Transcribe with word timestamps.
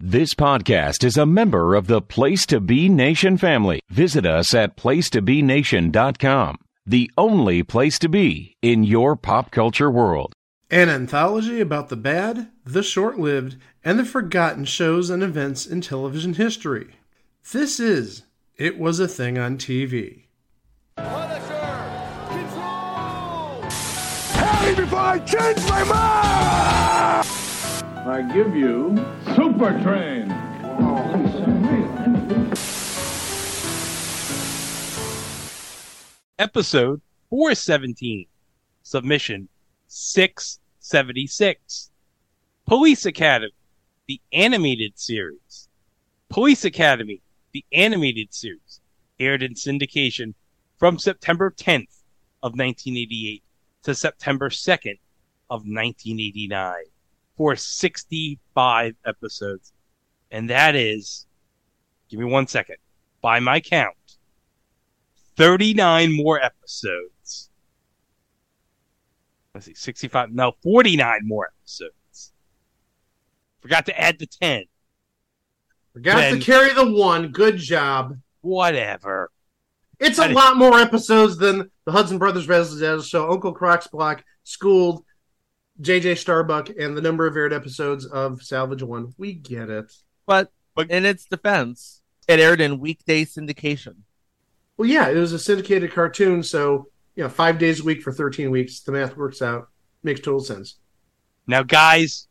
This 0.00 0.32
podcast 0.32 1.02
is 1.02 1.16
a 1.16 1.26
member 1.26 1.74
of 1.74 1.88
the 1.88 2.00
Place 2.00 2.46
to 2.46 2.60
Be 2.60 2.88
Nation 2.88 3.36
family. 3.36 3.80
Visit 3.90 4.24
us 4.24 4.54
at 4.54 4.76
placetobenation.com, 4.76 6.58
the 6.86 7.10
only 7.18 7.64
place 7.64 7.98
to 7.98 8.08
be 8.08 8.54
in 8.62 8.84
your 8.84 9.16
pop 9.16 9.50
culture 9.50 9.90
world. 9.90 10.32
An 10.70 10.88
anthology 10.88 11.60
about 11.60 11.88
the 11.88 11.96
bad, 11.96 12.48
the 12.64 12.84
short 12.84 13.18
lived, 13.18 13.56
and 13.82 13.98
the 13.98 14.04
forgotten 14.04 14.64
shows 14.64 15.10
and 15.10 15.20
events 15.20 15.66
in 15.66 15.80
television 15.80 16.34
history. 16.34 16.94
This 17.50 17.80
is 17.80 18.22
It 18.56 18.78
Was 18.78 19.00
a 19.00 19.08
Thing 19.08 19.36
on 19.36 19.58
TV. 19.58 20.26
Tell 20.96 21.08
me 24.62 24.74
before 24.76 25.00
I 25.00 25.18
change 25.18 25.68
my 25.68 25.82
mind! 25.82 27.37
I 28.08 28.22
give 28.22 28.56
you 28.56 28.96
Super 29.36 29.78
Train. 29.82 30.30
episode 36.38 37.02
417, 37.28 38.26
submission 38.82 39.50
676. 39.88 41.90
Police 42.66 43.04
Academy, 43.04 43.52
the 44.06 44.22
animated 44.32 44.98
series. 44.98 45.68
Police 46.30 46.64
Academy, 46.64 47.20
the 47.52 47.66
animated 47.74 48.32
series, 48.32 48.80
aired 49.20 49.42
in 49.42 49.52
syndication 49.52 50.32
from 50.78 50.98
September 50.98 51.50
10th 51.50 52.04
of 52.42 52.52
1988 52.52 53.42
to 53.82 53.94
September 53.94 54.48
2nd 54.48 54.98
of 55.50 55.66
1989 55.66 56.84
for 57.38 57.56
65 57.56 58.94
episodes. 59.06 59.72
And 60.30 60.50
that 60.50 60.74
is, 60.74 61.26
give 62.10 62.20
me 62.20 62.26
one 62.26 62.46
second, 62.46 62.76
by 63.22 63.40
my 63.40 63.60
count, 63.60 63.94
39 65.36 66.14
more 66.14 66.42
episodes. 66.42 67.48
Let's 69.54 69.66
see, 69.66 69.74
65, 69.74 70.32
no, 70.32 70.52
49 70.62 71.20
more 71.22 71.48
episodes. 71.62 72.32
Forgot 73.60 73.86
to 73.86 73.98
add 73.98 74.18
the 74.18 74.26
10. 74.26 74.64
Forgot 75.94 76.16
Ben. 76.16 76.34
to 76.34 76.44
carry 76.44 76.74
the 76.74 76.92
one. 76.92 77.28
Good 77.28 77.56
job. 77.56 78.18
Whatever. 78.40 79.30
It's 79.98 80.18
a 80.18 80.28
lot 80.28 80.56
more 80.56 80.78
episodes 80.78 81.38
than 81.38 81.70
the 81.84 81.92
Hudson 81.92 82.18
Brothers 82.18 82.46
Residential 82.46 83.02
Show, 83.02 83.32
Uncle 83.32 83.52
Croc's 83.52 83.88
Block, 83.88 84.22
Schooled, 84.44 85.02
JJ 85.80 86.18
Starbuck, 86.18 86.70
and 86.70 86.96
the 86.96 87.00
number 87.00 87.26
of 87.26 87.36
aired 87.36 87.52
episodes 87.52 88.04
of 88.06 88.42
Salvage 88.42 88.82
One. 88.82 89.14
We 89.16 89.32
get 89.34 89.70
it. 89.70 89.92
But, 90.26 90.50
But- 90.74 90.90
in 90.90 91.04
its 91.04 91.24
defense, 91.24 92.02
it 92.26 92.40
aired 92.40 92.60
in 92.60 92.80
weekday 92.80 93.24
syndication. 93.24 93.96
Well, 94.76 94.88
yeah, 94.88 95.08
it 95.08 95.16
was 95.16 95.32
a 95.32 95.38
syndicated 95.38 95.92
cartoon, 95.92 96.42
so 96.42 96.88
you 97.16 97.24
know, 97.24 97.28
five 97.28 97.58
days 97.58 97.80
a 97.80 97.84
week 97.84 98.02
for 98.02 98.12
thirteen 98.12 98.50
weeks. 98.50 98.80
The 98.80 98.92
math 98.92 99.16
works 99.16 99.42
out. 99.42 99.68
Makes 100.04 100.20
total 100.20 100.40
sense. 100.40 100.78
Now, 101.48 101.64
guys, 101.64 102.28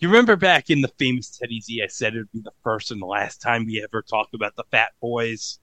you 0.00 0.08
remember 0.08 0.36
back 0.36 0.68
in 0.68 0.82
the 0.82 0.92
famous 0.98 1.30
Teddy 1.38 1.60
Z, 1.60 1.80
I 1.82 1.86
said 1.86 2.14
it 2.14 2.18
would 2.18 2.32
be 2.32 2.40
the 2.40 2.52
first 2.62 2.90
and 2.90 3.00
the 3.00 3.06
last 3.06 3.40
time 3.40 3.64
we 3.64 3.82
ever 3.82 4.02
talked 4.02 4.34
about 4.34 4.54
the 4.56 4.64
Fat 4.70 4.90
Boys? 5.00 5.60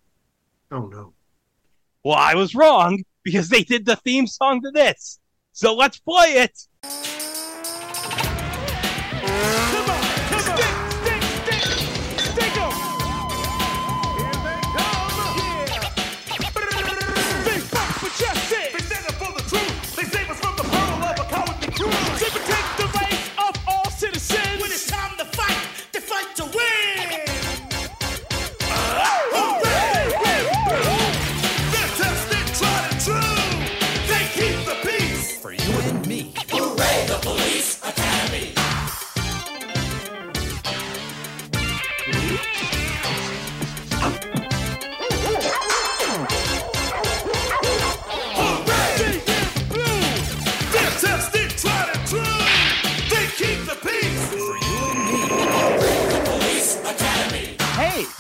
Oh 0.72 0.88
no. 0.88 1.14
Well, 2.04 2.16
I 2.16 2.34
was 2.36 2.56
wrong 2.56 3.04
because 3.24 3.50
they 3.50 3.64
did 3.64 3.86
the 3.86 3.98
theme 3.98 4.26
song 4.26 4.62
to 4.62 4.72
this. 4.72 5.20
So 5.58 5.74
let's 5.74 5.98
play 5.98 6.46
it. 6.46 7.17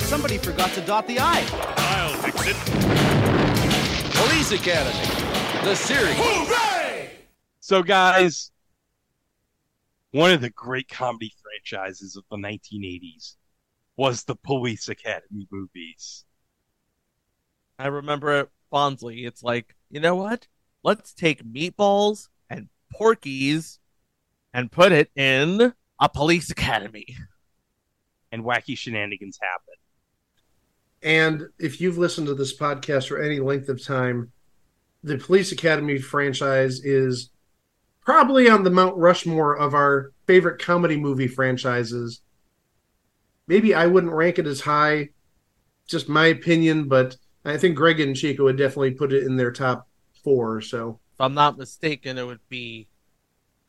Somebody 0.07 0.37
forgot 0.37 0.71
to 0.71 0.79
dot 0.79 1.05
the 1.05 1.17
I. 1.19 1.45
I'll 1.75 2.13
fix 2.21 2.37
it. 2.47 2.55
Police 4.15 4.53
Academy, 4.53 5.65
the 5.65 5.75
series. 5.75 6.15
Hooray! 6.17 7.09
So, 7.59 7.83
guys, 7.83 8.53
one 10.11 10.31
of 10.31 10.39
the 10.39 10.49
great 10.49 10.87
comedy 10.87 11.33
franchises 11.43 12.15
of 12.15 12.23
the 12.31 12.37
1980s 12.37 13.35
was 13.97 14.23
the 14.23 14.37
Police 14.37 14.87
Academy 14.87 15.45
movies. 15.51 16.23
I 17.77 17.87
remember 17.87 18.39
it 18.39 18.49
fondly. 18.71 19.25
It's 19.25 19.43
like, 19.43 19.75
you 19.89 19.99
know 19.99 20.15
what? 20.15 20.47
Let's 20.83 21.13
take 21.13 21.43
meatballs 21.43 22.29
and 22.49 22.69
Porky's 22.93 23.79
and 24.53 24.71
put 24.71 24.93
it 24.93 25.11
in 25.17 25.73
a 25.99 26.07
police 26.07 26.49
academy. 26.49 27.07
And 28.31 28.45
wacky 28.45 28.77
shenanigans 28.77 29.37
happen. 29.41 29.73
And 31.03 31.47
if 31.59 31.79
you've 31.79 31.97
listened 31.97 32.27
to 32.27 32.33
this 32.33 32.57
podcast 32.57 33.07
for 33.07 33.21
any 33.21 33.39
length 33.39 33.69
of 33.69 33.83
time, 33.83 34.31
the 35.03 35.17
Police 35.17 35.51
Academy 35.51 35.99
franchise 35.99 36.83
is 36.83 37.29
probably 38.01 38.49
on 38.49 38.63
the 38.63 38.69
Mount 38.69 38.97
Rushmore 38.97 39.55
of 39.57 39.73
our 39.73 40.11
favorite 40.25 40.61
comedy 40.61 40.97
movie 40.97 41.27
franchises. 41.27 42.21
Maybe 43.47 43.73
I 43.73 43.85
wouldn't 43.85 44.13
rank 44.13 44.39
it 44.39 44.47
as 44.47 44.61
high, 44.61 45.09
just 45.87 46.09
my 46.09 46.27
opinion, 46.27 46.87
but 46.87 47.15
I 47.45 47.57
think 47.57 47.75
Greg 47.75 47.99
and 47.99 48.15
Chico 48.15 48.43
would 48.43 48.57
definitely 48.57 48.91
put 48.91 49.13
it 49.13 49.23
in 49.23 49.37
their 49.37 49.51
top 49.51 49.87
four. 50.23 50.61
So 50.61 50.99
If 51.13 51.21
I'm 51.21 51.33
not 51.33 51.57
mistaken, 51.57 52.17
it 52.17 52.25
would 52.25 52.41
be 52.49 52.87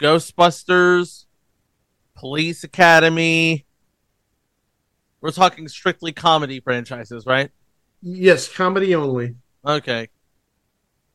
Ghostbusters, 0.01 1.27
Police 2.17 2.65
Academy. 2.65 3.67
We're 5.21 5.31
talking 5.33 5.67
strictly 5.69 6.13
comedy 6.13 6.61
franchises, 6.61 7.27
right? 7.27 7.51
yes, 8.03 8.49
comedy 8.49 8.95
only. 8.95 9.35
Okay. 9.67 10.09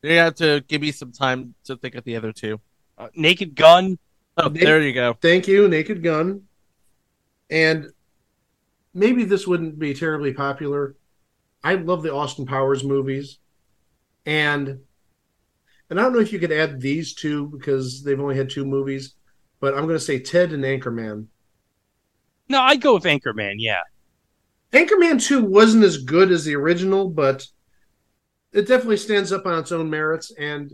You 0.02 0.10
have 0.18 0.34
to 0.36 0.62
give 0.68 0.82
me 0.82 0.92
some 0.92 1.12
time 1.12 1.54
to 1.64 1.76
think 1.76 1.94
of 1.94 2.04
the 2.04 2.16
other 2.16 2.30
two. 2.32 2.60
Uh, 2.98 3.08
Naked 3.16 3.54
Gun, 3.54 3.98
Oh, 4.36 4.48
Nick- 4.48 4.62
there 4.62 4.82
you 4.82 4.92
go. 4.92 5.14
Thank 5.22 5.48
you, 5.48 5.66
Naked 5.68 6.02
Gun. 6.02 6.42
And 7.48 7.86
maybe 8.92 9.24
this 9.24 9.46
wouldn't 9.46 9.78
be 9.78 9.94
terribly 9.94 10.34
popular. 10.34 10.96
I 11.62 11.76
love 11.76 12.02
the 12.02 12.12
Austin 12.12 12.44
Powers 12.44 12.84
movies. 12.84 13.38
And 14.26 14.80
and 15.90 16.00
I 16.00 16.02
don't 16.02 16.12
know 16.12 16.18
if 16.20 16.32
you 16.32 16.38
could 16.38 16.52
add 16.52 16.80
these 16.80 17.14
two 17.14 17.46
because 17.46 18.02
they've 18.02 18.20
only 18.20 18.36
had 18.36 18.50
two 18.50 18.64
movies, 18.66 19.14
but 19.60 19.72
I'm 19.74 19.84
going 19.84 19.98
to 19.98 20.00
say 20.00 20.18
Ted 20.18 20.52
and 20.52 20.64
Anchorman. 20.64 21.26
No, 22.48 22.60
I'd 22.60 22.80
go 22.80 22.94
with 22.94 23.04
Anchorman, 23.04 23.54
yeah. 23.58 23.80
Anchorman 24.74 25.22
2 25.22 25.44
wasn't 25.44 25.84
as 25.84 25.98
good 25.98 26.30
as 26.32 26.44
the 26.44 26.56
original, 26.56 27.08
but 27.08 27.46
it 28.52 28.66
definitely 28.66 28.96
stands 28.96 29.30
up 29.32 29.46
on 29.46 29.58
its 29.58 29.70
own 29.72 29.88
merits. 29.88 30.32
And 30.38 30.72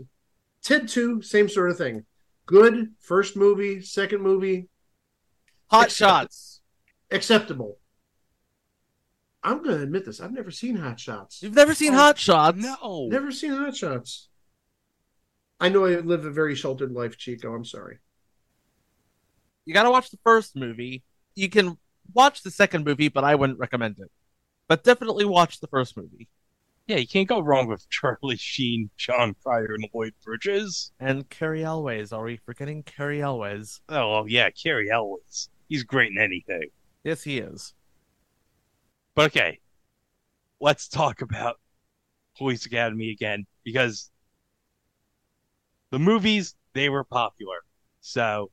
Ted 0.63 0.87
2, 0.87 1.21
same 1.21 1.47
sort 1.47 1.69
of 1.69 1.77
thing. 1.77 2.05
Good 2.47 2.93
first 2.99 3.37
movie, 3.37 3.81
second 3.81 4.21
movie, 4.21 4.67
Hot 5.67 5.85
Accept- 5.85 5.97
Shots. 5.97 6.61
acceptable. 7.11 7.77
I'm 9.43 9.63
going 9.63 9.77
to 9.77 9.83
admit 9.83 10.05
this. 10.05 10.19
I've 10.19 10.33
never 10.33 10.51
seen 10.51 10.75
Hot 10.75 10.99
Shots. 10.99 11.41
You've 11.41 11.55
never 11.55 11.73
seen 11.73 11.93
Oh, 11.93 11.97
Hot 11.97 12.19
Shots? 12.19 12.57
No. 12.57 13.07
Never 13.09 13.31
seen 13.31 13.51
Hot 13.51 13.75
Shots. 13.75 14.27
I 15.59 15.69
know 15.69 15.85
I 15.85 15.95
live 15.99 16.25
a 16.25 16.31
very 16.31 16.55
sheltered 16.55 16.91
life, 16.91 17.17
Chico. 17.17 17.53
I'm 17.53 17.65
sorry. 17.65 17.99
You 19.65 19.73
got 19.73 19.83
to 19.83 19.91
watch 19.91 20.09
the 20.09 20.17
first 20.23 20.55
movie. 20.55 21.03
You 21.35 21.49
can 21.49 21.77
watch 22.13 22.43
the 22.43 22.51
second 22.51 22.85
movie, 22.85 23.07
but 23.07 23.23
I 23.23 23.35
wouldn't 23.35 23.59
recommend 23.59 23.97
it. 23.99 24.11
But 24.67 24.83
definitely 24.83 25.25
watch 25.25 25.59
the 25.59 25.67
first 25.67 25.97
movie. 25.97 26.27
Yeah, 26.87 26.97
you 26.97 27.07
can't 27.07 27.27
go 27.27 27.39
wrong 27.39 27.67
with 27.67 27.89
Charlie 27.89 28.37
Sheen, 28.37 28.89
Jon 28.97 29.35
Cryer, 29.43 29.75
and 29.75 29.87
Lloyd 29.93 30.13
Bridges. 30.23 30.91
And 30.99 31.29
Cary 31.29 31.63
Elwes. 31.63 32.11
Are 32.11 32.23
we 32.23 32.37
forgetting 32.37 32.83
Cary 32.83 33.21
Elwes? 33.21 33.81
Oh, 33.87 34.25
yeah, 34.25 34.49
Cary 34.49 34.89
Elwes. 34.89 35.49
He's 35.69 35.83
great 35.83 36.11
in 36.11 36.17
anything. 36.17 36.69
Yes, 37.03 37.23
he 37.23 37.39
is. 37.39 37.73
But 39.15 39.31
okay, 39.31 39.59
let's 40.59 40.87
talk 40.87 41.21
about 41.21 41.59
Police 42.37 42.65
Academy 42.65 43.11
again 43.11 43.45
because 43.63 44.09
the 45.91 45.99
movies 45.99 46.55
they 46.73 46.89
were 46.89 47.03
popular. 47.03 47.57
So, 47.99 48.51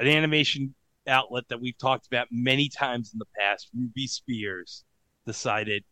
an 0.00 0.08
animation 0.08 0.74
outlet 1.06 1.44
that 1.48 1.60
we've 1.60 1.78
talked 1.78 2.06
about 2.06 2.28
many 2.30 2.68
times 2.68 3.12
in 3.12 3.18
the 3.18 3.26
past, 3.38 3.68
Ruby 3.74 4.06
Spears, 4.06 4.84
decided, 5.26 5.84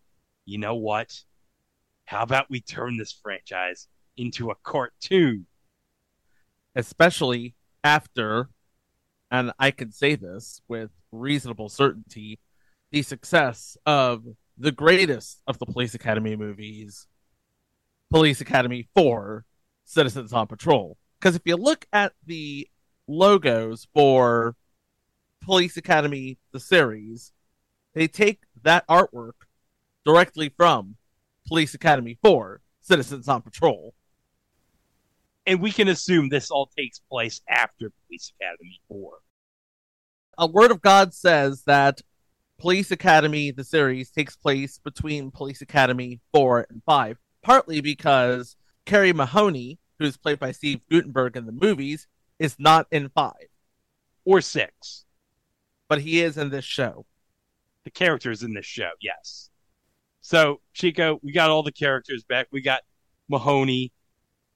you 0.44 0.58
know 0.58 0.74
what? 0.74 1.12
How 2.04 2.22
about 2.22 2.50
we 2.50 2.60
turn 2.60 2.96
this 2.96 3.12
franchise 3.12 3.88
into 4.16 4.50
a 4.50 4.56
cartoon? 4.62 5.46
Especially 6.74 7.54
after, 7.82 8.50
and 9.30 9.52
I 9.58 9.70
can 9.70 9.92
say 9.92 10.14
this 10.14 10.60
with 10.68 10.90
reasonable 11.12 11.68
certainty, 11.68 12.38
the 12.90 13.02
success 13.02 13.76
of 13.86 14.24
the 14.58 14.72
greatest 14.72 15.40
of 15.46 15.58
the 15.58 15.66
Police 15.66 15.94
Academy 15.94 16.36
movies, 16.36 17.06
Police 18.10 18.40
Academy 18.40 18.88
4, 18.94 19.44
Citizens 19.84 20.32
on 20.32 20.46
Patrol. 20.46 20.96
Because 21.18 21.36
if 21.36 21.42
you 21.44 21.56
look 21.56 21.86
at 21.92 22.12
the 22.26 22.68
logos 23.06 23.86
for 23.94 24.56
Police 25.42 25.76
Academy, 25.76 26.38
the 26.52 26.60
series, 26.60 27.32
they 27.94 28.06
take 28.06 28.40
that 28.62 28.86
artwork 28.88 29.32
directly 30.04 30.52
from 30.56 30.96
Police 31.46 31.74
Academy 31.74 32.18
4, 32.22 32.60
Citizens 32.80 33.28
on 33.28 33.42
Patrol. 33.42 33.94
And 35.46 35.60
we 35.60 35.72
can 35.72 35.88
assume 35.88 36.28
this 36.28 36.50
all 36.50 36.70
takes 36.76 37.00
place 37.10 37.40
after 37.48 37.90
Police 38.06 38.32
Academy 38.40 38.80
4. 38.88 39.18
A 40.38 40.46
Word 40.46 40.70
of 40.70 40.80
God 40.80 41.12
says 41.12 41.62
that 41.64 42.02
Police 42.58 42.90
Academy, 42.90 43.50
the 43.50 43.64
series, 43.64 44.10
takes 44.10 44.36
place 44.36 44.78
between 44.78 45.30
Police 45.30 45.62
Academy 45.62 46.20
4 46.32 46.66
and 46.70 46.82
5, 46.84 47.18
partly 47.42 47.80
because 47.80 48.56
Carey 48.84 49.12
Mahoney, 49.12 49.78
who's 49.98 50.16
played 50.16 50.38
by 50.38 50.52
Steve 50.52 50.80
Guttenberg 50.90 51.36
in 51.36 51.46
the 51.46 51.52
movies, 51.52 52.06
is 52.38 52.56
not 52.58 52.86
in 52.90 53.08
5, 53.08 53.32
Or 54.24 54.40
6. 54.40 55.04
But 55.90 56.00
he 56.00 56.20
is 56.20 56.38
in 56.38 56.50
this 56.50 56.64
show. 56.64 57.04
the 57.82 57.90
characters 57.90 58.44
in 58.44 58.54
this 58.54 58.64
show, 58.64 58.90
yes. 59.00 59.50
So, 60.20 60.60
Chico, 60.72 61.18
we 61.22 61.32
got 61.32 61.50
all 61.50 61.64
the 61.64 61.72
characters 61.72 62.22
back. 62.22 62.46
We 62.52 62.60
got 62.60 62.82
Mahoney. 63.28 63.92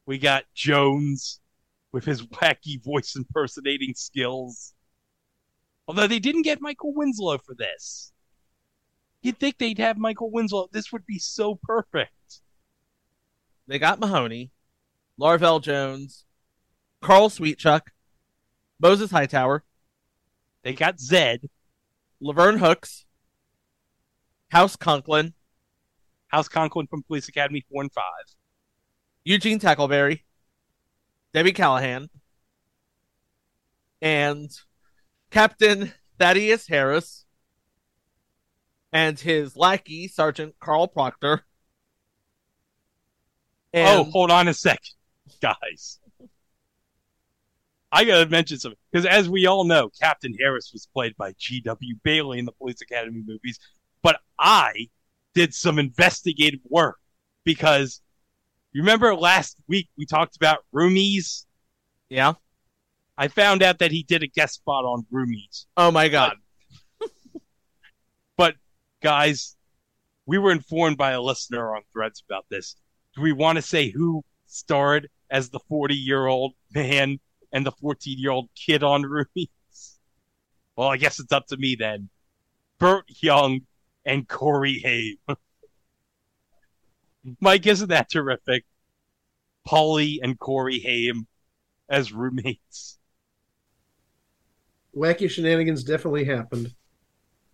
We 0.07 0.19
got 0.19 0.45
Jones 0.55 1.41
with 1.91 2.05
his 2.05 2.23
wacky 2.27 2.83
voice 2.83 3.17
impersonating 3.17 3.95
skills. 3.97 4.75
Although 5.89 6.07
they 6.07 6.21
didn't 6.21 6.43
get 6.43 6.61
Michael 6.61 6.95
Winslow 6.95 7.39
for 7.39 7.55
this. 7.57 8.13
You'd 9.21 9.41
think 9.41 9.59
they'd 9.59 9.79
have 9.79 9.99
Michael 9.99 10.31
Winslow. 10.31 10.69
This 10.71 10.93
would 10.93 11.05
be 11.05 11.19
so 11.19 11.59
perfect. 11.63 12.43
They 13.67 13.81
got 13.81 13.99
Mahoney, 13.99 14.53
Larvell 15.19 15.61
Jones, 15.61 16.27
Carl 17.01 17.29
Sweetchuck, 17.29 17.89
Moses 18.79 19.11
Hightower, 19.11 19.65
They 20.65 20.73
got 20.73 20.99
Zed, 20.99 21.49
Laverne 22.21 22.59
Hooks, 22.59 23.05
House 24.49 24.77
Conklin, 24.77 25.35
House 26.29 26.49
Conklin 26.49 26.87
from 26.87 27.03
Police 27.03 27.29
Academy 27.29 27.65
4 27.71 27.83
and 27.83 27.93
5. 27.93 28.05
Eugene 29.25 29.61
Tackleberry, 29.61 30.21
Debbie 31.35 31.53
Callahan, 31.53 32.09
and 34.01 34.51
Captain 35.31 35.93
Thaddeus 36.19 36.67
Harris, 36.67 37.27
and 38.91 39.21
his 39.21 39.57
lackey, 39.57 40.09
Sergeant 40.09 40.55
Carl 40.61 40.89
Proctor. 40.89 41.45
oh, 43.75 44.05
hold 44.05 44.31
on 44.31 44.49
a 44.49 44.55
second, 44.55 44.95
guys. 45.43 46.01
I 47.94 48.02
gotta 48.02 48.29
mention 48.29 48.58
something 48.58 48.79
because, 48.91 49.06
as 49.06 49.29
we 49.29 49.46
all 49.46 49.62
know, 49.62 49.88
Captain 50.00 50.35
Harris 50.41 50.70
was 50.73 50.88
played 50.93 51.17
by 51.17 51.32
G.W. 51.38 51.94
Bailey 52.02 52.41
in 52.41 52.44
the 52.44 52.50
Police 52.50 52.81
Academy 52.82 53.23
movies. 53.25 53.61
But 54.02 54.20
I 54.37 54.88
did 55.32 55.55
some 55.55 55.79
investigative 55.79 56.58
work 56.69 56.99
because 57.44 58.02
you 58.73 58.82
remember 58.82 59.14
last 59.14 59.58
week 59.69 59.88
we 59.96 60.06
talked 60.06 60.35
about 60.35 60.64
Roomies. 60.75 61.46
yeah. 62.08 62.32
I 63.17 63.29
found 63.29 63.62
out 63.62 63.79
that 63.79 63.93
he 63.93 64.02
did 64.02 64.25
a 64.25 64.26
guest 64.26 64.55
spot 64.55 64.85
on 64.85 65.06
Roomies. 65.12 65.67
Oh 65.76 65.93
my 65.93 66.08
God. 66.08 66.32
Um, 67.00 67.11
but 68.37 68.56
guys, 69.05 69.55
we 70.26 70.37
were 70.37 70.50
informed 70.50 70.96
by 70.96 71.12
a 71.12 71.23
listener 71.23 71.76
on 71.76 71.82
Threads 71.93 72.25
about 72.29 72.46
this. 72.50 72.75
Do 73.14 73.23
we 73.23 73.31
want 73.31 73.55
to 73.55 73.62
say 73.62 73.91
who 73.91 74.25
starred 74.46 75.08
as 75.31 75.50
the 75.50 75.61
40 75.69 75.94
year 75.94 76.26
old 76.26 76.55
man 76.75 77.20
and 77.55 77.65
the 77.65 77.73
14 77.73 78.19
year 78.19 78.33
old 78.33 78.51
kid 78.55 78.83
on 78.83 79.05
Roomies? 79.05 79.49
Well, 80.77 80.89
I 80.89 80.97
guess 80.99 81.21
it's 81.21 81.33
up 81.33 81.47
to 81.47 81.56
me 81.56 81.77
then. 81.77 82.11
Burt 82.79 83.05
Young 83.23 83.61
and 84.05 84.29
Corey 84.29 84.81
Haim. 84.81 85.39
Mike, 87.41 87.67
isn't 87.67 87.89
that 87.89 88.11
terrific? 88.11 88.65
Paulie 89.67 90.19
and 90.23 90.39
Corey 90.39 90.81
Haim 90.81 91.27
as 91.89 92.12
roommates. 92.12 92.99
Wacky 94.95 95.31
shenanigans 95.31 95.85
definitely 95.85 96.25
happened. 96.25 96.75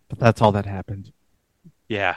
But 0.09 0.19
that's 0.19 0.43
all 0.43 0.53
that 0.53 0.67
happened. 0.67 1.13
Yeah. 1.89 2.17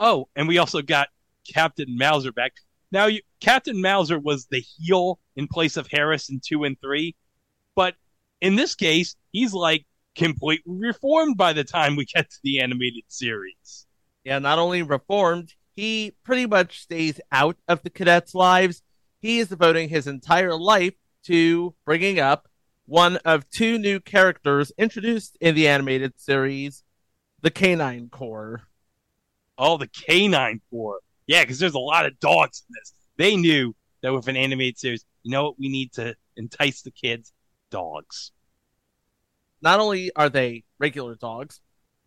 Oh, 0.00 0.28
and 0.34 0.48
we 0.48 0.58
also 0.58 0.82
got 0.82 1.08
Captain 1.46 1.96
Mauser 1.96 2.32
back. 2.32 2.54
Now, 2.90 3.06
you, 3.06 3.20
Captain 3.40 3.80
Mauser 3.80 4.18
was 4.18 4.46
the 4.46 4.60
heel 4.60 5.20
in 5.40 5.48
place 5.48 5.76
of 5.76 5.88
Harris 5.90 6.28
in 6.28 6.40
two 6.44 6.64
and 6.64 6.78
three, 6.80 7.16
but 7.74 7.94
in 8.40 8.56
this 8.56 8.74
case, 8.74 9.16
he's 9.32 9.54
like 9.54 9.86
completely 10.14 10.76
reformed 10.76 11.36
by 11.36 11.52
the 11.52 11.64
time 11.64 11.96
we 11.96 12.04
get 12.04 12.30
to 12.30 12.38
the 12.44 12.60
animated 12.60 13.04
series. 13.08 13.86
Yeah, 14.22 14.38
not 14.38 14.58
only 14.58 14.82
reformed, 14.82 15.54
he 15.74 16.12
pretty 16.24 16.46
much 16.46 16.82
stays 16.82 17.20
out 17.32 17.56
of 17.68 17.82
the 17.82 17.90
cadets' 17.90 18.34
lives. 18.34 18.82
He 19.20 19.38
is 19.38 19.48
devoting 19.48 19.88
his 19.88 20.06
entire 20.06 20.54
life 20.54 20.94
to 21.24 21.74
bringing 21.86 22.20
up 22.20 22.48
one 22.84 23.16
of 23.24 23.48
two 23.50 23.78
new 23.78 23.98
characters 23.98 24.72
introduced 24.76 25.38
in 25.40 25.54
the 25.54 25.68
animated 25.68 26.12
series, 26.16 26.82
the 27.40 27.50
Canine 27.50 28.10
Corps. 28.10 28.62
Oh, 29.56 29.78
the 29.78 29.88
Canine 29.88 30.60
Corps. 30.70 31.00
Yeah, 31.26 31.44
because 31.44 31.58
there's 31.58 31.74
a 31.74 31.78
lot 31.78 32.06
of 32.06 32.18
dogs 32.20 32.62
in 32.68 32.74
this. 32.78 32.92
They 33.16 33.36
knew 33.36 33.74
that 34.02 34.12
with 34.12 34.28
an 34.28 34.36
animated 34.36 34.78
series, 34.78 35.04
you 35.22 35.30
know 35.30 35.44
what 35.44 35.58
we 35.58 35.68
need 35.68 35.92
to 35.94 36.14
entice 36.36 36.82
the 36.82 36.90
kids? 36.90 37.32
Dogs. 37.70 38.32
Not 39.62 39.80
only 39.80 40.10
are 40.16 40.28
they 40.28 40.64
regular 40.78 41.14
dogs, 41.14 41.60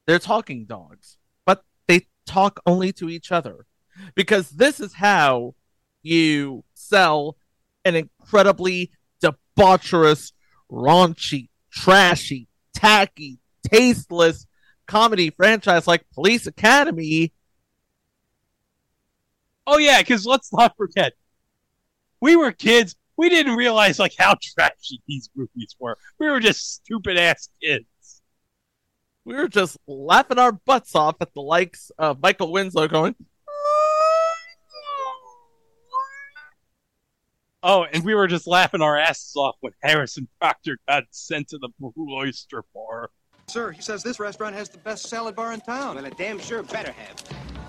they're 0.06 0.20
talking 0.20 0.66
dogs, 0.66 1.18
but 1.46 1.64
they 1.88 2.08
talk 2.26 2.60
only 2.66 2.92
to 2.94 3.10
each 3.10 3.32
other. 3.32 3.66
Because 4.16 4.50
this 4.50 4.80
is 4.80 4.94
how 4.94 5.54
you 6.02 6.64
sell 6.74 7.38
an 7.86 7.96
incredibly 7.96 8.92
debaucherous, 9.24 10.34
raunchy, 10.72 11.50
trashy, 11.72 12.48
tacky, 12.74 13.40
tasteless 13.70 14.48
comedy 14.88 15.30
franchise 15.30 15.88
like 15.88 16.06
Police 16.14 16.48
Academy. 16.48 17.34
Oh 19.66 19.78
yeah, 19.78 20.00
because 20.02 20.26
let's 20.26 20.52
not 20.52 20.76
forget, 20.76 21.14
we 22.24 22.38
were 22.38 22.54
kids. 22.54 22.96
We 23.18 23.28
didn't 23.28 23.58
realize 23.58 24.00
like 24.00 24.16
how 24.18 24.38
trashy 24.42 25.02
these 25.10 25.30
movies 25.36 25.76
were. 25.78 25.98
We 26.20 26.30
were 26.30 26.40
just 26.40 26.76
stupid 26.76 27.18
ass 27.18 27.50
kids. 27.62 28.22
We 29.26 29.36
were 29.36 29.50
just 29.50 29.78
laughing 29.88 30.40
our 30.40 30.54
butts 30.54 30.96
off 30.96 31.18
at 31.20 31.34
the 31.34 31.42
likes 31.42 31.92
of 31.98 32.22
Michael 32.22 32.54
Winslow 32.54 32.88
going, 32.88 33.16
Oh, 37.62 37.86
and 37.92 38.06
we 38.06 38.14
were 38.14 38.28
just 38.28 38.48
laughing 38.48 38.82
our 38.82 38.98
asses 38.98 39.36
off 39.36 39.56
when 39.60 39.74
Harrison 39.82 40.30
Proctor 40.40 40.78
got 40.88 41.04
sent 41.12 41.50
to 41.50 41.58
the 41.58 41.70
Blue 41.78 41.94
Oyster 42.16 42.64
Bar. 42.74 43.10
Sir, 43.48 43.72
he 43.72 43.82
says 43.82 44.02
this 44.02 44.20
restaurant 44.20 44.56
has 44.56 44.70
the 44.70 44.78
best 44.80 45.10
salad 45.10 45.36
bar 45.36 45.52
in 45.52 45.60
town. 45.62 45.96
Well, 45.96 46.06
it 46.06 46.18
damn 46.18 46.40
sure 46.40 46.64
better 46.64 46.94
have. 46.94 47.63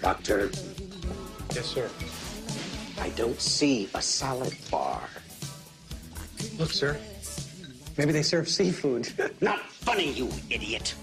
Doctor, 0.00 0.50
Yes, 1.54 1.66
sir. 1.66 1.90
I 3.00 3.08
don't 3.10 3.40
see 3.40 3.88
a 3.94 4.02
salad 4.02 4.54
bar. 4.70 5.02
Look, 6.58 6.70
sir. 6.70 6.98
Maybe 7.96 8.12
they 8.12 8.22
serve 8.22 8.48
seafood. 8.48 9.12
Not 9.40 9.60
funny, 9.60 10.12
you 10.12 10.28
idiot. 10.50 10.94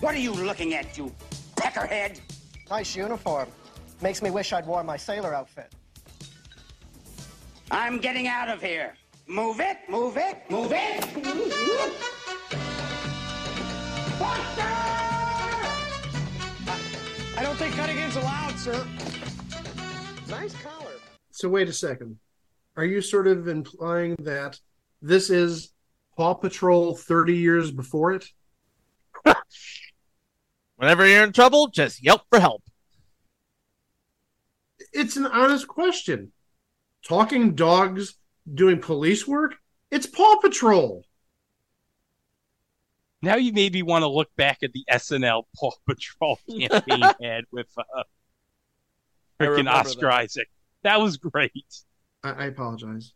What 0.00 0.14
are 0.14 0.18
you 0.18 0.32
looking 0.32 0.74
at, 0.74 0.96
you 0.96 1.12
peckerhead? 1.56 2.20
Nice 2.70 2.96
uniform. 2.96 3.48
Makes 4.00 4.22
me 4.22 4.30
wish 4.30 4.52
I'd 4.52 4.66
worn 4.66 4.86
my 4.86 4.96
sailor 4.96 5.34
outfit. 5.34 5.72
I'm 7.70 7.98
getting 7.98 8.26
out 8.26 8.48
of 8.48 8.60
here. 8.62 8.94
Move 9.28 9.60
it, 9.60 9.78
move 9.88 10.16
it, 10.16 10.42
move 10.50 10.72
it. 10.72 11.04
I 14.22 15.09
don't 17.50 17.58
think 17.58 17.74
cutting 17.74 17.98
in's 17.98 18.14
allowed, 18.14 18.56
sir. 18.60 18.86
Nice 20.28 20.54
collar. 20.62 20.92
So 21.32 21.48
wait 21.48 21.68
a 21.68 21.72
second. 21.72 22.16
Are 22.76 22.84
you 22.84 23.00
sort 23.00 23.26
of 23.26 23.48
implying 23.48 24.14
that 24.20 24.56
this 25.02 25.30
is 25.30 25.72
Paw 26.16 26.34
Patrol 26.34 26.94
30 26.94 27.36
years 27.36 27.72
before 27.72 28.12
it? 28.12 28.24
Whenever 30.76 31.04
you're 31.04 31.24
in 31.24 31.32
trouble, 31.32 31.66
just 31.66 32.04
yelp 32.04 32.22
for 32.30 32.38
help. 32.38 32.62
It's 34.92 35.16
an 35.16 35.26
honest 35.26 35.66
question. 35.66 36.30
Talking 37.04 37.56
dogs 37.56 38.14
doing 38.54 38.78
police 38.80 39.26
work? 39.26 39.56
It's 39.90 40.06
Paw 40.06 40.36
Patrol. 40.36 41.04
Now 43.22 43.36
you 43.36 43.52
maybe 43.52 43.82
want 43.82 44.02
to 44.02 44.08
look 44.08 44.34
back 44.36 44.58
at 44.62 44.72
the 44.72 44.84
SNL 44.90 45.44
Paw 45.56 45.72
Patrol 45.86 46.38
campaign 46.48 47.02
ad 47.22 47.44
with 47.52 47.68
uh, 47.76 48.02
freaking 49.38 49.70
Oscar 49.70 50.06
that. 50.06 50.14
Isaac. 50.14 50.48
That 50.82 51.00
was 51.00 51.18
great. 51.18 51.52
I, 52.24 52.30
I 52.30 52.44
apologize. 52.46 53.12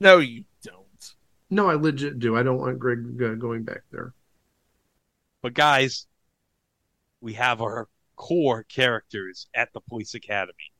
No, 0.00 0.18
you 0.18 0.44
don't. 0.62 1.14
No, 1.50 1.68
I 1.68 1.74
legit 1.74 2.18
do. 2.18 2.36
I 2.36 2.42
don't 2.42 2.58
want 2.58 2.78
Greg 2.78 3.20
uh, 3.22 3.34
going 3.34 3.64
back 3.64 3.82
there. 3.90 4.12
But 5.42 5.54
guys, 5.54 6.06
we 7.20 7.32
have 7.34 7.62
our 7.62 7.88
core 8.16 8.64
characters 8.64 9.46
at 9.54 9.72
the 9.72 9.80
police 9.80 10.14
academy. 10.14 10.72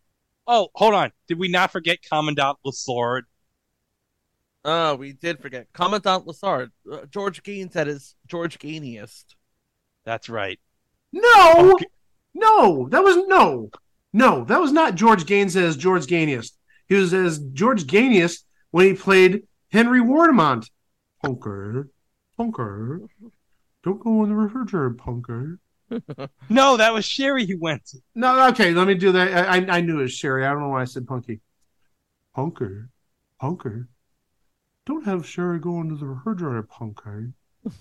Oh, 0.46 0.68
hold 0.74 0.94
on. 0.94 1.12
Did 1.26 1.38
we 1.38 1.48
not 1.48 1.72
forget 1.72 1.98
Commandant 2.02 2.58
Lassard? 2.64 3.22
Oh, 4.64 4.96
we 4.96 5.12
did 5.12 5.40
forget. 5.40 5.68
Commandant 5.72 6.26
Lassard. 6.26 6.70
Uh, 6.90 7.06
George 7.10 7.42
Gaynes 7.42 7.76
at 7.76 7.86
his 7.86 8.14
George 8.26 8.58
Gainiest. 8.58 9.24
That's 10.04 10.28
right. 10.28 10.58
No, 11.12 11.72
Okay. 11.74 11.86
no, 12.34 12.88
that 12.90 13.02
was 13.02 13.16
no, 13.28 13.70
no, 14.12 14.44
that 14.44 14.60
was 14.60 14.72
not 14.72 14.94
George 14.94 15.24
Gaynes 15.24 15.56
as 15.56 15.76
George 15.76 16.06
Gainiest. 16.06 16.52
He 16.86 16.94
was 16.96 17.14
as 17.14 17.38
George 17.38 17.84
Gainiest 17.86 18.44
when 18.72 18.86
he 18.86 18.94
played 18.94 19.44
Henry 19.70 20.00
Warnimont. 20.00 20.68
Punker, 21.24 21.88
punker, 22.38 23.08
don't 23.82 24.00
go 24.04 24.22
in 24.24 24.28
the 24.30 24.36
refrigerator, 24.36 24.90
punker. 24.94 25.58
No, 26.50 26.76
that 26.76 26.92
was 26.92 27.06
Cherie 27.06 27.46
who 27.46 27.58
went. 27.58 27.86
to- 27.86 27.98
No, 28.14 28.48
okay, 28.48 28.72
let 28.74 28.86
me 28.86 28.94
do 28.94 29.12
that. 29.12 29.48
I, 29.48 29.56
I, 29.56 29.76
I 29.78 29.80
knew 29.80 30.00
it 30.00 30.02
was 30.02 30.12
Cherie. 30.12 30.44
I 30.44 30.50
don't 30.50 30.60
know 30.60 30.68
why 30.68 30.82
I 30.82 30.84
said 30.84 31.06
punky. 31.06 31.40
Punker, 32.36 32.88
punker, 33.42 33.86
don't 34.88 35.04
have 35.04 35.26
Cherie 35.26 35.60
go 35.60 35.80
into 35.82 35.96
the 35.96 36.06
refrigerator, 36.06 36.62
punker. 36.62 37.34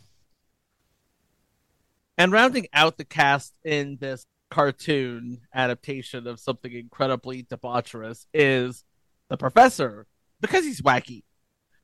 And 2.19 2.31
rounding 2.31 2.65
out 2.73 2.97
the 2.97 3.05
cast 3.05 3.53
in 3.63 3.97
this 4.01 4.25
cartoon 4.49 5.41
adaptation 5.53 6.25
of 6.25 6.39
something 6.39 6.71
incredibly 6.71 7.43
debaucherous 7.43 8.25
is 8.33 8.83
the 9.29 9.37
professor, 9.37 10.07
because 10.41 10.65
he's 10.65 10.81
wacky. 10.81 11.21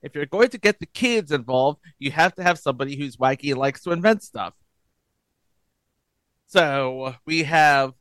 If 0.02 0.16
you're 0.16 0.26
going 0.26 0.50
to 0.50 0.58
get 0.58 0.80
the 0.80 0.88
kids 0.88 1.32
involved, 1.32 1.82
you 2.00 2.10
have 2.10 2.34
to 2.36 2.44
have 2.44 2.58
somebody 2.58 2.96
who's 2.96 3.16
wacky 3.16 3.52
and 3.52 3.60
likes 3.60 3.84
to 3.84 3.92
invent 3.92 4.24
stuff. 4.24 4.56
So 6.48 7.14
we 7.28 7.44
have 7.44 7.94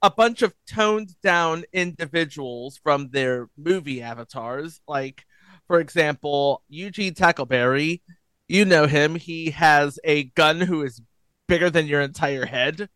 a 0.00 0.10
bunch 0.10 0.42
of 0.42 0.54
toned 0.68 1.20
down 1.22 1.64
individuals 1.72 2.78
from 2.80 3.10
their 3.10 3.48
movie 3.56 4.00
avatars. 4.00 4.80
Like, 4.86 5.26
for 5.66 5.80
example, 5.80 6.62
Eugene 6.68 7.14
Tackleberry. 7.14 8.00
You 8.48 8.64
know 8.64 8.86
him. 8.86 9.14
He 9.16 9.50
has 9.50 9.98
a 10.04 10.24
gun 10.24 10.60
who 10.60 10.82
is 10.82 11.00
bigger 11.48 11.70
than 11.70 11.86
your 11.86 12.00
entire 12.00 12.46
head. 12.46 12.88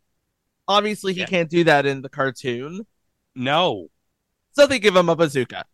Obviously, 0.69 1.12
he 1.15 1.21
Yeah. 1.21 1.27
can't 1.27 1.50
do 1.50 1.65
that 1.65 1.87
in 1.87 2.03
the 2.03 2.09
cartoon. 2.09 2.87
No. 3.35 3.89
So 4.53 4.67
they 4.67 4.79
give 4.79 4.95
him 4.97 5.09
a 5.09 5.17
bazooka. 5.17 5.65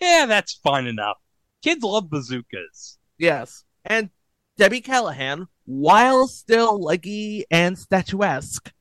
Yeah, 0.00 0.26
that's 0.26 0.54
fine 0.54 0.86
enough. 0.86 1.18
Kids 1.62 1.82
love 1.82 2.08
bazookas. 2.08 2.98
Yes. 3.18 3.64
And 3.84 4.10
Debbie 4.56 4.80
Callahan, 4.80 5.48
while 5.64 6.28
still 6.28 6.80
leggy 6.80 7.44
and 7.50 7.78
statuesque, 7.78 8.72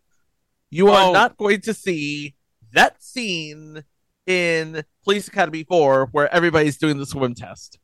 you 0.69 0.89
are 0.89 1.09
Oh. 1.09 1.13
not 1.13 1.37
going 1.37 1.61
to 1.61 1.73
see 1.73 2.35
that 2.73 3.01
scene 3.01 3.83
in 4.27 4.83
Police 5.03 5.27
Academy 5.27 5.63
4 5.63 6.09
where 6.11 6.33
everybody's 6.33 6.77
doing 6.77 6.97
the 6.97 7.05
swim 7.05 7.33
test. 7.33 7.79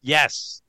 Yes. 0.00 0.62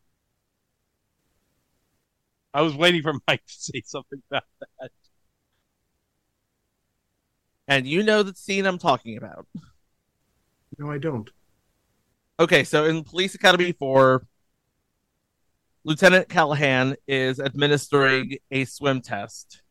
I 2.53 2.61
was 2.61 2.75
waiting 2.75 3.01
for 3.01 3.13
Mike 3.27 3.45
to 3.45 3.53
say 3.53 3.81
something 3.85 4.21
about 4.29 4.43
that. 4.59 4.91
And 7.67 7.87
you 7.87 8.03
know 8.03 8.23
the 8.23 8.35
scene 8.35 8.65
I'm 8.65 8.79
talking 8.79 9.17
about. 9.17 9.47
No, 10.77 10.91
I 10.91 10.97
don't. 10.97 11.29
Okay, 12.39 12.63
so 12.63 12.85
in 12.85 13.03
Police 13.03 13.35
Academy 13.35 13.71
4, 13.71 14.25
Lieutenant 15.85 16.27
Callahan 16.27 16.95
is 17.07 17.39
administering 17.39 18.37
a 18.49 18.65
swim 18.65 19.01
test. 19.01 19.61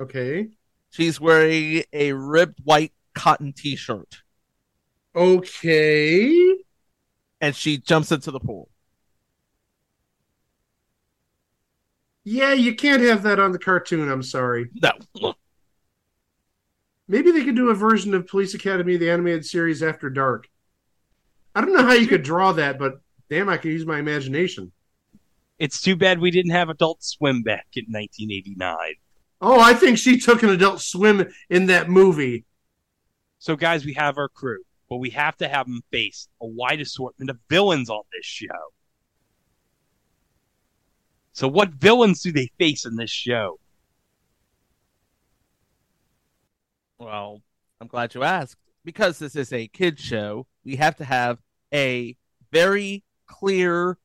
Okay, 0.00 0.48
She's 0.90 1.20
wearing 1.20 1.84
a 1.92 2.12
ribbed 2.12 2.58
white 2.64 2.92
cotton 3.14 3.52
t 3.52 3.76
shirt 3.76 4.22
okay. 5.14 6.56
and 7.40 7.54
she 7.54 7.78
jumps 7.78 8.12
into 8.12 8.30
the 8.30 8.40
pool. 8.40 8.68
Yeah, 12.24 12.52
you 12.52 12.74
can't 12.74 13.02
have 13.02 13.22
that 13.22 13.40
on 13.40 13.52
the 13.52 13.58
cartoon. 13.58 14.10
I'm 14.10 14.22
sorry. 14.22 14.68
No. 14.74 14.92
Maybe 17.08 17.32
they 17.32 17.44
could 17.44 17.56
do 17.56 17.70
a 17.70 17.74
version 17.74 18.14
of 18.14 18.28
Police 18.28 18.54
Academy, 18.54 18.96
the 18.96 19.10
animated 19.10 19.44
series 19.44 19.82
After 19.82 20.08
Dark. 20.10 20.48
I 21.54 21.60
don't 21.60 21.72
know 21.72 21.82
how 21.82 21.94
you 21.94 22.06
could 22.06 22.22
draw 22.22 22.52
that, 22.52 22.78
but 22.78 23.00
damn, 23.28 23.48
I 23.48 23.56
could 23.56 23.72
use 23.72 23.84
my 23.84 23.98
imagination. 23.98 24.70
It's 25.58 25.80
too 25.80 25.96
bad 25.96 26.20
we 26.20 26.30
didn't 26.30 26.52
have 26.52 26.68
Adult 26.68 27.02
Swim 27.02 27.42
back 27.42 27.66
in 27.74 27.86
1989. 27.86 28.76
Oh, 29.40 29.58
I 29.58 29.74
think 29.74 29.98
she 29.98 30.18
took 30.18 30.42
an 30.42 30.50
adult 30.50 30.80
swim 30.80 31.26
in 31.48 31.66
that 31.66 31.88
movie. 31.88 32.44
So, 33.40 33.56
guys, 33.56 33.86
we 33.86 33.94
have 33.94 34.18
our 34.18 34.28
crew, 34.28 34.62
but 34.90 34.98
we 34.98 35.08
have 35.10 35.34
to 35.38 35.48
have 35.48 35.66
them 35.66 35.80
face 35.90 36.28
a 36.42 36.46
wide 36.46 36.80
assortment 36.82 37.30
of 37.30 37.38
villains 37.48 37.88
on 37.88 38.02
this 38.12 38.26
show. 38.26 38.72
So, 41.32 41.48
what 41.48 41.70
villains 41.70 42.20
do 42.20 42.32
they 42.32 42.50
face 42.58 42.84
in 42.84 42.96
this 42.96 43.10
show? 43.10 43.58
Well, 46.98 47.40
I'm 47.80 47.86
glad 47.86 48.14
you 48.14 48.22
asked. 48.22 48.56
Because 48.84 49.18
this 49.18 49.34
is 49.34 49.54
a 49.54 49.68
kid 49.68 49.98
show, 49.98 50.46
we 50.62 50.76
have 50.76 50.96
to 50.96 51.04
have 51.04 51.38
a 51.72 52.16
very 52.52 53.04
clear 53.26 53.96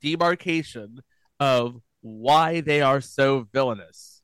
demarcation 0.00 0.98
of 1.38 1.80
why 2.00 2.60
they 2.60 2.80
are 2.80 3.00
so 3.00 3.46
villainous. 3.52 4.22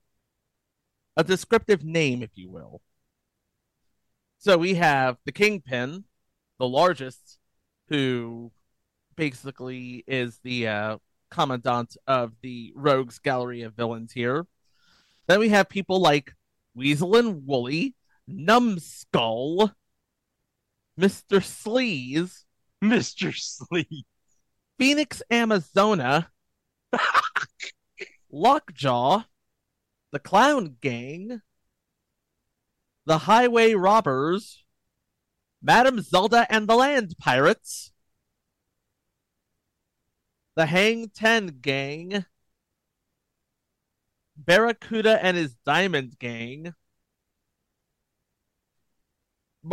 A 1.17 1.23
descriptive 1.23 1.85
name, 1.85 2.21
if 2.21 2.31
you 2.35 2.51
will. 2.51 2.81
So 4.45 4.59
we 4.59 4.75
have 4.75 5.17
the 5.25 5.33
Kingpin, 5.33 6.05
the 6.59 6.69
largest, 6.69 7.39
who 7.89 8.53
basically 9.17 10.05
is 10.07 10.39
the 10.45 10.69
uh, 10.69 10.99
commandant 11.31 11.97
of 12.07 12.35
the 12.43 12.71
Rogues 12.77 13.19
Gallery 13.19 13.63
of 13.63 13.73
Villains 13.73 14.13
here. 14.13 14.47
Then 15.29 15.41
we 15.41 15.49
have 15.49 15.71
people 15.71 15.99
like 15.99 16.35
Weasel 16.75 17.17
and 17.17 17.47
Woolly, 17.47 17.95
Numbskull, 18.29 19.71
Mr. 21.01 21.41
Sleaze, 21.41 22.45
Mr. 22.85 23.35
Sleep. 23.35 24.07
Phoenix 24.79 25.23
Amazona, 25.31 26.27
Lockjaw, 28.31 29.23
the 30.13 30.19
Clown 30.19 30.77
Gang, 30.83 31.41
the 33.07 33.19
Highway 33.19 33.75
Robbers, 33.75 34.65
Madame 35.63 36.01
Zelda 36.01 36.47
and 36.51 36.69
the 36.69 36.77
Land 36.77 37.15
Pirates, 37.19 37.93
the 40.57 40.67
Hang 40.67 41.11
Ten 41.11 41.59
Gang, 41.61 42.25
Barracuda 44.37 45.23
and 45.25 45.37
his 45.37 45.55
Diamond 45.65 46.19
Gang, 46.19 46.75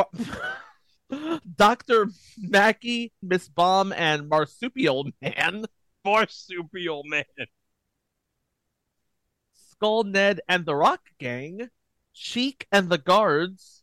Dr. 1.55 2.07
Mackey, 2.37 3.11
Miss 3.21 3.49
Bomb, 3.49 3.91
and 3.93 4.29
Marsupial 4.29 5.11
Man. 5.21 5.65
Marsupial 6.05 7.03
Man. 7.05 7.25
Skull 9.71 10.03
Ned 10.03 10.41
and 10.47 10.65
the 10.65 10.75
Rock 10.75 11.01
Gang, 11.17 11.69
Sheik 12.23 12.67
and 12.71 12.87
the 12.87 12.99
Guards, 12.99 13.81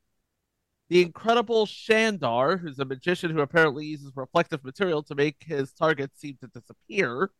the 0.88 1.02
incredible 1.02 1.66
Shandar, 1.66 2.57
who's 2.61 2.78
a 2.78 2.85
magician 2.85 3.33
who 3.33 3.40
apparently 3.40 3.85
uses 3.85 4.12
reflective 4.14 4.62
material 4.62 5.02
to 5.02 5.16
make 5.16 5.42
his 5.45 5.73
targets 5.73 6.21
seem 6.21 6.38
to 6.40 6.47
disappear, 6.47 7.33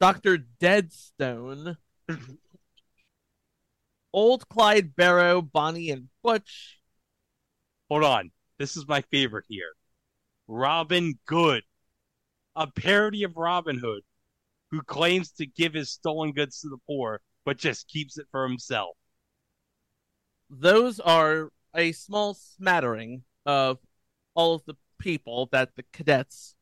Dr. 0.00 0.36
Deadstone, 0.36 1.76
Old 4.12 4.48
Clyde 4.48 4.96
Barrow, 4.96 5.40
Bonnie 5.40 5.90
and 5.90 6.08
Butch. 6.24 6.80
Hold 7.88 8.02
on. 8.02 8.32
This 8.58 8.76
is 8.76 8.88
my 8.88 9.02
favorite 9.12 9.44
here. 9.48 9.74
Robin 10.48 11.20
Good, 11.26 11.62
a 12.56 12.66
parody 12.66 13.22
of 13.22 13.36
Robin 13.36 13.78
Hood, 13.78 14.02
who 14.72 14.82
claims 14.82 15.30
to 15.34 15.46
give 15.46 15.74
his 15.74 15.92
stolen 15.92 16.32
goods 16.32 16.60
to 16.62 16.68
the 16.68 16.78
poor, 16.88 17.20
but 17.44 17.58
just 17.58 17.86
keeps 17.86 18.18
it 18.18 18.26
for 18.32 18.42
himself. 18.42 18.96
Those 20.50 20.98
are 20.98 21.50
a 21.74 21.92
small 21.92 22.34
smattering 22.34 23.22
of 23.46 23.78
all 24.34 24.54
of 24.56 24.64
the 24.66 24.74
people 24.98 25.48
that 25.52 25.76
the 25.76 25.84
cadets 25.92 26.56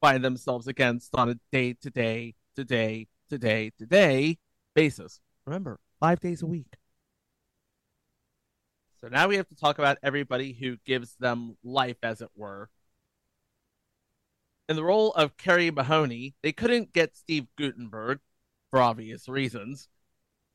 find 0.00 0.24
themselves 0.24 0.66
against 0.66 1.14
on 1.14 1.30
a 1.30 1.36
day 1.52 1.74
to 1.74 1.90
day, 1.90 2.34
to 2.56 2.64
day, 2.64 3.06
to 3.28 3.38
day, 3.38 3.70
to 3.78 3.86
day 3.86 4.38
basis. 4.74 5.20
Remember, 5.46 5.78
five 6.00 6.18
days 6.18 6.42
a 6.42 6.46
week. 6.46 6.76
So 9.00 9.08
now 9.08 9.28
we 9.28 9.36
have 9.36 9.48
to 9.48 9.56
talk 9.56 9.78
about 9.78 9.98
everybody 10.02 10.52
who 10.52 10.76
gives 10.84 11.14
them 11.16 11.56
life, 11.64 11.96
as 12.02 12.20
it 12.20 12.30
were. 12.36 12.68
In 14.68 14.76
the 14.76 14.84
role 14.84 15.12
of 15.12 15.36
Carey 15.36 15.70
Mahoney, 15.70 16.34
they 16.42 16.52
couldn't 16.52 16.92
get 16.92 17.16
Steve 17.16 17.46
Guttenberg 17.56 18.20
for 18.70 18.80
obvious 18.80 19.28
reasons, 19.28 19.88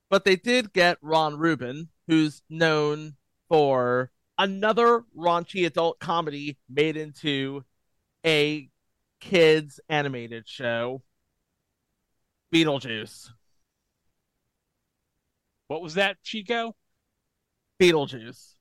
but 0.10 0.26
they 0.26 0.36
did 0.36 0.74
get 0.74 0.98
Ron 1.02 1.38
Rubin, 1.38 1.90
who's 2.08 2.42
known 2.50 3.16
for 3.50 4.12
another 4.38 5.04
raunchy 5.18 5.66
adult 5.66 6.00
comedy 6.00 6.58
made 6.70 6.98
into 6.98 7.64
a 8.26 8.70
kids 9.20 9.80
animated 9.90 10.48
show, 10.48 11.02
Beetlejuice. 12.54 13.30
What 15.68 15.82
was 15.82 15.96
that, 15.96 16.22
Chico? 16.24 16.76
Beetlejuice. 17.82 18.54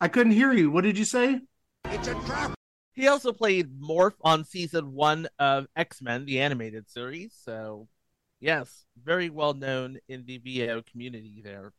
I 0.00 0.08
couldn't 0.08 0.32
hear 0.32 0.52
you. 0.52 0.70
What 0.70 0.84
did 0.84 0.98
you 0.98 1.04
say? 1.04 1.40
It's 1.86 2.08
a 2.08 2.14
trap. 2.26 2.54
He 2.94 3.06
also 3.06 3.32
played 3.32 3.80
Morph 3.80 4.14
on 4.22 4.44
season 4.44 4.92
one 4.92 5.28
of 5.38 5.66
X 5.76 6.02
Men, 6.02 6.24
the 6.24 6.40
animated 6.40 6.90
series. 6.90 7.32
So, 7.44 7.88
yes, 8.40 8.84
very 9.02 9.30
well 9.30 9.54
known 9.54 9.98
in 10.08 10.24
the 10.26 10.38
VO 10.38 10.82
community 10.82 11.40
there. 11.42 11.72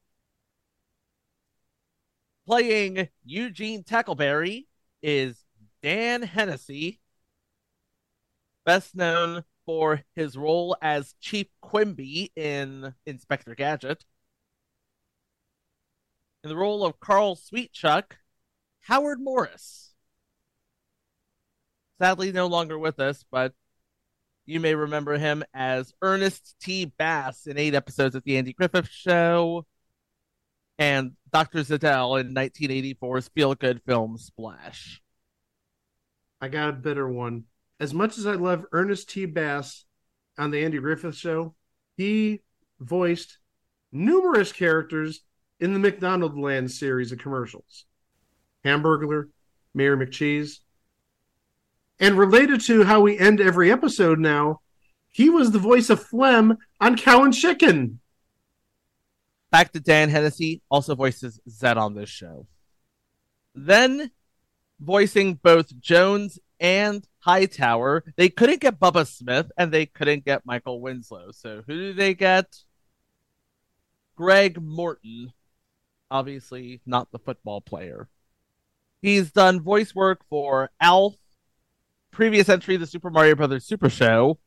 Playing 2.46 3.10
Eugene 3.24 3.84
Tackleberry 3.84 4.66
is 5.04 5.46
Dan 5.82 6.24
Hennessy, 6.24 7.00
best 8.66 8.96
known 8.96 9.44
for 9.66 10.02
his 10.16 10.36
role 10.36 10.76
as 10.82 11.14
Chief 11.22 11.48
Quimby 11.62 12.32
in 12.36 12.96
Inspector 13.06 13.54
Gadget. 13.56 14.04
In 16.44 16.50
the 16.50 16.56
role 16.56 16.86
of 16.86 17.00
Carl 17.00 17.36
Sweetchuck, 17.36 18.14
Howard 18.82 19.20
Morris. 19.20 19.94
Sadly, 22.02 22.32
no 22.32 22.48
longer 22.48 22.80
with 22.80 23.00
us, 23.00 23.24
but 23.30 23.54
you 24.50 24.60
may 24.60 24.74
remember 24.74 25.18
him 25.18 25.44
as 25.54 25.94
Ernest 26.02 26.56
T. 26.60 26.86
Bass 26.86 27.46
in 27.46 27.58
eight 27.58 27.76
episodes 27.76 28.16
of 28.16 28.24
The 28.24 28.38
Andy 28.38 28.52
Griffith 28.52 28.90
Show 28.90 29.66
and 30.80 31.12
Dr. 31.32 31.60
Zidell 31.60 32.20
in 32.20 32.34
1984's 32.34 33.30
feel 33.30 33.54
good 33.54 33.82
film 33.86 34.18
Splash. 34.18 35.02
I 36.42 36.48
got 36.48 36.70
a 36.70 36.74
better 36.74 37.08
one. 37.08 37.44
As 37.80 37.94
much 37.94 38.18
as 38.18 38.26
I 38.26 38.34
love 38.34 38.66
Ernest 38.72 39.10
T. 39.10 39.26
Bass 39.26 39.86
on 40.38 40.50
the 40.50 40.64
Andy 40.64 40.80
Griffith 40.80 41.16
Show, 41.16 41.54
he 41.96 42.42
voiced 42.80 43.38
numerous 43.92 44.52
characters 44.52 45.22
in 45.60 45.74
the 45.74 45.80
McDonald 45.80 46.40
Land 46.40 46.72
series 46.72 47.12
of 47.12 47.20
commercials. 47.20 47.86
Hamburglar, 48.66 49.26
Mayor 49.76 49.96
McCheese. 49.96 50.60
And 52.00 52.18
related 52.18 52.62
to 52.62 52.84
how 52.84 53.02
we 53.02 53.18
end 53.18 53.42
every 53.42 53.72
episode 53.72 54.20
now, 54.20 54.62
he 55.10 55.30
was 55.30 55.52
the 55.52 55.60
voice 55.60 55.90
of 55.90 56.02
Phlegm 56.04 56.58
on 56.80 56.96
Cow 56.96 57.24
and 57.24 57.34
Chicken. 57.34 58.00
Back 59.52 59.74
to 59.74 59.80
Dan 59.80 60.10
Hennessy, 60.10 60.62
also 60.70 60.96
voices 60.96 61.40
Zed 61.50 61.78
on 61.78 61.96
this 61.96 62.10
show. 62.10 62.48
Then 63.56 64.12
voicing 64.80 65.36
both 65.36 65.78
Jones 65.80 66.40
and 66.60 67.06
Hightower, 67.20 68.04
they 68.16 68.30
couldn't 68.30 68.62
get 68.62 68.80
Bubba 68.80 69.06
Smith 69.08 69.52
and 69.58 69.72
they 69.72 69.86
couldn't 69.86 70.24
get 70.24 70.46
Michael 70.46 70.80
Winslow. 70.82 71.32
So 71.32 71.64
who 71.68 71.74
do 71.74 71.94
they 71.94 72.14
get? 72.14 72.46
Greg 74.16 74.62
Morton, 74.62 75.34
obviously 76.12 76.82
not 76.86 77.12
the 77.12 77.20
football 77.20 77.62
player. 77.62 78.08
He's 79.02 79.32
done 79.32 79.62
voice 79.62 79.96
work 79.96 80.22
for 80.30 80.70
Alf, 80.80 81.16
previous 82.12 82.50
entry 82.50 82.78
The 82.78 82.88
Super 82.88 83.10
Mario 83.10 83.36
Brothers 83.36 83.66
Super 83.66 83.90
Show, 83.90 84.40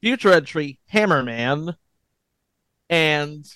future 0.00 0.32
entry 0.32 0.78
Hammerman, 0.92 1.76
and 2.88 3.46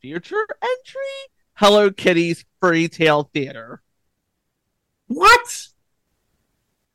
future 0.00 0.46
entry 0.62 1.34
Hello 1.54 1.90
Kitty's 1.90 2.44
Fairy 2.60 2.88
Tale 2.88 3.30
Theater. 3.34 3.82
What? 5.08 5.68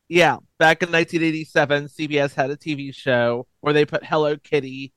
Yeah, 0.07 0.37
back 0.57 0.83
in 0.83 0.91
1987, 0.91 1.85
CBS 1.87 2.35
had 2.35 2.51
a 2.51 2.55
TV 2.55 2.93
show 2.93 3.47
where 3.61 3.73
they 3.73 3.85
put 3.85 4.05
Hello 4.05 4.37
Kitty 4.37 4.93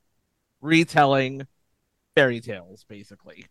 retelling 0.61 1.47
fairy 2.15 2.39
tales, 2.39 2.85
basically. 2.87 3.45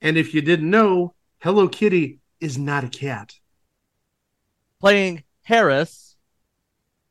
And 0.00 0.16
if 0.16 0.34
you 0.34 0.40
didn't 0.40 0.70
know, 0.70 1.14
Hello 1.40 1.68
Kitty 1.68 2.20
is 2.40 2.58
not 2.58 2.84
a 2.84 2.88
cat. 2.88 3.34
Playing 4.80 5.24
Harris, 5.42 6.16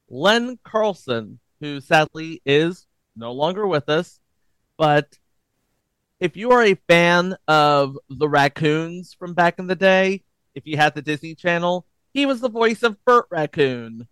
Len 0.09 0.57
Carlson, 0.63 1.39
who 1.59 1.79
sadly 1.79 2.41
is 2.45 2.87
no 3.15 3.31
longer 3.31 3.67
with 3.67 3.89
us, 3.89 4.19
but 4.77 5.19
if 6.19 6.35
you 6.35 6.51
are 6.51 6.63
a 6.63 6.75
fan 6.87 7.35
of 7.47 7.97
the 8.09 8.27
raccoons 8.27 9.13
from 9.13 9.33
back 9.33 9.59
in 9.59 9.67
the 9.67 9.75
day, 9.75 10.23
if 10.55 10.65
you 10.65 10.77
had 10.77 10.95
the 10.95 11.01
Disney 11.01 11.35
Channel, 11.35 11.85
he 12.13 12.25
was 12.25 12.41
the 12.41 12.49
voice 12.49 12.83
of 12.83 13.03
Bert 13.05 13.25
Raccoon. 13.29 14.07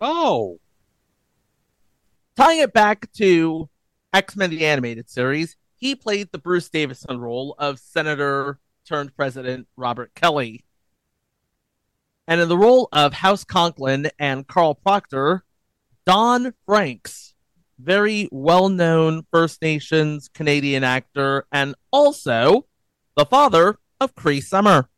Oh. 0.00 0.60
Tying 2.36 2.60
it 2.60 2.72
back 2.72 3.10
to 3.12 3.68
X 4.12 4.36
Men 4.36 4.50
the 4.50 4.66
Animated 4.66 5.08
Series, 5.08 5.56
he 5.74 5.94
played 5.94 6.30
the 6.30 6.38
Bruce 6.38 6.68
Davison 6.68 7.18
role 7.18 7.54
of 7.58 7.78
Senator 7.78 8.58
turned 8.86 9.16
President 9.16 9.66
Robert 9.76 10.14
Kelly. 10.14 10.65
And 12.28 12.40
in 12.40 12.48
the 12.48 12.58
role 12.58 12.88
of 12.92 13.12
House 13.12 13.44
Conklin 13.44 14.10
and 14.18 14.46
Carl 14.46 14.74
Proctor, 14.74 15.44
Don 16.04 16.52
Franks, 16.64 17.34
very 17.78 18.28
well 18.32 18.68
known 18.68 19.26
First 19.30 19.62
Nations 19.62 20.28
Canadian 20.32 20.82
actor, 20.82 21.46
and 21.52 21.74
also 21.90 22.66
the 23.16 23.26
father 23.26 23.78
of 24.00 24.14
Cree 24.14 24.40
Summer. 24.40 24.88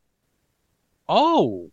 Oh. 1.08 1.70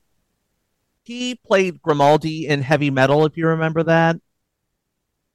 He 1.03 1.35
played 1.35 1.81
Grimaldi 1.81 2.47
in 2.47 2.61
Heavy 2.61 2.89
Metal, 2.89 3.25
if 3.25 3.37
you 3.37 3.47
remember 3.47 3.83
that. 3.83 4.17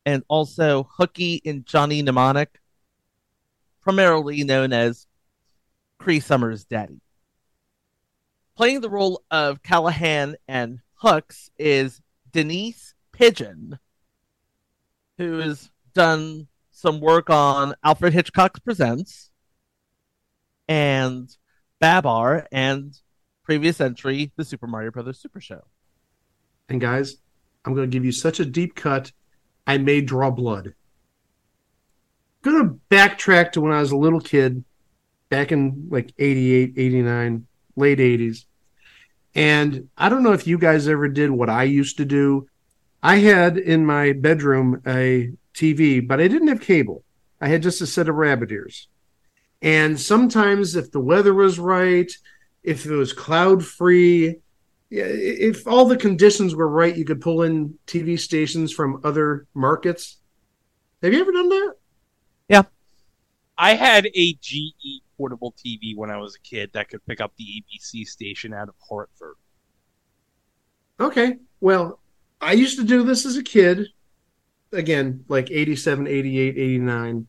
And 0.04 0.24
also 0.28 0.88
Hooky 0.96 1.34
in 1.44 1.64
Johnny 1.64 2.02
Mnemonic, 2.02 2.60
primarily 3.80 4.42
known 4.42 4.72
as 4.72 5.06
Cree 5.98 6.20
Summer's 6.20 6.64
daddy. 6.64 7.00
Playing 8.60 8.82
the 8.82 8.90
role 8.90 9.22
of 9.30 9.62
Callahan 9.62 10.36
and 10.46 10.80
Hooks 10.96 11.50
is 11.58 12.02
Denise 12.30 12.92
Pigeon, 13.10 13.78
who 15.16 15.38
has 15.38 15.70
done 15.94 16.46
some 16.70 17.00
work 17.00 17.30
on 17.30 17.74
Alfred 17.82 18.12
Hitchcock's 18.12 18.60
Presents 18.60 19.30
and 20.68 21.34
Babar 21.78 22.48
and 22.52 22.92
previous 23.44 23.80
entry, 23.80 24.30
the 24.36 24.44
Super 24.44 24.66
Mario 24.66 24.90
Brothers 24.90 25.18
Super 25.18 25.40
Show. 25.40 25.62
And 26.68 26.82
guys, 26.82 27.16
I'm 27.64 27.74
going 27.74 27.90
to 27.90 27.96
give 27.96 28.04
you 28.04 28.12
such 28.12 28.40
a 28.40 28.44
deep 28.44 28.74
cut, 28.74 29.10
I 29.66 29.78
may 29.78 30.02
draw 30.02 30.30
blood. 30.30 30.74
I'm 32.44 32.52
going 32.52 32.68
to 32.68 32.94
backtrack 32.94 33.52
to 33.52 33.62
when 33.62 33.72
I 33.72 33.80
was 33.80 33.92
a 33.92 33.96
little 33.96 34.20
kid, 34.20 34.64
back 35.30 35.50
in 35.50 35.88
like 35.90 36.12
88, 36.18 36.74
89, 36.76 37.46
late 37.74 37.98
80s. 37.98 38.44
And 39.34 39.88
I 39.96 40.08
don't 40.08 40.22
know 40.22 40.32
if 40.32 40.46
you 40.46 40.58
guys 40.58 40.88
ever 40.88 41.08
did 41.08 41.30
what 41.30 41.48
I 41.48 41.64
used 41.64 41.96
to 41.98 42.04
do. 42.04 42.48
I 43.02 43.16
had 43.16 43.56
in 43.56 43.86
my 43.86 44.12
bedroom 44.12 44.82
a 44.86 45.30
TV, 45.54 46.06
but 46.06 46.20
I 46.20 46.28
didn't 46.28 46.48
have 46.48 46.60
cable. 46.60 47.04
I 47.40 47.48
had 47.48 47.62
just 47.62 47.80
a 47.80 47.86
set 47.86 48.08
of 48.08 48.16
rabbit 48.16 48.50
ears. 48.50 48.88
And 49.62 50.00
sometimes, 50.00 50.74
if 50.74 50.90
the 50.90 51.00
weather 51.00 51.34
was 51.34 51.58
right, 51.58 52.10
if 52.62 52.86
it 52.86 52.92
was 52.92 53.12
cloud 53.12 53.64
free, 53.64 54.36
if 54.90 55.66
all 55.66 55.84
the 55.84 55.96
conditions 55.96 56.54
were 56.54 56.68
right, 56.68 56.96
you 56.96 57.04
could 57.04 57.20
pull 57.20 57.42
in 57.42 57.78
TV 57.86 58.18
stations 58.18 58.72
from 58.72 59.00
other 59.04 59.46
markets. 59.54 60.18
Have 61.02 61.12
you 61.12 61.20
ever 61.20 61.32
done 61.32 61.48
that? 61.48 61.74
Yeah. 62.48 62.62
I 63.56 63.74
had 63.74 64.06
a 64.06 64.32
GE 64.34 65.02
portable 65.20 65.52
TV 65.52 65.94
when 65.94 66.10
I 66.10 66.16
was 66.16 66.34
a 66.34 66.40
kid 66.40 66.70
that 66.72 66.88
could 66.88 67.04
pick 67.04 67.20
up 67.20 67.34
the 67.36 67.44
ABC 67.44 68.06
station 68.06 68.54
out 68.54 68.70
of 68.70 68.74
Hartford. 68.88 69.34
Okay. 70.98 71.36
Well, 71.60 72.00
I 72.40 72.52
used 72.52 72.78
to 72.78 72.84
do 72.84 73.02
this 73.02 73.26
as 73.26 73.36
a 73.36 73.42
kid. 73.42 73.88
Again, 74.72 75.26
like 75.28 75.50
87, 75.50 76.06
88, 76.06 76.56
89. 76.56 77.26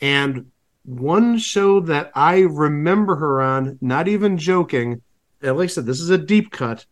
And 0.00 0.52
one 0.84 1.36
show 1.38 1.80
that 1.80 2.12
I 2.14 2.42
remember 2.42 3.16
her 3.16 3.42
on, 3.42 3.76
not 3.80 4.06
even 4.06 4.38
joking, 4.38 5.02
and 5.42 5.56
like 5.56 5.64
I 5.64 5.66
said, 5.66 5.86
this 5.86 6.00
is 6.00 6.10
a 6.10 6.18
deep 6.18 6.52
cut, 6.52 6.86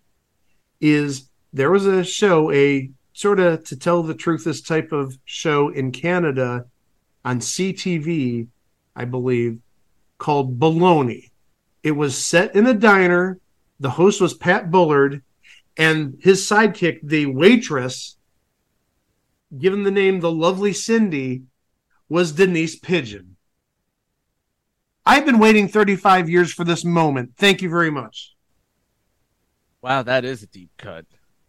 is 0.80 1.28
there 1.52 1.70
was 1.70 1.86
a 1.86 2.02
show, 2.02 2.50
a 2.50 2.90
sort 3.12 3.38
of 3.38 3.62
to 3.66 3.76
tell 3.76 4.02
the 4.02 4.14
truth, 4.14 4.42
this 4.42 4.62
type 4.62 4.90
of 4.90 5.16
show 5.26 5.68
in 5.68 5.92
Canada 5.92 6.66
on 7.24 7.38
CTV, 7.38 8.48
I 8.96 9.04
believe, 9.04 9.60
called 10.18 10.58
Baloney. 10.58 11.30
It 11.82 11.92
was 11.92 12.16
set 12.16 12.54
in 12.54 12.66
a 12.66 12.74
diner. 12.74 13.38
The 13.80 13.90
host 13.90 14.20
was 14.20 14.34
Pat 14.34 14.70
Bullard, 14.70 15.22
and 15.76 16.16
his 16.20 16.48
sidekick, 16.48 17.00
the 17.02 17.26
waitress, 17.26 18.16
given 19.56 19.82
the 19.82 19.90
name 19.90 20.20
the 20.20 20.32
lovely 20.32 20.72
Cindy, 20.72 21.42
was 22.08 22.32
Denise 22.32 22.76
Pigeon. 22.76 23.36
I've 25.06 25.26
been 25.26 25.38
waiting 25.38 25.68
35 25.68 26.30
years 26.30 26.52
for 26.52 26.64
this 26.64 26.84
moment. 26.84 27.32
Thank 27.36 27.60
you 27.60 27.68
very 27.68 27.90
much. 27.90 28.34
Wow, 29.82 30.02
that 30.02 30.24
is 30.24 30.42
a 30.42 30.46
deep 30.46 30.70
cut. 30.78 31.04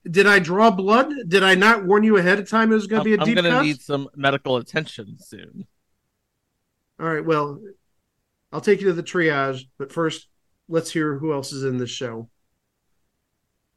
Did 0.09 0.27
I 0.27 0.39
draw 0.39 0.69
blood? 0.69 1.13
Did 1.27 1.41
I 1.41 1.55
not 1.55 1.85
warn 1.85 2.03
you 2.03 2.17
ahead 2.17 2.37
of 2.37 2.49
time 2.49 2.71
it 2.71 2.75
was 2.75 2.87
going 2.87 3.01
to 3.01 3.05
be 3.05 3.13
a 3.13 3.19
I'm 3.19 3.25
deep 3.25 3.37
cut? 3.37 3.45
I'm 3.45 3.51
gonna 3.51 3.63
need 3.63 3.81
some 3.81 4.09
medical 4.15 4.57
attention 4.57 5.17
soon. 5.19 5.65
All 6.99 7.07
right, 7.07 7.25
well, 7.25 7.59
I'll 8.55 8.61
take 8.61 8.79
you 8.79 8.87
to 8.87 8.93
the 8.93 9.03
triage, 9.03 9.65
but 9.77 9.91
first, 9.91 10.29
let's 10.69 10.89
hear 10.89 11.17
who 11.17 11.33
else 11.33 11.51
is 11.51 11.65
in 11.65 11.77
this 11.77 11.89
show. 11.89 12.29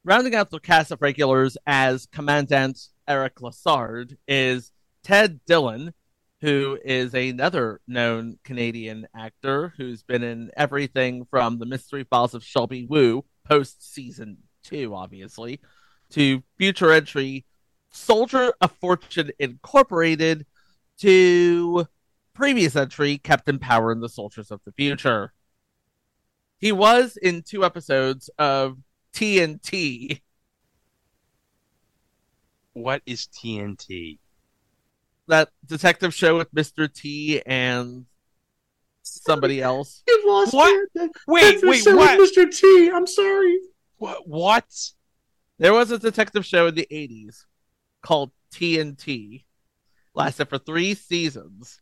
Rounding 0.04 0.36
out 0.36 0.50
the 0.50 0.60
cast 0.60 0.92
of 0.92 1.02
regulars 1.02 1.56
as 1.66 2.06
Commandant 2.06 2.78
Eric 3.08 3.40
Lassard 3.40 4.16
is 4.28 4.70
Ted 5.02 5.40
Dillon, 5.46 5.94
who 6.42 6.78
is 6.84 7.12
another 7.12 7.80
known 7.88 8.38
Canadian 8.44 9.08
actor 9.16 9.74
who's 9.76 10.04
been 10.04 10.22
in 10.22 10.52
everything 10.56 11.26
from 11.28 11.58
The 11.58 11.66
Mystery 11.66 12.04
Files 12.04 12.34
of 12.34 12.44
Shelby 12.44 12.86
Woo, 12.86 13.24
post 13.42 13.92
season 13.92 14.36
two, 14.62 14.94
obviously, 14.94 15.58
to 16.10 16.44
future 16.56 16.92
entry 16.92 17.44
Soldier 17.90 18.52
of 18.60 18.70
Fortune 18.80 19.32
Incorporated, 19.40 20.46
to 20.98 21.88
previous 22.38 22.76
entry 22.76 23.18
Captain 23.18 23.58
Power 23.58 23.90
and 23.90 24.00
the 24.00 24.08
Soldiers 24.08 24.52
of 24.52 24.60
the 24.64 24.70
Future. 24.70 25.32
He 26.58 26.70
was 26.70 27.16
in 27.16 27.42
two 27.42 27.64
episodes 27.64 28.30
of 28.38 28.78
TNT. 29.12 30.20
What 32.74 33.02
is 33.06 33.26
TNT? 33.26 34.18
that 35.26 35.50
detective 35.66 36.14
show 36.14 36.38
with 36.38 36.50
Mr. 36.54 36.90
T 36.90 37.42
and 37.44 38.06
somebody 39.02 39.60
else. 39.60 40.02
You 40.08 40.24
lost 40.26 40.54
What? 40.54 40.72
me. 40.72 40.86
That- 40.94 41.10
Wait, 41.26 41.42
that's 41.60 41.64
wait, 41.64 41.82
show 41.82 41.96
with 41.98 42.18
what? 42.18 42.18
Mr. 42.34 42.50
T. 42.50 42.90
I'm 42.90 43.06
sorry. 43.06 43.58
What? 43.98 44.26
What? 44.26 44.64
There 45.58 45.74
was 45.74 45.90
a 45.90 45.98
detective 45.98 46.46
show 46.46 46.68
in 46.68 46.76
the 46.76 46.86
80s 46.90 47.44
called 48.00 48.30
TNT. 48.54 49.44
Lasted 50.14 50.48
for 50.48 50.56
three 50.56 50.94
seasons 50.94 51.78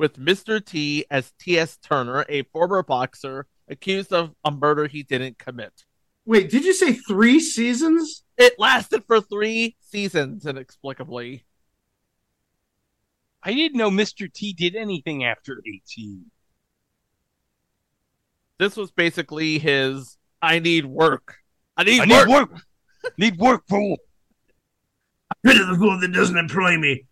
with 0.00 0.16
Mr. 0.16 0.64
T 0.64 1.04
as 1.10 1.32
T.S. 1.38 1.76
Turner, 1.76 2.24
a 2.26 2.42
former 2.44 2.82
boxer 2.82 3.46
accused 3.68 4.14
of 4.14 4.34
a 4.42 4.50
murder 4.50 4.86
he 4.86 5.02
didn't 5.02 5.38
commit. 5.38 5.84
Wait, 6.24 6.50
did 6.50 6.64
you 6.64 6.72
say 6.72 6.94
three 6.94 7.38
seasons? 7.38 8.24
It 8.38 8.58
lasted 8.58 9.04
for 9.06 9.20
three 9.20 9.76
seasons, 9.80 10.46
inexplicably. 10.46 11.44
I 13.42 13.52
didn't 13.52 13.76
know 13.76 13.90
Mr. 13.90 14.32
T 14.32 14.54
did 14.54 14.74
anything 14.74 15.24
after 15.24 15.60
18. 15.66 16.30
This 18.58 18.76
was 18.76 18.90
basically 18.90 19.58
his 19.58 20.16
I 20.40 20.60
need 20.60 20.86
work. 20.86 21.36
I 21.76 21.84
need 21.84 22.00
I 22.00 22.06
work. 22.06 22.26
need 22.26 22.34
work. 22.34 22.50
need 23.18 23.36
work, 23.38 23.62
fool. 23.68 23.98
Rid 25.44 25.60
of 25.60 25.68
the 25.68 25.76
fool 25.76 26.00
that 26.00 26.12
doesn't 26.12 26.38
employ 26.38 26.78
me. 26.78 27.04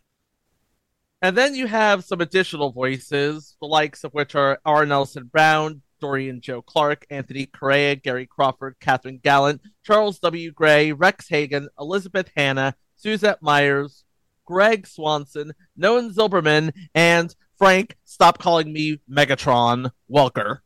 And 1.20 1.36
then 1.36 1.54
you 1.54 1.66
have 1.66 2.04
some 2.04 2.20
additional 2.20 2.70
voices, 2.70 3.56
the 3.60 3.66
likes 3.66 4.04
of 4.04 4.12
which 4.12 4.34
are 4.34 4.60
R. 4.64 4.86
Nelson 4.86 5.24
Brown, 5.24 5.82
Dorian 6.00 6.40
Joe 6.40 6.62
Clark, 6.62 7.06
Anthony 7.10 7.46
Correa, 7.46 7.96
Gary 7.96 8.26
Crawford, 8.26 8.76
Catherine 8.80 9.18
Gallant, 9.22 9.60
Charles 9.82 10.20
W. 10.20 10.52
Gray, 10.52 10.92
Rex 10.92 11.28
Hagon, 11.28 11.68
Elizabeth 11.78 12.30
Hanna, 12.36 12.76
Suzette 12.94 13.42
Myers, 13.42 14.04
Greg 14.44 14.86
Swanson, 14.86 15.52
Noah 15.76 16.10
Zilberman, 16.10 16.72
and 16.94 17.34
Frank, 17.56 17.96
stop 18.04 18.38
calling 18.38 18.72
me 18.72 19.00
Megatron, 19.10 19.90
Welker. 20.10 20.60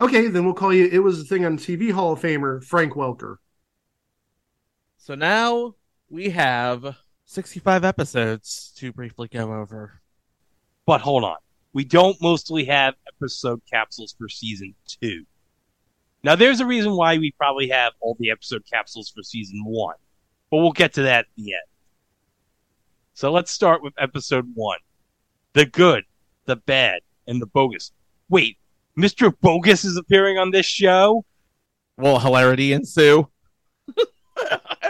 Okay, 0.00 0.26
then 0.26 0.44
we'll 0.44 0.54
call 0.54 0.74
you. 0.74 0.88
It 0.90 0.98
was 0.98 1.20
a 1.20 1.24
thing 1.24 1.46
on 1.46 1.56
TV 1.56 1.92
Hall 1.92 2.12
of 2.12 2.20
Famer 2.20 2.62
Frank 2.62 2.94
Welker. 2.94 3.36
So 4.98 5.14
now 5.14 5.76
we 6.10 6.30
have 6.30 6.96
65 7.26 7.84
episodes 7.84 8.72
to 8.76 8.92
briefly 8.92 9.28
go 9.28 9.52
over. 9.52 10.00
But 10.86 11.00
hold 11.00 11.24
on. 11.24 11.36
We 11.72 11.84
don't 11.84 12.16
mostly 12.22 12.64
have 12.64 12.94
episode 13.14 13.60
capsules 13.70 14.14
for 14.16 14.28
season 14.28 14.74
two. 14.86 15.24
Now, 16.22 16.36
there's 16.36 16.60
a 16.60 16.66
reason 16.66 16.96
why 16.96 17.18
we 17.18 17.32
probably 17.32 17.68
have 17.68 17.92
all 18.00 18.16
the 18.18 18.30
episode 18.30 18.62
capsules 18.72 19.10
for 19.10 19.22
season 19.22 19.62
one, 19.64 19.96
but 20.50 20.58
we'll 20.58 20.72
get 20.72 20.94
to 20.94 21.02
that 21.02 21.20
at 21.20 21.26
the 21.36 21.52
end. 21.52 21.68
So 23.12 23.30
let's 23.32 23.50
start 23.50 23.82
with 23.82 23.92
episode 23.98 24.50
one 24.54 24.78
The 25.52 25.66
Good, 25.66 26.04
the 26.46 26.56
Bad, 26.56 27.00
and 27.26 27.42
the 27.42 27.46
Bogus. 27.46 27.92
Wait, 28.28 28.56
Mr. 28.96 29.32
Bogus 29.40 29.84
is 29.84 29.96
appearing 29.96 30.38
on 30.38 30.52
this 30.52 30.66
show? 30.66 31.24
Will 31.98 32.18
hilarity 32.18 32.72
ensue? 32.72 33.28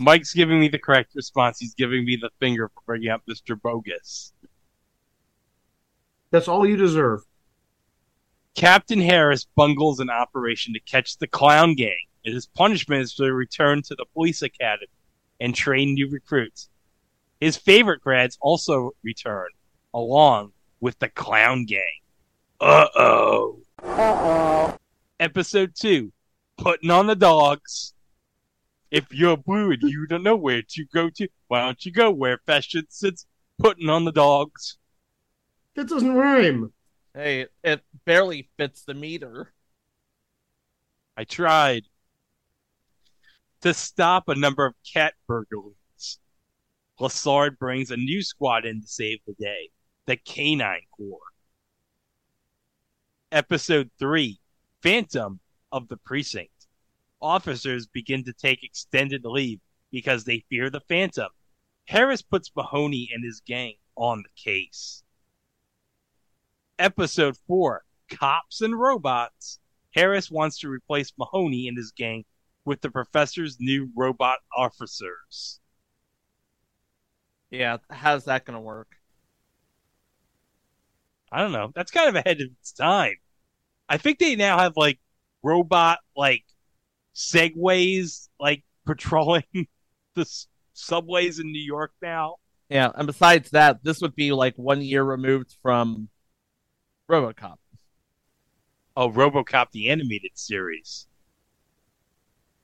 Mike's 0.00 0.32
giving 0.32 0.58
me 0.58 0.68
the 0.68 0.78
correct 0.78 1.14
response. 1.14 1.58
He's 1.58 1.74
giving 1.74 2.06
me 2.06 2.16
the 2.16 2.30
finger 2.40 2.68
for 2.68 2.80
bringing 2.86 3.10
up 3.10 3.22
Mr. 3.28 3.60
Bogus. 3.60 4.32
That's 6.30 6.48
all 6.48 6.66
you 6.66 6.76
deserve. 6.76 7.20
Captain 8.54 9.00
Harris 9.00 9.46
bungles 9.56 10.00
an 10.00 10.08
operation 10.08 10.72
to 10.72 10.80
catch 10.80 11.18
the 11.18 11.26
clown 11.26 11.74
gang, 11.74 12.06
and 12.24 12.34
his 12.34 12.46
punishment 12.46 13.02
is 13.02 13.14
to 13.16 13.30
return 13.32 13.82
to 13.82 13.94
the 13.94 14.06
police 14.14 14.40
academy 14.40 14.88
and 15.38 15.54
train 15.54 15.92
new 15.92 16.08
recruits. 16.08 16.70
His 17.38 17.58
favorite 17.58 18.00
grads 18.00 18.38
also 18.40 18.92
return, 19.02 19.48
along 19.92 20.52
with 20.80 20.98
the 20.98 21.10
clown 21.10 21.66
gang. 21.66 21.82
Uh 22.58 22.86
oh. 22.94 23.58
Uh 23.82 23.86
oh. 23.88 24.78
Episode 25.18 25.74
2 25.74 26.10
Putting 26.56 26.90
on 26.90 27.06
the 27.06 27.16
Dogs. 27.16 27.92
If 28.90 29.12
you're 29.12 29.36
blue 29.36 29.70
and 29.70 29.82
you 29.82 30.06
don't 30.06 30.22
know 30.22 30.36
where 30.36 30.62
to 30.62 30.84
go 30.92 31.10
to, 31.10 31.28
why 31.48 31.62
don't 31.62 31.84
you 31.84 31.92
go 31.92 32.10
where 32.10 32.38
fashion 32.46 32.86
sits? 32.88 33.26
Putting 33.58 33.88
on 33.88 34.04
the 34.04 34.12
dogs. 34.12 34.78
That 35.74 35.88
doesn't 35.88 36.14
rhyme. 36.14 36.72
Hey, 37.14 37.46
it 37.62 37.82
barely 38.04 38.48
fits 38.56 38.84
the 38.84 38.94
meter. 38.94 39.52
I 41.16 41.24
tried 41.24 41.82
to 43.60 43.74
stop 43.74 44.28
a 44.28 44.34
number 44.34 44.64
of 44.64 44.74
cat 44.90 45.14
burglaries. 45.26 46.18
Lassard 46.98 47.58
brings 47.58 47.90
a 47.90 47.96
new 47.96 48.22
squad 48.22 48.64
in 48.64 48.80
to 48.82 48.88
save 48.88 49.18
the 49.26 49.34
day 49.34 49.70
the 50.06 50.16
Canine 50.16 50.86
Corps. 50.96 51.18
Episode 53.30 53.90
3 53.98 54.38
Phantom 54.82 55.40
of 55.70 55.88
the 55.88 55.96
Precinct. 55.98 56.59
Officers 57.20 57.86
begin 57.86 58.24
to 58.24 58.32
take 58.32 58.64
extended 58.64 59.24
leave 59.24 59.60
because 59.90 60.24
they 60.24 60.44
fear 60.48 60.70
the 60.70 60.80
Phantom. 60.80 61.28
Harris 61.86 62.22
puts 62.22 62.50
Mahoney 62.54 63.10
and 63.12 63.24
his 63.24 63.40
gang 63.40 63.74
on 63.96 64.22
the 64.22 64.42
case. 64.42 65.02
Episode 66.78 67.36
4 67.46 67.84
Cops 68.08 68.60
and 68.60 68.78
Robots. 68.78 69.58
Harris 69.94 70.30
wants 70.30 70.58
to 70.60 70.68
replace 70.68 71.12
Mahoney 71.18 71.68
and 71.68 71.76
his 71.76 71.92
gang 71.92 72.24
with 72.64 72.80
the 72.80 72.90
professor's 72.90 73.58
new 73.58 73.90
robot 73.96 74.38
officers. 74.56 75.60
Yeah, 77.50 77.78
how's 77.90 78.26
that 78.26 78.44
going 78.44 78.54
to 78.56 78.60
work? 78.60 78.88
I 81.32 81.42
don't 81.42 81.52
know. 81.52 81.72
That's 81.74 81.90
kind 81.90 82.08
of 82.08 82.16
ahead 82.16 82.40
of 82.40 82.48
its 82.60 82.72
time. 82.72 83.16
I 83.88 83.96
think 83.96 84.18
they 84.18 84.36
now 84.36 84.58
have 84.58 84.76
like 84.76 85.00
robot 85.42 85.98
like 86.16 86.44
segways 87.14 88.28
like 88.38 88.64
patrolling 88.86 89.44
the 90.14 90.22
s- 90.22 90.48
subways 90.72 91.38
in 91.38 91.52
New 91.52 91.62
York 91.62 91.92
now. 92.02 92.36
Yeah, 92.68 92.90
and 92.94 93.06
besides 93.06 93.50
that, 93.50 93.82
this 93.82 94.00
would 94.00 94.14
be 94.14 94.32
like 94.32 94.54
one 94.56 94.80
year 94.80 95.02
removed 95.02 95.56
from 95.62 96.08
RoboCop. 97.10 97.56
Oh, 98.96 99.10
RoboCop 99.10 99.72
the 99.72 99.90
animated 99.90 100.32
series. 100.34 101.06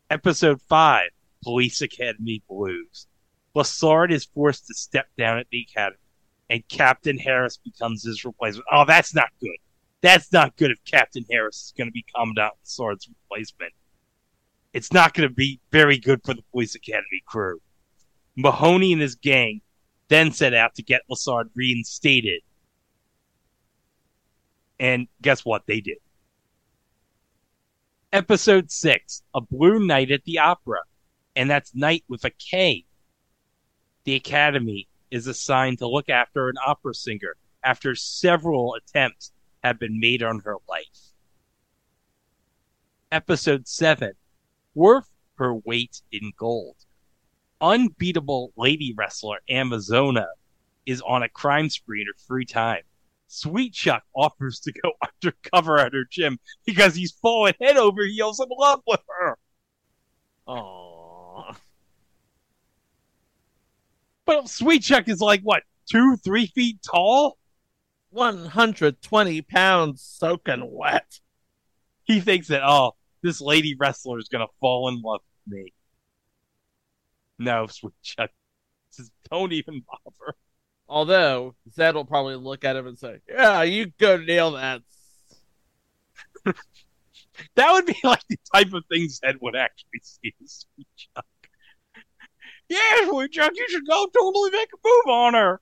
Episode 0.09 0.61
5, 0.62 1.09
Police 1.42 1.82
Academy 1.82 2.42
Blues. 2.48 3.09
Lassard 3.56 4.12
is 4.12 4.26
forced 4.26 4.66
to 4.66 4.74
step 4.74 5.06
down 5.18 5.38
at 5.38 5.48
the 5.50 5.66
academy, 5.68 5.98
and 6.50 6.68
Captain 6.68 7.18
Harris 7.18 7.56
becomes 7.56 8.04
his 8.04 8.24
replacement. 8.24 8.66
Oh, 8.70 8.85
that's 8.87 9.14
not 9.14 9.30
good. 9.40 9.56
That's 10.02 10.32
not 10.32 10.56
good 10.56 10.70
if 10.70 10.78
Captain 10.85 11.24
Harris 11.30 11.56
is 11.56 11.74
going 11.76 11.88
to 11.88 11.92
be 11.92 12.04
Commandant 12.14 12.52
Lassard's 12.64 13.09
replacement. 13.09 13.72
It's 14.72 14.92
not 14.92 15.14
going 15.14 15.29
to 15.29 15.35
be 15.35 15.61
very 15.70 15.98
good 15.98 16.22
for 16.24 16.35
the 16.35 16.42
Police 16.52 16.74
Academy 16.74 17.22
crew. 17.26 17.61
Mahoney 18.37 18.92
and 18.92 19.00
his 19.00 19.14
gang 19.14 19.62
then 20.09 20.33
set 20.33 20.55
out 20.55 20.74
to 20.74 20.83
get 20.83 21.02
Lassard 21.11 21.50
reinstated. 21.55 22.42
And 24.79 25.09
guess 25.22 25.44
what? 25.44 25.62
They 25.66 25.81
did. 25.81 25.98
Episode 28.12 28.70
6 28.70 29.22
A 29.35 29.40
Blue 29.40 29.85
Night 29.85 30.11
at 30.11 30.24
the 30.24 30.38
Opera. 30.38 30.81
And 31.35 31.50
that's 31.50 31.74
night 31.74 32.05
with 32.09 32.24
a 32.24 32.31
K. 32.31 32.85
The 34.05 34.14
Academy 34.14 34.88
is 35.11 35.26
assigned 35.26 35.79
to 35.79 35.88
look 35.88 36.09
after 36.09 36.48
an 36.48 36.57
opera 36.64 36.94
singer 36.94 37.37
after 37.64 37.94
several 37.94 38.74
attempts 38.74 39.33
have 39.62 39.79
been 39.79 39.98
made 39.98 40.22
on 40.22 40.40
her 40.40 40.57
life. 40.68 40.87
Episode 43.11 43.66
7 43.66 44.12
Worth 44.77 45.11
Her 45.37 45.55
Weight 45.55 46.03
in 46.12 46.33
Gold. 46.37 46.77
Unbeatable 47.62 48.53
lady 48.59 48.95
wrestler 48.95 49.39
Amazona 49.49 50.27
is 50.85 51.01
on 51.01 51.23
a 51.23 51.31
crime 51.31 51.71
spree 51.71 52.03
in 52.03 52.07
her 52.07 52.12
free 52.29 52.45
time. 52.45 52.83
Sweet 53.27 53.73
Chuck 53.73 54.05
offers 54.15 54.61
to 54.61 54.73
go 54.73 54.93
undercover 55.25 55.79
at 55.79 55.95
her 55.95 56.05
gym 56.09 56.39
because 56.67 56.95
he's 56.95 57.12
fallen 57.12 57.55
head 57.59 57.79
over 57.79 58.05
heels 58.05 58.39
in 58.39 58.49
love 58.51 58.83
with 58.87 59.01
her. 59.19 59.39
Oh, 60.47 61.57
But 64.27 64.51
Sweet 64.51 64.83
Chuck 64.83 65.09
is 65.09 65.21
like, 65.21 65.41
what, 65.41 65.62
two, 65.91 66.17
three 66.17 66.47
feet 66.49 66.83
tall? 66.83 67.39
120 68.11 69.41
pounds 69.43 70.03
soaking 70.03 70.71
wet. 70.71 71.21
He 72.05 72.21
thinks 72.21 72.49
that, 72.49 72.62
oh, 72.62 72.95
this 73.22 73.40
lady 73.40 73.76
wrestler 73.79 74.18
is 74.18 74.29
going 74.29 74.46
to 74.46 74.52
fall 74.61 74.88
in 74.88 75.00
love 75.02 75.20
with 75.46 75.59
me. 75.59 75.72
No, 77.38 77.66
Sweet 77.70 77.94
Chuck. 78.02 78.31
Says, 78.90 79.11
don't 79.31 79.52
even 79.52 79.83
bother. 79.87 80.37
Although 80.88 81.55
Zed 81.72 81.94
will 81.94 82.05
probably 82.05 82.37
look 82.37 82.64
at 82.64 82.76
him 82.76 82.87
and 82.87 82.98
say, 82.98 83.18
"Yeah, 83.29 83.62
you 83.62 83.92
go 83.98 84.16
nail 84.16 84.52
that." 84.52 84.83
That 87.55 87.72
would 87.72 87.87
be 87.87 87.96
like 88.05 88.22
the 88.29 88.38
type 88.55 88.72
of 88.72 88.85
thing 88.87 89.09
Zed 89.09 89.37
would 89.40 89.57
actually 89.57 90.00
see 90.02 90.35
as 90.42 90.66
Sweet 90.74 90.87
Chuck. 90.96 91.26
Yeah, 92.68 93.09
Sweet 93.09 93.33
Chuck, 93.33 93.52
you 93.55 93.66
should 93.68 93.87
go 93.87 94.07
totally 94.07 94.50
make 94.50 94.68
a 94.72 94.76
move 94.85 95.14
on 95.14 95.35
her. 95.35 95.61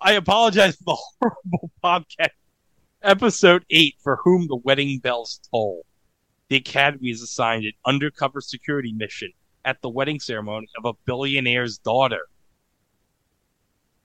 I 0.00 0.12
apologize 0.12 0.76
for 0.76 0.84
the 0.84 0.96
horrible 1.20 1.70
podcast. 1.82 2.30
Episode 3.02 3.64
8 3.70 3.96
For 4.02 4.16
Whom 4.22 4.46
the 4.46 4.56
Wedding 4.56 4.98
Bells 4.98 5.40
Toll. 5.50 5.84
The 6.52 6.58
Academy 6.58 7.08
is 7.08 7.22
assigned 7.22 7.64
an 7.64 7.72
undercover 7.86 8.42
security 8.42 8.92
mission 8.92 9.32
at 9.64 9.80
the 9.80 9.88
wedding 9.88 10.20
ceremony 10.20 10.68
of 10.76 10.84
a 10.84 10.92
billionaire's 11.06 11.78
daughter. 11.78 12.26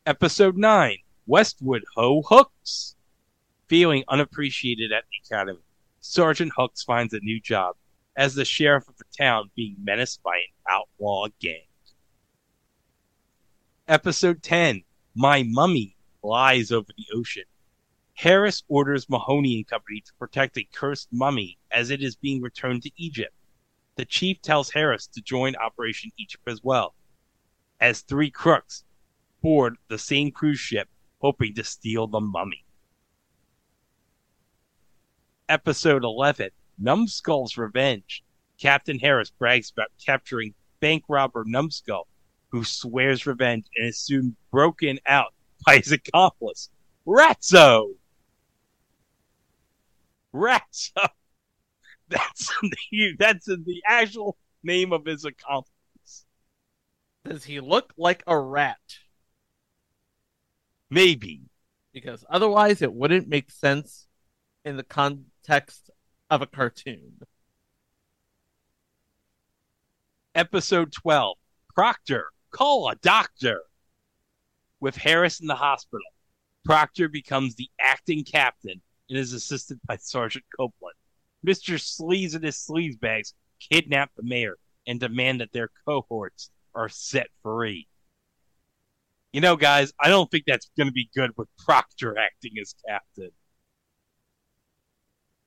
Episode 0.06 0.56
9 0.56 0.96
Westwood 1.26 1.84
Ho 1.98 2.22
Hooks. 2.22 2.96
Feeling 3.68 4.06
unappreciated 4.08 4.94
at 4.94 5.04
the 5.12 5.36
Academy, 5.36 5.60
Sergeant 6.00 6.54
Hooks 6.56 6.84
finds 6.84 7.14
a 7.14 7.20
new 7.20 7.42
job 7.42 7.76
as 8.16 8.34
the 8.34 8.46
sheriff 8.46 8.88
of 8.88 8.96
the 8.96 9.04
town 9.18 9.52
being 9.54 9.76
menaced 9.84 10.24
by 10.24 10.38
an 10.38 10.72
outlaw 10.72 11.28
gang. 11.42 11.68
Episode 13.90 14.42
10 14.42 14.86
My 15.16 15.44
Mummy 15.44 15.98
Lies 16.24 16.72
Over 16.72 16.94
the 16.96 17.08
Ocean. 17.14 17.44
Harris 18.18 18.64
orders 18.68 19.08
Mahoney 19.10 19.58
and 19.58 19.68
Company 19.68 20.02
to 20.02 20.12
protect 20.18 20.58
a 20.58 20.68
cursed 20.74 21.08
mummy 21.12 21.60
as 21.70 21.92
it 21.92 22.02
is 22.02 22.16
being 22.16 22.42
returned 22.42 22.82
to 22.82 22.92
Egypt. 22.98 23.34
The 23.96 24.06
chief 24.06 24.42
tells 24.42 24.72
Harris 24.72 25.06
to 25.14 25.22
join 25.22 25.56
Operation 25.56 26.10
Egypt 26.18 26.42
as 26.48 26.64
well, 26.64 26.96
as 27.80 28.02
three 28.02 28.32
crooks 28.32 28.84
board 29.44 29.78
the 29.88 30.00
same 30.00 30.32
cruise 30.32 30.60
ship 30.60 30.90
hoping 31.22 31.54
to 31.54 31.64
steal 31.64 32.08
the 32.08 32.20
mummy. 32.20 32.66
Episode 35.48 36.04
11 36.04 36.50
Numbskull's 36.80 37.56
Revenge. 37.56 38.24
Captain 38.60 38.98
Harris 38.98 39.30
brags 39.30 39.70
about 39.70 39.92
capturing 40.04 40.56
bank 40.80 41.04
robber 41.08 41.44
Numbskull, 41.46 42.08
who 42.50 42.64
swears 42.64 43.28
revenge 43.28 43.68
and 43.76 43.90
is 43.90 44.00
soon 44.00 44.36
broken 44.50 44.98
out 45.06 45.36
by 45.68 45.78
his 45.78 45.92
accomplice, 45.92 46.72
Ratso. 50.38 50.92
Ratso. 50.98 51.10
That's 52.10 52.54
the, 52.62 53.16
that's 53.20 53.46
the 53.48 53.82
actual 53.86 54.38
name 54.64 54.94
of 54.94 55.06
his 55.06 55.26
accomplice. 55.26 56.26
Does 57.26 57.44
he 57.44 57.60
look 57.60 57.94
like 57.98 58.24
a 58.26 58.40
rat? 58.40 58.78
Maybe. 60.90 61.42
Because 61.92 62.24
otherwise, 62.30 62.82
it 62.82 62.94
wouldn't 62.94 63.28
make 63.28 63.52
sense 63.52 64.08
in 64.64 64.78
the 64.78 64.84
context 64.84 65.90
of 66.30 66.42
a 66.42 66.48
cartoon. 66.48 67.20
Episode 70.36 70.94
12 70.94 71.38
Proctor, 71.74 72.28
call 72.52 72.90
a 72.90 72.96
doctor. 72.96 73.64
With 74.80 74.96
Harris 74.96 75.40
in 75.40 75.48
the 75.48 75.56
hospital, 75.56 76.06
Proctor 76.64 77.10
becomes 77.10 77.56
the 77.56 77.70
acting 77.82 78.24
captain 78.24 78.82
and 79.10 79.18
is 79.18 79.34
assisted 79.34 79.80
by 79.88 79.98
Sergeant 79.98 80.46
Copeland. 80.56 80.96
Mr. 81.46 81.76
Sleaze 81.76 82.36
and 82.36 82.44
his 82.44 82.58
sleazebags 82.58 83.34
kidnap 83.60 84.12
the 84.16 84.24
mayor 84.24 84.58
and 84.86 85.00
demand 85.00 85.42
that 85.42 85.52
their 85.54 85.70
cohorts 85.86 86.50
are 86.74 86.90
set 86.90 87.28
free. 87.44 87.88
You 89.34 89.42
know, 89.42 89.56
guys, 89.56 89.94
I 90.00 90.10
don't 90.10 90.32
think 90.32 90.46
that's 90.48 90.70
going 90.78 90.88
to 90.88 90.94
be 90.94 91.10
good 91.16 91.32
with 91.38 91.50
Proctor 91.64 92.18
acting 92.18 92.54
as 92.62 92.74
captain. 92.88 93.32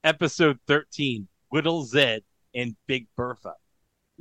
Episode 0.04 0.58
13 0.66 1.28
Little 1.52 1.84
Zed 1.84 2.22
and 2.54 2.76
Big 2.86 3.06
Bertha. 3.16 3.54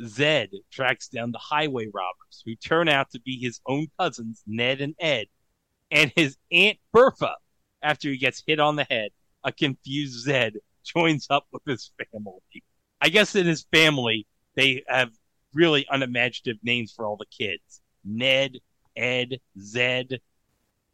Zed 0.05 0.49
tracks 0.71 1.09
down 1.09 1.31
the 1.31 1.39
highway 1.39 1.87
robbers 1.93 2.41
who 2.45 2.55
turn 2.55 2.87
out 2.87 3.11
to 3.11 3.19
be 3.19 3.37
his 3.37 3.59
own 3.67 3.87
cousins, 3.99 4.43
Ned 4.47 4.81
and 4.81 4.95
Ed, 4.99 5.27
and 5.91 6.11
his 6.15 6.37
Aunt 6.51 6.77
Bertha. 6.93 7.35
After 7.81 8.09
he 8.09 8.17
gets 8.17 8.43
hit 8.45 8.59
on 8.59 8.75
the 8.75 8.85
head, 8.89 9.11
a 9.49 9.51
confused 9.51 10.23
Zed 10.23 10.53
joins 10.83 11.27
up 11.29 11.45
with 11.51 11.63
his 11.65 11.91
family. 12.11 12.63
I 13.01 13.09
guess 13.09 13.35
in 13.35 13.45
his 13.45 13.65
family, 13.71 14.25
they 14.55 14.83
have 14.87 15.11
really 15.53 15.85
unimaginative 15.89 16.63
names 16.63 16.93
for 16.93 17.05
all 17.05 17.17
the 17.17 17.25
kids 17.25 17.81
Ned, 18.05 18.57
Ed, 18.95 19.39
Zed. 19.59 20.21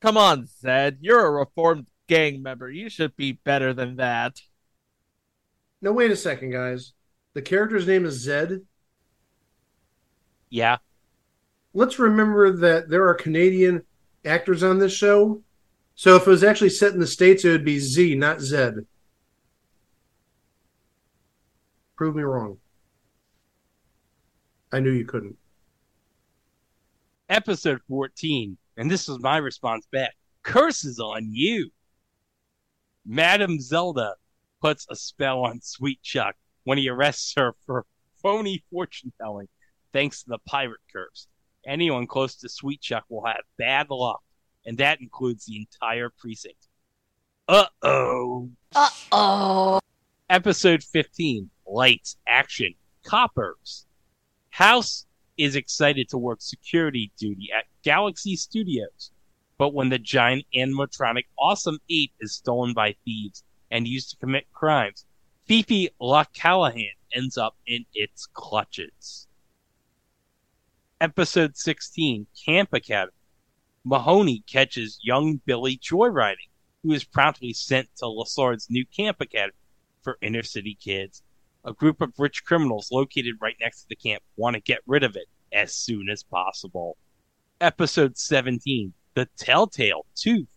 Come 0.01 0.17
on, 0.17 0.47
Zed. 0.47 0.97
You're 1.01 1.25
a 1.25 1.31
reformed 1.31 1.87
gang 2.07 2.41
member. 2.41 2.69
You 2.69 2.89
should 2.89 3.15
be 3.15 3.33
better 3.33 3.73
than 3.73 3.97
that. 3.97 4.41
No, 5.81 5.93
wait 5.93 6.11
a 6.11 6.15
second, 6.15 6.51
guys. 6.51 6.93
The 7.33 7.41
character's 7.41 7.87
name 7.87 8.05
is 8.05 8.15
Zed. 8.15 8.61
Yeah. 10.49 10.77
Let's 11.73 11.99
remember 11.99 12.55
that 12.57 12.89
there 12.89 13.07
are 13.07 13.13
Canadian 13.13 13.83
actors 14.23 14.63
on 14.63 14.79
this 14.79 14.93
show. 14.93 15.43
So 15.95 16.15
if 16.15 16.27
it 16.27 16.29
was 16.29 16.43
actually 16.43 16.69
set 16.69 16.93
in 16.93 16.99
the 16.99 17.07
States, 17.07 17.45
it 17.45 17.49
would 17.49 17.65
be 17.65 17.79
Z, 17.79 18.15
not 18.15 18.41
Zed. 18.41 18.85
Prove 21.95 22.15
me 22.15 22.23
wrong. 22.23 22.57
I 24.71 24.81
knew 24.81 24.91
you 24.91 25.05
couldn't. 25.05 25.37
Episode 27.29 27.79
14, 27.87 28.57
and 28.77 28.91
this 28.91 29.07
was 29.07 29.19
my 29.19 29.37
response 29.37 29.87
back 29.91 30.13
curses 30.43 30.99
on 30.99 31.29
you. 31.31 31.71
Madam 33.05 33.59
Zelda 33.59 34.15
puts 34.61 34.85
a 34.89 34.95
spell 34.95 35.43
on 35.43 35.61
Sweet 35.61 36.01
Chuck 36.01 36.35
when 36.65 36.77
he 36.77 36.89
arrests 36.89 37.33
her 37.37 37.53
for 37.65 37.85
phony 38.21 38.63
fortune 38.69 39.13
telling, 39.21 39.47
thanks 39.93 40.23
to 40.23 40.29
the 40.29 40.39
pirate 40.45 40.81
curse. 40.91 41.27
Anyone 41.65 42.05
close 42.05 42.35
to 42.37 42.49
Sweet 42.49 42.81
Chuck 42.81 43.05
will 43.09 43.25
have 43.25 43.41
bad 43.57 43.89
luck, 43.89 44.21
and 44.65 44.77
that 44.77 45.01
includes 45.01 45.45
the 45.45 45.57
entire 45.57 46.09
precinct. 46.09 46.67
Uh 47.47 47.65
oh. 47.83 48.49
Uh 48.73 48.89
oh. 49.11 49.79
Episode 50.29 50.83
15 50.83 51.49
Lights, 51.67 52.17
Action, 52.27 52.73
Coppers. 53.03 53.85
House 54.49 55.05
is 55.37 55.55
excited 55.55 56.09
to 56.09 56.17
work 56.17 56.41
security 56.41 57.11
duty 57.17 57.49
at 57.55 57.65
Galaxy 57.83 58.35
Studios, 58.35 59.11
but 59.57 59.73
when 59.73 59.89
the 59.89 59.99
giant 59.99 60.45
animatronic 60.55 61.25
Awesome 61.37 61.79
Ape 61.89 62.13
is 62.19 62.33
stolen 62.33 62.73
by 62.73 62.95
thieves 63.05 63.43
and 63.69 63.87
used 63.87 64.09
to 64.11 64.17
commit 64.17 64.51
crimes, 64.53 65.05
Fifi 65.45 65.89
La 65.99 66.23
Callahan 66.33 66.93
ends 67.13 67.37
up 67.37 67.55
in 67.67 67.85
its 67.93 68.27
clutches. 68.33 69.27
Episode 70.99 71.55
16 71.55 72.25
Camp 72.45 72.73
Academy. 72.73 73.11
Mahoney 73.87 74.43
catches 74.47 74.97
young 75.03 75.37
Billy 75.45 75.77
joyriding, 75.77 76.49
who 76.81 76.91
is 76.91 77.03
promptly 77.03 77.53
sent 77.53 77.87
to 77.97 78.07
Lassard's 78.07 78.67
new 78.67 78.83
camp 78.83 79.21
academy 79.21 79.53
for 80.01 80.17
inner 80.23 80.41
city 80.41 80.75
kids. 80.81 81.21
A 81.63 81.71
group 81.71 82.01
of 82.01 82.17
rich 82.17 82.43
criminals 82.43 82.91
located 82.91 83.35
right 83.39 83.55
next 83.61 83.81
to 83.81 83.89
the 83.89 83.95
camp 83.95 84.23
want 84.37 84.55
to 84.55 84.59
get 84.59 84.79
rid 84.87 85.03
of 85.03 85.15
it 85.15 85.27
as 85.53 85.75
soon 85.75 86.09
as 86.09 86.23
possible. 86.23 86.97
Episode 87.61 88.17
17 88.17 88.91
The 89.13 89.27
Telltale 89.37 90.07
Tooth. 90.15 90.47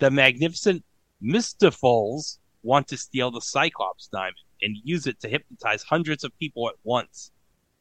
The 0.00 0.10
magnificent 0.10 0.84
Mystifols 1.22 2.38
want 2.64 2.88
to 2.88 2.96
steal 2.96 3.30
the 3.30 3.40
Cyclops 3.40 4.08
diamond 4.08 4.34
and 4.60 4.76
use 4.82 5.06
it 5.06 5.20
to 5.20 5.28
hypnotize 5.28 5.84
hundreds 5.84 6.24
of 6.24 6.36
people 6.40 6.68
at 6.68 6.74
once. 6.82 7.30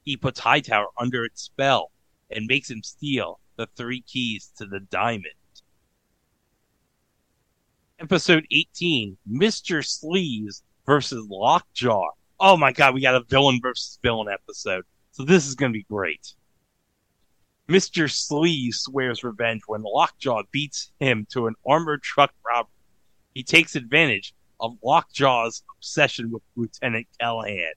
He 0.03 0.15
puts 0.15 0.39
Hightower 0.39 0.89
under 0.95 1.25
its 1.25 1.41
spell 1.41 1.91
and 2.29 2.45
makes 2.45 2.69
him 2.69 2.83
steal 2.83 3.39
the 3.55 3.67
three 3.75 4.01
keys 4.01 4.51
to 4.57 4.65
the 4.65 4.79
diamond. 4.79 5.33
Episode 7.99 8.45
18 8.51 9.17
Mr. 9.31 9.85
Sleeves 9.85 10.63
versus 10.85 11.25
Lockjaw. 11.29 12.09
Oh 12.39 12.57
my 12.57 12.71
god, 12.71 12.93
we 12.93 13.01
got 13.01 13.15
a 13.15 13.23
villain 13.23 13.59
versus 13.61 13.99
villain 14.01 14.27
episode. 14.31 14.83
So 15.11 15.23
this 15.23 15.47
is 15.47 15.55
going 15.55 15.71
to 15.71 15.77
be 15.77 15.85
great. 15.89 16.33
Mr. 17.69 18.11
Sleeves 18.11 18.79
swears 18.79 19.23
revenge 19.23 19.61
when 19.67 19.83
Lockjaw 19.83 20.43
beats 20.51 20.91
him 20.99 21.25
to 21.31 21.47
an 21.47 21.55
armored 21.65 22.01
truck 22.03 22.33
robbery. 22.45 22.71
He 23.33 23.43
takes 23.43 23.75
advantage 23.75 24.33
of 24.59 24.77
Lockjaw's 24.83 25.63
obsession 25.77 26.31
with 26.31 26.43
Lieutenant 26.55 27.07
Callahan. 27.19 27.73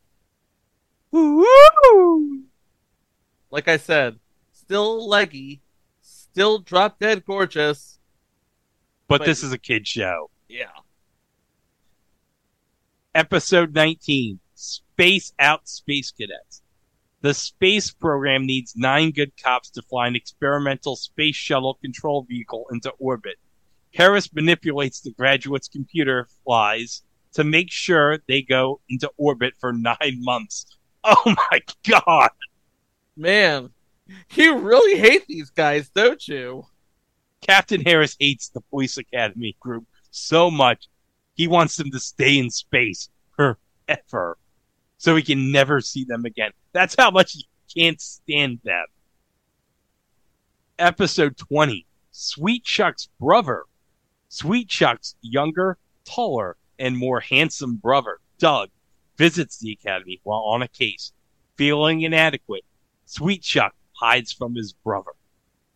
Woo! 1.12 2.42
Like 3.50 3.68
I 3.68 3.76
said, 3.76 4.18
still 4.52 5.08
leggy, 5.08 5.60
still 6.36 6.58
drop 6.58 6.98
dead 6.98 7.24
gorgeous. 7.24 7.98
But, 9.08 9.20
But- 9.20 9.24
this 9.24 9.42
is 9.42 9.52
a 9.52 9.58
kid 9.58 9.88
show. 9.88 10.28
Yeah. 10.50 10.66
Episode 13.14 13.74
19 13.74 14.38
Space 14.54 15.32
Out 15.38 15.66
Space 15.66 16.10
Cadets. 16.12 16.60
The 17.22 17.32
space 17.32 17.90
program 17.90 18.44
needs 18.44 18.74
nine 18.76 19.12
good 19.12 19.32
cops 19.42 19.70
to 19.70 19.82
fly 19.82 20.08
an 20.08 20.14
experimental 20.14 20.94
space 20.96 21.36
shuttle 21.36 21.78
control 21.80 22.26
vehicle 22.28 22.66
into 22.70 22.90
orbit. 22.98 23.36
Harris 23.94 24.30
manipulates 24.34 25.00
the 25.00 25.12
graduates' 25.12 25.68
computer 25.68 26.28
flies 26.44 27.02
to 27.32 27.44
make 27.44 27.70
sure 27.72 28.18
they 28.28 28.42
go 28.42 28.82
into 28.90 29.10
orbit 29.16 29.54
for 29.58 29.72
nine 29.72 30.18
months. 30.18 30.66
Oh 31.08 31.34
my 31.50 31.60
god! 31.88 32.30
Man, 33.16 33.70
you 34.34 34.58
really 34.58 34.98
hate 34.98 35.26
these 35.26 35.50
guys, 35.50 35.88
don't 35.90 36.26
you? 36.26 36.66
Captain 37.40 37.80
Harris 37.80 38.16
hates 38.18 38.48
the 38.48 38.60
police 38.60 38.96
academy 38.96 39.56
group 39.60 39.84
so 40.10 40.50
much, 40.50 40.88
he 41.34 41.46
wants 41.46 41.76
them 41.76 41.90
to 41.90 42.00
stay 42.00 42.38
in 42.38 42.50
space 42.50 43.10
forever. 43.36 44.38
So 44.98 45.14
he 45.14 45.22
can 45.22 45.52
never 45.52 45.80
see 45.80 46.04
them 46.04 46.24
again. 46.24 46.52
That's 46.72 46.96
how 46.98 47.10
much 47.10 47.32
he 47.32 47.46
can't 47.74 48.00
stand 48.00 48.60
them. 48.64 48.86
Episode 50.78 51.36
20 51.36 51.86
Sweet 52.10 52.64
Chuck's 52.64 53.08
brother. 53.20 53.64
Sweet 54.28 54.68
Chuck's 54.68 55.16
younger, 55.20 55.76
taller, 56.04 56.56
and 56.78 56.96
more 56.96 57.20
handsome 57.20 57.76
brother, 57.76 58.18
Doug, 58.38 58.70
visits 59.18 59.58
the 59.58 59.72
academy 59.72 60.20
while 60.22 60.40
on 60.40 60.62
a 60.62 60.68
case. 60.68 61.12
Feeling 61.56 62.00
inadequate, 62.00 62.64
Sweet 63.04 63.42
Chuck 63.42 63.74
hides 64.00 64.32
from 64.32 64.54
his 64.54 64.72
brother. 64.72 65.12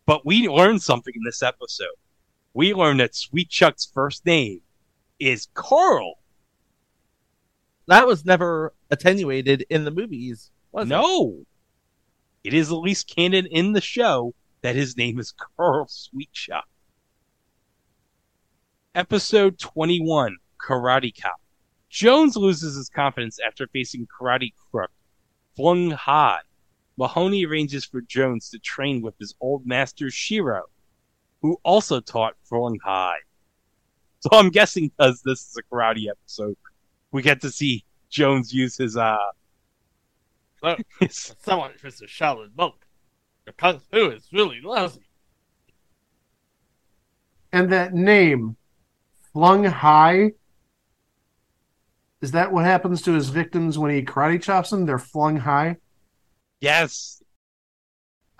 But 0.05 0.25
we 0.25 0.47
learned 0.47 0.81
something 0.81 1.13
in 1.15 1.23
this 1.23 1.43
episode. 1.43 1.95
We 2.53 2.73
learned 2.73 2.99
that 2.99 3.15
Sweet 3.15 3.49
Chuck's 3.49 3.85
first 3.85 4.25
name 4.25 4.61
is 5.19 5.47
Carl. 5.53 6.15
That 7.87 8.07
was 8.07 8.25
never 8.25 8.73
attenuated 8.89 9.65
in 9.69 9.85
the 9.85 9.91
movies, 9.91 10.51
was 10.71 10.85
it? 10.85 10.89
No. 10.89 11.45
It 12.43 12.53
is 12.53 12.71
at 12.71 12.75
least 12.75 13.13
canon 13.13 13.45
in 13.45 13.73
the 13.73 13.81
show 13.81 14.33
that 14.61 14.75
his 14.75 14.97
name 14.97 15.19
is 15.19 15.33
Carl 15.57 15.87
Sweet 15.87 16.31
Chuck. 16.33 16.67
Episode 18.95 19.59
21 19.59 20.37
Karate 20.59 21.13
Cop. 21.19 21.39
Jones 21.89 22.35
loses 22.35 22.75
his 22.75 22.89
confidence 22.89 23.39
after 23.45 23.67
facing 23.67 24.07
Karate 24.07 24.53
Crook. 24.71 24.91
Flung 25.55 25.91
high. 25.91 26.39
Mahoney 26.97 27.45
arranges 27.45 27.85
for 27.85 28.01
Jones 28.01 28.49
to 28.49 28.59
train 28.59 29.01
with 29.01 29.17
his 29.19 29.33
old 29.41 29.65
master 29.65 30.09
Shiro, 30.09 30.63
who 31.41 31.57
also 31.63 31.99
taught 31.99 32.35
Flung 32.43 32.77
High. 32.83 33.17
So 34.19 34.29
I'm 34.33 34.49
guessing 34.49 34.89
because 34.89 35.21
this 35.23 35.39
is 35.39 35.57
a 35.57 35.63
karate 35.63 36.09
episode, 36.09 36.55
we 37.11 37.21
get 37.21 37.41
to 37.41 37.49
see 37.51 37.83
Jones 38.09 38.53
use 38.53 38.77
his 38.77 38.97
uh 38.97 39.17
Look, 40.61 40.79
his, 40.99 41.35
someone 41.41 41.71
is 41.83 42.01
a 42.01 42.05
Shaolin 42.05 42.55
monk. 42.55 42.75
Your 43.45 43.53
kung 43.53 43.79
fu 43.79 44.11
is 44.11 44.27
really 44.31 44.61
lousy. 44.61 45.01
And 47.51 47.71
that 47.71 47.93
name, 47.93 48.55
flung 49.33 49.63
high. 49.63 50.31
Is 52.21 52.31
that 52.31 52.51
what 52.51 52.65
happens 52.65 53.01
to 53.03 53.13
his 53.13 53.29
victims 53.29 53.79
when 53.79 53.93
he 53.93 54.03
karate 54.03 54.41
chops 54.41 54.69
them? 54.69 54.85
They're 54.85 54.99
flung 54.99 55.37
high. 55.37 55.77
Yes, 56.61 57.21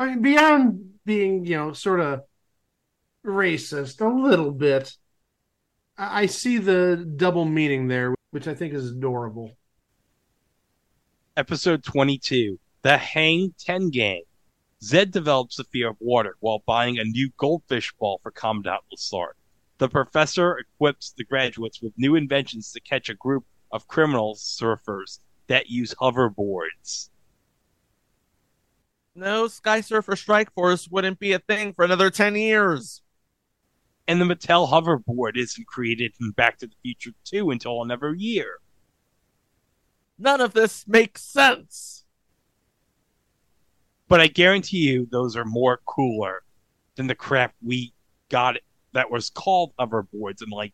I 0.02 0.08
mean, 0.08 0.22
beyond 0.22 0.94
being, 1.06 1.46
you 1.46 1.58
know, 1.58 1.74
sort 1.74 2.00
of 2.00 2.22
racist 3.24 4.02
a 4.02 4.08
little 4.08 4.52
bit, 4.52 4.98
I 5.96 6.24
I 6.24 6.26
see 6.26 6.58
the 6.58 7.06
double 7.18 7.46
meaning 7.46 7.88
there, 7.88 8.16
which 8.32 8.48
I 8.48 8.56
think 8.56 8.74
is 8.74 8.90
adorable. 8.90 9.52
Episode 11.38 11.84
22 11.84 12.60
The 12.82 12.98
Hang 12.98 13.54
Ten 13.60 13.92
Gang. 13.92 14.24
Zed 14.84 15.12
develops 15.12 15.60
a 15.60 15.64
fear 15.66 15.90
of 15.90 15.98
water 16.00 16.36
while 16.40 16.64
buying 16.66 16.98
a 16.98 17.04
new 17.04 17.30
goldfish 17.38 17.94
ball 18.00 18.20
for 18.24 18.32
Commandant 18.32 18.82
Lassard. 18.92 19.34
The 19.78 19.88
professor 19.88 20.58
equips 20.58 21.14
the 21.16 21.24
graduates 21.24 21.80
with 21.80 21.94
new 21.96 22.16
inventions 22.16 22.72
to 22.72 22.80
catch 22.80 23.08
a 23.08 23.14
group 23.14 23.46
of 23.72 23.88
criminal 23.88 24.34
surfers 24.34 25.20
that 25.46 25.70
use 25.70 25.94
hoverboards. 26.02 27.11
No 29.22 29.48
Sky 29.48 29.82
Surfer 29.82 30.16
Strike 30.16 30.52
Force 30.52 30.88
wouldn't 30.90 31.20
be 31.20 31.34
a 31.34 31.38
thing 31.38 31.74
for 31.74 31.86
another 31.86 32.10
10 32.10 32.36
years. 32.36 33.04
And 34.08 34.20
the 34.20 34.26
Mattel 34.26 34.68
hoverboard 34.68 35.38
isn't 35.38 35.68
created 35.68 36.14
in 36.20 36.32
Back 36.32 36.58
to 36.58 36.66
the 36.66 36.74
Future 36.82 37.12
2 37.26 37.52
until 37.52 37.84
another 37.84 38.16
year. 38.16 38.58
None 40.18 40.42
of 40.42 40.54
this 40.54 40.88
makes 40.88 41.22
sense. 41.22 42.04
But 44.08 44.22
I 44.22 44.26
guarantee 44.26 44.90
you 44.90 45.08
those 45.12 45.36
are 45.36 45.46
more 45.46 45.82
cooler 45.86 46.42
than 46.96 47.06
the 47.06 47.14
crap 47.14 47.54
we 47.64 47.94
got 48.30 48.56
that 48.94 49.12
was 49.12 49.30
called 49.30 49.72
hoverboards 49.80 50.42
in 50.42 50.50
like 50.50 50.74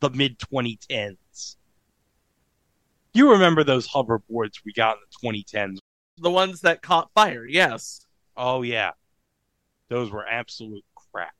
the 0.00 0.08
mid 0.08 0.38
2010s. 0.38 1.56
You 3.12 3.32
remember 3.32 3.62
those 3.62 3.86
hoverboards 3.86 4.64
we 4.64 4.72
got 4.72 4.96
in 4.96 5.02
the 5.10 5.44
2010s? 5.44 5.81
The 6.18 6.30
ones 6.30 6.60
that 6.60 6.82
caught 6.82 7.10
fire, 7.14 7.46
yes. 7.46 8.06
Oh, 8.36 8.62
yeah. 8.62 8.92
Those 9.88 10.10
were 10.10 10.26
absolute 10.26 10.84
crap. 10.94 11.34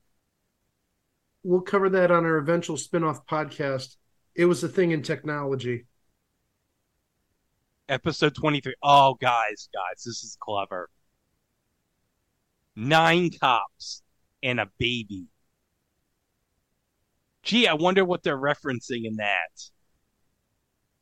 We'll 1.42 1.60
cover 1.60 1.88
that 1.90 2.10
on 2.10 2.24
our 2.24 2.36
eventual 2.36 2.76
spin-off 2.76 3.26
podcast. 3.26 3.96
It 4.34 4.46
was 4.46 4.62
a 4.64 4.68
thing 4.68 4.92
in 4.92 5.02
technology. 5.02 5.86
Episode 7.88 8.34
23. 8.34 8.74
Oh, 8.82 9.14
guys, 9.20 9.68
guys, 9.72 10.04
this 10.04 10.22
is 10.22 10.36
clever. 10.40 10.88
Nine 12.74 13.30
cops 13.38 14.02
and 14.42 14.58
a 14.58 14.70
baby. 14.78 15.26
Gee, 17.42 17.66
I 17.66 17.74
wonder 17.74 18.04
what 18.04 18.22
they're 18.22 18.38
referencing 18.38 19.04
in 19.04 19.16
that. 19.16 19.50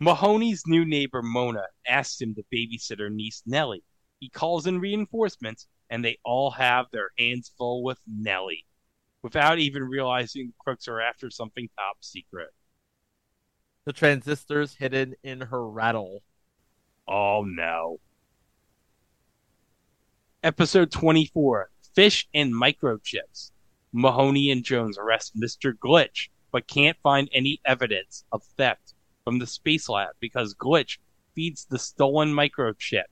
Mahoney's 0.03 0.63
new 0.67 0.87
neighbor 0.87 1.21
Mona 1.23 1.67
asks 1.87 2.23
him 2.23 2.35
to 2.35 2.43
babysit 2.51 2.99
her 2.99 3.11
niece 3.11 3.43
Nellie. 3.45 3.85
He 4.19 4.31
calls 4.31 4.67
in 4.67 4.81
reinforcements, 4.81 5.67
and 5.91 6.03
they 6.03 6.19
all 6.25 6.53
have 6.53 6.87
their 6.91 7.11
hands 7.19 7.53
full 7.59 7.83
with 7.83 7.99
Nellie. 8.07 8.65
without 9.23 9.59
even 9.59 9.85
realizing 9.85 10.47
the 10.47 10.55
crooks 10.59 10.89
are 10.89 11.03
after 11.03 11.31
something 11.31 11.69
top 11.77 11.99
secret. 12.01 12.49
The 13.85 13.93
transistors 13.93 14.75
hidden 14.77 15.17
in 15.23 15.43
her 15.43 15.69
rattle. 15.69 16.23
Oh 17.07 17.45
no. 17.47 18.01
Episode 20.43 20.91
24 20.91 21.71
Fish 21.95 22.27
and 22.33 22.55
Microchips. 22.55 23.51
Mahoney 23.93 24.51
and 24.51 24.65
Jones 24.65 24.97
arrest 24.97 25.37
Mr. 25.37 25.75
Glitch, 25.75 26.31
but 26.51 26.67
can't 26.67 26.97
find 27.03 27.29
any 27.35 27.61
evidence 27.67 28.25
of 28.33 28.43
theft 28.57 28.95
from 29.31 29.39
the 29.39 29.47
space 29.47 29.89
lab 29.89 30.09
because 30.19 30.57
Glitch 30.57 30.99
feeds 31.37 31.65
the 31.65 31.79
stolen 31.79 32.35
microchip 32.35 33.05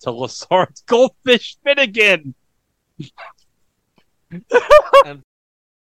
to 0.00 0.10
Lassard's 0.10 0.80
goldfish 0.86 1.58
Finnegan. 1.62 2.34
and 5.04 5.22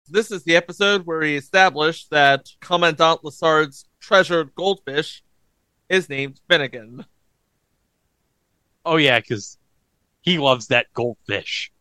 this 0.09 0.31
is 0.31 0.43
the 0.45 0.55
episode 0.55 1.05
where 1.05 1.21
he 1.21 1.35
established 1.35 2.09
that 2.09 2.49
Commandant 2.59 3.23
Lassard's 3.23 3.85
treasured 3.99 4.55
goldfish 4.55 5.21
is 5.89 6.09
named 6.09 6.41
Finnegan. 6.49 7.05
Oh 8.83 8.95
yeah, 8.95 9.19
because 9.19 9.59
he 10.21 10.39
loves 10.39 10.69
that 10.69 10.87
goldfish. 10.95 11.71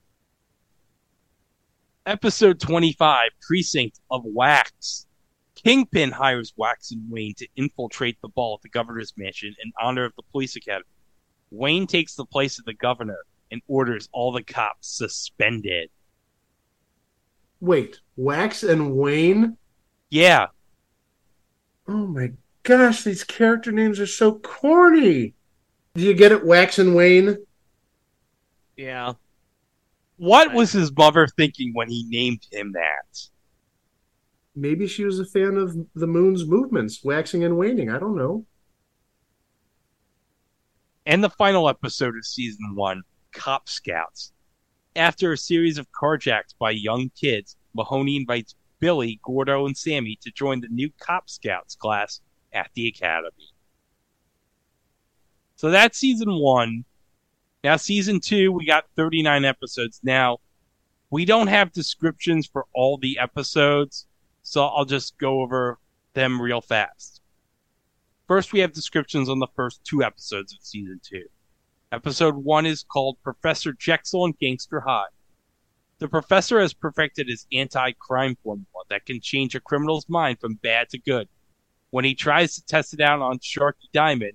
Episode 2.04 2.60
25 2.60 3.30
Precinct 3.40 3.98
of 4.10 4.20
Wax. 4.26 5.05
Kingpin 5.56 6.12
hires 6.12 6.52
Wax 6.56 6.92
and 6.92 7.10
Wayne 7.10 7.34
to 7.38 7.48
infiltrate 7.56 8.20
the 8.20 8.28
ball 8.28 8.54
at 8.54 8.62
the 8.62 8.68
governor's 8.68 9.14
mansion 9.16 9.54
in 9.64 9.72
honor 9.80 10.04
of 10.04 10.12
the 10.16 10.22
police 10.30 10.54
academy. 10.54 10.84
Wayne 11.50 11.86
takes 11.86 12.14
the 12.14 12.26
place 12.26 12.58
of 12.58 12.64
the 12.64 12.74
governor 12.74 13.18
and 13.50 13.62
orders 13.66 14.08
all 14.12 14.32
the 14.32 14.42
cops 14.42 14.88
suspended. 14.88 15.90
Wait, 17.60 18.00
Wax 18.16 18.62
and 18.62 18.96
Wayne? 18.96 19.56
Yeah. 20.10 20.46
Oh 21.88 22.06
my 22.06 22.32
gosh, 22.62 23.04
these 23.04 23.24
character 23.24 23.72
names 23.72 23.98
are 23.98 24.06
so 24.06 24.38
corny. 24.40 25.34
Do 25.94 26.02
you 26.02 26.14
get 26.14 26.32
it, 26.32 26.44
Wax 26.44 26.78
and 26.78 26.94
Wayne? 26.94 27.38
Yeah. 28.76 29.14
What 30.18 30.52
was 30.52 30.72
his 30.72 30.94
mother 30.94 31.26
thinking 31.26 31.72
when 31.74 31.88
he 31.88 32.04
named 32.08 32.46
him 32.52 32.72
that? 32.72 33.28
Maybe 34.56 34.86
she 34.86 35.04
was 35.04 35.20
a 35.20 35.26
fan 35.26 35.58
of 35.58 35.76
the 35.94 36.06
moon's 36.06 36.46
movements, 36.46 37.04
waxing 37.04 37.44
and 37.44 37.58
waning. 37.58 37.90
I 37.90 37.98
don't 37.98 38.16
know. 38.16 38.46
And 41.04 41.22
the 41.22 41.30
final 41.30 41.68
episode 41.68 42.16
of 42.16 42.24
season 42.24 42.74
one, 42.74 43.02
Cop 43.32 43.68
Scouts. 43.68 44.32
After 44.96 45.32
a 45.32 45.36
series 45.36 45.76
of 45.76 45.92
carjacks 45.92 46.54
by 46.58 46.70
young 46.70 47.10
kids, 47.10 47.56
Mahoney 47.74 48.16
invites 48.16 48.54
Billy, 48.80 49.20
Gordo, 49.22 49.66
and 49.66 49.76
Sammy 49.76 50.18
to 50.22 50.30
join 50.30 50.62
the 50.62 50.68
new 50.68 50.90
Cop 50.98 51.28
Scouts 51.28 51.76
class 51.76 52.22
at 52.52 52.70
the 52.74 52.88
Academy. 52.88 53.52
So 55.56 55.70
that's 55.70 55.98
season 55.98 56.38
one. 56.38 56.84
Now, 57.62 57.76
season 57.76 58.20
two, 58.20 58.52
we 58.52 58.66
got 58.66 58.84
39 58.96 59.44
episodes. 59.44 60.00
Now, 60.02 60.38
we 61.10 61.24
don't 61.24 61.46
have 61.46 61.72
descriptions 61.72 62.46
for 62.46 62.66
all 62.74 62.98
the 62.98 63.18
episodes, 63.18 64.06
so 64.46 64.64
I'll 64.64 64.84
just 64.84 65.18
go 65.18 65.40
over 65.40 65.76
them 66.14 66.40
real 66.40 66.60
fast. 66.60 67.20
First, 68.28 68.52
we 68.52 68.60
have 68.60 68.72
descriptions 68.72 69.28
on 69.28 69.40
the 69.40 69.48
first 69.56 69.84
two 69.84 70.04
episodes 70.04 70.52
of 70.52 70.60
season 70.62 71.00
two. 71.02 71.24
Episode 71.90 72.36
one 72.36 72.64
is 72.64 72.84
called 72.84 73.16
Professor 73.24 73.72
Jekyll 73.72 74.24
and 74.24 74.38
Gangster 74.38 74.80
Hyde. 74.80 75.08
The 75.98 76.06
professor 76.06 76.60
has 76.60 76.72
perfected 76.72 77.28
his 77.28 77.46
anti 77.52 77.90
crime 77.98 78.36
formula 78.44 78.84
that 78.88 79.04
can 79.04 79.20
change 79.20 79.56
a 79.56 79.60
criminal's 79.60 80.08
mind 80.08 80.38
from 80.38 80.54
bad 80.54 80.90
to 80.90 80.98
good. 80.98 81.28
When 81.90 82.04
he 82.04 82.14
tries 82.14 82.54
to 82.54 82.64
test 82.66 82.94
it 82.94 83.00
out 83.00 83.20
on 83.20 83.40
Sharky 83.40 83.90
Diamond, 83.92 84.34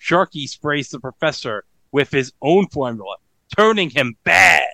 Sharky 0.00 0.48
sprays 0.48 0.88
the 0.88 0.98
professor 0.98 1.64
with 1.90 2.10
his 2.10 2.32
own 2.40 2.68
formula, 2.68 3.16
turning 3.54 3.90
him 3.90 4.16
bad. 4.24 4.71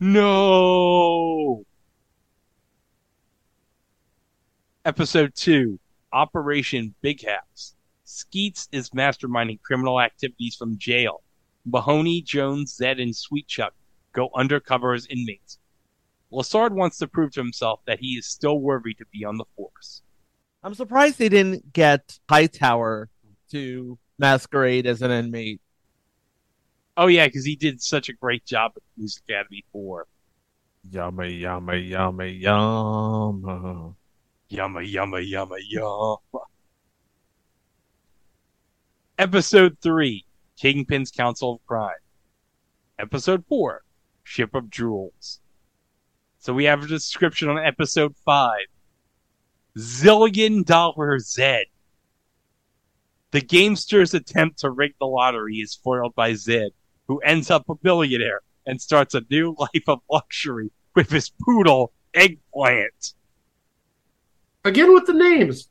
No. 0.00 1.64
Episode 4.84 5.34
2 5.34 5.78
Operation 6.12 6.94
Big 7.02 7.26
House. 7.26 7.74
Skeets 8.04 8.68
is 8.70 8.90
masterminding 8.90 9.60
criminal 9.62 10.00
activities 10.00 10.54
from 10.54 10.78
jail. 10.78 11.22
Mahoney, 11.66 12.22
Jones, 12.22 12.76
Zed, 12.76 13.00
and 13.00 13.14
Sweet 13.14 13.48
Chuck 13.48 13.74
go 14.12 14.30
undercover 14.36 14.94
as 14.94 15.06
inmates. 15.06 15.58
Lassard 16.32 16.70
wants 16.70 16.98
to 16.98 17.08
prove 17.08 17.32
to 17.32 17.40
himself 17.40 17.80
that 17.86 17.98
he 17.98 18.12
is 18.12 18.26
still 18.26 18.60
worthy 18.60 18.94
to 18.94 19.04
be 19.12 19.24
on 19.24 19.36
the 19.36 19.44
force. 19.56 20.02
I'm 20.62 20.74
surprised 20.74 21.18
they 21.18 21.28
didn't 21.28 21.72
get 21.72 22.20
Hightower 22.28 23.10
to 23.50 23.98
masquerade 24.18 24.86
as 24.86 25.02
an 25.02 25.10
inmate. 25.10 25.60
Oh 27.00 27.06
yeah, 27.06 27.28
because 27.28 27.44
he 27.44 27.54
did 27.54 27.80
such 27.80 28.08
a 28.08 28.12
great 28.12 28.44
job 28.44 28.72
at 28.74 28.82
Police 28.96 29.20
Academy 29.24 29.64
4. 29.70 30.04
Yummy, 30.90 31.32
yummy, 31.32 31.78
yummy, 31.78 32.30
yum. 32.30 33.94
Yumma, 34.50 34.92
yumma, 34.92 35.30
yumma, 35.30 35.58
yum. 35.68 36.16
Episode 39.16 39.76
3 39.80 40.24
Kingpin's 40.58 41.12
Council 41.12 41.54
of 41.54 41.66
Crime. 41.66 41.94
Episode 42.98 43.44
4 43.48 43.82
Ship 44.24 44.52
of 44.52 44.68
Jewels. 44.68 45.38
So 46.40 46.52
we 46.52 46.64
have 46.64 46.82
a 46.82 46.88
description 46.88 47.48
on 47.48 47.64
episode 47.64 48.16
5 48.24 48.58
Zillion 49.78 50.64
Dollar 50.64 51.20
Zed. 51.20 51.66
The 53.30 53.40
gamester's 53.40 54.14
attempt 54.14 54.58
to 54.60 54.70
rig 54.70 54.94
the 54.98 55.06
lottery 55.06 55.58
is 55.58 55.76
foiled 55.76 56.16
by 56.16 56.34
Zed, 56.34 56.70
who 57.08 57.18
ends 57.20 57.50
up 57.50 57.68
a 57.68 57.74
billionaire 57.74 58.42
and 58.66 58.80
starts 58.80 59.14
a 59.14 59.22
new 59.30 59.56
life 59.58 59.88
of 59.88 60.00
luxury 60.10 60.70
with 60.94 61.10
his 61.10 61.30
poodle, 61.30 61.92
Eggplant. 62.14 63.14
Again 64.64 64.92
with 64.92 65.06
the 65.06 65.14
names. 65.14 65.68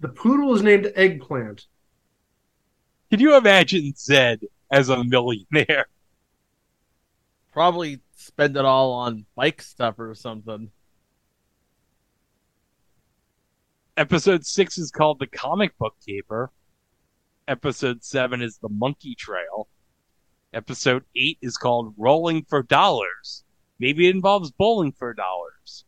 The 0.00 0.08
poodle 0.08 0.54
is 0.54 0.62
named 0.62 0.90
Eggplant. 0.96 1.66
Can 3.10 3.20
you 3.20 3.36
imagine 3.36 3.94
Zed 3.96 4.40
as 4.70 4.88
a 4.88 5.04
millionaire? 5.04 5.86
Probably 7.52 8.00
spend 8.16 8.56
it 8.56 8.64
all 8.64 8.92
on 8.92 9.26
bike 9.36 9.62
stuff 9.62 9.98
or 9.98 10.14
something. 10.14 10.70
Episode 13.96 14.44
6 14.44 14.78
is 14.78 14.90
called 14.90 15.20
The 15.20 15.28
Comic 15.28 15.78
Book 15.78 15.94
Keeper. 16.04 16.50
Episode 17.46 18.02
7 18.02 18.42
is 18.42 18.58
The 18.58 18.68
Monkey 18.68 19.14
Trail. 19.14 19.68
Episode 20.54 21.02
8 21.16 21.38
is 21.42 21.56
called 21.56 21.94
Rolling 21.96 22.44
for 22.44 22.62
Dollars. 22.62 23.42
Maybe 23.80 24.06
it 24.06 24.14
involves 24.14 24.52
bowling 24.52 24.92
for 24.92 25.12
dollars. 25.12 25.84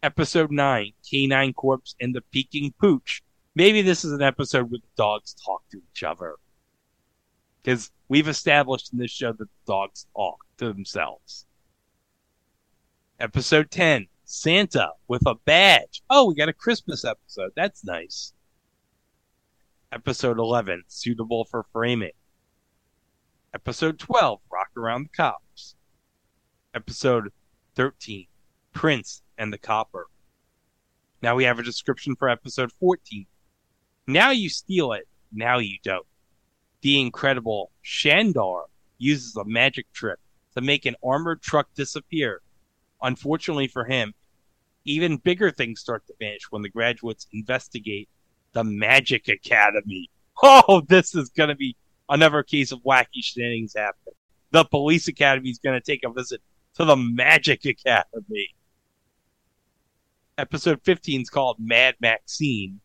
Episode 0.00 0.52
9 0.52 0.92
Canine 1.10 1.52
Corpse 1.54 1.96
and 2.00 2.14
the 2.14 2.20
Peking 2.20 2.72
Pooch. 2.80 3.20
Maybe 3.56 3.82
this 3.82 4.04
is 4.04 4.12
an 4.12 4.22
episode 4.22 4.70
where 4.70 4.78
the 4.78 4.86
dogs 4.96 5.34
talk 5.44 5.62
to 5.72 5.82
each 5.90 6.04
other. 6.04 6.36
Because 7.60 7.90
we've 8.08 8.28
established 8.28 8.92
in 8.92 9.00
this 9.00 9.10
show 9.10 9.32
that 9.32 9.38
the 9.38 9.48
dogs 9.66 10.06
talk 10.14 10.38
to 10.58 10.72
themselves. 10.72 11.46
Episode 13.18 13.72
10 13.72 14.06
Santa 14.24 14.90
with 15.08 15.26
a 15.26 15.34
badge. 15.34 16.00
Oh, 16.08 16.28
we 16.28 16.36
got 16.36 16.48
a 16.48 16.52
Christmas 16.52 17.04
episode. 17.04 17.50
That's 17.56 17.84
nice. 17.84 18.32
Episode 19.90 20.38
11 20.38 20.84
Suitable 20.86 21.44
for 21.44 21.66
Framing. 21.72 22.12
Episode 23.54 23.98
12 23.98 24.40
Rock 24.50 24.70
Around 24.78 25.04
the 25.04 25.16
Cops. 25.16 25.74
Episode 26.74 27.30
13 27.74 28.26
Prince 28.72 29.20
and 29.36 29.52
the 29.52 29.58
Copper. 29.58 30.06
Now 31.20 31.36
we 31.36 31.44
have 31.44 31.58
a 31.58 31.62
description 31.62 32.16
for 32.16 32.30
episode 32.30 32.72
14. 32.80 33.26
Now 34.06 34.30
you 34.30 34.48
steal 34.48 34.92
it, 34.92 35.06
now 35.30 35.58
you 35.58 35.76
don't. 35.84 36.06
The 36.80 36.98
incredible 36.98 37.70
Shandar 37.84 38.62
uses 38.96 39.36
a 39.36 39.44
magic 39.44 39.92
trick 39.92 40.18
to 40.54 40.62
make 40.62 40.86
an 40.86 40.96
armored 41.04 41.42
truck 41.42 41.68
disappear. 41.74 42.40
Unfortunately 43.02 43.68
for 43.68 43.84
him, 43.84 44.14
even 44.86 45.18
bigger 45.18 45.50
things 45.50 45.80
start 45.80 46.06
to 46.06 46.14
vanish 46.18 46.50
when 46.50 46.62
the 46.62 46.70
graduates 46.70 47.26
investigate 47.34 48.08
the 48.54 48.64
Magic 48.64 49.28
Academy. 49.28 50.08
Oh, 50.42 50.82
this 50.88 51.14
is 51.14 51.28
going 51.28 51.50
to 51.50 51.54
be 51.54 51.76
another 52.12 52.42
case 52.42 52.72
of 52.72 52.82
wacky 52.82 53.22
shenanigans 53.22 53.74
happening. 53.74 54.14
The 54.50 54.64
Police 54.64 55.08
Academy 55.08 55.48
is 55.48 55.58
going 55.58 55.80
to 55.80 55.84
take 55.84 56.04
a 56.04 56.12
visit 56.12 56.42
to 56.74 56.84
the 56.84 56.94
Magic 56.94 57.64
Academy. 57.64 58.54
Episode 60.36 60.80
15 60.84 61.22
is 61.22 61.30
called 61.30 61.56
Mad 61.58 61.94
Maxine. 62.00 62.80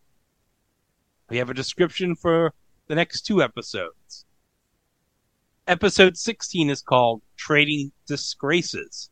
We 1.30 1.38
have 1.38 1.50
a 1.50 1.54
description 1.54 2.16
for 2.16 2.54
the 2.88 2.96
next 2.96 3.24
two 3.24 3.44
episodes. 3.44 4.26
Episode 5.68 6.16
16 6.16 6.70
is 6.70 6.82
called 6.82 7.22
Trading 7.36 7.92
Disgraces. 8.08 9.10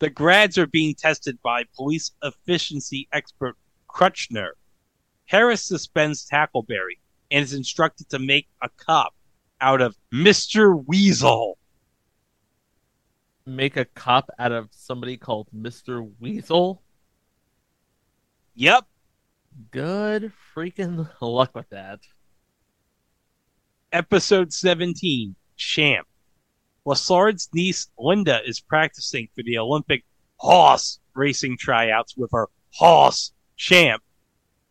The 0.00 0.10
grads 0.10 0.58
are 0.58 0.66
being 0.66 0.94
tested 0.94 1.38
by 1.42 1.64
police 1.74 2.12
efficiency 2.22 3.08
expert 3.10 3.56
Crutchner. 3.88 4.50
Harris 5.24 5.64
suspends 5.64 6.28
Tackleberry 6.28 6.98
and 7.30 7.42
is 7.42 7.52
instructed 7.54 8.08
to 8.10 8.18
make 8.18 8.48
a 8.62 8.68
cup 8.68 9.14
out 9.60 9.80
of 9.80 9.96
Mr. 10.12 10.84
Weasel. 10.86 11.58
Make 13.46 13.76
a 13.76 13.84
cup 13.84 14.30
out 14.38 14.52
of 14.52 14.68
somebody 14.70 15.16
called 15.16 15.48
Mr. 15.54 16.08
Weasel? 16.20 16.82
Yep. 18.54 18.84
Good 19.70 20.32
freaking 20.54 21.08
luck 21.20 21.54
with 21.54 21.68
that. 21.70 22.00
Episode 23.92 24.52
17 24.52 25.34
Champ. 25.56 26.06
Lassard's 26.84 27.48
niece 27.52 27.88
Linda 27.98 28.40
is 28.46 28.60
practicing 28.60 29.28
for 29.34 29.42
the 29.42 29.58
Olympic 29.58 30.04
horse 30.36 30.98
racing 31.14 31.56
tryouts 31.58 32.16
with 32.16 32.30
her 32.32 32.48
horse 32.72 33.32
Champ. 33.56 34.02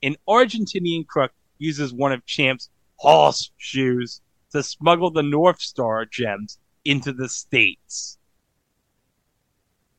An 0.01 0.16
Argentinian 0.28 1.05
crook 1.05 1.32
uses 1.60 1.93
one 1.93 2.12
of 2.12 2.26
Champ's 2.26 2.70
horse 2.95 3.51
shoes 3.57 4.22
to 4.51 4.64
smuggle 4.64 5.12
the 5.12 5.24
North 5.24 5.62
Star 5.62 6.05
gems 6.05 6.57
into 6.84 7.14
the 7.14 7.30
States. 7.30 8.18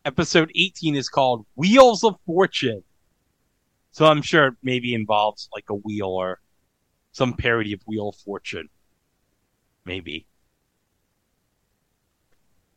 Episode 0.04 0.50
18 0.54 0.96
is 0.96 1.08
called 1.08 1.46
Wheels 1.54 2.02
of 2.02 2.16
Fortune. 2.26 2.82
So 3.92 4.06
I'm 4.06 4.22
sure 4.22 4.48
it 4.48 4.54
maybe 4.62 4.94
involves 4.94 5.48
like 5.54 5.68
a 5.68 5.74
wheel 5.74 6.08
or 6.08 6.40
some 7.12 7.34
parody 7.34 7.72
of 7.72 7.80
Wheel 7.86 8.08
of 8.08 8.16
Fortune. 8.16 8.68
Maybe. 9.84 10.26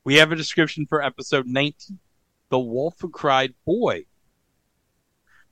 We 0.04 0.16
have 0.16 0.32
a 0.32 0.36
description 0.36 0.86
for 0.86 1.02
episode 1.02 1.48
19 1.48 1.98
The 2.50 2.60
Wolf 2.60 2.96
Who 3.00 3.10
Cried 3.10 3.54
Boy. 3.66 4.06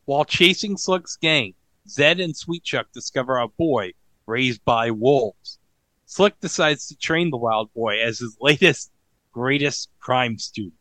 While 0.05 0.25
chasing 0.25 0.75
Slick's 0.75 1.15
gang, 1.15 1.53
Zed 1.88 2.19
and 2.19 2.36
Sweet 2.36 2.63
Chuck 2.63 2.88
discover 2.93 3.38
a 3.38 3.47
boy 3.47 3.93
raised 4.25 4.63
by 4.63 4.91
wolves. 4.91 5.59
Slick 6.05 6.39
decides 6.39 6.88
to 6.88 6.97
train 6.97 7.29
the 7.29 7.38
wild 7.38 7.73
boy 7.73 7.99
as 8.01 8.19
his 8.19 8.38
latest, 8.41 8.91
greatest 9.32 9.89
crime 9.99 10.38
student. 10.38 10.75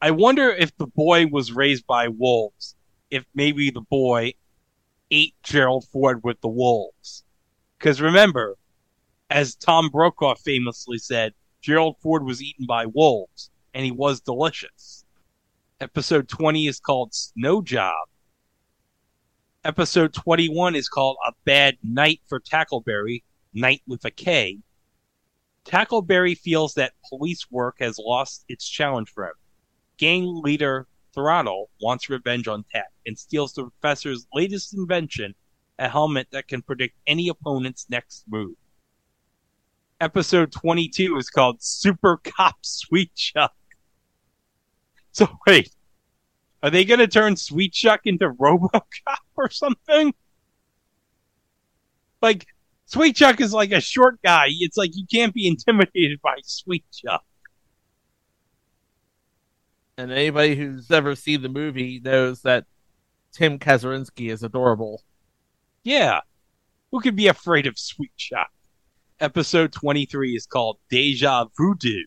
I 0.00 0.10
wonder 0.10 0.50
if 0.50 0.76
the 0.76 0.86
boy 0.86 1.26
was 1.26 1.52
raised 1.52 1.86
by 1.86 2.08
wolves, 2.08 2.76
if 3.10 3.24
maybe 3.34 3.70
the 3.70 3.80
boy 3.80 4.34
ate 5.10 5.34
Gerald 5.42 5.86
Ford 5.92 6.22
with 6.22 6.40
the 6.40 6.48
wolves. 6.48 7.24
Because 7.78 8.00
remember, 8.00 8.56
as 9.30 9.54
Tom 9.54 9.88
Brokaw 9.88 10.34
famously 10.34 10.98
said, 10.98 11.34
Gerald 11.60 11.96
Ford 12.00 12.24
was 12.24 12.42
eaten 12.42 12.66
by 12.66 12.86
wolves, 12.86 13.50
and 13.74 13.84
he 13.84 13.90
was 13.90 14.20
delicious. 14.20 15.04
Episode 15.80 16.28
20 16.28 16.66
is 16.66 16.80
called 16.80 17.14
Snow 17.14 17.62
Job. 17.62 18.08
Episode 19.66 20.14
21 20.14 20.76
is 20.76 20.88
called 20.88 21.16
A 21.26 21.32
Bad 21.44 21.76
Night 21.82 22.20
for 22.28 22.38
Tackleberry, 22.38 23.24
Night 23.52 23.82
with 23.88 24.04
a 24.04 24.12
K. 24.12 24.60
Tackleberry 25.64 26.38
feels 26.38 26.74
that 26.74 26.92
police 27.08 27.50
work 27.50 27.74
has 27.80 27.98
lost 27.98 28.44
its 28.48 28.68
challenge 28.68 29.10
for 29.10 29.24
him. 29.24 29.32
Gang 29.98 30.40
leader 30.40 30.86
Throttle 31.12 31.68
wants 31.80 32.08
revenge 32.08 32.46
on 32.46 32.64
Tack 32.72 32.92
and 33.06 33.18
steals 33.18 33.54
the 33.54 33.64
professor's 33.64 34.28
latest 34.32 34.72
invention, 34.72 35.34
a 35.80 35.88
helmet 35.88 36.28
that 36.30 36.46
can 36.46 36.62
predict 36.62 36.94
any 37.08 37.28
opponent's 37.28 37.86
next 37.90 38.22
move. 38.28 38.54
Episode 40.00 40.52
22 40.52 41.16
is 41.16 41.28
called 41.28 41.60
Super 41.60 42.18
Cop 42.18 42.54
Sweet 42.60 43.12
Chuck. 43.16 43.56
So 45.10 45.26
wait, 45.44 45.74
are 46.62 46.70
they 46.70 46.84
going 46.84 47.00
to 47.00 47.06
turn 47.06 47.36
Sweet 47.36 47.72
Chuck 47.72 48.00
into 48.04 48.30
RoboCop 48.30 48.82
or 49.36 49.50
something? 49.50 50.14
Like 52.22 52.46
Sweet 52.86 53.16
Chuck 53.16 53.40
is 53.40 53.52
like 53.52 53.72
a 53.72 53.80
short 53.80 54.20
guy. 54.22 54.46
It's 54.48 54.76
like 54.76 54.90
you 54.94 55.06
can't 55.10 55.34
be 55.34 55.46
intimidated 55.46 56.20
by 56.22 56.36
Sweet 56.44 56.84
Chuck. 56.92 57.24
And 59.98 60.12
anybody 60.12 60.54
who's 60.54 60.90
ever 60.90 61.14
seen 61.14 61.42
the 61.42 61.48
movie 61.48 62.00
knows 62.04 62.42
that 62.42 62.66
Tim 63.32 63.58
Kazurinsky 63.58 64.30
is 64.30 64.42
adorable. 64.42 65.02
Yeah. 65.84 66.20
Who 66.90 67.00
could 67.00 67.16
be 67.16 67.28
afraid 67.28 67.66
of 67.66 67.78
Sweet 67.78 68.14
Chuck? 68.16 68.50
Episode 69.20 69.72
23 69.72 70.36
is 70.36 70.46
called 70.46 70.78
Deja 70.90 71.46
Voodoo. 71.56 72.04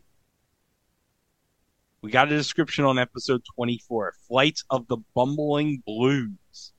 We 2.02 2.12
got 2.12 2.32
a 2.32 2.38
description 2.38 2.86
on 2.86 2.98
episode 2.98 3.42
24 3.56 4.14
Flights 4.26 4.64
of 4.70 4.88
the 4.88 4.98
Bumbling 5.14 5.84
Blues. 5.86 6.72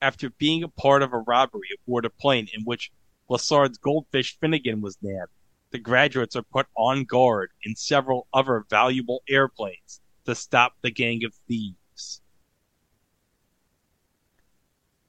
After 0.00 0.30
being 0.30 0.62
a 0.62 0.68
part 0.68 1.02
of 1.02 1.12
a 1.12 1.18
robbery 1.18 1.68
aboard 1.78 2.06
a 2.06 2.10
plane 2.10 2.48
in 2.54 2.64
which 2.64 2.90
Lassard's 3.28 3.76
goldfish 3.76 4.38
Finnegan 4.40 4.80
was 4.80 4.96
nabbed, 5.02 5.30
the 5.72 5.78
graduates 5.78 6.36
are 6.36 6.42
put 6.42 6.68
on 6.74 7.04
guard 7.04 7.50
in 7.62 7.76
several 7.76 8.26
other 8.32 8.64
valuable 8.70 9.22
airplanes 9.28 10.00
to 10.24 10.34
stop 10.34 10.72
the 10.80 10.90
gang 10.90 11.22
of 11.24 11.34
thieves. 11.46 12.22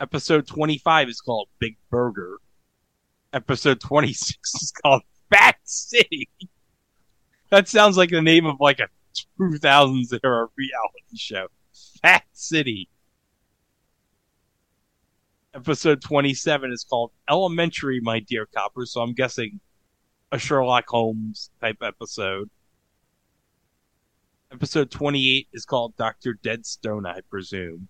Episode 0.02 0.46
25 0.46 1.08
is 1.08 1.22
called 1.22 1.48
Big 1.60 1.78
Burger. 1.90 2.40
Episode 3.32 3.80
26 3.80 4.56
is 4.62 4.74
called 4.84 5.04
Fat 5.34 5.56
City. 5.64 6.28
That 7.50 7.70
sounds 7.70 7.96
like 7.96 8.10
the 8.10 8.22
name 8.22 8.46
of 8.46 8.58
like 8.60 8.82
a 8.82 8.90
2000s 9.40 10.18
era 10.24 10.48
reality 10.56 11.18
show. 11.18 11.48
Fat 12.02 12.24
City. 12.34 12.90
Episode 15.56 16.02
27 16.02 16.72
is 16.72 16.84
called 16.84 17.12
Elementary, 17.30 18.00
My 18.00 18.20
Dear 18.20 18.48
Copper, 18.48 18.86
so 18.86 19.02
I'm 19.02 19.14
guessing 19.14 19.60
a 20.32 20.40
Sherlock 20.40 20.86
Holmes 20.88 21.52
type 21.62 21.78
episode. 21.84 22.50
Episode 24.52 24.90
28 24.90 25.48
is 25.54 25.66
called 25.66 25.96
Dr. 25.96 26.38
Deadstone, 26.44 27.08
I 27.08 27.22
presume. 27.30 27.88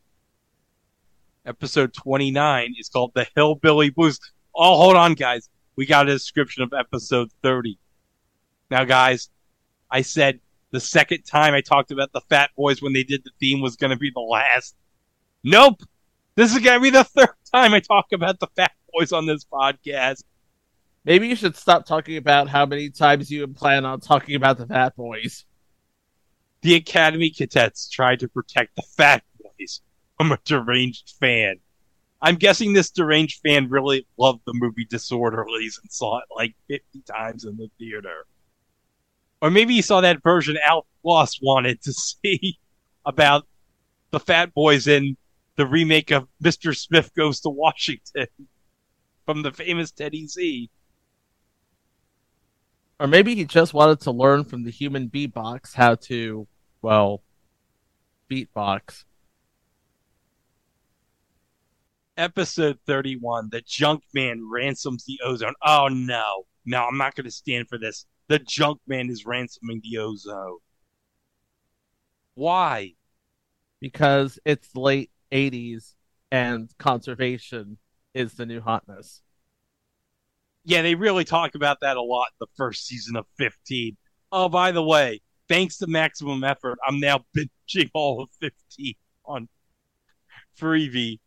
Episode 1.46 1.94
29 1.94 2.76
is 2.78 2.90
called 2.90 3.12
The 3.14 3.28
Hillbilly 3.36 3.90
Blues. 3.90 4.20
Oh, 4.56 4.78
hold 4.78 4.96
on, 4.96 5.14
guys. 5.14 5.50
We 5.76 5.86
got 5.86 6.08
a 6.08 6.14
description 6.14 6.64
of 6.64 6.74
episode 6.74 7.32
30. 7.42 7.78
Now, 8.70 8.86
guys, 8.86 9.30
I 9.90 10.02
said 10.02 10.40
the 10.74 10.80
second 10.80 11.22
time 11.22 11.54
I 11.54 11.62
talked 11.62 11.92
about 11.92 12.12
the 12.14 12.22
Fat 12.30 12.50
Boys 12.58 12.82
when 12.82 12.94
they 12.94 13.04
did 13.04 13.24
the 13.24 13.30
theme 13.40 13.62
was 13.62 13.76
going 13.76 13.92
to 13.92 13.98
be 13.98 14.12
the 14.14 14.20
last. 14.20 14.76
Nope. 15.44 15.84
This 16.36 16.52
is 16.52 16.60
going 16.60 16.80
to 16.80 16.84
be 16.84 16.90
the 16.90 17.04
third 17.16 17.30
time 17.54 17.76
I 17.76 17.80
talk 17.80 18.08
about 18.12 18.40
the 18.40 18.48
Fat 18.56 18.72
Boys 18.92 19.12
on 19.12 19.28
this 19.28 19.46
podcast. 19.46 20.24
Maybe 21.06 21.28
you 21.28 21.36
should 21.36 21.56
stop 21.56 21.86
talking 21.86 22.18
about 22.18 22.50
how 22.50 22.66
many 22.66 22.90
times 22.90 23.30
you 23.30 23.48
plan 23.48 23.86
on 23.86 24.00
talking 24.00 24.36
about 24.36 24.58
the 24.58 24.66
Fat 24.66 24.96
Boys. 24.96 25.46
The 26.64 26.74
Academy 26.74 27.30
cadets 27.30 27.88
tried 27.88 28.22
to 28.22 28.28
protect 28.28 28.76
the 28.76 28.84
Fat 28.98 29.24
Boys 29.40 29.82
from 30.18 30.32
a 30.32 30.40
deranged 30.44 31.14
fan. 31.20 31.58
I'm 32.20 32.36
guessing 32.36 32.74
this 32.74 32.90
deranged 32.90 33.42
fan 33.46 33.70
really 33.70 34.08
loved 34.18 34.42
the 34.48 34.54
movie 34.56 34.88
Disorderlies 34.88 35.80
and 35.84 35.92
saw 35.92 36.18
it 36.18 36.26
like 36.36 36.56
50 36.68 37.02
times 37.02 37.46
in 37.46 37.58
the 37.58 37.70
theater. 37.78 38.26
Or 39.44 39.52
maybe 39.52 39.74
he 39.74 39.82
saw 39.82 40.00
that 40.00 40.24
version 40.24 40.58
Al 40.66 40.88
Floss 41.02 41.42
wanted 41.42 41.82
to 41.82 41.92
see 41.94 42.58
about 43.06 43.46
the 44.12 44.20
Fat 44.22 44.54
Boys 44.54 44.88
in 44.88 45.18
the 45.58 45.68
remake 45.68 46.12
of 46.12 46.30
Mr. 46.42 46.74
Smith 46.74 47.14
Goes 47.14 47.42
to 47.42 47.50
Washington 47.50 48.28
from 49.26 49.42
the 49.42 49.52
famous 49.52 49.92
Teddy 49.92 50.28
Z. 50.28 50.70
Or 53.02 53.08
maybe 53.08 53.36
he 53.36 53.44
just 53.44 53.74
wanted 53.74 54.00
to 54.02 54.12
learn 54.12 54.46
from 54.46 54.64
the 54.64 54.72
human 54.72 55.10
beatbox 55.10 55.74
how 55.74 55.96
to, 55.96 56.48
well, 56.82 57.22
beatbox. 58.32 59.04
Episode 62.16 62.80
31 62.86 63.50
The 63.52 63.60
Junk 63.60 64.04
Man 64.14 64.50
ransoms 64.50 65.04
the 65.04 65.20
ozone. 65.22 65.56
Oh 65.62 65.90
no. 65.90 66.46
No, 66.66 66.86
I'm 66.86 66.98
not 66.98 67.16
going 67.16 67.26
to 67.26 67.32
stand 67.32 67.68
for 67.68 67.78
this. 67.78 68.06
The 68.28 68.40
Junk 68.40 68.80
Man 68.88 69.10
is 69.10 69.26
ransoming 69.26 69.82
the 69.84 69.98
ozone. 69.98 70.60
Why? 72.36 72.94
Because 73.80 74.40
it's 74.46 74.76
late 74.76 75.12
80s 75.32 75.94
and 76.32 76.70
conservation 76.78 77.78
is 78.14 78.34
the 78.34 78.46
new 78.46 78.62
hotness. 78.62 79.22
Yeah, 80.66 80.82
they 80.82 80.96
really 80.96 81.26
talk 81.26 81.56
about 81.56 81.82
that 81.82 81.98
a 81.98 82.02
lot 82.02 82.30
in 82.32 82.48
the 82.48 82.54
first 82.56 82.88
season 82.88 83.16
of 83.18 83.26
15. 83.38 83.98
Oh, 84.32 84.48
by 84.50 84.72
the 84.72 84.84
way, 84.84 85.22
thanks 85.50 85.78
to 85.80 85.88
Maximum 85.88 86.44
Effort, 86.44 86.80
I'm 86.88 87.00
now 87.00 87.26
binging 87.38 87.90
all 87.94 88.24
of 88.24 88.30
15 88.40 88.94
on 89.26 89.50
Freevee. 90.60 91.20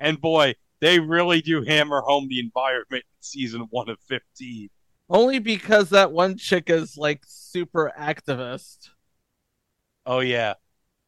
And 0.00 0.20
boy, 0.20 0.54
they 0.80 0.98
really 0.98 1.40
do 1.40 1.62
hammer 1.62 2.00
home 2.00 2.28
the 2.28 2.40
environment 2.40 3.04
in 3.04 3.20
season 3.20 3.66
one 3.70 3.88
of 3.88 3.98
15. 4.08 4.70
Only 5.10 5.38
because 5.38 5.90
that 5.90 6.12
one 6.12 6.36
chick 6.36 6.68
is 6.68 6.96
like 6.96 7.22
super 7.26 7.92
activist. 7.98 8.90
Oh 10.04 10.20
yeah, 10.20 10.54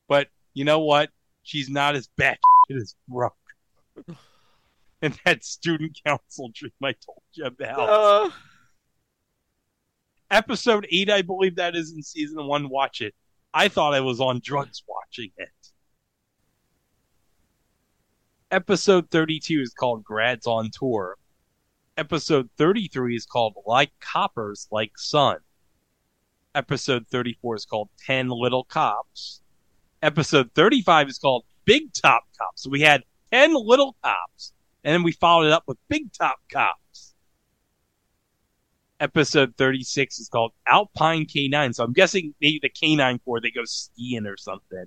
but 0.09 0.29
you 0.55 0.65
know 0.65 0.81
what? 0.81 1.11
She's 1.43 1.69
not 1.69 1.97
as 1.97 2.09
bad 2.17 2.39
as 2.71 2.95
Brooke. 3.09 3.35
and 5.03 5.19
that 5.25 5.45
student 5.45 5.99
council 6.05 6.51
dream 6.55 6.73
I 6.83 6.93
told 6.93 7.23
you 7.33 7.45
about. 7.45 7.79
Uh, 7.89 8.31
Episode 10.31 10.87
eight, 10.93 11.11
I 11.11 11.23
believe 11.23 11.57
that 11.57 11.75
is 11.75 11.93
in 11.93 12.03
season 12.03 12.47
one. 12.47 12.69
Watch 12.69 13.01
it. 13.01 13.15
I 13.53 13.69
thought 13.69 13.95
I 13.95 14.01
was 14.01 14.21
on 14.21 14.41
drugs 14.43 14.83
watching 14.89 15.33
it. 15.37 15.49
Episode 18.53 19.11
32 19.11 19.61
is 19.61 19.73
called 19.73 20.05
Grads 20.05 20.47
on 20.47 20.71
Tour. 20.73 21.17
Episode 22.01 22.49
33 22.57 23.15
is 23.15 23.27
called 23.27 23.57
Like 23.67 23.91
Coppers, 24.01 24.67
Like 24.73 24.93
Son. 24.97 25.37
Episode 26.55 27.07
34 27.09 27.57
is 27.57 27.67
called 27.67 27.91
10 28.07 28.31
Little 28.31 28.65
Cops. 28.65 29.43
Episode 30.01 30.51
35 30.55 31.11
is 31.11 31.19
called 31.19 31.45
Big 31.67 31.93
Top 31.93 32.23
Cops. 32.39 32.63
So 32.63 32.71
we 32.71 32.81
had 32.81 33.03
10 33.35 33.53
little 33.53 33.97
cops, 34.03 34.55
and 34.83 34.95
then 34.95 35.03
we 35.03 35.13
followed 35.13 35.49
it 35.49 35.53
up 35.53 35.65
with 35.67 35.77
Big 35.91 36.11
Top 36.15 36.39
Cops. 36.51 37.15
Episode 38.99 39.55
36 39.59 40.21
is 40.21 40.31
called 40.31 40.53
Alpine 40.67 41.27
K9. 41.27 41.75
So 41.75 41.85
I'm 41.85 41.93
guessing 41.93 42.35
maybe 42.41 42.61
the 42.63 42.71
K9 42.71 43.23
Corps, 43.23 43.43
they 43.43 43.51
go 43.51 43.67
skiing 43.67 44.25
or 44.25 44.39
something. 44.39 44.87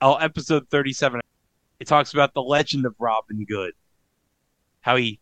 Oh, 0.00 0.14
episode 0.14 0.68
37, 0.70 1.20
it 1.80 1.88
talks 1.88 2.14
about 2.14 2.34
the 2.34 2.42
legend 2.42 2.86
of 2.86 2.94
Robin 3.00 3.44
Good. 3.44 3.72
How 4.82 4.94
he 4.94 5.18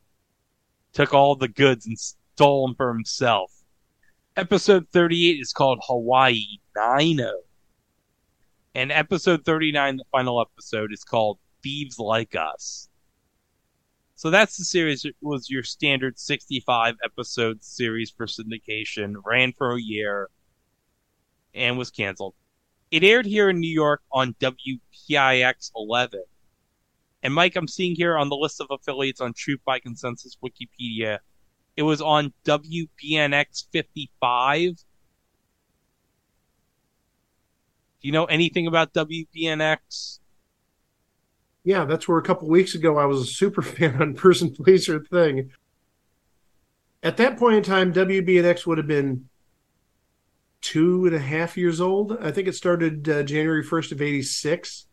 took 0.95 1.13
all 1.13 1.37
the 1.37 1.49
goods 1.49 1.87
and 1.87 1.99
stole 1.99 2.67
them 2.67 2.77
for 2.77 2.93
himself. 2.93 3.53
Episode 4.37 4.87
38 4.93 5.41
is 5.41 5.53
called 5.53 5.81
Hawaii 5.87 6.59
Nino. 6.77 7.33
And 8.75 8.91
episode 8.91 9.45
39, 9.45 9.99
the 9.99 10.05
final 10.11 10.41
episode, 10.41 10.93
is 10.93 11.05
called 11.05 11.39
Thieves 11.63 11.99
Like 11.99 12.35
Us. 12.35 12.89
So 14.17 14.31
that's 14.31 14.57
the 14.57 14.65
series. 14.65 15.05
It 15.05 15.17
was 15.21 15.51
your 15.51 15.63
standard 15.63 16.19
65 16.19 16.97
episode 17.05 17.63
series 17.63 18.11
for 18.11 18.27
syndication, 18.27 19.15
ran 19.25 19.53
for 19.53 19.75
a 19.75 19.81
year, 19.81 20.31
and 21.53 21.77
was 21.77 21.91
canceled. 21.91 22.35
It 22.91 23.05
aired 23.05 23.27
here 23.27 23.51
in 23.51 23.61
New 23.61 23.73
York 23.73 24.03
on 24.13 24.35
WPIX 24.41 25.71
11. 25.77 26.23
And 27.25 27.33
Mike, 27.33 27.57
I'm 27.57 27.67
seeing 27.67 27.97
here 27.97 28.19
on 28.19 28.29
the 28.29 28.37
list 28.37 28.61
of 28.61 28.67
affiliates 28.71 29.23
on 29.23 29.33
Truth 29.33 29.61
by 29.65 29.79
Consensus 29.81 30.37
Wikipedia, 30.45 31.21
it 31.75 31.83
was 31.83 32.03
on 32.03 32.35
WBNX 32.45 33.65
55. 33.73 34.77
Do 34.77 34.83
you 38.03 38.13
know 38.13 38.27
anything 38.27 38.67
about 38.67 38.93
WBNX? 38.93 40.19
Yeah, 41.65 41.87
that's 41.87 42.07
where 42.07 42.19
a 42.19 42.23
couple 42.23 42.47
weeks 42.49 42.75
ago 42.75 42.99
I 42.99 43.07
was 43.07 43.23
a 43.23 43.27
super 43.27 43.63
fan 43.63 44.01
on 44.03 44.15
Person 44.15 44.55
Pleaser 44.55 45.01
Thing. 45.01 45.51
At 47.03 47.17
that 47.17 47.39
point 47.39 47.57
in 47.57 47.63
time, 47.63 47.93
WBNX 47.93 48.67
would 48.67 48.77
have 48.77 48.87
been 48.87 49.31
two 50.61 51.07
and 51.07 51.15
a 51.15 51.21
half 51.21 51.57
years 51.57 51.81
old. 51.81 52.19
I 52.21 52.31
think 52.31 52.49
it 52.49 52.55
started 52.55 53.09
uh, 53.09 53.23
January 53.23 53.65
1st 53.65 53.93
of 53.93 54.03
86. 54.03 54.87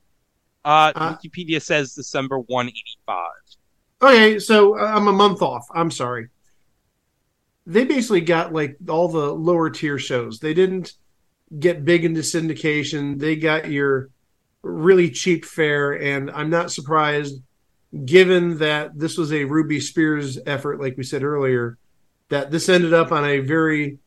Uh, 0.64 0.91
Uh, 0.95 1.16
Wikipedia 1.18 1.62
says 1.62 1.93
December 1.93 2.39
185. 2.39 3.28
Okay, 4.01 4.39
so 4.39 4.78
uh, 4.80 4.84
I'm 4.84 5.07
a 5.07 5.14
month 5.14 5.41
off. 5.41 5.66
I'm 5.74 5.91
sorry. 5.91 6.30
They 7.66 7.86
basically 7.86 8.22
got 8.22 8.53
like 8.53 8.78
all 8.89 9.07
the 9.07 9.34
lower 9.34 9.70
tier 9.70 9.99
shows. 9.99 10.39
They 10.39 10.53
didn't 10.53 10.93
get 11.57 11.86
big 11.86 12.05
into 12.05 12.22
syndication. 12.22 13.20
They 13.20 13.36
got 13.36 13.70
your 13.70 14.09
really 14.64 15.09
cheap 15.09 15.45
fare, 15.45 15.91
and 15.91 16.32
I'm 16.32 16.49
not 16.49 16.72
surprised, 16.72 17.41
given 18.05 18.57
that 18.59 18.97
this 18.97 19.18
was 19.18 19.32
a 19.32 19.43
Ruby 19.45 19.80
Spears 19.80 20.39
effort, 20.45 20.80
like 20.80 20.97
we 20.97 21.03
said 21.03 21.24
earlier, 21.24 21.78
that 22.30 22.51
this 22.51 22.70
ended 22.70 22.93
up 22.93 23.12
on 23.12 23.26
a 23.26 23.39
very 23.39 23.99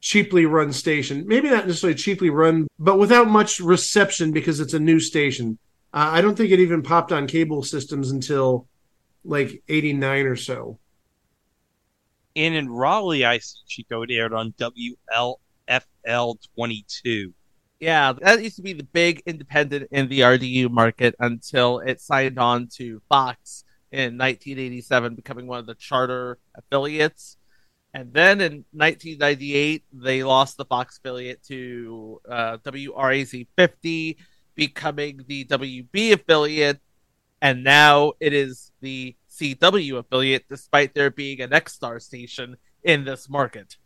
cheaply 0.00 0.46
run 0.46 0.72
station. 0.72 1.24
Maybe 1.26 1.48
not 1.48 1.66
necessarily 1.66 1.94
cheaply 1.94 2.28
run, 2.30 2.66
but 2.78 2.98
without 2.98 3.28
much 3.28 3.60
reception 3.60 4.32
because 4.32 4.60
it's 4.60 4.74
a 4.74 4.80
new 4.80 4.98
station. 5.00 5.58
Uh, 5.94 6.10
I 6.12 6.20
don't 6.22 6.36
think 6.36 6.50
it 6.50 6.60
even 6.60 6.82
popped 6.82 7.12
on 7.12 7.26
cable 7.26 7.62
systems 7.62 8.10
until 8.10 8.66
like 9.24 9.62
89 9.68 10.26
or 10.26 10.36
so. 10.36 10.78
And 12.34 12.54
in 12.54 12.70
Raleigh, 12.70 13.26
I 13.26 13.38
see 13.38 13.58
Chico, 13.66 14.02
it 14.02 14.10
aired 14.10 14.32
on 14.32 14.54
WLFL 14.58 16.36
22. 16.56 17.34
yeah, 17.78 18.12
that 18.12 18.42
used 18.42 18.56
to 18.56 18.62
be 18.62 18.72
the 18.72 18.84
big 18.84 19.22
independent 19.26 19.88
in 19.90 20.08
the 20.08 20.20
RDU 20.20 20.70
market 20.70 21.14
until 21.18 21.80
it 21.80 22.00
signed 22.00 22.38
on 22.38 22.68
to 22.76 23.02
Fox 23.08 23.64
in 23.90 24.16
1987, 24.16 25.14
becoming 25.14 25.46
one 25.46 25.58
of 25.58 25.66
the 25.66 25.74
charter 25.74 26.38
affiliates. 26.56 27.36
And 27.92 28.12
then 28.14 28.40
in 28.40 28.64
1998, 28.72 29.84
they 29.92 30.22
lost 30.24 30.56
the 30.56 30.64
Fox 30.64 30.96
affiliate 30.98 31.42
to 31.48 32.20
uh, 32.26 32.56
WRAZ 32.64 33.46
50, 33.58 34.16
becoming 34.54 35.24
the 35.26 35.44
WB 35.44 36.12
affiliate. 36.12 36.80
And 37.40 37.64
now 37.64 38.12
it 38.20 38.32
is 38.32 38.72
the 38.80 39.16
CW 39.30 39.98
affiliate, 39.98 40.44
despite 40.48 40.94
there 40.94 41.10
being 41.10 41.40
an 41.40 41.52
X 41.52 41.72
Star 41.72 41.98
station 41.98 42.56
in 42.82 43.04
this 43.04 43.28
market. 43.28 43.76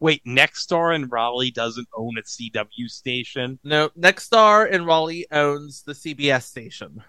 Wait, 0.00 0.24
Nexstar 0.24 0.94
in 0.94 1.08
Raleigh 1.08 1.50
doesn't 1.50 1.88
own 1.96 2.16
a 2.18 2.22
CW 2.22 2.88
station? 2.88 3.58
No, 3.64 3.90
Nexstar 3.98 4.70
in 4.70 4.84
Raleigh 4.84 5.26
owns 5.32 5.82
the 5.82 5.92
CBS 5.92 6.44
station. 6.44 7.02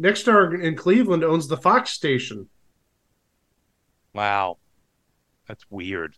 Nexstar 0.00 0.62
in 0.62 0.76
Cleveland 0.76 1.24
owns 1.24 1.48
the 1.48 1.56
Fox 1.56 1.90
station. 1.90 2.48
Wow. 4.14 4.58
That's 5.48 5.64
weird. 5.70 6.14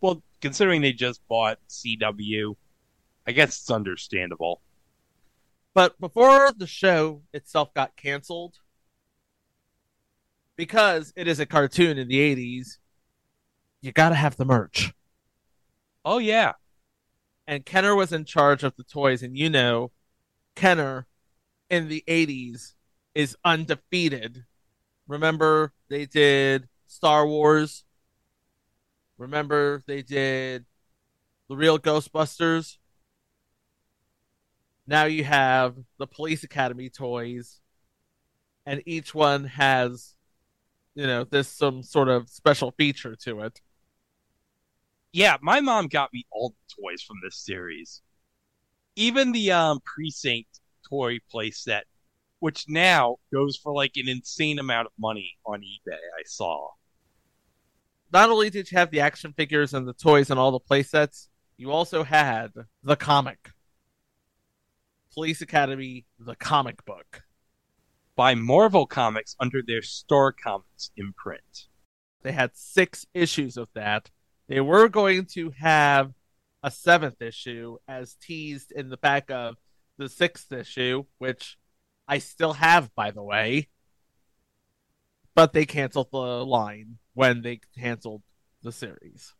Well, 0.00 0.22
considering 0.40 0.82
they 0.82 0.92
just 0.92 1.26
bought 1.28 1.58
CW, 1.68 2.56
I 3.26 3.32
guess 3.32 3.60
it's 3.60 3.70
understandable. 3.70 4.60
But 5.74 5.98
before 5.98 6.52
the 6.56 6.66
show 6.66 7.22
itself 7.32 7.74
got 7.74 7.96
canceled, 7.96 8.58
because 10.56 11.12
it 11.16 11.26
is 11.26 11.40
a 11.40 11.46
cartoon 11.46 11.98
in 11.98 12.08
the 12.08 12.18
80s, 12.18 12.78
you 13.80 13.92
got 13.92 14.10
to 14.10 14.14
have 14.14 14.36
the 14.36 14.44
merch. 14.44 14.92
Oh, 16.04 16.18
yeah. 16.18 16.52
And 17.46 17.66
Kenner 17.66 17.94
was 17.94 18.12
in 18.12 18.24
charge 18.24 18.62
of 18.62 18.76
the 18.76 18.84
toys. 18.84 19.22
And 19.22 19.36
you 19.36 19.50
know, 19.50 19.90
Kenner 20.54 21.06
in 21.68 21.88
the 21.88 22.04
80s 22.06 22.74
is 23.14 23.36
undefeated. 23.44 24.44
Remember, 25.08 25.72
they 25.88 26.06
did 26.06 26.68
Star 26.86 27.26
Wars. 27.26 27.84
Remember, 29.18 29.82
they 29.86 30.02
did 30.02 30.64
the 31.48 31.56
real 31.56 31.78
Ghostbusters. 31.78 32.78
Now 34.86 35.04
you 35.04 35.24
have 35.24 35.76
the 35.98 36.06
Police 36.06 36.44
Academy 36.44 36.90
toys, 36.90 37.60
and 38.66 38.82
each 38.86 39.14
one 39.14 39.44
has, 39.44 40.14
you 40.94 41.06
know, 41.06 41.24
this 41.24 41.48
some 41.48 41.82
sort 41.82 42.08
of 42.08 42.28
special 42.28 42.72
feature 42.72 43.16
to 43.24 43.40
it. 43.40 43.60
Yeah, 45.12 45.36
my 45.40 45.60
mom 45.60 45.86
got 45.86 46.12
me 46.12 46.26
all 46.30 46.50
the 46.50 46.82
toys 46.82 47.02
from 47.02 47.16
this 47.22 47.36
series. 47.36 48.02
Even 48.96 49.32
the 49.32 49.52
um 49.52 49.80
precinct 49.84 50.60
toy 50.88 51.18
playset, 51.32 51.82
which 52.40 52.66
now 52.68 53.16
goes 53.32 53.56
for 53.56 53.72
like 53.72 53.92
an 53.96 54.08
insane 54.08 54.58
amount 54.58 54.86
of 54.86 54.92
money 54.98 55.38
on 55.46 55.60
eBay, 55.60 55.94
I 55.94 56.22
saw. 56.26 56.68
Not 58.12 58.30
only 58.30 58.50
did 58.50 58.70
you 58.70 58.78
have 58.78 58.90
the 58.90 59.00
action 59.00 59.32
figures 59.32 59.72
and 59.72 59.88
the 59.88 59.94
toys 59.94 60.30
and 60.30 60.38
all 60.38 60.52
the 60.52 60.60
playsets, 60.60 61.28
you 61.56 61.70
also 61.70 62.04
had 62.04 62.52
the 62.82 62.96
comic. 62.96 63.50
Police 65.14 65.40
Academy, 65.40 66.06
the 66.18 66.34
comic 66.34 66.84
book. 66.84 67.22
By 68.16 68.34
Marvel 68.34 68.84
Comics 68.84 69.36
under 69.38 69.62
their 69.64 69.80
Star 69.80 70.32
Comics 70.32 70.90
imprint. 70.96 71.68
They 72.22 72.32
had 72.32 72.56
six 72.56 73.06
issues 73.14 73.56
of 73.56 73.68
that. 73.74 74.10
They 74.48 74.60
were 74.60 74.88
going 74.88 75.26
to 75.34 75.52
have 75.58 76.14
a 76.64 76.70
seventh 76.70 77.22
issue 77.22 77.76
as 77.86 78.16
teased 78.16 78.72
in 78.72 78.88
the 78.88 78.96
back 78.96 79.30
of 79.30 79.56
the 79.98 80.08
sixth 80.08 80.50
issue, 80.50 81.04
which 81.18 81.58
I 82.08 82.18
still 82.18 82.54
have, 82.54 82.92
by 82.96 83.12
the 83.12 83.22
way. 83.22 83.68
But 85.36 85.52
they 85.52 85.64
canceled 85.64 86.08
the 86.10 86.44
line 86.44 86.98
when 87.12 87.42
they 87.42 87.60
canceled 87.78 88.22
the 88.62 88.72
series. 88.72 89.34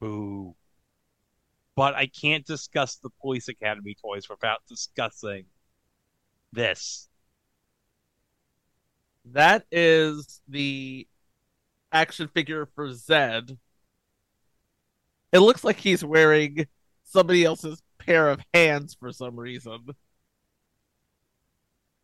Boo. 0.00 0.56
But 1.78 1.94
I 1.94 2.06
can't 2.08 2.44
discuss 2.44 2.96
the 2.96 3.10
Police 3.20 3.46
Academy 3.46 3.94
toys 4.02 4.28
without 4.28 4.66
discussing 4.68 5.44
this. 6.52 7.08
That 9.26 9.64
is 9.70 10.40
the 10.48 11.06
action 11.92 12.26
figure 12.34 12.66
for 12.74 12.92
Zed. 12.92 13.58
It 15.30 15.38
looks 15.38 15.62
like 15.62 15.78
he's 15.78 16.04
wearing 16.04 16.66
somebody 17.04 17.44
else's 17.44 17.80
pair 18.00 18.28
of 18.28 18.40
hands 18.52 18.96
for 18.98 19.12
some 19.12 19.38
reason. 19.38 19.78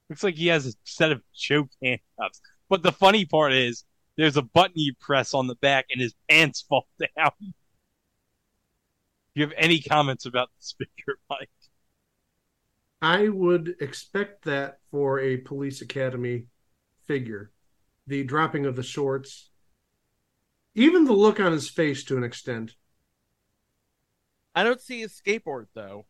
Looks 0.08 0.22
like 0.22 0.36
he 0.36 0.46
has 0.46 0.68
a 0.68 0.72
set 0.84 1.10
of 1.10 1.20
choke 1.34 1.70
handcuffs. 1.82 2.40
But 2.68 2.84
the 2.84 2.92
funny 2.92 3.24
part 3.24 3.52
is, 3.52 3.82
there's 4.16 4.36
a 4.36 4.42
button 4.42 4.74
you 4.76 4.94
press 5.00 5.34
on 5.34 5.48
the 5.48 5.56
back 5.56 5.86
and 5.90 6.00
his 6.00 6.14
pants 6.30 6.62
fall 6.62 6.86
down. 7.16 7.54
Do 9.34 9.40
you 9.40 9.46
have 9.46 9.54
any 9.56 9.80
comments 9.80 10.26
about 10.26 10.50
this 10.56 10.74
figure, 10.78 11.18
Mike? 11.28 11.50
I 13.02 13.28
would 13.28 13.74
expect 13.80 14.44
that 14.44 14.78
for 14.90 15.20
a 15.20 15.38
police 15.38 15.82
academy 15.82 16.46
figure. 17.06 17.50
The 18.06 18.22
dropping 18.24 18.64
of 18.64 18.76
the 18.76 18.82
shorts, 18.82 19.50
even 20.74 21.04
the 21.04 21.12
look 21.12 21.40
on 21.40 21.52
his 21.52 21.68
face 21.68 22.04
to 22.04 22.16
an 22.16 22.24
extent. 22.24 22.76
I 24.54 24.62
don't 24.62 24.80
see 24.80 25.00
his 25.00 25.20
skateboard 25.20 25.66
though. 25.74 26.06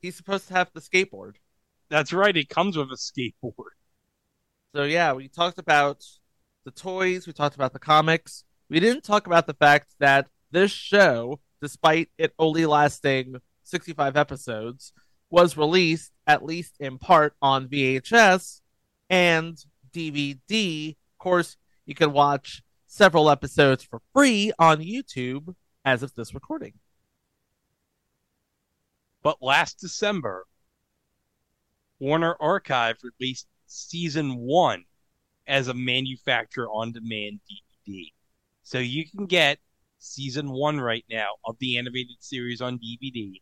He's 0.00 0.16
supposed 0.16 0.48
to 0.48 0.54
have 0.54 0.70
the 0.72 0.80
skateboard. 0.80 1.34
That's 1.88 2.12
right, 2.12 2.36
it 2.36 2.48
comes 2.48 2.76
with 2.76 2.88
a 2.90 2.96
skateboard. 2.96 3.74
So 4.74 4.82
yeah, 4.82 5.12
we 5.12 5.28
talked 5.28 5.58
about 5.58 6.04
the 6.64 6.70
toys, 6.70 7.26
we 7.26 7.32
talked 7.32 7.56
about 7.56 7.72
the 7.72 7.78
comics. 7.78 8.44
We 8.68 8.80
didn't 8.80 9.04
talk 9.04 9.26
about 9.26 9.46
the 9.46 9.54
fact 9.54 9.94
that 9.98 10.28
this 10.50 10.70
show, 10.70 11.40
despite 11.60 12.08
it 12.18 12.34
only 12.38 12.66
lasting 12.66 13.36
65 13.64 14.16
episodes, 14.16 14.92
was 15.30 15.56
released 15.56 16.12
at 16.26 16.44
least 16.44 16.74
in 16.80 16.98
part 16.98 17.34
on 17.42 17.68
VHS 17.68 18.60
and 19.10 19.56
DVD. 19.92 20.90
Of 20.90 21.18
course, 21.18 21.56
you 21.86 21.94
can 21.94 22.12
watch 22.12 22.62
several 22.86 23.30
episodes 23.30 23.84
for 23.84 24.00
free 24.14 24.52
on 24.58 24.78
YouTube 24.78 25.54
as 25.84 26.02
of 26.02 26.14
this 26.14 26.34
recording. 26.34 26.74
But 29.22 29.42
last 29.42 29.80
December, 29.80 30.46
Warner 31.98 32.36
Archive 32.40 32.96
released 33.02 33.46
season 33.66 34.36
one 34.36 34.84
as 35.46 35.68
a 35.68 35.74
manufacturer 35.74 36.68
on 36.68 36.92
demand 36.92 37.40
DVD. 37.86 38.12
So 38.62 38.78
you 38.78 39.08
can 39.08 39.26
get 39.26 39.58
season 39.98 40.50
one 40.50 40.80
right 40.80 41.04
now 41.10 41.28
of 41.44 41.56
the 41.58 41.78
animated 41.78 42.16
series 42.20 42.60
on 42.60 42.78
DVD. 42.78 43.32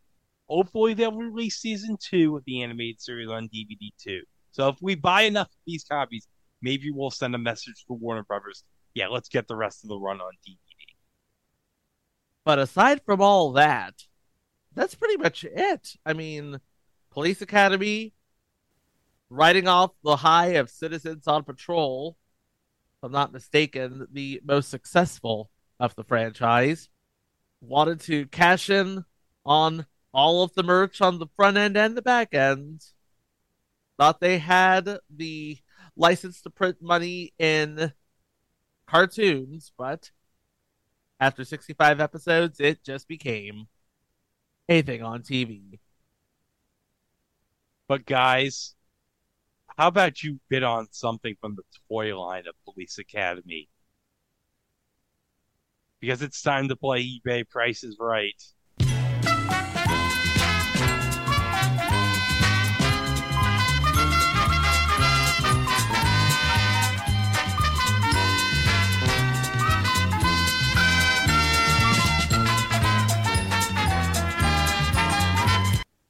Hopefully, 0.48 0.94
they'll 0.94 1.16
release 1.16 1.58
season 1.58 1.96
two 2.00 2.36
of 2.36 2.44
the 2.44 2.62
animated 2.62 3.00
series 3.00 3.28
on 3.28 3.48
DVD 3.48 3.90
too. 3.98 4.22
So 4.52 4.68
if 4.68 4.76
we 4.80 4.94
buy 4.94 5.22
enough 5.22 5.48
of 5.48 5.58
these 5.66 5.84
copies, 5.84 6.28
maybe 6.62 6.90
we'll 6.90 7.10
send 7.10 7.34
a 7.34 7.38
message 7.38 7.84
to 7.86 7.94
Warner 7.94 8.22
Brothers. 8.22 8.64
Yeah, 8.94 9.08
let's 9.08 9.28
get 9.28 9.48
the 9.48 9.56
rest 9.56 9.84
of 9.84 9.88
the 9.88 9.98
run 9.98 10.20
on 10.20 10.32
DVD. 10.48 10.56
But 12.44 12.58
aside 12.58 13.02
from 13.04 13.20
all 13.20 13.52
that, 13.52 13.94
that's 14.74 14.94
pretty 14.94 15.16
much 15.16 15.44
it. 15.44 15.96
I 16.06 16.12
mean, 16.12 16.60
Police 17.10 17.42
Academy, 17.42 18.14
riding 19.28 19.66
off 19.66 19.90
the 20.04 20.16
high 20.16 20.54
of 20.54 20.70
Citizens 20.70 21.26
on 21.26 21.42
Patrol, 21.44 22.16
if 22.98 23.04
I'm 23.06 23.12
not 23.12 23.32
mistaken, 23.32 24.06
the 24.12 24.40
most 24.44 24.70
successful 24.70 25.50
of 25.78 25.94
the 25.94 26.04
franchise, 26.04 26.88
wanted 27.60 28.00
to 28.00 28.26
cash 28.26 28.70
in 28.70 29.04
on 29.44 29.86
all 30.12 30.42
of 30.42 30.54
the 30.54 30.62
merch 30.62 31.00
on 31.00 31.18
the 31.18 31.26
front 31.36 31.56
end 31.56 31.76
and 31.76 31.96
the 31.96 32.02
back 32.02 32.34
end. 32.34 32.82
Thought 33.98 34.20
they 34.20 34.38
had 34.38 34.98
the 35.10 35.58
license 35.96 36.42
to 36.42 36.50
print 36.50 36.78
money 36.80 37.32
in 37.38 37.92
cartoons, 38.86 39.72
but 39.76 40.10
after 41.18 41.44
65 41.44 42.00
episodes, 42.00 42.60
it 42.60 42.84
just 42.84 43.08
became 43.08 43.68
a 44.68 44.82
thing 44.82 45.02
on 45.02 45.22
TV. 45.22 45.78
But 47.88 48.04
guys, 48.04 48.74
how 49.76 49.88
about 49.88 50.22
you 50.22 50.40
bid 50.48 50.62
on 50.62 50.88
something 50.90 51.36
from 51.40 51.56
the 51.56 51.62
toy 51.88 52.18
line 52.18 52.46
of 52.46 52.54
Police 52.64 52.98
Academy? 52.98 53.68
Because 56.00 56.22
it's 56.22 56.42
time 56.42 56.68
to 56.68 56.76
play 56.76 57.02
eBay 57.02 57.48
prices 57.48 57.96
right. 57.98 58.34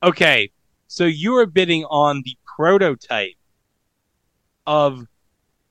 Okay, 0.03 0.53
so 0.87 1.05
you 1.05 1.34
are 1.37 1.47
bidding 1.47 1.84
on 1.87 2.22
the 2.24 2.37
prototype 2.57 3.34
of 4.66 5.07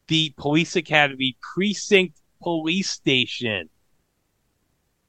the 0.08 0.34
Police 0.38 0.76
Academy 0.76 1.38
Precinct 1.42 2.20
Police 2.42 2.90
Station. 2.90 3.70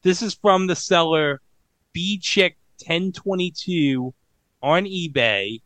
This 0.06 0.22
is 0.22 0.34
from 0.34 0.68
the 0.68 0.76
seller 0.76 1.40
B 1.92 2.16
Chick 2.22 2.58
1022 2.86 4.14
on 4.62 4.84
eBay. 4.84 5.62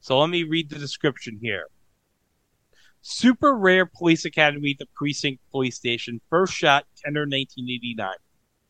So 0.00 0.18
let 0.18 0.28
me 0.28 0.42
read 0.42 0.70
the 0.70 0.80
description 0.80 1.38
here. 1.40 1.66
Super 3.02 3.54
rare 3.54 3.86
Police 3.86 4.24
Academy, 4.24 4.74
the 4.76 4.88
Precinct 4.92 5.40
Police 5.52 5.76
Station. 5.76 6.20
First 6.30 6.52
shot, 6.52 6.84
Kenner 7.00 7.20
1989. 7.20 8.12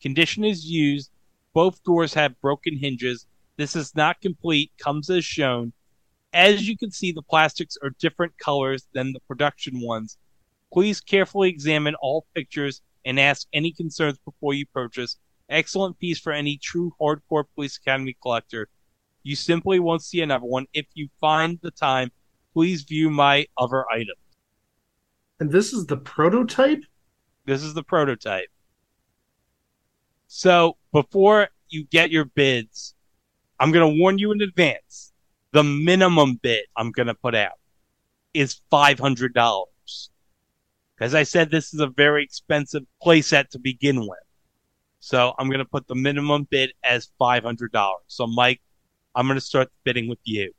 Condition 0.03 0.43
is 0.43 0.69
used. 0.69 1.09
Both 1.53 1.83
doors 1.83 2.13
have 2.13 2.39
broken 2.39 2.77
hinges. 2.77 3.25
This 3.55 3.75
is 3.75 3.95
not 3.95 4.21
complete, 4.21 4.71
comes 4.77 5.09
as 5.09 5.25
shown. 5.25 5.73
As 6.31 6.67
you 6.67 6.77
can 6.77 6.91
see, 6.91 7.11
the 7.11 7.23
plastics 7.23 7.75
are 7.81 7.89
different 7.97 8.37
colors 8.37 8.85
than 8.93 9.13
the 9.13 9.19
production 9.21 9.81
ones. 9.81 10.19
Please 10.71 11.01
carefully 11.01 11.49
examine 11.49 11.95
all 11.95 12.27
pictures 12.35 12.83
and 13.07 13.19
ask 13.19 13.47
any 13.53 13.71
concerns 13.71 14.19
before 14.19 14.53
you 14.53 14.65
purchase. 14.65 15.17
Excellent 15.49 15.97
piece 15.97 16.19
for 16.19 16.33
any 16.33 16.57
true 16.57 16.91
hardcore 17.01 17.45
Police 17.55 17.77
Academy 17.77 18.17
collector. 18.21 18.67
You 19.23 19.37
simply 19.37 19.79
won't 19.79 20.03
see 20.03 20.21
another 20.21 20.45
one. 20.45 20.65
If 20.73 20.87
you 20.93 21.07
find 21.21 21.57
the 21.63 21.71
time, 21.71 22.11
please 22.53 22.83
view 22.83 23.09
my 23.09 23.47
other 23.57 23.89
items. 23.89 24.19
And 25.39 25.49
this 25.49 25.71
is 25.71 25.85
the 25.85 25.95
prototype? 25.95 26.83
This 27.45 27.63
is 27.63 27.73
the 27.73 27.83
prototype. 27.83 28.49
So 30.27 30.75
before 30.91 31.47
you 31.69 31.85
get 31.85 32.11
your 32.11 32.25
bids, 32.25 32.93
I'm 33.57 33.71
going 33.71 33.89
to 33.89 34.01
warn 34.01 34.17
you 34.17 34.33
in 34.33 34.41
advance. 34.41 35.13
The 35.53 35.63
minimum 35.63 36.39
bid 36.43 36.65
I'm 36.75 36.91
going 36.91 37.07
to 37.07 37.13
put 37.13 37.35
out 37.35 37.53
is 38.33 38.59
$500. 38.69 39.63
As 40.99 41.13
I 41.13 41.23
said, 41.23 41.51
this 41.51 41.73
is 41.73 41.79
a 41.79 41.87
very 41.87 42.23
expensive 42.23 42.83
playset 43.03 43.49
to 43.49 43.59
begin 43.59 43.99
with. 44.01 44.19
So 44.99 45.33
I'm 45.37 45.47
going 45.47 45.59
to 45.59 45.65
put 45.65 45.87
the 45.87 45.95
minimum 45.95 46.47
bid 46.49 46.73
as 46.83 47.09
$500. 47.21 47.69
So, 48.07 48.25
Mike, 48.25 48.61
I'm 49.13 49.27
going 49.27 49.37
to 49.37 49.45
start 49.45 49.69
bidding 49.83 50.09
with 50.09 50.19
you. 50.23 50.51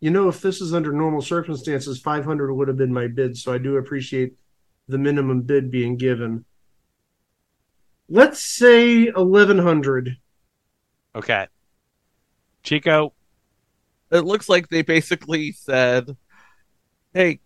You 0.00 0.10
know, 0.10 0.28
if 0.28 0.40
this 0.40 0.60
is 0.60 0.74
under 0.74 0.92
normal 0.92 1.22
circumstances, 1.22 2.00
500 2.00 2.54
would 2.54 2.68
have 2.68 2.76
been 2.76 2.92
my 2.92 3.06
bid. 3.06 3.36
So 3.36 3.52
I 3.52 3.58
do 3.58 3.76
appreciate 3.76 4.34
the 4.88 4.98
minimum 4.98 5.42
bid 5.42 5.70
being 5.70 5.96
given. 5.96 6.44
Let's 8.08 8.44
say 8.44 9.10
1100. 9.10 10.16
Okay. 11.14 11.46
Chico, 12.62 13.14
It 14.10 14.20
looks 14.20 14.48
like 14.48 14.68
they 14.68 14.82
basically 14.82 15.52
said, 15.52 16.16
"Hey, 17.14 17.40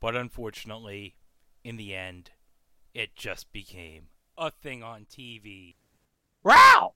But 0.00 0.16
unfortunately, 0.16 1.14
in 1.62 1.76
the 1.76 1.94
end, 1.94 2.32
it 2.92 3.14
just 3.14 3.52
became 3.52 4.08
a 4.36 4.50
thing 4.50 4.82
on 4.82 5.06
TV. 5.06 5.76
Wow! 6.42 6.94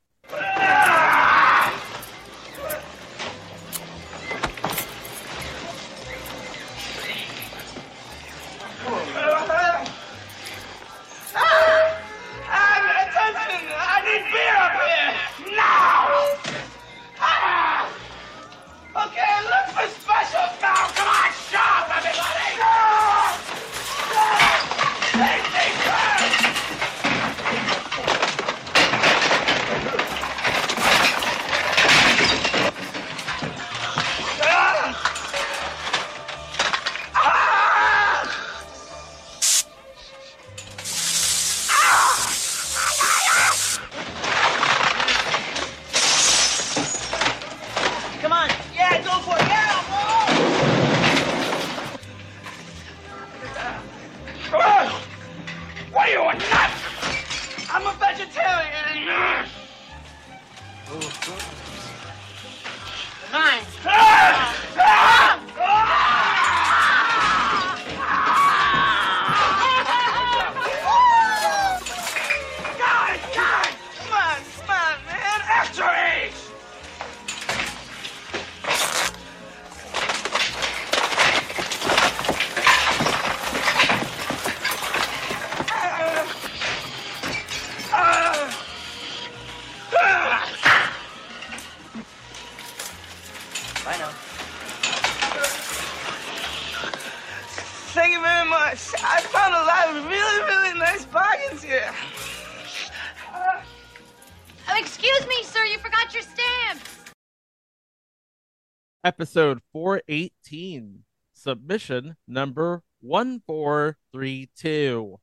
Episode 109.30 109.62
418, 109.72 111.04
submission 111.34 112.16
number 112.26 112.82
1432. 113.00 115.20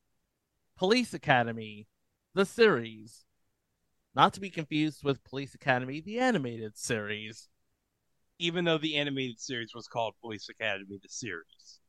Police 0.78 1.12
Academy, 1.12 1.86
the 2.32 2.46
series. 2.46 3.26
Not 4.14 4.32
to 4.32 4.40
be 4.40 4.48
confused 4.48 5.04
with 5.04 5.22
Police 5.24 5.54
Academy, 5.54 6.00
the 6.00 6.20
animated 6.20 6.78
series. 6.78 7.50
Even 8.38 8.64
though 8.64 8.78
the 8.78 8.96
animated 8.96 9.38
series 9.38 9.72
was 9.74 9.86
called 9.86 10.14
Police 10.22 10.48
Academy, 10.48 10.98
the 11.02 11.10
series. 11.10 11.80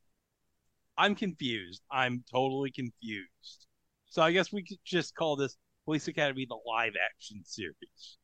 I'm 0.98 1.14
confused. 1.14 1.80
I'm 1.90 2.22
totally 2.30 2.70
confused. 2.70 3.66
So 4.10 4.20
I 4.20 4.32
guess 4.32 4.52
we 4.52 4.62
could 4.62 4.76
just 4.84 5.14
call 5.14 5.36
this 5.36 5.56
Police 5.86 6.06
Academy 6.06 6.46
the 6.46 6.58
live 6.66 6.92
action 7.02 7.40
series. 7.46 8.18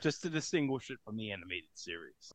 Just 0.00 0.22
to 0.22 0.30
distinguish 0.30 0.88
it 0.90 0.98
from 1.04 1.16
the 1.16 1.32
animated 1.32 1.70
series. 1.74 2.32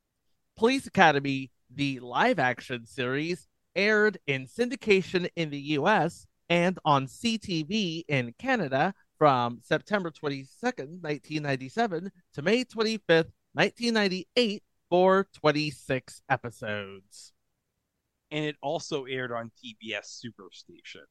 Police 0.57 0.87
Academy, 0.87 1.51
the 1.69 1.99
live 1.99 2.39
action 2.39 2.85
series, 2.85 3.47
aired 3.75 4.17
in 4.25 4.47
syndication 4.47 5.27
in 5.35 5.49
the 5.49 5.59
US 5.59 6.25
and 6.49 6.79
on 6.85 7.07
CTV 7.07 8.05
in 8.07 8.33
Canada 8.39 8.93
from 9.17 9.59
September 9.61 10.11
22nd, 10.11 11.01
1997 11.01 12.09
to 12.33 12.41
May 12.41 12.63
25th, 12.63 13.31
1998 13.53 14.63
for 14.89 15.27
26 15.33 16.21
episodes. 16.29 17.33
And 18.31 18.45
it 18.45 18.55
also 18.61 19.05
aired 19.05 19.33
on 19.33 19.51
TBS 19.61 20.23
Superstation. 20.23 21.03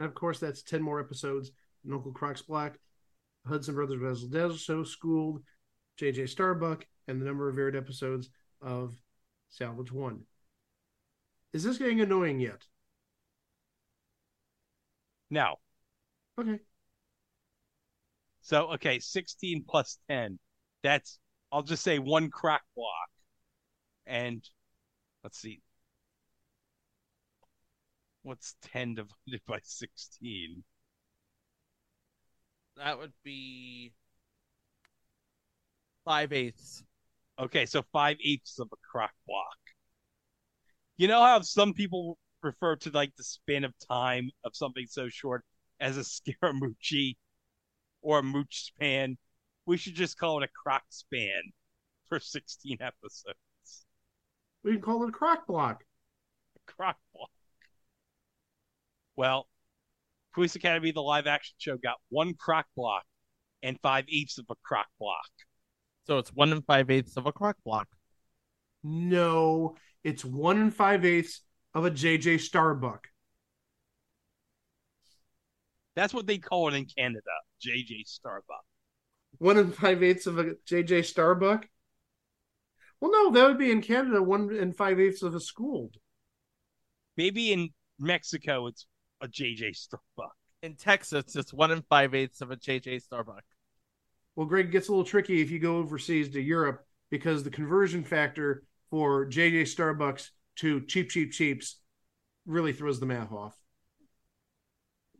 And 0.00 0.08
of 0.08 0.14
course, 0.14 0.40
that's 0.40 0.62
10 0.62 0.82
more 0.82 1.00
episodes. 1.00 1.52
And 1.84 1.94
Uncle 1.94 2.12
Croc's 2.12 2.42
Block, 2.42 2.78
Hudson 3.46 3.74
Brothers 3.74 4.00
Razzle 4.00 4.28
Dazzle 4.28 4.56
Show, 4.56 4.82
Schooled, 4.82 5.42
JJ 5.98 6.28
Starbuck, 6.28 6.86
and 7.06 7.20
the 7.20 7.24
number 7.24 7.48
of 7.48 7.58
aired 7.58 7.76
episodes 7.76 8.30
of 8.60 8.94
Salvage 9.48 9.92
One. 9.92 10.22
Is 11.52 11.62
this 11.62 11.78
getting 11.78 12.00
annoying 12.00 12.40
yet? 12.40 12.66
Now, 15.30 15.58
Okay. 16.38 16.60
so 18.42 18.72
okay, 18.72 18.98
16 18.98 19.64
plus 19.68 19.98
10. 20.08 20.38
That's 20.82 21.18
I'll 21.52 21.62
just 21.62 21.82
say 21.84 21.98
one 21.98 22.30
croc 22.30 22.62
block. 22.76 23.08
And 24.06 24.44
let's 25.22 25.38
see. 25.38 25.62
What's 28.22 28.56
10 28.62 28.94
divided 28.94 29.42
by 29.46 29.60
16? 29.62 30.64
That 32.76 32.98
would 32.98 33.12
be 33.22 33.92
five 36.04 36.32
eighths. 36.32 36.84
Okay, 37.38 37.66
so 37.66 37.82
five 37.92 38.16
eighths 38.24 38.58
of 38.58 38.68
a 38.72 38.76
croc 38.90 39.10
block. 39.26 39.58
You 40.96 41.08
know 41.08 41.22
how 41.22 41.40
some 41.40 41.74
people 41.74 42.18
refer 42.42 42.76
to 42.76 42.90
like 42.90 43.14
the 43.16 43.24
span 43.24 43.64
of 43.64 43.74
time 43.88 44.30
of 44.44 44.54
something 44.54 44.86
so 44.88 45.08
short 45.08 45.44
as 45.80 45.96
a 45.96 46.00
scaramucci 46.04 47.16
or 48.02 48.20
a 48.20 48.22
mooch 48.22 48.64
span? 48.66 49.16
We 49.66 49.76
should 49.76 49.94
just 49.94 50.18
call 50.18 50.42
it 50.42 50.48
a 50.48 50.52
croc 50.62 50.82
span 50.90 51.52
for 52.08 52.20
16 52.20 52.78
episodes. 52.80 53.38
We 54.62 54.72
can 54.72 54.82
call 54.82 55.02
it 55.04 55.08
a 55.08 55.12
croc 55.12 55.46
block. 55.46 55.84
Croc 56.66 56.96
block. 57.14 57.30
Well, 59.16 59.48
Police 60.34 60.56
Academy, 60.56 60.90
the 60.90 61.02
live 61.02 61.26
action 61.26 61.54
show, 61.58 61.76
got 61.76 61.96
one 62.08 62.34
croc 62.34 62.66
block 62.76 63.04
and 63.62 63.78
five 63.80 64.04
eighths 64.08 64.38
of 64.38 64.46
a 64.50 64.54
croc 64.64 64.86
block. 64.98 65.28
So 66.06 66.18
it's 66.18 66.32
one 66.32 66.52
and 66.52 66.64
five 66.64 66.90
eighths 66.90 67.16
of 67.16 67.26
a 67.26 67.32
croc 67.32 67.56
block. 67.64 67.88
No, 68.82 69.76
it's 70.02 70.24
one 70.24 70.60
and 70.60 70.74
five 70.74 71.04
eighths 71.04 71.40
of 71.72 71.86
a 71.86 71.90
JJ 71.90 72.40
Starbuck. 72.40 73.08
That's 75.96 76.12
what 76.12 76.26
they 76.26 76.38
call 76.38 76.68
it 76.68 76.74
in 76.74 76.86
Canada, 76.86 77.30
JJ 77.64 78.06
Starbuck. 78.06 78.64
One 79.38 79.58
and 79.58 79.74
five 79.74 80.02
eighths 80.02 80.26
of 80.26 80.38
a 80.38 80.54
JJ 80.68 81.04
Starbuck? 81.04 81.66
Well, 83.00 83.10
no, 83.10 83.32
that 83.32 83.48
would 83.48 83.58
be 83.58 83.70
in 83.70 83.82
Canada, 83.82 84.22
one 84.22 84.54
and 84.54 84.76
five 84.76 85.00
eighths 85.00 85.22
of 85.22 85.34
a 85.34 85.40
schooled. 85.40 85.96
Maybe 87.16 87.52
in 87.52 87.70
Mexico 87.98 88.66
it's 88.66 88.86
a 89.20 89.28
JJ 89.28 89.74
Starbuck. 89.76 90.34
In 90.62 90.76
Texas, 90.76 91.36
it's 91.36 91.52
one 91.52 91.70
and 91.70 91.84
five 91.88 92.14
eighths 92.14 92.40
of 92.40 92.50
a 92.50 92.56
JJ 92.56 93.02
Starbuck. 93.02 93.44
Well, 94.36 94.46
Greg, 94.46 94.66
it 94.66 94.72
gets 94.72 94.88
a 94.88 94.90
little 94.90 95.04
tricky 95.04 95.40
if 95.40 95.50
you 95.50 95.58
go 95.58 95.76
overseas 95.76 96.28
to 96.30 96.40
Europe 96.40 96.84
because 97.10 97.44
the 97.44 97.50
conversion 97.50 98.02
factor 98.02 98.64
for 98.90 99.26
JJ 99.26 99.62
Starbucks 99.62 100.30
to 100.56 100.80
cheap, 100.82 101.10
cheap, 101.10 101.32
cheaps 101.32 101.80
really 102.46 102.72
throws 102.72 103.00
the 103.00 103.06
math 103.06 103.32
off. 103.32 103.54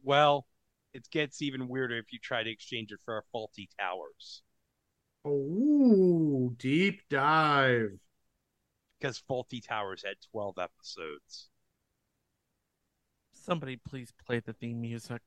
Well, 0.02 0.46
it 0.92 1.08
gets 1.10 1.42
even 1.42 1.68
weirder 1.68 1.96
if 1.96 2.12
you 2.12 2.18
try 2.22 2.42
to 2.42 2.50
exchange 2.50 2.92
it 2.92 3.00
for 3.04 3.18
a 3.18 3.22
Fawlty 3.34 3.68
Towers. 3.78 4.42
Oh, 5.24 6.52
deep 6.58 7.02
dive. 7.08 7.98
Because 8.98 9.22
Fawlty 9.28 9.66
Towers 9.66 10.04
had 10.04 10.16
12 10.32 10.58
episodes. 10.58 11.48
Somebody 13.32 13.76
please 13.76 14.12
play 14.26 14.40
the 14.40 14.52
theme 14.52 14.80
music. 14.80 15.22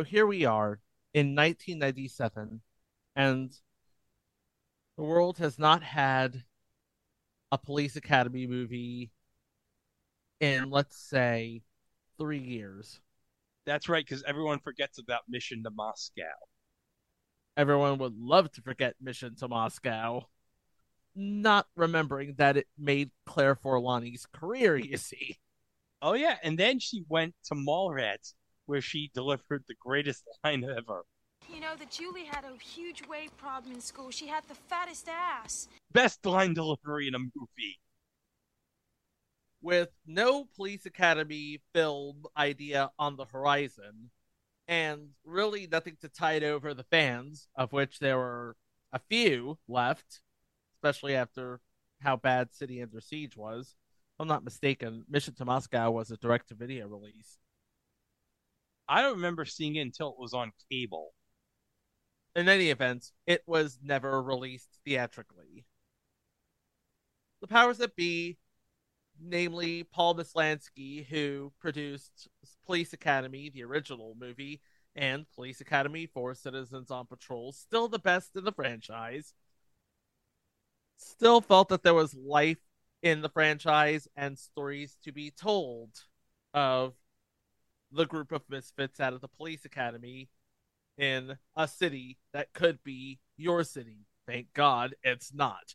So 0.00 0.04
here 0.04 0.26
we 0.26 0.46
are 0.46 0.80
in 1.12 1.34
1997, 1.34 2.62
and 3.16 3.52
the 4.96 5.02
world 5.02 5.36
has 5.36 5.58
not 5.58 5.82
had 5.82 6.42
a 7.52 7.58
police 7.58 7.96
academy 7.96 8.46
movie 8.46 9.10
in, 10.40 10.70
let's 10.70 10.96
say, 10.96 11.60
three 12.16 12.38
years. 12.38 12.98
That's 13.66 13.90
right, 13.90 14.02
because 14.02 14.22
everyone 14.22 14.60
forgets 14.60 14.98
about 14.98 15.28
Mission 15.28 15.62
to 15.64 15.70
Moscow. 15.70 16.22
Everyone 17.58 17.98
would 17.98 18.16
love 18.18 18.50
to 18.52 18.62
forget 18.62 18.94
Mission 19.02 19.36
to 19.36 19.48
Moscow, 19.48 20.28
not 21.14 21.66
remembering 21.76 22.36
that 22.38 22.56
it 22.56 22.68
made 22.78 23.10
Claire 23.26 23.54
Forlani's 23.54 24.24
career, 24.32 24.78
you 24.78 24.96
see. 24.96 25.36
Oh, 26.00 26.14
yeah, 26.14 26.36
and 26.42 26.58
then 26.58 26.78
she 26.78 27.04
went 27.06 27.34
to 27.44 27.54
Mallrats, 27.54 28.32
where 28.70 28.80
she 28.80 29.10
delivered 29.12 29.64
the 29.66 29.74
greatest 29.80 30.22
line 30.44 30.64
ever. 30.64 31.02
You 31.52 31.60
know 31.60 31.74
that 31.76 31.90
Julie 31.90 32.24
had 32.24 32.44
a 32.44 32.56
huge 32.62 33.02
weight 33.08 33.36
problem 33.36 33.74
in 33.74 33.80
school. 33.80 34.12
She 34.12 34.28
had 34.28 34.44
the 34.46 34.54
fattest 34.54 35.08
ass. 35.08 35.66
Best 35.92 36.24
line 36.24 36.54
delivery 36.54 37.08
in 37.08 37.16
a 37.16 37.18
movie. 37.18 37.80
With 39.60 39.88
no 40.06 40.44
police 40.44 40.86
academy 40.86 41.60
film 41.74 42.22
idea 42.36 42.92
on 42.96 43.16
the 43.16 43.24
horizon, 43.24 44.10
and 44.68 45.08
really 45.24 45.66
nothing 45.66 45.96
to 46.02 46.08
tide 46.08 46.44
over 46.44 46.72
the 46.72 46.84
fans, 46.84 47.48
of 47.56 47.72
which 47.72 47.98
there 47.98 48.18
were 48.18 48.56
a 48.92 49.00
few 49.00 49.58
left, 49.66 50.20
especially 50.76 51.16
after 51.16 51.60
how 52.00 52.16
bad 52.16 52.54
City 52.54 52.80
Under 52.80 53.00
Siege 53.00 53.36
was. 53.36 53.74
If 54.14 54.20
I'm 54.20 54.28
not 54.28 54.44
mistaken, 54.44 55.04
Mission 55.10 55.34
to 55.34 55.44
Moscow 55.44 55.90
was 55.90 56.12
a 56.12 56.16
direct 56.16 56.50
to 56.50 56.54
video 56.54 56.86
release. 56.86 57.40
I 58.90 59.02
don't 59.02 59.14
remember 59.16 59.44
seeing 59.44 59.76
it 59.76 59.82
until 59.82 60.08
it 60.08 60.18
was 60.18 60.34
on 60.34 60.50
cable. 60.68 61.14
In 62.34 62.48
any 62.48 62.70
event, 62.70 63.12
it 63.24 63.42
was 63.46 63.78
never 63.80 64.20
released 64.20 64.80
theatrically. 64.84 65.64
The 67.40 67.46
powers 67.46 67.78
that 67.78 67.94
be, 67.94 68.36
namely 69.20 69.84
Paul 69.84 70.16
Maslansky, 70.16 71.06
who 71.06 71.52
produced 71.60 72.26
Police 72.66 72.92
Academy, 72.92 73.48
the 73.48 73.62
original 73.62 74.16
movie, 74.18 74.60
and 74.96 75.24
Police 75.36 75.60
Academy 75.60 76.06
for 76.06 76.34
Citizens 76.34 76.90
on 76.90 77.06
Patrol, 77.06 77.52
still 77.52 77.86
the 77.86 78.00
best 78.00 78.34
in 78.34 78.42
the 78.42 78.52
franchise, 78.52 79.34
still 80.96 81.40
felt 81.40 81.68
that 81.68 81.84
there 81.84 81.94
was 81.94 82.12
life 82.14 82.58
in 83.02 83.22
the 83.22 83.28
franchise 83.28 84.08
and 84.16 84.36
stories 84.36 84.96
to 85.04 85.12
be 85.12 85.30
told 85.30 85.90
of 86.52 86.94
the 87.92 88.06
group 88.06 88.32
of 88.32 88.42
misfits 88.48 89.00
out 89.00 89.12
of 89.12 89.20
the 89.20 89.28
police 89.28 89.64
academy 89.64 90.28
in 90.96 91.36
a 91.56 91.66
city 91.66 92.18
that 92.32 92.52
could 92.52 92.82
be 92.84 93.18
your 93.36 93.64
city. 93.64 94.06
Thank 94.26 94.52
God 94.52 94.94
it's 95.02 95.32
not. 95.32 95.74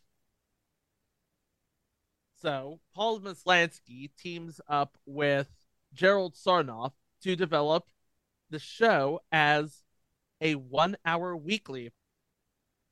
So, 2.40 2.80
Paul 2.94 3.20
Maslansky 3.20 4.10
teams 4.16 4.60
up 4.68 4.96
with 5.06 5.48
Gerald 5.92 6.34
Sarnoff 6.34 6.92
to 7.22 7.34
develop 7.34 7.84
the 8.50 8.58
show 8.58 9.20
as 9.32 9.82
a 10.40 10.54
one 10.54 10.96
hour 11.04 11.36
weekly. 11.36 11.90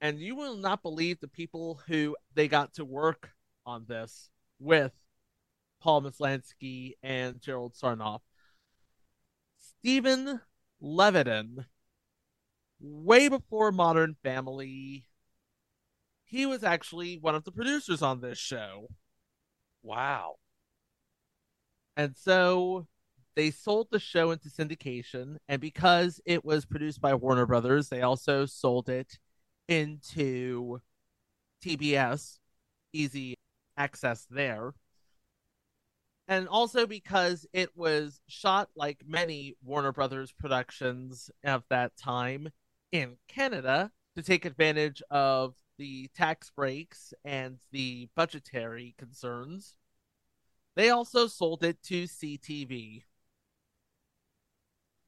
And 0.01 0.19
you 0.19 0.35
will 0.35 0.57
not 0.57 0.83
believe 0.83 1.21
the 1.21 1.29
people 1.29 1.81
who 1.87 2.17
they 2.35 2.49
got 2.49 2.75
to 2.75 2.85
work 2.85 3.31
on 3.65 3.85
this 3.87 4.31
with 4.59 4.93
Paul 5.81 6.03
Maslansky 6.03 6.95
and 7.03 7.41
Gerald 7.41 7.75
Sarnoff. 7.75 8.21
Steven 9.79 10.41
Levitan, 10.81 11.67
way 12.81 13.29
before 13.29 13.73
Modern 13.73 14.17
Family, 14.23 15.05
he 16.25 16.47
was 16.47 16.65
actually 16.65 17.19
one 17.19 17.35
of 17.35 17.45
the 17.45 17.53
producers 17.53 18.03
on 18.03 18.21
this 18.21 18.39
show. 18.39 18.89
Wow. 19.83 20.37
And 21.97 22.17
so 22.17 22.87
they 23.37 23.51
sold 23.51 23.89
the 23.91 23.99
show 23.99 24.31
into 24.31 24.49
syndication, 24.49 25.37
and 25.49 25.61
because 25.61 26.21
it 26.25 26.45
was 26.45 26.65
produced 26.65 27.01
by 27.01 27.15
Warner 27.15 27.47
Brothers, 27.47 27.89
they 27.89 28.03
also 28.03 28.47
sold 28.47 28.89
it 28.89 29.19
into 29.69 30.81
TBS, 31.65 32.39
easy 32.93 33.37
access 33.77 34.27
there 34.31 34.75
and 36.27 36.49
also 36.49 36.87
because 36.87 37.47
it 37.53 37.77
was 37.77 38.21
shot 38.29 38.71
like 38.75 38.99
many 39.07 39.57
Warner 39.63 39.93
Brothers 39.93 40.33
productions 40.33 41.31
of 41.45 41.65
that 41.69 41.97
time 41.97 42.49
in 42.93 43.17
Canada 43.29 43.91
to 44.17 44.23
take 44.23 44.45
advantage 44.45 45.03
of 45.11 45.55
the 45.77 46.09
tax 46.15 46.51
breaks 46.51 47.13
and 47.25 47.59
the 47.73 48.09
budgetary 48.15 48.95
concerns. 48.97 49.75
They 50.77 50.91
also 50.91 51.27
sold 51.27 51.63
it 51.63 51.83
to 51.85 52.05
CTV. 52.05 53.03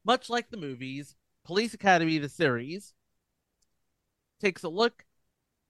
Much 0.05 0.29
like 0.29 0.49
the 0.49 0.57
movies, 0.57 1.15
Police 1.45 1.73
Academy 1.73 2.17
the 2.17 2.29
series 2.29 2.93
takes 4.39 4.63
a 4.63 4.69
look 4.69 5.05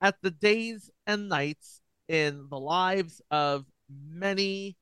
at 0.02 0.22
the 0.22 0.32
days 0.32 0.91
and 1.06 1.30
nights 1.30 1.82
in 2.08 2.48
the 2.50 2.60
lives 2.60 3.22
of 3.32 3.66
many 3.89 4.76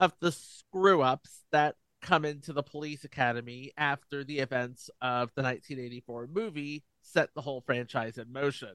of 0.00 0.12
the 0.20 0.32
screw 0.32 1.02
ups 1.02 1.44
that 1.50 1.76
come 2.00 2.24
into 2.24 2.52
the 2.52 2.62
police 2.62 3.04
academy 3.04 3.72
after 3.76 4.22
the 4.22 4.38
events 4.38 4.88
of 5.00 5.30
the 5.34 5.42
1984 5.42 6.28
movie 6.32 6.84
set 7.02 7.34
the 7.34 7.40
whole 7.40 7.60
franchise 7.60 8.18
in 8.18 8.32
motion. 8.32 8.74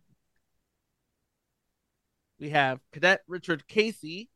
We 2.40 2.50
have 2.50 2.82
Cadet 2.92 3.22
Richard 3.28 3.68
Casey, 3.68 4.30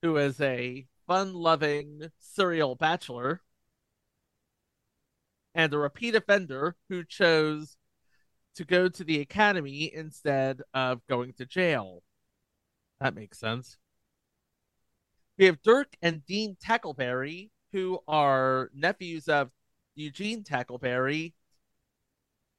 who 0.00 0.16
is 0.16 0.40
a 0.40 0.86
fun 1.06 1.34
loving 1.34 2.10
serial 2.18 2.74
bachelor, 2.74 3.42
and 5.54 5.74
a 5.74 5.78
repeat 5.78 6.14
offender 6.14 6.76
who 6.88 7.04
chose 7.04 7.76
to 8.54 8.64
go 8.64 8.88
to 8.88 9.04
the 9.04 9.20
academy 9.20 9.92
instead 9.92 10.62
of 10.72 11.06
going 11.06 11.34
to 11.34 11.44
jail. 11.44 12.02
That 13.00 13.14
makes 13.14 13.38
sense. 13.38 13.76
We 15.42 15.46
have 15.46 15.60
Dirk 15.62 15.96
and 16.00 16.24
Dean 16.24 16.56
Tackleberry, 16.64 17.50
who 17.72 17.98
are 18.06 18.70
nephews 18.72 19.28
of 19.28 19.50
Eugene 19.96 20.44
Tackleberry, 20.44 21.32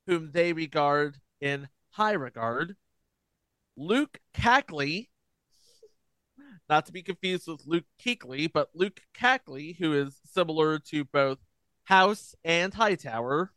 whom 0.06 0.32
they 0.34 0.52
regard 0.52 1.16
in 1.40 1.70
high 1.92 2.12
regard. 2.12 2.76
Luke 3.78 4.20
Cackley, 4.34 5.10
not 6.68 6.86
to 6.88 6.92
be 6.92 7.02
confused 7.02 7.48
with 7.48 7.66
Luke 7.66 7.86
Kuechly, 8.06 8.52
but 8.52 8.72
Luke 8.74 9.00
Cackley, 9.14 9.78
who 9.80 9.94
is 9.94 10.20
similar 10.26 10.78
to 10.80 11.06
both 11.06 11.38
House 11.86 12.36
and 12.44 12.74
Hightower. 12.74 13.54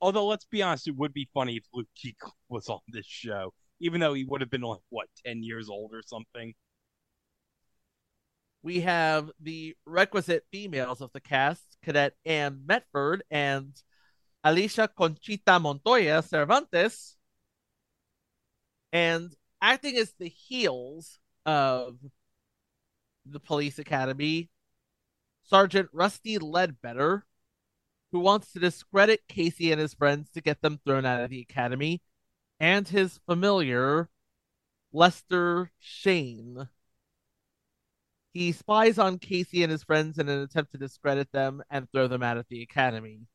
Although, 0.00 0.28
let's 0.28 0.44
be 0.44 0.62
honest, 0.62 0.86
it 0.86 0.94
would 0.94 1.12
be 1.12 1.28
funny 1.34 1.56
if 1.56 1.64
Luke 1.74 1.88
Kuechly 2.00 2.30
was 2.48 2.68
on 2.68 2.78
this 2.86 3.06
show, 3.06 3.52
even 3.80 4.00
though 4.00 4.14
he 4.14 4.22
would 4.22 4.40
have 4.40 4.50
been 4.50 4.60
like 4.60 4.82
what 4.90 5.08
ten 5.26 5.42
years 5.42 5.68
old 5.68 5.90
or 5.92 6.02
something. 6.06 6.54
We 8.62 8.80
have 8.80 9.30
the 9.40 9.76
requisite 9.86 10.44
females 10.52 11.00
of 11.00 11.10
the 11.12 11.20
cast: 11.20 11.76
Cadet 11.82 12.14
Anne 12.24 12.62
Medford 12.64 13.24
and 13.30 13.74
Alicia 14.44 14.88
Conchita 14.88 15.58
Montoya 15.58 16.22
Cervantes, 16.22 17.16
and 18.92 19.34
acting 19.60 19.96
as 19.96 20.12
the 20.18 20.28
heels 20.28 21.18
of 21.44 21.98
the 23.26 23.40
police 23.40 23.78
academy, 23.78 24.50
Sergeant 25.44 25.88
Rusty 25.92 26.38
Ledbetter, 26.38 27.26
who 28.12 28.20
wants 28.20 28.52
to 28.52 28.60
discredit 28.60 29.26
Casey 29.28 29.72
and 29.72 29.80
his 29.80 29.94
friends 29.94 30.30
to 30.30 30.40
get 30.40 30.60
them 30.60 30.78
thrown 30.84 31.04
out 31.04 31.20
of 31.20 31.30
the 31.30 31.40
academy, 31.40 32.02
and 32.60 32.86
his 32.86 33.18
familiar, 33.26 34.08
Lester 34.92 35.72
Shane. 35.78 36.68
He 38.32 38.52
spies 38.52 38.98
on 38.98 39.18
Casey 39.18 39.62
and 39.62 39.70
his 39.70 39.82
friends 39.82 40.18
in 40.18 40.28
an 40.28 40.40
attempt 40.40 40.72
to 40.72 40.78
discredit 40.78 41.30
them 41.32 41.62
and 41.70 41.90
throw 41.90 42.08
them 42.08 42.22
out 42.22 42.38
of 42.38 42.46
the 42.48 42.62
academy. 42.62 43.26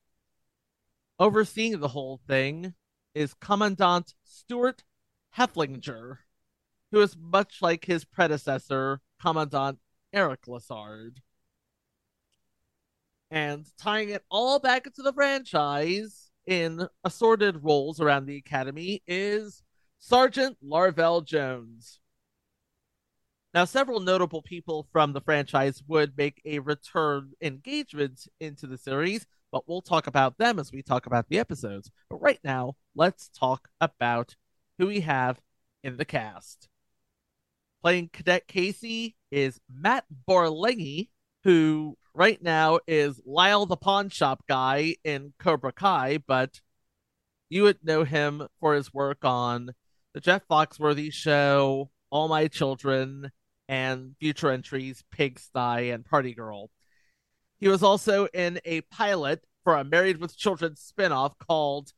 Overseeing 1.19 1.79
the 1.79 1.87
whole 1.87 2.19
thing 2.27 2.73
is 3.13 3.35
Commandant 3.35 4.13
Stuart 4.23 4.83
Heflinger, 5.37 6.17
who 6.91 7.01
is 7.01 7.15
much 7.15 7.61
like 7.61 7.85
his 7.85 8.05
predecessor, 8.05 9.01
Commandant 9.21 9.79
Eric 10.13 10.47
Lassard. 10.47 11.17
And 13.29 13.65
tying 13.77 14.09
it 14.09 14.23
all 14.31 14.59
back 14.59 14.87
into 14.87 15.01
the 15.03 15.13
franchise 15.13 16.31
in 16.47 16.87
assorted 17.03 17.63
roles 17.63 17.99
around 17.99 18.25
the 18.25 18.37
Academy 18.37 19.03
is 19.05 19.61
Sergeant 19.99 20.57
Larvell 20.63 21.25
Jones. 21.25 21.99
Now, 23.53 23.65
several 23.65 23.99
notable 23.99 24.41
people 24.41 24.87
from 24.91 25.13
the 25.13 25.21
franchise 25.21 25.81
would 25.87 26.17
make 26.17 26.41
a 26.45 26.59
return 26.59 27.31
engagement 27.41 28.27
into 28.39 28.67
the 28.67 28.77
series, 28.77 29.25
but 29.51 29.67
we'll 29.67 29.81
talk 29.81 30.05
about 30.05 30.37
them 30.37 30.59
as 30.59 30.71
we 30.71 30.83
talk 30.83 31.05
about 31.05 31.27
the 31.29 31.39
episodes. 31.39 31.89
But 32.09 32.21
right 32.21 32.39
now, 32.43 32.75
let's 32.93 33.29
talk 33.29 33.69
about 33.79 34.35
who 34.77 34.87
we 34.87 34.99
have 34.99 35.39
in 35.83 35.97
the 35.97 36.05
cast. 36.05 36.67
Playing 37.81 38.09
Cadet 38.11 38.47
Casey 38.47 39.15
is 39.31 39.59
Matt 39.73 40.05
Borlenghi, 40.27 41.09
who 41.43 41.97
right 42.13 42.41
now 42.41 42.79
is 42.85 43.21
Lyle 43.25 43.65
the 43.65 43.77
pawn 43.77 44.09
shop 44.09 44.43
guy 44.47 44.95
in 45.03 45.33
Cobra 45.39 45.71
Kai, 45.71 46.19
but 46.27 46.59
you 47.49 47.63
would 47.63 47.83
know 47.83 48.03
him 48.03 48.47
for 48.59 48.73
his 48.73 48.93
work 48.93 49.23
on 49.23 49.71
the 50.13 50.19
Jeff 50.19 50.45
Foxworthy 50.49 51.13
show, 51.13 51.91
All 52.09 52.27
My 52.27 52.47
Children, 52.47 53.31
and 53.67 54.15
future 54.19 54.49
entries 54.49 55.03
Pigsty 55.11 55.93
and 55.93 56.05
Party 56.05 56.33
Girl. 56.33 56.69
He 57.59 57.67
was 57.67 57.83
also 57.83 58.27
in 58.27 58.59
a 58.65 58.81
pilot 58.81 59.43
for 59.63 59.75
a 59.75 59.83
Married 59.83 60.21
with 60.21 60.37
Children 60.37 60.75
spinoff 60.75 61.37
called 61.37 61.91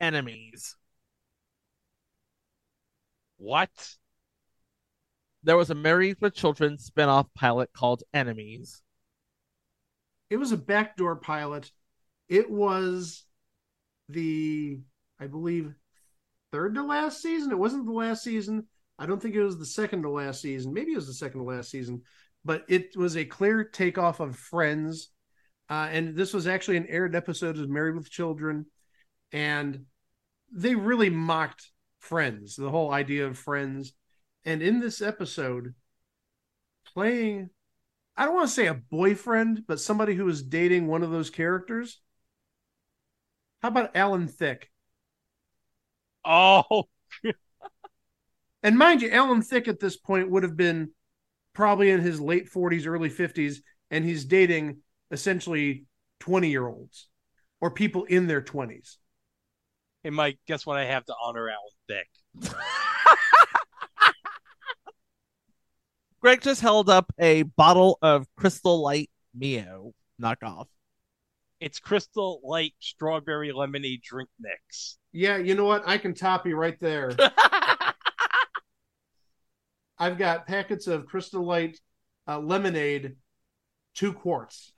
Enemies. 0.00 0.76
What? 3.36 3.96
There 5.42 5.56
was 5.56 5.70
a 5.70 5.74
Married 5.74 6.16
with 6.20 6.34
Children 6.34 6.78
spinoff 6.78 7.26
pilot 7.34 7.72
called 7.72 8.02
Enemies. 8.12 8.82
It 10.30 10.38
was 10.38 10.52
a 10.52 10.56
backdoor 10.56 11.16
pilot. 11.16 11.70
It 12.28 12.50
was 12.50 13.24
the, 14.08 14.80
I 15.20 15.26
believe, 15.26 15.74
third 16.50 16.74
to 16.76 16.82
last 16.82 17.20
season. 17.20 17.52
It 17.52 17.58
wasn't 17.58 17.84
the 17.84 17.92
last 17.92 18.24
season. 18.24 18.66
I 18.98 19.06
don't 19.06 19.20
think 19.20 19.34
it 19.34 19.42
was 19.42 19.58
the 19.58 19.66
second 19.66 20.02
to 20.02 20.10
last 20.10 20.40
season. 20.40 20.72
Maybe 20.72 20.92
it 20.92 20.96
was 20.96 21.06
the 21.06 21.14
second 21.14 21.40
to 21.40 21.46
last 21.46 21.70
season, 21.70 22.02
but 22.44 22.64
it 22.68 22.96
was 22.96 23.16
a 23.16 23.24
clear 23.24 23.64
takeoff 23.64 24.20
of 24.20 24.36
Friends. 24.36 25.08
Uh, 25.68 25.88
and 25.90 26.14
this 26.14 26.32
was 26.32 26.46
actually 26.46 26.76
an 26.76 26.86
aired 26.86 27.16
episode 27.16 27.58
of 27.58 27.68
Married 27.68 27.96
with 27.96 28.10
Children. 28.10 28.66
And 29.32 29.86
they 30.52 30.74
really 30.74 31.10
mocked 31.10 31.70
Friends, 31.98 32.54
the 32.54 32.70
whole 32.70 32.92
idea 32.92 33.26
of 33.26 33.38
Friends. 33.38 33.94
And 34.44 34.62
in 34.62 34.78
this 34.78 35.00
episode, 35.00 35.74
playing, 36.92 37.50
I 38.16 38.26
don't 38.26 38.34
want 38.34 38.48
to 38.48 38.54
say 38.54 38.66
a 38.66 38.74
boyfriend, 38.74 39.64
but 39.66 39.80
somebody 39.80 40.14
who 40.14 40.26
was 40.26 40.42
dating 40.42 40.86
one 40.86 41.02
of 41.02 41.10
those 41.10 41.30
characters. 41.30 42.00
How 43.62 43.68
about 43.68 43.96
Alan 43.96 44.28
Thicke? 44.28 44.70
Oh, 46.24 46.84
And 48.64 48.78
mind 48.78 49.02
you, 49.02 49.10
Alan 49.10 49.42
Thicke 49.42 49.68
at 49.68 49.78
this 49.78 49.98
point 49.98 50.30
would 50.30 50.42
have 50.42 50.56
been 50.56 50.90
probably 51.52 51.90
in 51.90 52.00
his 52.00 52.18
late 52.18 52.50
40s, 52.50 52.86
early 52.86 53.10
50s, 53.10 53.58
and 53.90 54.02
he's 54.06 54.24
dating 54.24 54.78
essentially 55.10 55.84
20 56.20 56.48
year 56.48 56.66
olds 56.66 57.08
or 57.60 57.70
people 57.70 58.04
in 58.04 58.26
their 58.26 58.40
20s. 58.40 58.96
hey 60.02 60.08
Mike, 60.08 60.38
guess 60.48 60.64
what? 60.64 60.78
I 60.78 60.86
have 60.86 61.04
to 61.04 61.14
honor 61.22 61.50
Alan 61.50 61.60
Thicke. 61.88 62.08
Greg 66.20 66.40
just 66.40 66.62
held 66.62 66.88
up 66.88 67.12
a 67.18 67.42
bottle 67.42 67.98
of 68.00 68.26
Crystal 68.34 68.82
Light 68.82 69.10
Mio 69.34 69.92
knockoff. 70.20 70.68
It's 71.60 71.78
Crystal 71.80 72.40
Light 72.42 72.72
Strawberry 72.80 73.52
Lemonade 73.52 74.00
Drink 74.02 74.30
Mix. 74.40 74.96
Yeah, 75.12 75.36
you 75.36 75.54
know 75.54 75.66
what? 75.66 75.86
I 75.86 75.98
can 75.98 76.14
top 76.14 76.46
you 76.46 76.56
right 76.56 76.80
there. 76.80 77.14
I've 79.98 80.18
got 80.18 80.46
packets 80.46 80.86
of 80.86 81.06
Crystal 81.06 81.44
Light 81.44 81.78
uh, 82.26 82.38
lemonade, 82.38 83.16
two 83.94 84.12
quarts. 84.12 84.72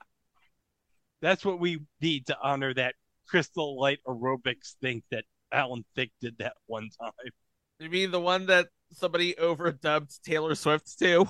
That's 1.21 1.43
what 1.43 1.59
we 1.59 1.79
need 2.01 2.27
to 2.27 2.37
honor 2.41 2.73
that 2.73 2.95
Crystal 3.27 3.79
Light 3.79 3.99
aerobics 4.07 4.75
thing 4.81 5.03
that 5.11 5.25
Alan 5.51 5.83
Thicke 5.95 6.11
did 6.21 6.37
that 6.37 6.53
one 6.67 6.89
time. 6.99 7.11
You 7.79 7.89
mean 7.89 8.11
the 8.11 8.19
one 8.19 8.47
that 8.47 8.67
somebody 8.91 9.33
overdubbed 9.33 10.21
Taylor 10.21 10.55
Swift 10.55 10.97
to? 10.99 11.27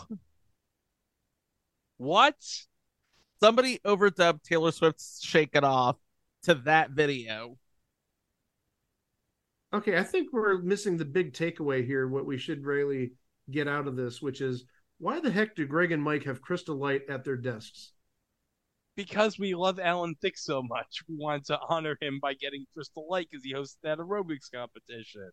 What? 1.98 2.36
Somebody 3.40 3.80
overdubbed 3.80 4.44
Taylor 4.44 4.72
Swift's 4.72 5.24
Shake 5.24 5.56
It 5.56 5.64
Off 5.64 5.98
to 6.44 6.56
that 6.66 6.92
video. 6.92 7.58
Okay, 9.74 9.98
I 9.98 10.04
think 10.04 10.30
we're 10.32 10.60
missing 10.60 10.98
the 10.98 11.06
big 11.06 11.34
takeaway 11.34 11.86
here. 11.86 12.08
What 12.08 12.26
we 12.26 12.38
should 12.38 12.64
really 12.64 13.12
get 13.50 13.68
out 13.68 13.88
of 13.88 13.96
this, 13.96 14.22
which 14.22 14.42
is 14.42 14.66
why 15.00 15.20
the 15.20 15.32
heck 15.32 15.56
do 15.56 15.66
Greg 15.66 15.92
and 15.92 16.02
Mike 16.02 16.24
have 16.24 16.42
Crystal 16.42 16.76
Light 16.76 17.04
at 17.10 17.24
their 17.24 17.38
desks? 17.38 17.94
Because 18.96 19.38
we 19.38 19.54
love 19.54 19.80
Alan 19.80 20.16
Thicke 20.22 20.38
so 20.38 20.64
much, 20.64 21.04
we 21.08 21.16
wanted 21.18 21.46
to 21.46 21.60
honor 21.70 21.98
him 22.02 22.20
by 22.20 22.34
getting 22.34 22.66
Crystal 22.74 23.06
Light 23.08 23.28
because 23.30 23.44
he 23.44 23.54
hosted 23.54 23.78
that 23.84 24.00
aerobics 24.00 24.52
competition. 24.54 25.30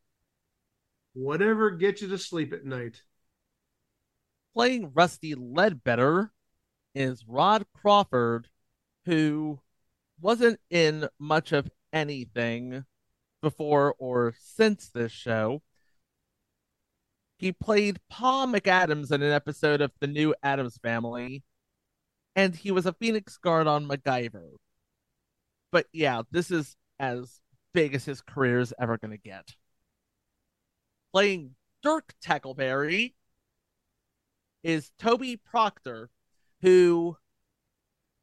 Whatever 1.15 1.71
gets 1.71 2.03
you 2.03 2.09
to 2.09 2.19
sleep 2.19 2.53
at 2.53 2.65
night. 2.65 3.01
Playing 4.53 4.93
Rusty 4.95 5.35
Ledbetter 5.35 6.33
is 6.95 7.25
Rod 7.27 7.65
Crawford, 7.75 8.49
who 9.07 9.61
wasn't 10.21 10.61
in 10.71 11.09
much 11.19 11.53
of 11.53 11.71
anything 11.93 12.85
before 13.41 13.95
or 13.99 14.35
since 14.39 14.89
this 14.89 15.13
show. 15.13 15.63
He 17.45 17.53
played 17.53 18.01
Paul 18.09 18.47
McAdams 18.47 19.13
in 19.13 19.23
an 19.23 19.31
episode 19.31 19.83
of 19.83 19.93
The 20.01 20.07
New 20.07 20.35
Addams 20.43 20.79
Family, 20.79 21.43
and 22.35 22.57
he 22.57 22.71
was 22.71 22.87
a 22.87 22.95
Phoenix 22.95 23.37
Guard 23.37 23.67
on 23.67 23.87
MacGyver. 23.87 24.53
But 25.71 25.85
yeah, 25.93 26.23
this 26.31 26.51
is 26.51 26.75
as 26.99 27.43
big 27.75 27.95
as 27.95 28.07
his 28.07 28.23
career 28.23 28.61
is 28.61 28.73
ever 28.81 28.97
going 28.97 29.11
to 29.11 29.19
get. 29.19 29.47
Playing 31.13 31.55
Dirk 31.83 32.15
Tackleberry 32.25 33.13
is 34.63 34.91
Toby 34.99 35.37
Proctor, 35.37 36.09
who 36.63 37.19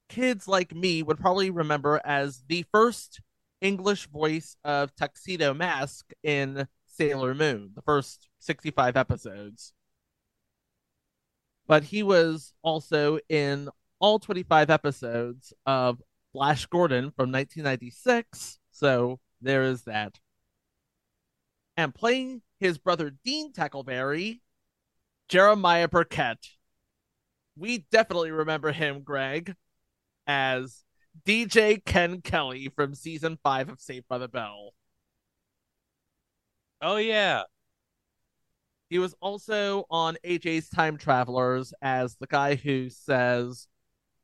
kids 0.09 0.47
like 0.47 0.73
me 0.73 1.03
would 1.03 1.19
probably 1.19 1.51
remember 1.51 2.01
as 2.03 2.41
the 2.47 2.65
first 2.71 3.21
English 3.61 4.07
voice 4.07 4.57
of 4.65 4.95
Tuxedo 4.95 5.53
Mask 5.53 6.11
in 6.23 6.67
Sailor 6.93 7.33
Moon, 7.33 7.71
the 7.75 7.81
first 7.81 8.29
65 8.39 8.97
episodes. 8.97 9.73
But 11.67 11.83
he 11.83 12.03
was 12.03 12.53
also 12.61 13.19
in 13.29 13.69
all 13.99 14.19
25 14.19 14.69
episodes 14.69 15.53
of 15.65 16.01
Flash 16.33 16.65
Gordon 16.65 17.11
from 17.11 17.31
1996. 17.31 18.59
So 18.71 19.19
there 19.41 19.63
is 19.63 19.83
that. 19.83 20.19
And 21.77 21.95
playing 21.95 22.41
his 22.59 22.77
brother 22.77 23.11
Dean 23.23 23.53
Tackleberry, 23.53 24.41
Jeremiah 25.29 25.87
Birkett. 25.87 26.45
We 27.57 27.85
definitely 27.91 28.31
remember 28.31 28.71
him, 28.71 29.01
Greg, 29.01 29.55
as 30.27 30.83
DJ 31.25 31.83
Ken 31.83 32.21
Kelly 32.21 32.69
from 32.75 32.95
season 32.95 33.37
five 33.43 33.69
of 33.69 33.79
Saved 33.79 34.07
by 34.07 34.17
the 34.17 34.27
Bell. 34.27 34.73
Oh 36.81 36.97
yeah. 36.97 37.43
He 38.89 38.97
was 38.99 39.15
also 39.21 39.85
on 39.89 40.17
AJ's 40.25 40.69
Time 40.69 40.97
Travelers 40.97 41.73
as 41.81 42.15
the 42.15 42.27
guy 42.27 42.55
who 42.55 42.89
says, 42.89 43.67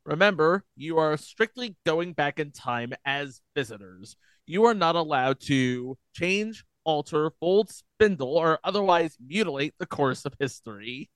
Remember, 0.06 0.64
you 0.76 0.98
are 0.98 1.18
strictly 1.18 1.76
going 1.86 2.14
back 2.14 2.40
in 2.40 2.52
time 2.52 2.94
as 3.06 3.42
visitors. 3.56 4.16
You 4.46 4.66
are 4.66 4.74
not 4.74 4.96
allowed 4.96 5.40
to 5.42 5.98
change, 6.14 6.66
alter, 6.84 7.32
fold, 7.40 7.70
spindle, 7.70 8.38
or 8.38 8.60
otherwise 8.64 9.18
mutilate 9.26 9.76
the 9.78 9.86
course 9.86 10.26
of 10.26 10.34
history. 10.40 11.10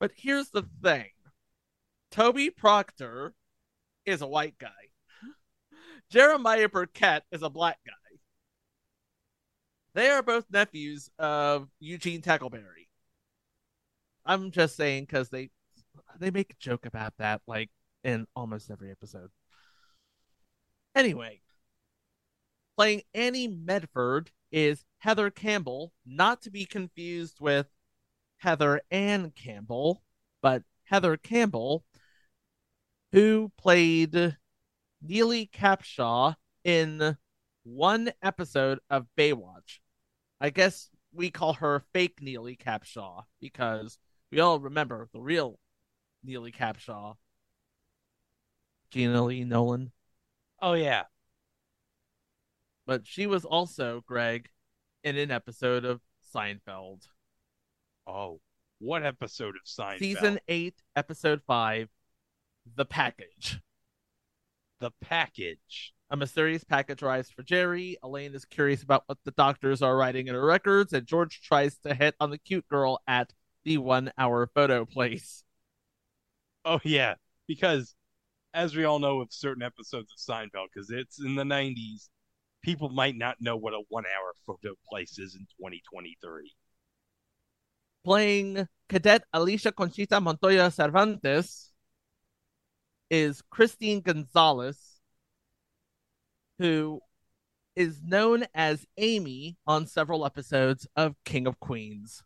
But 0.00 0.12
here's 0.16 0.50
the 0.50 0.64
thing 0.82 1.10
Toby 2.10 2.50
Proctor 2.50 3.34
is 4.04 4.22
a 4.22 4.26
white 4.26 4.58
guy, 4.58 4.68
Jeremiah 6.10 6.68
Birkett 6.68 7.22
is 7.30 7.42
a 7.42 7.50
black 7.50 7.78
guy. 7.86 7.99
They 9.94 10.08
are 10.08 10.22
both 10.22 10.44
nephews 10.50 11.10
of 11.18 11.68
Eugene 11.80 12.22
Tackleberry. 12.22 12.88
I'm 14.24 14.50
just 14.50 14.76
saying 14.76 15.04
because 15.04 15.30
they 15.30 15.50
they 16.18 16.30
make 16.30 16.50
a 16.50 16.62
joke 16.62 16.86
about 16.86 17.14
that 17.18 17.42
like 17.46 17.70
in 18.04 18.26
almost 18.36 18.70
every 18.70 18.90
episode. 18.90 19.30
Anyway, 20.94 21.40
playing 22.76 23.02
Annie 23.14 23.48
Medford 23.48 24.30
is 24.52 24.84
Heather 24.98 25.30
Campbell, 25.30 25.92
not 26.06 26.42
to 26.42 26.50
be 26.50 26.64
confused 26.64 27.38
with 27.40 27.66
Heather 28.38 28.80
Ann 28.90 29.32
Campbell, 29.32 30.02
but 30.42 30.62
Heather 30.84 31.16
Campbell, 31.16 31.84
who 33.12 33.52
played 33.56 34.36
Neely 35.02 35.46
Capshaw 35.52 36.34
in 36.64 37.16
one 37.64 38.12
episode 38.22 38.78
of 38.88 39.06
Baywatch. 39.16 39.78
I 40.40 40.50
guess 40.50 40.88
we 41.12 41.30
call 41.30 41.54
her 41.54 41.82
fake 41.92 42.18
Neely 42.20 42.56
Capshaw 42.56 43.24
because 43.40 43.98
we 44.30 44.40
all 44.40 44.58
remember 44.58 45.08
the 45.12 45.20
real 45.20 45.58
Neely 46.24 46.52
Capshaw. 46.52 47.16
Gena 48.90 49.24
Lee 49.24 49.44
Nolin. 49.44 49.90
Oh 50.60 50.74
yeah. 50.74 51.04
But 52.86 53.06
she 53.06 53.26
was 53.26 53.44
also 53.44 54.02
Greg 54.06 54.48
in 55.04 55.16
an 55.16 55.30
episode 55.30 55.84
of 55.84 56.00
Seinfeld. 56.34 57.02
Oh, 58.06 58.40
what 58.78 59.04
episode 59.04 59.54
of 59.54 59.62
Seinfeld? 59.66 59.98
Season 59.98 60.40
8, 60.48 60.74
episode 60.96 61.42
5, 61.46 61.88
The 62.74 62.84
Package. 62.84 63.60
The 64.80 64.90
Package. 65.00 65.92
A 66.12 66.16
mysterious 66.16 66.64
package 66.64 67.02
arrives 67.04 67.30
for 67.30 67.44
Jerry. 67.44 67.96
Elaine 68.02 68.34
is 68.34 68.44
curious 68.44 68.82
about 68.82 69.04
what 69.06 69.18
the 69.24 69.30
doctors 69.30 69.80
are 69.80 69.96
writing 69.96 70.26
in 70.26 70.34
her 70.34 70.44
records, 70.44 70.92
and 70.92 71.06
George 71.06 71.40
tries 71.40 71.78
to 71.78 71.94
hit 71.94 72.16
on 72.18 72.30
the 72.30 72.38
cute 72.38 72.66
girl 72.66 72.98
at 73.06 73.32
the 73.64 73.78
one 73.78 74.10
hour 74.18 74.48
photo 74.52 74.84
place. 74.84 75.44
Oh, 76.64 76.80
yeah. 76.82 77.14
Because, 77.46 77.94
as 78.52 78.74
we 78.74 78.84
all 78.84 78.98
know 78.98 79.20
of 79.20 79.32
certain 79.32 79.62
episodes 79.62 80.12
of 80.12 80.18
Seinfeld, 80.18 80.66
because 80.74 80.90
it's 80.90 81.20
in 81.20 81.36
the 81.36 81.44
90s, 81.44 82.08
people 82.62 82.88
might 82.88 83.16
not 83.16 83.36
know 83.40 83.56
what 83.56 83.74
a 83.74 83.82
one 83.88 84.04
hour 84.04 84.32
photo 84.46 84.74
place 84.88 85.18
is 85.18 85.36
in 85.36 85.46
2023. 85.58 86.52
Playing 88.04 88.66
Cadet 88.88 89.22
Alicia 89.32 89.70
Conchita 89.70 90.20
Montoya 90.20 90.70
Cervantes 90.70 91.70
is 93.10 93.42
Christine 93.50 94.00
Gonzalez, 94.00 94.89
who 96.60 97.00
is 97.74 98.02
known 98.04 98.44
as 98.54 98.86
Amy 98.98 99.56
on 99.66 99.86
several 99.86 100.26
episodes 100.26 100.86
of 100.94 101.16
King 101.24 101.46
of 101.46 101.58
Queens. 101.58 102.22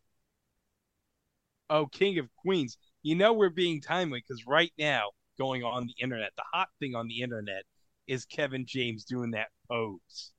Oh, 1.71 1.87
King 1.87 2.19
of 2.19 2.27
Queens. 2.37 2.77
You 3.05 3.15
know 3.15 3.33
we're 3.33 3.49
being 3.49 3.81
timely 3.81 4.25
because 4.27 4.45
right 4.45 4.73
now, 4.77 5.11
going 5.39 5.63
on 5.63 5.87
the 5.87 5.95
internet, 6.03 6.33
the 6.37 6.43
hot 6.53 6.69
thing 6.81 6.97
on 6.97 7.07
the 7.07 7.23
internet 7.23 7.63
is 8.09 8.25
Kevin 8.25 8.67
James 8.67 9.05
doing 9.05 9.31
that 9.31 9.49
pose. 9.71 10.33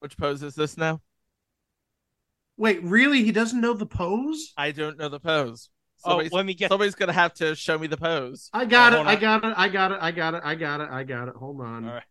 Which 0.00 0.18
pose 0.18 0.42
is 0.42 0.54
this 0.54 0.76
now? 0.76 1.00
Wait, 2.58 2.82
really? 2.82 3.24
He 3.24 3.32
doesn't 3.32 3.60
know 3.60 3.72
the 3.72 3.86
pose? 3.86 4.52
I 4.56 4.72
don't 4.72 4.98
know 4.98 5.08
the 5.08 5.20
pose. 5.20 5.70
Somebody's, 5.96 6.32
oh, 6.32 6.36
let 6.36 6.46
me 6.46 6.52
get. 6.52 6.68
Somebody's 6.68 6.94
gonna 6.94 7.12
have 7.12 7.32
to 7.34 7.54
show 7.54 7.78
me 7.78 7.86
the 7.86 7.96
pose. 7.96 8.50
I 8.52 8.66
got 8.66 8.92
oh, 8.92 9.00
it. 9.00 9.06
I 9.06 9.16
got 9.16 9.44
it. 9.44 9.54
I 9.56 9.68
got 9.68 9.92
it. 9.92 9.98
I 10.00 10.10
got 10.12 10.34
it. 10.34 10.42
I 10.44 10.54
got 10.54 10.80
it. 10.80 10.88
I 10.90 11.04
got 11.04 11.28
it. 11.28 11.34
Hold 11.36 11.60
on. 11.62 11.88
All 11.88 11.94
right. 11.94 12.02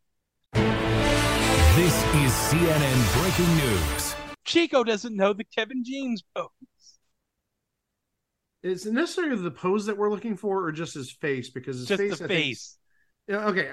This 1.78 1.94
is 1.94 2.32
CNN 2.32 3.22
breaking 3.22 3.56
news. 3.56 4.16
Chico 4.46 4.84
doesn't 4.84 5.16
know 5.16 5.32
the 5.34 5.44
Kevin 5.44 5.84
James 5.86 6.24
pose. 6.36 6.50
Is 8.64 8.88
it 8.88 8.94
necessarily 8.94 9.40
the 9.40 9.52
pose 9.52 9.86
that 9.86 9.96
we're 9.96 10.10
looking 10.10 10.36
for, 10.38 10.66
or 10.66 10.72
just 10.72 10.96
his 10.96 11.12
face? 11.12 11.52
Because 11.52 11.78
his 11.78 11.88
just 11.88 12.02
face, 12.02 12.18
the 12.18 12.26
I 12.26 12.28
face. 12.28 12.78
Think, 13.28 13.42
okay, 13.44 13.70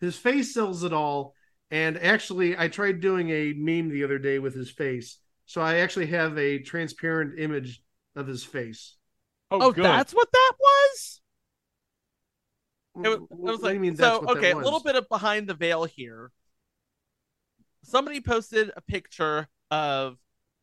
his 0.00 0.16
face 0.16 0.52
sells 0.52 0.82
it 0.82 0.92
all. 0.92 1.34
And 1.70 1.96
actually, 1.96 2.58
I 2.58 2.66
tried 2.66 3.00
doing 3.00 3.30
a 3.30 3.52
meme 3.52 3.88
the 3.88 4.02
other 4.02 4.18
day 4.18 4.40
with 4.40 4.56
his 4.56 4.72
face, 4.72 5.18
so 5.46 5.60
I 5.60 5.76
actually 5.76 6.06
have 6.06 6.36
a 6.36 6.58
transparent 6.58 7.38
image 7.38 7.84
of 8.16 8.26
his 8.26 8.42
face. 8.42 8.96
Oh, 9.52 9.68
oh 9.68 9.72
that's 9.72 10.12
what 10.12 10.32
that 10.32 10.52
was. 10.58 11.20
It 13.04 13.08
was, 13.08 13.18
it 13.30 13.38
was 13.38 13.60
like 13.60 13.78
mean, 13.78 13.94
so. 13.94 14.24
Okay, 14.28 14.50
a 14.50 14.56
little 14.56 14.82
bit 14.82 14.96
of 14.96 15.08
behind 15.08 15.48
the 15.48 15.54
veil 15.54 15.84
here. 15.84 16.32
Somebody 17.84 18.20
posted 18.20 18.70
a 18.76 18.80
picture 18.80 19.48
of 19.70 20.16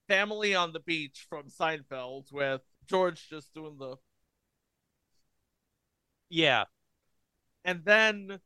family 0.07 0.55
on 0.55 0.73
the 0.73 0.79
beach 0.79 1.25
from 1.29 1.49
Seinfeld 1.49 2.31
with 2.31 2.61
George 2.87 3.29
just 3.29 3.53
doing 3.53 3.77
the. 3.77 3.95
Yeah, 6.29 6.65
and 7.63 7.83
then. 7.85 8.39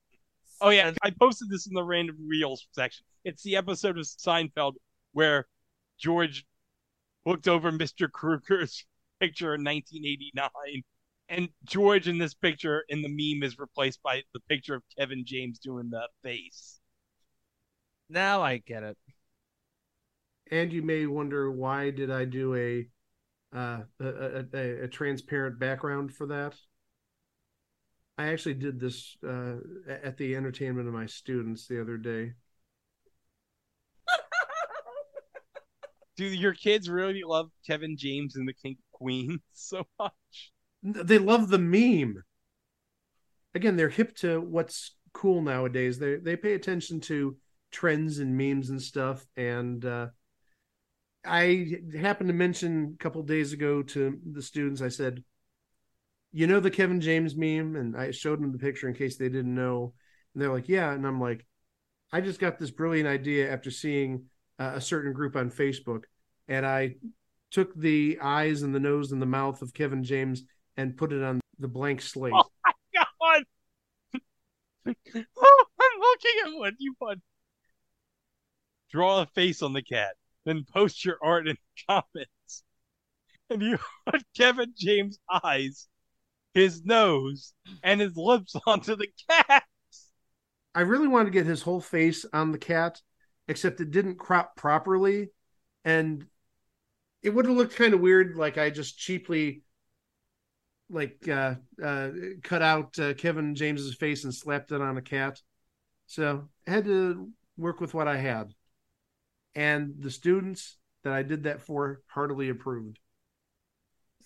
Oh 0.61 0.69
yeah, 0.69 0.89
and... 0.89 0.97
I 1.03 1.11
posted 1.11 1.49
this 1.49 1.67
in 1.67 1.73
the 1.73 1.83
random 1.83 2.17
reels 2.27 2.67
section. 2.71 3.05
It's 3.23 3.43
the 3.43 3.55
episode 3.55 3.97
of 3.97 4.05
Seinfeld 4.05 4.73
where 5.13 5.47
George 5.97 6.45
looked 7.25 7.47
over 7.47 7.71
Mr. 7.71 8.09
Krueger's 8.11 8.85
picture 9.19 9.55
in 9.55 9.63
1989. 9.63 10.83
And 11.27 11.49
George 11.63 12.07
in 12.07 12.19
this 12.19 12.35
picture 12.35 12.83
in 12.89 13.01
the 13.01 13.09
meme 13.09 13.43
is 13.43 13.57
replaced 13.57 14.03
by 14.03 14.21
the 14.33 14.39
picture 14.41 14.75
of 14.75 14.83
Kevin 14.97 15.23
James 15.25 15.57
doing 15.57 15.89
the 15.89 16.07
face. 16.21 16.79
Now 18.09 18.41
I 18.41 18.57
get 18.57 18.83
it. 18.83 18.97
And 20.51 20.71
you 20.71 20.83
may 20.83 21.07
wonder 21.07 21.51
why 21.51 21.89
did 21.89 22.11
I 22.11 22.25
do 22.25 22.55
a 22.55 22.87
uh, 23.55 23.79
a, 24.01 24.45
a, 24.53 24.83
a, 24.83 24.87
transparent 24.87 25.57
background 25.57 26.13
for 26.13 26.27
that? 26.27 26.55
I 28.17 28.27
actually 28.27 28.55
did 28.55 28.79
this 28.79 29.15
uh, 29.25 29.55
at 29.89 30.17
the 30.17 30.35
entertainment 30.35 30.87
of 30.87 30.93
my 30.93 31.05
students 31.05 31.67
the 31.67 31.81
other 31.81 31.97
day. 31.97 32.33
Do 36.17 36.25
your 36.25 36.53
kids 36.53 36.89
really 36.89 37.23
love 37.25 37.49
Kevin 37.65 37.97
James 37.97 38.35
and 38.35 38.47
the 38.47 38.53
King 38.53 38.77
Queen 38.91 39.39
so 39.53 39.85
much? 39.99 40.51
They 40.83 41.17
love 41.17 41.49
the 41.49 41.57
meme. 41.57 42.23
Again, 43.53 43.77
they're 43.77 43.89
hip 43.89 44.15
to 44.17 44.41
what's 44.41 44.95
cool 45.13 45.41
nowadays. 45.41 45.97
They 45.97 46.15
they 46.15 46.35
pay 46.35 46.53
attention 46.53 46.99
to 47.01 47.37
trends 47.75 48.19
and 48.19 48.37
memes 48.37 48.69
and 48.69 48.81
stuff. 48.81 49.25
And 49.37 49.83
uh, 49.85 50.07
I 51.25 51.79
happened 51.99 52.29
to 52.29 52.33
mention 52.33 52.95
a 52.99 53.03
couple 53.03 53.21
days 53.23 53.53
ago 53.53 53.83
to 53.83 54.19
the 54.31 54.41
students. 54.41 54.81
I 54.81 54.89
said, 54.89 55.23
"You 56.31 56.47
know 56.47 56.59
the 56.59 56.71
Kevin 56.71 57.01
James 57.01 57.35
meme," 57.35 57.75
and 57.75 57.95
I 57.95 58.11
showed 58.11 58.41
them 58.41 58.51
the 58.51 58.57
picture 58.57 58.87
in 58.87 58.95
case 58.95 59.17
they 59.17 59.29
didn't 59.29 59.53
know. 59.53 59.93
And 60.33 60.41
they're 60.41 60.53
like, 60.53 60.69
"Yeah," 60.69 60.91
and 60.91 61.05
I'm 61.05 61.19
like, 61.19 61.45
"I 62.11 62.21
just 62.21 62.39
got 62.39 62.57
this 62.57 62.71
brilliant 62.71 63.07
idea 63.07 63.51
after 63.51 63.71
seeing." 63.71 64.25
uh, 64.59 64.73
a 64.75 64.81
certain 64.81 65.13
group 65.13 65.35
on 65.35 65.49
Facebook, 65.49 66.03
and 66.47 66.65
I 66.65 66.95
took 67.51 67.75
the 67.75 68.19
eyes 68.21 68.61
and 68.61 68.73
the 68.73 68.79
nose 68.79 69.11
and 69.11 69.21
the 69.21 69.25
mouth 69.25 69.61
of 69.61 69.73
Kevin 69.73 70.03
James 70.03 70.43
and 70.77 70.97
put 70.97 71.13
it 71.13 71.23
on 71.23 71.39
the 71.59 71.67
blank 71.67 72.01
slate. 72.01 72.33
Oh 72.43 72.49
my 72.65 72.73
god! 73.23 73.43
oh, 75.37 75.65
I'm 75.81 75.99
looking 75.99 76.31
at 76.45 76.57
what 76.57 76.73
you 76.77 76.93
put. 77.01 77.19
Draw 78.95 79.23
a 79.23 79.25
face 79.25 79.61
on 79.61 79.73
the 79.73 79.81
cat, 79.81 80.15
then 80.45 80.63
post 80.63 81.03
your 81.03 81.17
art 81.21 81.49
in 81.49 81.57
the 81.57 81.83
comments. 81.87 82.63
And 83.49 83.61
you 83.61 83.77
put 84.09 84.23
Kevin 84.37 84.73
James' 84.77 85.19
eyes, 85.43 85.89
his 86.53 86.85
nose, 86.85 87.53
and 87.83 87.99
his 87.99 88.15
lips 88.15 88.55
onto 88.65 88.95
the 88.95 89.09
cat. 89.29 89.63
I 90.73 90.81
really 90.81 91.09
wanted 91.09 91.25
to 91.25 91.31
get 91.31 91.45
his 91.45 91.61
whole 91.61 91.81
face 91.81 92.25
on 92.31 92.53
the 92.53 92.57
cat, 92.57 93.01
except 93.49 93.81
it 93.81 93.91
didn't 93.91 94.15
crop 94.15 94.55
properly 94.55 95.27
and 95.83 96.25
it 97.21 97.31
would 97.31 97.45
have 97.45 97.55
looked 97.55 97.75
kind 97.75 97.93
of 97.93 97.99
weird 97.99 98.35
like 98.35 98.57
i 98.57 98.69
just 98.69 98.97
cheaply 98.97 99.61
like 100.89 101.27
uh, 101.27 101.55
uh, 101.83 102.09
cut 102.43 102.61
out 102.61 102.97
uh, 102.99 103.13
Kevin 103.15 103.55
James's 103.55 103.95
face 103.95 104.23
and 104.23 104.33
slapped 104.33 104.71
it 104.71 104.81
on 104.81 104.97
a 104.97 105.01
cat. 105.01 105.41
So 106.07 106.47
I 106.67 106.71
had 106.71 106.85
to 106.85 107.29
work 107.57 107.81
with 107.81 107.93
what 107.93 108.07
I 108.07 108.17
had, 108.17 108.53
and 109.55 109.95
the 109.99 110.11
students 110.11 110.77
that 111.03 111.13
I 111.13 111.23
did 111.23 111.43
that 111.43 111.61
for 111.61 112.01
heartily 112.07 112.49
approved. 112.49 112.99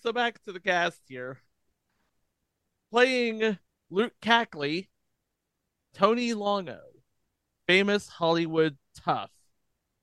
So 0.02 0.12
back 0.12 0.42
to 0.44 0.52
the 0.52 0.60
cast 0.60 1.00
here. 1.06 1.38
Playing 2.90 3.58
Luke 3.90 4.14
Cackley, 4.20 4.90
Tony 5.94 6.34
Longo, 6.34 6.80
famous 7.66 8.08
Hollywood 8.08 8.76
tough, 8.96 9.30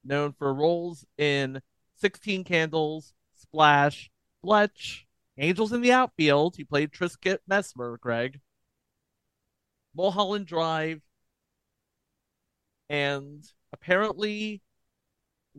known 0.04 0.34
for 0.34 0.54
roles 0.54 1.06
in 1.18 1.62
16 1.98 2.44
Candles, 2.44 3.14
Splash, 3.36 4.10
Fletch, 4.41 5.06
Angels 5.38 5.74
in 5.74 5.82
the 5.82 5.91
Outfield. 5.91 6.56
He 6.56 6.64
played 6.64 6.91
Trisket 6.91 7.40
Mesmer, 7.48 7.98
Greg. 7.98 8.40
Mulholland 9.98 10.45
Drive, 10.45 11.02
and 12.88 13.44
apparently 13.74 14.62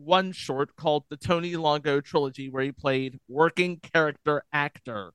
one 0.03 0.31
short 0.31 0.75
called 0.75 1.03
the 1.09 1.17
Tony 1.17 1.55
Longo 1.55 2.01
Trilogy, 2.01 2.49
where 2.49 2.63
he 2.63 2.71
played 2.71 3.19
working 3.27 3.79
character 3.79 4.43
actor. 4.51 5.13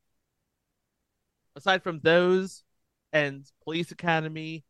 Aside 1.57 1.83
from 1.83 2.01
those 2.01 2.65
and 3.13 3.45
Police 3.63 3.91
Academy, 3.91 4.65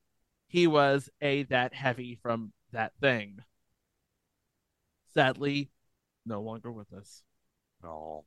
he 0.46 0.66
was 0.66 1.10
a 1.20 1.44
that 1.44 1.74
heavy 1.74 2.18
from 2.22 2.52
that 2.72 2.92
thing. 3.00 3.38
Sadly, 5.14 5.70
no 6.26 6.42
longer 6.42 6.70
with 6.70 6.92
us. 6.92 7.22
No. 7.82 8.24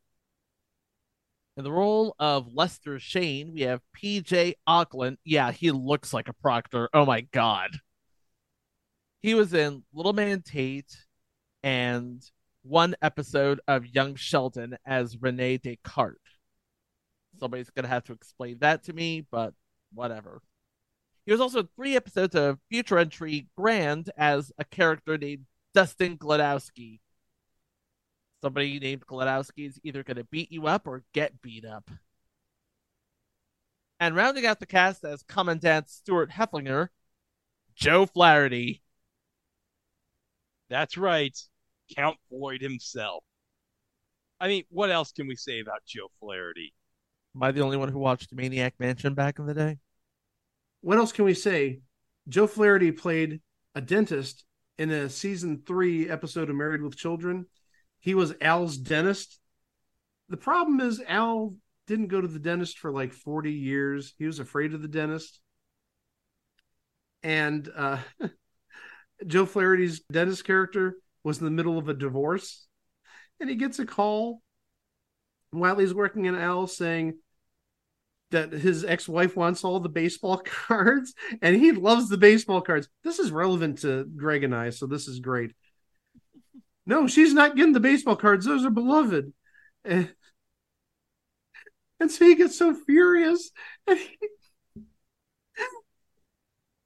In 1.56 1.64
the 1.64 1.72
role 1.72 2.16
of 2.20 2.54
Lester 2.54 3.00
Shane, 3.00 3.54
we 3.54 3.62
have 3.62 3.82
PJ 3.96 4.54
Ochlan. 4.68 5.18
Yeah, 5.24 5.52
he 5.52 5.72
looks 5.72 6.14
like 6.14 6.28
a 6.28 6.34
proctor. 6.34 6.90
Oh 6.94 7.06
my 7.06 7.22
god. 7.22 7.80
He 9.22 9.34
was 9.34 9.54
in 9.54 9.84
Little 9.94 10.14
Man 10.14 10.42
Tate 10.42 10.96
and 11.64 12.24
one 12.64 12.96
episode 13.02 13.62
of 13.68 13.86
Young 13.88 14.16
Sheldon 14.16 14.78
as 14.86 15.22
Rene 15.22 15.58
Descartes. 15.58 16.20
Somebody's 17.40 17.70
going 17.70 17.84
to 17.84 17.90
have 17.90 18.04
to 18.06 18.14
explain 18.14 18.58
that 18.60 18.84
to 18.86 18.94
me, 18.94 19.26
but 19.30 19.54
whatever. 19.94 20.42
He 21.26 21.32
was 21.32 21.42
also 21.42 21.64
three 21.76 21.96
episodes 21.96 22.36
of 22.36 22.60
Future 22.70 22.98
Entry 22.98 23.48
Grand 23.58 24.10
as 24.18 24.52
a 24.58 24.66
character 24.66 25.18
named 25.18 25.46
Dustin 25.74 26.18
Gladowski. 26.18 27.00
Somebody 28.42 28.80
named 28.80 29.06
Gladowski 29.06 29.68
is 29.68 29.80
either 29.84 30.04
going 30.04 30.18
to 30.18 30.24
beat 30.24 30.52
you 30.52 30.68
up 30.68 30.88
or 30.88 31.04
get 31.14 31.42
beat 31.42 31.66
up. 31.66 31.90
And 34.00 34.16
rounding 34.16 34.46
out 34.46 34.60
the 34.60 34.66
cast 34.66 35.04
as 35.04 35.24
Commandant 35.24 35.90
Stuart 35.90 36.32
Heflinger, 36.32 36.90
Joe 37.76 38.06
Flaherty. 38.06 38.82
That's 40.70 40.98
right. 40.98 41.38
Count 41.96 42.18
Floyd 42.30 42.62
himself. 42.62 43.24
I 44.40 44.48
mean, 44.48 44.64
what 44.70 44.92
else 44.92 45.12
can 45.12 45.28
we 45.28 45.36
say 45.36 45.60
about 45.60 45.86
Joe 45.86 46.08
Flaherty? 46.20 46.74
Am 47.36 47.44
I 47.44 47.52
the 47.52 47.62
only 47.62 47.78
one 47.78 47.90
who 47.90 48.00
watched 48.00 48.34
Maniac 48.34 48.76
Mansion 48.80 49.14
back 49.14 49.40
in 49.40 49.46
the 49.46 49.54
day? 49.54 49.78
What 50.82 50.98
else 50.98 51.12
can 51.12 51.26
we 51.26 51.34
say? 51.34 51.80
Joe 52.28 52.48
Flaherty 52.48 52.92
played 52.92 53.42
a 53.74 53.82
dentist 53.82 54.44
in 54.78 54.92
a 54.92 55.10
season 55.10 55.64
three 55.66 56.10
episode 56.10 56.50
of 56.50 56.56
Married 56.56 56.82
with 56.82 56.98
Children. 56.98 57.46
He 58.00 58.14
was 58.14 58.36
Al's 58.42 58.78
dentist. 58.78 59.40
The 60.30 60.38
problem 60.38 60.80
is 60.80 61.02
Al 61.08 61.56
didn't 61.88 62.08
go 62.08 62.22
to 62.22 62.28
the 62.28 62.40
dentist 62.40 62.78
for 62.78 62.92
like 62.92 63.14
40 63.14 63.52
years. 63.52 64.14
He 64.18 64.26
was 64.26 64.40
afraid 64.40 64.74
of 64.74 64.82
the 64.82 64.88
dentist. 64.88 65.40
And 67.24 67.70
uh, 67.76 67.98
Joe 69.26 69.46
Flaherty's 69.46 70.02
dentist 70.12 70.46
character 70.46 70.98
was 71.24 71.40
in 71.40 71.46
the 71.46 71.52
middle 71.52 71.78
of 71.78 71.90
a 71.90 71.94
divorce. 71.94 72.68
And 73.40 73.50
he 73.50 73.56
gets 73.56 73.80
a 73.80 73.86
call 73.86 74.42
while 75.52 75.78
he's 75.78 75.94
working 75.94 76.26
in 76.26 76.36
Al 76.36 76.68
saying 76.68 77.16
that 78.32 78.52
his 78.52 78.84
ex-wife 78.84 79.36
wants 79.36 79.64
all 79.64 79.80
the 79.80 79.90
baseball 79.90 80.38
cards 80.68 81.14
and 81.42 81.56
he 81.56 81.72
loves 81.72 82.10
the 82.10 82.18
baseball 82.18 82.62
cards. 82.62 82.90
This 83.04 83.20
is 83.20 83.32
relevant 83.32 83.80
to 83.80 84.06
Greg 84.06 84.44
and 84.44 84.56
I, 84.56 84.70
so 84.72 84.86
this 84.86 85.08
is 85.08 85.20
great. 85.20 85.52
No, 86.86 87.08
she's 87.08 87.34
not 87.34 87.56
getting 87.56 87.74
the 87.74 87.80
baseball 87.80 88.16
cards. 88.16 88.46
Those 88.46 88.66
are 88.66 88.70
beloved. 88.70 89.34
And, 89.84 90.14
and 92.00 92.12
so 92.12 92.26
he 92.26 92.36
gets 92.36 92.58
so 92.58 92.74
furious 92.74 93.52
and 93.86 94.00
he, 94.00 94.18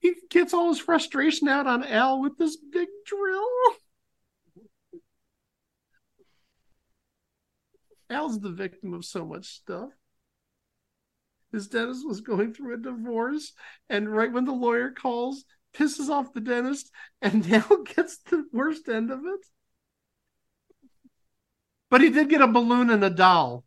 he 0.02 0.16
gets 0.30 0.54
all 0.54 0.70
his 0.70 0.80
frustration 0.80 1.48
out 1.48 1.68
on 1.68 1.84
Al 1.84 2.22
with 2.22 2.38
this 2.38 2.58
big 2.58 2.90
drill. 3.06 3.48
Al's 8.10 8.40
the 8.40 8.50
victim 8.50 8.94
of 8.94 9.06
so 9.06 9.24
much 9.26 9.46
stuff. 9.46 9.90
His 11.52 11.68
dentist 11.68 12.06
was 12.06 12.22
going 12.22 12.54
through 12.54 12.74
a 12.74 12.78
divorce, 12.78 13.54
and 13.90 14.10
right 14.10 14.32
when 14.32 14.46
the 14.46 14.52
lawyer 14.52 14.92
calls, 14.92 15.46
pisses 15.74 16.10
off 16.10 16.34
the 16.34 16.42
dentist, 16.42 16.92
and 17.22 17.48
now 17.50 17.66
gets 17.96 18.18
the 18.18 18.46
worst 18.52 18.90
end 18.90 19.12
of 19.12 19.20
it. 19.20 19.46
But 21.90 22.02
he 22.02 22.10
did 22.10 22.30
get 22.30 22.42
a 22.42 22.48
balloon 22.48 22.90
and 22.90 23.04
a 23.04 23.10
doll. 23.10 23.66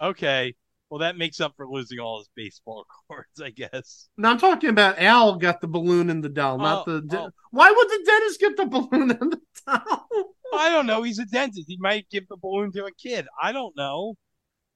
Okay. 0.00 0.54
Well, 0.90 1.00
that 1.00 1.18
makes 1.18 1.40
up 1.40 1.52
for 1.56 1.66
losing 1.66 1.98
all 1.98 2.18
his 2.18 2.30
baseball 2.34 2.86
cards, 3.10 3.40
I 3.42 3.50
guess. 3.50 4.08
Now 4.16 4.30
I'm 4.30 4.38
talking 4.38 4.70
about 4.70 4.98
Al 4.98 5.36
got 5.36 5.60
the 5.60 5.68
balloon 5.68 6.08
and 6.08 6.24
the 6.24 6.28
doll, 6.30 6.58
not 6.58 6.88
Oh, 6.88 6.92
the. 6.92 6.96
Oh. 6.96 7.00
De- 7.08 7.18
oh. 7.24 7.30
Why 7.50 7.70
would 7.70 7.88
the 7.88 8.02
dentist 8.06 8.40
get 8.40 8.56
the 8.56 8.66
balloon 8.66 9.10
and 9.10 9.32
the 9.32 9.40
doll? 9.66 10.08
I 10.54 10.70
don't 10.70 10.86
know. 10.86 11.02
He's 11.02 11.18
a 11.18 11.26
dentist. 11.26 11.68
He 11.68 11.76
might 11.78 12.08
give 12.10 12.26
the 12.28 12.38
balloon 12.38 12.72
to 12.72 12.86
a 12.86 12.92
kid. 12.92 13.26
I 13.40 13.52
don't 13.52 13.76
know. 13.76 14.14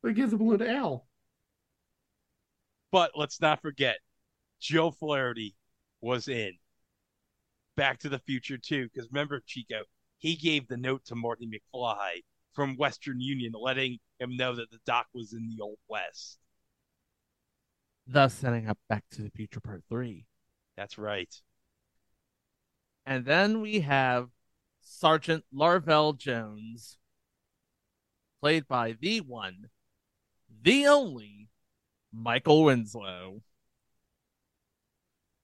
We 0.02 0.12
give 0.12 0.30
the 0.30 0.36
balloon 0.36 0.58
to 0.58 0.70
Al. 0.70 1.06
But 2.90 3.12
let's 3.16 3.40
not 3.40 3.62
forget, 3.62 3.96
Joe 4.60 4.90
Flaherty 4.90 5.56
was 6.02 6.28
in 6.28 6.52
Back 7.76 8.00
to 8.00 8.10
the 8.10 8.18
Future 8.18 8.58
too. 8.58 8.88
Because 8.92 9.08
remember, 9.10 9.42
Chico, 9.46 9.84
he 10.18 10.36
gave 10.36 10.68
the 10.68 10.76
note 10.76 11.06
to 11.06 11.14
Marty 11.14 11.46
McFly 11.48 12.20
from 12.54 12.76
Western 12.76 13.20
Union, 13.20 13.52
letting 13.58 13.98
him 14.18 14.36
know 14.36 14.54
that 14.54 14.70
the 14.70 14.78
doc 14.86 15.06
was 15.14 15.32
in 15.32 15.48
the 15.48 15.62
Old 15.62 15.78
West. 15.88 16.38
Thus 18.06 18.34
setting 18.34 18.68
up 18.68 18.78
Back 18.88 19.04
to 19.12 19.22
the 19.22 19.30
Future 19.30 19.60
Part 19.60 19.82
3. 19.88 20.26
That's 20.76 20.98
right. 20.98 21.34
And 23.06 23.24
then 23.24 23.60
we 23.60 23.80
have 23.80 24.28
Sergeant 24.80 25.44
Larvell 25.54 26.16
Jones, 26.16 26.98
played 28.40 28.66
by 28.66 28.96
the 29.00 29.20
one, 29.20 29.68
the 30.62 30.86
only 30.86 31.48
Michael 32.12 32.64
Winslow. 32.64 33.42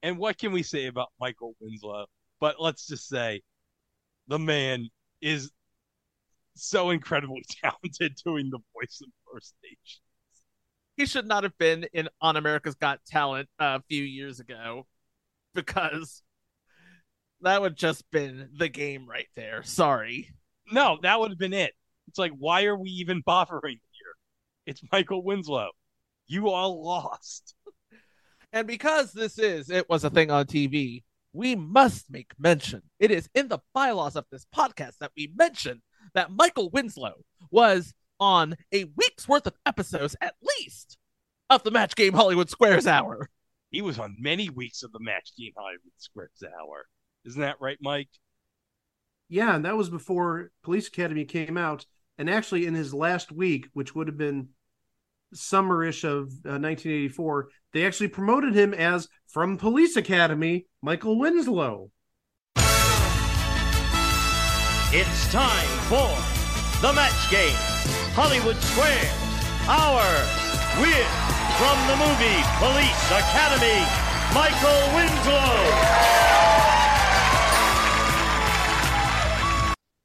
And 0.02 0.18
what 0.18 0.38
can 0.38 0.52
we 0.52 0.62
say 0.62 0.86
about 0.86 1.08
Michael 1.20 1.54
Winslow? 1.60 2.06
But 2.40 2.60
let's 2.60 2.86
just 2.86 3.08
say 3.08 3.42
the 4.28 4.38
man 4.38 4.88
is 5.20 5.50
so 6.62 6.90
incredibly 6.90 7.44
talented 7.62 8.14
doing 8.24 8.50
the 8.50 8.58
voice 8.74 9.00
impersonation. 9.02 10.02
He 10.96 11.06
should 11.06 11.28
not 11.28 11.44
have 11.44 11.56
been 11.58 11.86
in 11.92 12.08
On 12.20 12.36
America's 12.36 12.74
Got 12.74 13.00
Talent 13.06 13.48
uh, 13.60 13.78
a 13.80 13.82
few 13.88 14.02
years 14.02 14.40
ago 14.40 14.86
because 15.54 16.22
that 17.42 17.60
would 17.60 17.76
just 17.76 18.10
been 18.10 18.48
the 18.56 18.68
game 18.68 19.08
right 19.08 19.28
there. 19.36 19.62
Sorry. 19.62 20.30
No, 20.72 20.98
that 21.02 21.20
would 21.20 21.30
have 21.30 21.38
been 21.38 21.52
it. 21.52 21.72
It's 22.08 22.18
like, 22.18 22.32
why 22.36 22.64
are 22.64 22.76
we 22.76 22.90
even 22.90 23.22
bothering 23.26 23.78
here? 23.92 24.14
It's 24.66 24.82
Michael 24.90 25.22
Winslow. 25.22 25.70
You 26.26 26.48
all 26.48 26.84
lost. 26.84 27.54
And 28.50 28.66
because 28.66 29.12
this 29.12 29.38
is 29.38 29.68
It 29.68 29.90
Was 29.90 30.04
a 30.04 30.10
Thing 30.10 30.30
on 30.30 30.46
TV, 30.46 31.02
we 31.34 31.54
must 31.54 32.10
make 32.10 32.32
mention. 32.38 32.80
It 32.98 33.10
is 33.10 33.28
in 33.34 33.48
the 33.48 33.58
bylaws 33.74 34.16
of 34.16 34.24
this 34.32 34.46
podcast 34.56 34.96
that 35.00 35.12
we 35.16 35.30
mention 35.36 35.82
that 36.14 36.30
Michael 36.30 36.70
Winslow 36.70 37.14
was 37.50 37.94
on 38.20 38.56
a 38.72 38.84
week's 38.96 39.28
worth 39.28 39.46
of 39.46 39.54
episodes 39.64 40.16
at 40.20 40.34
least 40.42 40.98
of 41.50 41.62
the 41.62 41.70
Match 41.70 41.94
Game 41.94 42.12
Hollywood 42.12 42.50
Squares 42.50 42.86
Hour. 42.86 43.28
He 43.70 43.82
was 43.82 43.98
on 43.98 44.16
many 44.18 44.48
weeks 44.48 44.82
of 44.82 44.92
the 44.92 45.00
Match 45.00 45.30
Game 45.38 45.52
Hollywood 45.56 45.92
Squares 45.98 46.42
Hour. 46.42 46.86
Isn't 47.24 47.40
that 47.40 47.60
right, 47.60 47.78
Mike? 47.80 48.08
Yeah, 49.28 49.54
and 49.54 49.64
that 49.64 49.76
was 49.76 49.90
before 49.90 50.50
Police 50.62 50.88
Academy 50.88 51.24
came 51.24 51.56
out. 51.56 51.84
And 52.16 52.28
actually, 52.28 52.66
in 52.66 52.74
his 52.74 52.94
last 52.94 53.30
week, 53.30 53.68
which 53.74 53.94
would 53.94 54.08
have 54.08 54.18
been 54.18 54.48
summerish 55.34 56.04
of 56.04 56.28
uh, 56.46 56.58
1984, 56.58 57.48
they 57.72 57.86
actually 57.86 58.08
promoted 58.08 58.54
him 58.54 58.72
as 58.72 59.08
from 59.26 59.58
Police 59.58 59.96
Academy, 59.96 60.66
Michael 60.82 61.18
Winslow. 61.18 61.90
It's 64.90 65.30
time 65.30 65.68
for 65.84 66.08
the 66.80 66.94
match 66.94 67.30
game. 67.30 67.52
Hollywood 68.16 68.56
Squares, 68.56 69.12
our 69.68 70.00
with, 70.80 71.12
from 71.60 71.76
the 71.84 71.96
movie 72.00 72.40
Police 72.56 73.04
Academy, 73.12 73.84
Michael 74.32 74.80
Winslow. 74.96 75.68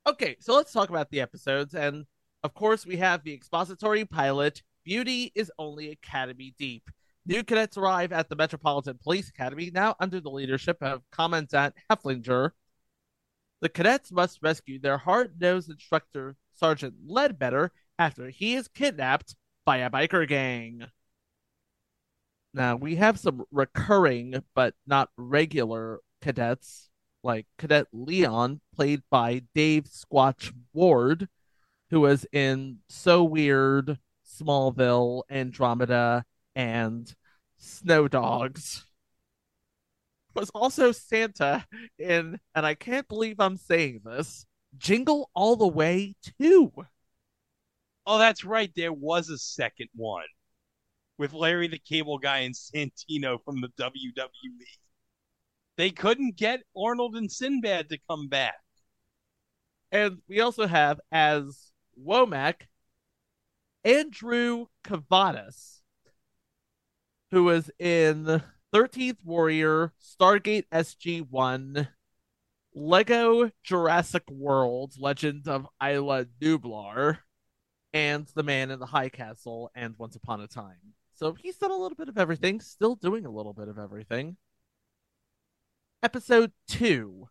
Okay, 0.05 0.35
so 0.41 0.53
let's 0.53 0.73
talk 0.73 0.89
about 0.89 1.09
the 1.11 1.21
episodes. 1.21 1.73
And 1.73 2.05
of 2.43 2.53
course, 2.53 2.85
we 2.85 2.97
have 2.97 3.23
the 3.23 3.33
expository 3.33 4.03
pilot 4.03 4.63
Beauty 4.83 5.31
is 5.33 5.49
Only 5.57 5.91
Academy 5.91 6.55
Deep. 6.57 6.89
New 7.25 7.45
cadets 7.45 7.77
arrive 7.77 8.11
at 8.11 8.27
the 8.27 8.35
Metropolitan 8.35 8.99
Police 9.01 9.29
Academy, 9.29 9.71
now 9.73 9.95
under 10.01 10.19
the 10.19 10.29
leadership 10.29 10.75
of 10.81 11.03
Commandant 11.09 11.73
Hefflinger. 11.89 12.51
The 13.63 13.69
cadets 13.69 14.11
must 14.11 14.43
rescue 14.43 14.77
their 14.77 14.97
hard 14.97 15.39
nosed 15.39 15.69
instructor, 15.69 16.35
Sergeant 16.53 16.95
Ledbetter, 17.07 17.71
after 17.97 18.27
he 18.27 18.55
is 18.55 18.67
kidnapped 18.67 19.37
by 19.63 19.77
a 19.77 19.89
biker 19.89 20.27
gang. 20.27 20.87
Now, 22.53 22.75
we 22.75 22.97
have 22.97 23.17
some 23.17 23.45
recurring 23.51 24.43
but 24.53 24.73
not 24.85 25.11
regular 25.15 26.01
cadets, 26.21 26.89
like 27.23 27.45
Cadet 27.57 27.87
Leon, 27.93 28.59
played 28.75 29.03
by 29.09 29.43
Dave 29.55 29.85
Squatch 29.85 30.51
Ward, 30.73 31.29
who 31.89 32.01
was 32.01 32.25
in 32.33 32.79
So 32.89 33.23
Weird, 33.23 33.97
Smallville, 34.27 35.21
Andromeda, 35.29 36.25
and 36.53 37.15
Snow 37.57 38.09
Dogs. 38.09 38.87
Was 40.35 40.49
also 40.55 40.91
Santa 40.91 41.65
in, 41.99 42.39
and 42.55 42.65
I 42.65 42.73
can't 42.73 43.07
believe 43.07 43.39
I'm 43.39 43.57
saying 43.57 44.01
this, 44.03 44.45
Jingle 44.77 45.29
All 45.35 45.55
the 45.55 45.67
Way 45.67 46.15
2. 46.41 46.71
Oh, 48.05 48.17
that's 48.17 48.43
right. 48.43 48.71
There 48.75 48.93
was 48.93 49.29
a 49.29 49.37
second 49.37 49.89
one 49.95 50.25
with 51.17 51.33
Larry 51.33 51.67
the 51.67 51.77
Cable 51.77 52.17
Guy 52.17 52.39
and 52.39 52.55
Santino 52.55 53.37
from 53.45 53.61
the 53.61 53.69
WWE. 53.79 54.23
They 55.77 55.89
couldn't 55.89 56.35
get 56.35 56.63
Arnold 56.75 57.15
and 57.15 57.31
Sinbad 57.31 57.89
to 57.89 57.99
come 58.09 58.27
back. 58.27 58.55
And 59.91 60.17
we 60.27 60.41
also 60.41 60.67
have 60.67 60.99
as 61.11 61.71
Womack 62.03 62.67
Andrew 63.83 64.65
Kavadas, 64.83 65.81
who 67.31 67.43
was 67.43 67.69
in 67.79 68.41
13th 68.73 69.23
Warrior, 69.23 69.93
Stargate 70.01 70.65
SG 70.73 71.29
1, 71.29 71.87
Lego 72.73 73.51
Jurassic 73.63 74.23
World, 74.31 74.93
Legend 74.97 75.47
of 75.47 75.67
Isla 75.79 76.25
Nublar, 76.41 77.19
and 77.93 78.25
The 78.33 78.41
Man 78.41 78.71
in 78.71 78.79
the 78.79 78.87
High 78.87 79.09
Castle, 79.09 79.69
and 79.75 79.93
Once 79.99 80.15
Upon 80.15 80.41
a 80.41 80.47
Time. 80.47 80.95
So 81.13 81.33
he's 81.33 81.57
done 81.57 81.69
a 81.69 81.77
little 81.77 81.95
bit 81.95 82.09
of 82.09 82.17
everything, 82.17 82.59
still 82.61 82.95
doing 82.95 83.27
a 83.27 83.31
little 83.31 83.53
bit 83.53 83.67
of 83.67 83.77
everything. 83.77 84.37
Episode 86.01 86.51
2 86.69 87.29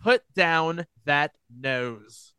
Put 0.00 0.22
Down 0.32 0.86
That 1.04 1.36
Nose. 1.54 2.32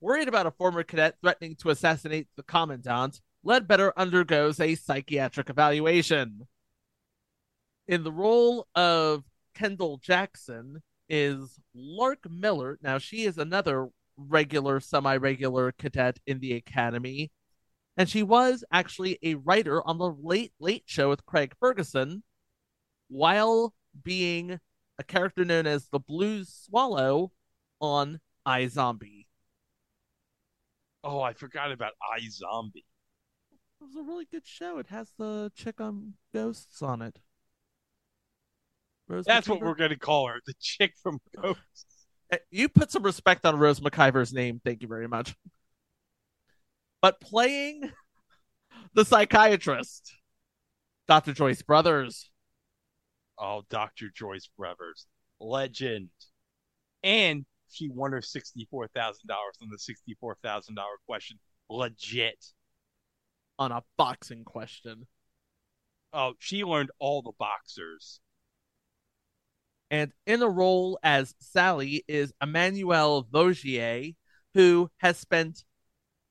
Worried 0.00 0.28
about 0.28 0.46
a 0.46 0.50
former 0.50 0.82
cadet 0.82 1.18
threatening 1.20 1.56
to 1.56 1.68
assassinate 1.68 2.28
the 2.36 2.42
commandant, 2.42 3.20
Ledbetter 3.44 3.92
undergoes 3.98 4.58
a 4.60 4.76
psychiatric 4.76 5.50
evaluation. 5.50 6.46
In 7.88 8.04
the 8.04 8.12
role 8.12 8.66
of 8.74 9.24
Kendall 9.54 9.98
Jackson 9.98 10.82
is 11.08 11.58
Lark 11.74 12.30
Miller. 12.30 12.78
Now, 12.82 12.98
she 12.98 13.24
is 13.24 13.38
another 13.38 13.88
regular, 14.16 14.80
semi 14.80 15.16
regular 15.16 15.72
cadet 15.72 16.18
in 16.26 16.40
the 16.40 16.54
academy. 16.54 17.32
And 17.96 18.08
she 18.08 18.22
was 18.22 18.64
actually 18.72 19.18
a 19.22 19.34
writer 19.34 19.86
on 19.86 19.98
the 19.98 20.10
Late 20.10 20.52
Late 20.60 20.84
Show 20.86 21.10
with 21.10 21.26
Craig 21.26 21.54
Ferguson 21.58 22.22
while 23.08 23.74
being 24.04 24.60
a 24.98 25.02
character 25.02 25.44
known 25.44 25.66
as 25.66 25.88
the 25.88 25.98
Blues 25.98 26.48
Swallow 26.66 27.32
on 27.80 28.20
iZombie. 28.46 29.26
Oh, 31.02 31.20
I 31.20 31.32
forgot 31.32 31.72
about 31.72 31.92
iZombie. 32.18 32.84
It 33.80 33.84
was 33.84 33.96
a 33.96 34.02
really 34.02 34.26
good 34.30 34.46
show. 34.46 34.78
It 34.78 34.88
has 34.88 35.12
the 35.18 35.50
chick 35.54 35.80
on 35.80 36.14
ghosts 36.32 36.82
on 36.82 37.00
it. 37.02 37.20
Rose 39.10 39.24
That's 39.24 39.46
McIver? 39.46 39.50
what 39.50 39.60
we're 39.62 39.74
going 39.74 39.90
to 39.90 39.98
call 39.98 40.28
her, 40.28 40.40
the 40.46 40.54
chick 40.60 40.94
from 41.02 41.18
Ghosts. 41.40 41.86
Uh, 42.32 42.36
you 42.50 42.68
put 42.68 42.92
some 42.92 43.02
respect 43.02 43.44
on 43.44 43.58
Rose 43.58 43.80
McIver's 43.80 44.32
name. 44.32 44.60
Thank 44.64 44.82
you 44.82 44.88
very 44.88 45.08
much. 45.08 45.34
But 47.02 47.20
playing 47.20 47.90
the 48.94 49.04
psychiatrist, 49.04 50.14
Dr. 51.08 51.32
Joyce 51.32 51.62
Brothers. 51.62 52.30
Oh, 53.36 53.62
Dr. 53.68 54.10
Joyce 54.14 54.48
Brothers. 54.56 55.06
Legend. 55.40 56.10
And 57.02 57.46
she 57.70 57.88
won 57.88 58.12
her 58.12 58.20
$64,000 58.20 58.86
on 59.62 59.70
the 59.70 59.78
$64,000 60.14 60.76
question. 61.06 61.38
Legit. 61.68 62.44
On 63.58 63.72
a 63.72 63.82
boxing 63.96 64.44
question. 64.44 65.06
Oh, 66.12 66.34
she 66.38 66.64
learned 66.64 66.90
all 66.98 67.22
the 67.22 67.32
boxers. 67.38 68.20
And 69.90 70.12
in 70.26 70.42
a 70.42 70.48
role 70.48 70.98
as 71.02 71.34
Sally 71.40 72.04
is 72.06 72.32
Emmanuelle 72.42 73.26
Vaugier, 73.28 74.14
who 74.54 74.90
has 74.98 75.18
spent 75.18 75.64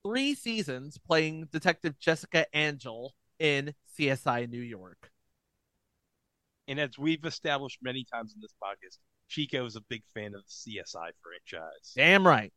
three 0.05 0.33
seasons 0.33 0.97
playing 0.97 1.49
Detective 1.51 1.99
Jessica 1.99 2.45
Angel 2.53 3.13
in 3.37 3.73
CSI 3.97 4.49
New 4.49 4.61
York. 4.61 5.11
And 6.67 6.79
as 6.79 6.97
we've 6.97 7.25
established 7.25 7.79
many 7.81 8.05
times 8.05 8.33
in 8.33 8.41
this 8.41 8.53
podcast, 8.63 8.97
Chico 9.27 9.65
is 9.65 9.75
a 9.75 9.81
big 9.81 10.03
fan 10.13 10.33
of 10.35 10.43
the 10.43 10.49
CSI 10.81 11.09
franchise. 11.21 11.93
Damn 11.95 12.25
right. 12.25 12.53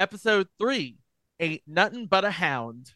Episode 0.00 0.48
3 0.58 0.96
Ain't 1.40 1.62
Nothing 1.66 2.06
But 2.06 2.24
a 2.24 2.30
Hound. 2.30 2.92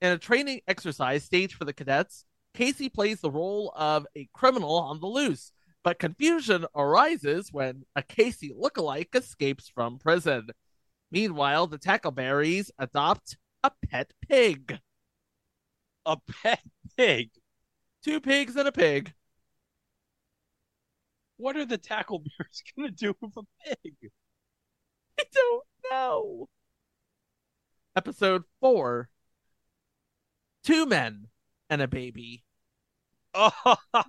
In 0.00 0.12
a 0.12 0.18
training 0.18 0.62
exercise 0.66 1.24
staged 1.24 1.54
for 1.54 1.64
the 1.64 1.72
cadets, 1.72 2.24
Casey 2.54 2.88
plays 2.88 3.20
the 3.20 3.30
role 3.30 3.72
of 3.76 4.06
a 4.16 4.28
criminal 4.32 4.74
on 4.76 5.00
the 5.00 5.06
loose, 5.06 5.52
but 5.82 5.98
confusion 5.98 6.66
arises 6.74 7.50
when 7.52 7.84
a 7.96 8.02
Casey 8.02 8.52
lookalike 8.52 9.14
escapes 9.14 9.68
from 9.68 9.98
prison. 9.98 10.48
Meanwhile, 11.10 11.68
the 11.68 11.78
Tackleberries 11.78 12.70
adopt 12.78 13.36
a 13.64 13.70
pet 13.88 14.12
pig. 14.28 14.78
A 16.06 16.16
pet 16.42 16.62
pig? 16.96 17.30
Two 18.04 18.20
pigs 18.20 18.56
and 18.56 18.68
a 18.68 18.72
pig. 18.72 19.12
What 21.36 21.56
are 21.56 21.66
the 21.66 21.78
Tackleberries 21.78 22.62
going 22.76 22.88
to 22.88 22.94
do 22.94 23.14
with 23.20 23.36
a 23.36 23.42
pig? 23.64 24.10
I 25.18 25.24
don't 25.32 25.64
know. 25.90 26.48
Episode 27.96 28.44
4 28.60 29.08
Two 30.62 30.86
men 30.86 31.28
and 31.70 31.80
a 31.80 31.88
baby. 31.88 32.44
Oh. 33.34 33.76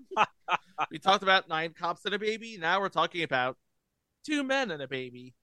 we 0.91 0.99
talked 0.99 1.23
about 1.23 1.49
nine 1.49 1.73
cops 1.73 2.05
and 2.05 2.13
a 2.13 2.19
baby. 2.19 2.57
Now 2.59 2.79
we're 2.79 2.89
talking 2.89 3.23
about 3.23 3.57
two 4.25 4.43
men 4.43 4.71
and 4.71 4.81
a 4.81 4.87
baby. 4.87 5.33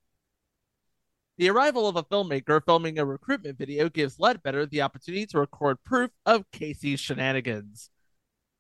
The 1.37 1.51
arrival 1.51 1.87
of 1.87 1.95
a 1.95 2.03
filmmaker 2.03 2.61
filming 2.65 2.99
a 2.99 3.05
recruitment 3.05 3.59
video 3.59 3.89
gives 3.89 4.19
Ledbetter 4.19 4.67
the 4.67 4.83
opportunity 4.83 5.25
to 5.27 5.39
record 5.39 5.79
proof 5.85 6.11
of 6.27 6.51
Casey's 6.51 6.99
shenanigans. 6.99 7.91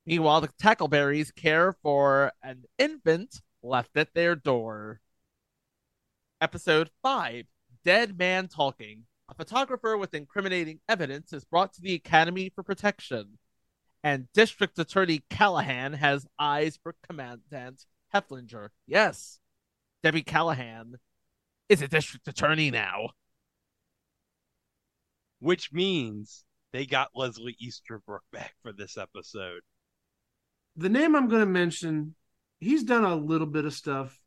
Meanwhile, 0.06 0.42
the 0.42 0.48
Tackleberries 0.62 1.34
care 1.34 1.74
for 1.82 2.32
an 2.42 2.64
infant 2.78 3.40
left 3.62 3.96
at 3.96 4.14
their 4.14 4.36
door. 4.36 5.00
Episode 6.40 6.90
5 7.02 7.46
Dead 7.84 8.16
Man 8.16 8.46
Talking. 8.46 9.04
A 9.28 9.34
photographer 9.34 9.98
with 9.98 10.14
incriminating 10.14 10.80
evidence 10.88 11.32
is 11.32 11.44
brought 11.44 11.74
to 11.74 11.82
the 11.82 11.94
Academy 11.94 12.50
for 12.54 12.62
protection, 12.62 13.38
and 14.02 14.28
District 14.32 14.78
Attorney 14.78 15.22
Callahan 15.30 15.94
has 15.94 16.26
eyes 16.38 16.78
for 16.82 16.94
Commandant 17.06 17.84
Hefflinger. 18.14 18.68
Yes, 18.86 19.40
Debbie 20.02 20.22
Callahan 20.22 20.98
is 21.68 21.82
a 21.82 21.88
district 21.88 22.26
attorney 22.28 22.70
now. 22.70 23.10
Which 25.40 25.72
means 25.72 26.44
they 26.72 26.86
got 26.86 27.10
Leslie 27.14 27.56
Easterbrook 27.60 28.22
back 28.32 28.54
for 28.62 28.72
this 28.72 28.96
episode. 28.96 29.60
The 30.76 30.88
name 30.88 31.14
I'm 31.14 31.28
going 31.28 31.40
to 31.40 31.46
mention, 31.46 32.14
he's 32.60 32.84
done 32.84 33.04
a 33.04 33.16
little 33.16 33.46
bit 33.46 33.64
of 33.64 33.74
stuff. 33.74 34.18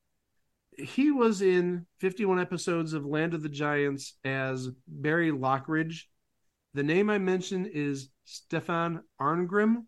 He 0.77 1.11
was 1.11 1.41
in 1.41 1.85
51 1.99 2.39
episodes 2.39 2.93
of 2.93 3.05
Land 3.05 3.33
of 3.33 3.43
the 3.43 3.49
Giants 3.49 4.17
as 4.23 4.69
Barry 4.87 5.31
Lockridge. 5.31 6.03
The 6.73 6.83
name 6.83 7.09
I 7.09 7.17
mentioned 7.17 7.69
is 7.73 8.09
Stefan 8.31 9.03
Arngrim. 9.19 9.87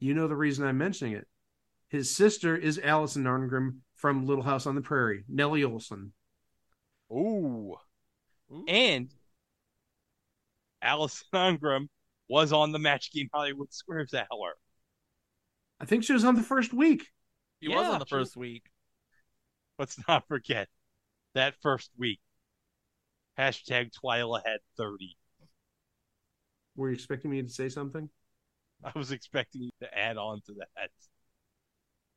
You 0.00 0.12
know 0.12 0.26
the 0.26 0.34
reason 0.34 0.66
I'm 0.66 0.76
mentioning 0.76 1.14
it. 1.14 1.28
His 1.88 2.14
sister 2.14 2.56
is 2.56 2.80
Alison 2.82 3.22
Arngrim 3.24 3.76
from 3.94 4.26
Little 4.26 4.42
House 4.42 4.66
on 4.66 4.74
the 4.74 4.80
Prairie, 4.80 5.22
Nellie 5.28 5.62
Oleson. 5.62 6.10
Ooh. 7.12 7.76
Ooh. 8.50 8.64
And 8.66 9.14
Alison 10.82 11.28
Arngrim 11.32 11.88
was 12.28 12.52
on 12.52 12.72
the 12.72 12.80
Match 12.80 13.12
Game 13.12 13.28
Hollywood 13.32 13.72
Squares 13.72 14.12
Hour. 14.12 14.54
I 15.78 15.84
think 15.84 16.02
she 16.02 16.12
was 16.12 16.24
on 16.24 16.34
the 16.34 16.42
first 16.42 16.74
week. 16.74 17.06
He 17.60 17.68
was 17.68 17.86
on 17.86 18.00
the 18.00 18.06
first 18.06 18.36
week. 18.36 18.64
Let's 19.78 19.96
not 20.08 20.26
forget 20.26 20.66
that 21.34 21.54
first 21.62 21.92
week. 21.96 22.18
Hashtag 23.38 23.92
Twyla 23.92 24.40
had 24.44 24.58
30. 24.76 25.16
Were 26.76 26.90
you 26.90 26.94
expecting 26.94 27.30
me 27.30 27.42
to 27.42 27.48
say 27.48 27.68
something? 27.68 28.08
I 28.84 28.92
was 28.94 29.10
expecting 29.10 29.62
you 29.62 29.70
to 29.80 29.98
add 29.98 30.16
on 30.16 30.42
to 30.46 30.54
that. 30.54 30.90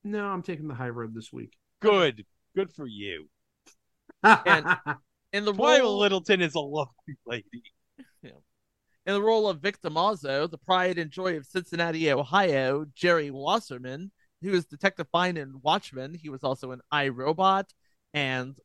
No, 0.04 0.26
I'm 0.26 0.44
taking 0.44 0.68
the 0.68 0.74
high 0.74 0.90
road 0.90 1.16
this 1.16 1.32
week. 1.32 1.54
Good. 1.82 2.26
Good 2.56 2.72
for 2.74 2.86
you. 2.86 3.30
And 4.24 4.66
in 5.34 5.46
the 5.46 5.54
Twyla 5.54 5.80
role, 5.80 6.00
Littleton 6.00 6.42
is 6.42 6.56
a 6.56 6.60
lovely 6.60 7.18
lady. 7.26 7.64
in 8.24 8.34
the 9.06 9.22
role 9.22 9.48
of 9.48 9.62
Vic 9.62 9.82
Damaso, 9.82 10.50
the 10.50 10.58
pride 10.58 10.98
and 10.98 11.10
joy 11.10 11.38
of 11.38 11.46
Cincinnati, 11.46 12.12
Ohio, 12.12 12.86
Jerry 12.94 13.32
Wasserman, 13.32 14.12
who 14.42 14.54
is 14.54 14.66
Detective 14.66 15.08
Fine 15.12 15.38
in 15.38 15.62
Watchmen. 15.62 16.14
He 16.14 16.30
was 16.30 16.44
also 16.44 16.72
in 16.72 16.82
iRobot, 16.94 17.66
and 18.14 18.58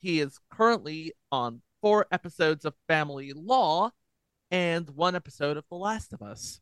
he 0.00 0.20
is 0.20 0.38
currently 0.50 1.12
on 1.30 1.60
four 1.80 2.06
episodes 2.10 2.64
of 2.64 2.74
Family 2.88 3.32
Law 3.34 3.90
and 4.52 4.90
one 4.90 5.16
episode 5.16 5.56
of 5.56 5.64
The 5.70 5.76
Last 5.76 6.12
of 6.12 6.20
Us. 6.20 6.60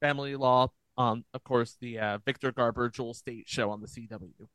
Family 0.00 0.34
Law 0.34 0.72
on, 0.96 1.24
of 1.34 1.44
course, 1.44 1.76
the 1.78 1.98
uh, 1.98 2.18
Victor 2.24 2.52
Garber 2.52 2.88
Jewel 2.88 3.12
Staite 3.12 3.46
show 3.46 3.70
on 3.70 3.82
the 3.82 3.86
CW. 3.86 4.48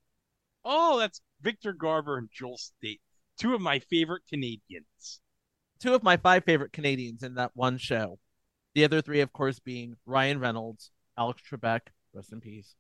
Oh, 0.66 1.00
that's 1.00 1.22
Victor 1.40 1.72
Garber 1.72 2.18
and 2.18 2.30
Jewel 2.34 2.58
Staite. 2.58 3.02
Two 3.38 3.54
of 3.54 3.62
my 3.62 3.78
favorite 3.78 4.24
Canadians. 4.28 5.22
Two 5.80 5.94
of 5.94 6.04
my 6.04 6.18
five 6.18 6.44
favorite 6.44 6.74
Canadians 6.74 7.22
in 7.22 7.36
that 7.36 7.52
one 7.54 7.78
show. 7.78 8.18
The 8.74 8.84
other 8.84 9.02
three, 9.02 9.22
of 9.22 9.32
course, 9.32 9.60
being 9.60 9.98
Ryan 10.06 10.40
Reynolds, 10.40 10.92
Alex 11.18 11.42
Trebek, 11.50 11.82
rest 12.14 12.32
in 12.32 12.42
peace, 12.42 12.76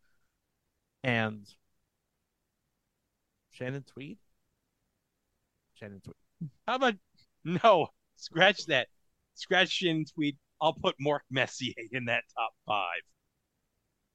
and 1.03 1.45
Shannon 3.52 3.84
Tweed. 3.84 4.18
Shannon 5.74 6.02
Tweed. 6.02 6.49
How 6.68 6.76
about 6.76 6.95
no? 7.44 7.90
Scratch 8.22 8.65
that. 8.68 8.88
Scratch 9.34 9.69
Shannon 9.69 10.06
Tweed. 10.06 10.38
I'll 10.61 10.73
put 10.73 10.95
Mark 10.99 11.23
Messier 11.31 11.73
in 11.91 12.06
that 12.06 12.23
top 12.38 12.52
five. 12.68 13.02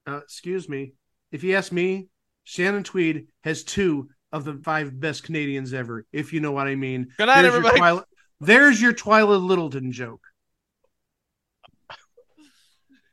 Uh, 0.07 0.19
excuse 0.19 0.69
me. 0.69 0.93
If 1.33 1.43
you 1.43 1.57
ask 1.57 1.73
me, 1.73 2.07
Shannon 2.45 2.85
Tweed 2.85 3.27
has 3.43 3.65
two 3.65 4.09
of 4.31 4.45
the 4.45 4.61
five 4.65 4.99
best 5.01 5.25
Canadians 5.25 5.75
ever, 5.75 6.07
if 6.13 6.33
you 6.33 6.39
know 6.39 6.53
what 6.53 6.69
I 6.69 6.77
mean. 6.77 7.09
Good 7.19 7.27
night, 7.27 7.43
There's 7.43 7.55
your 7.55 7.67
everybody. 7.67 7.81
Twyla- 7.81 8.05
there's 8.41 8.81
your 8.81 8.93
Twyla 8.93 9.45
Littleton 9.45 9.91
joke. 9.91 10.23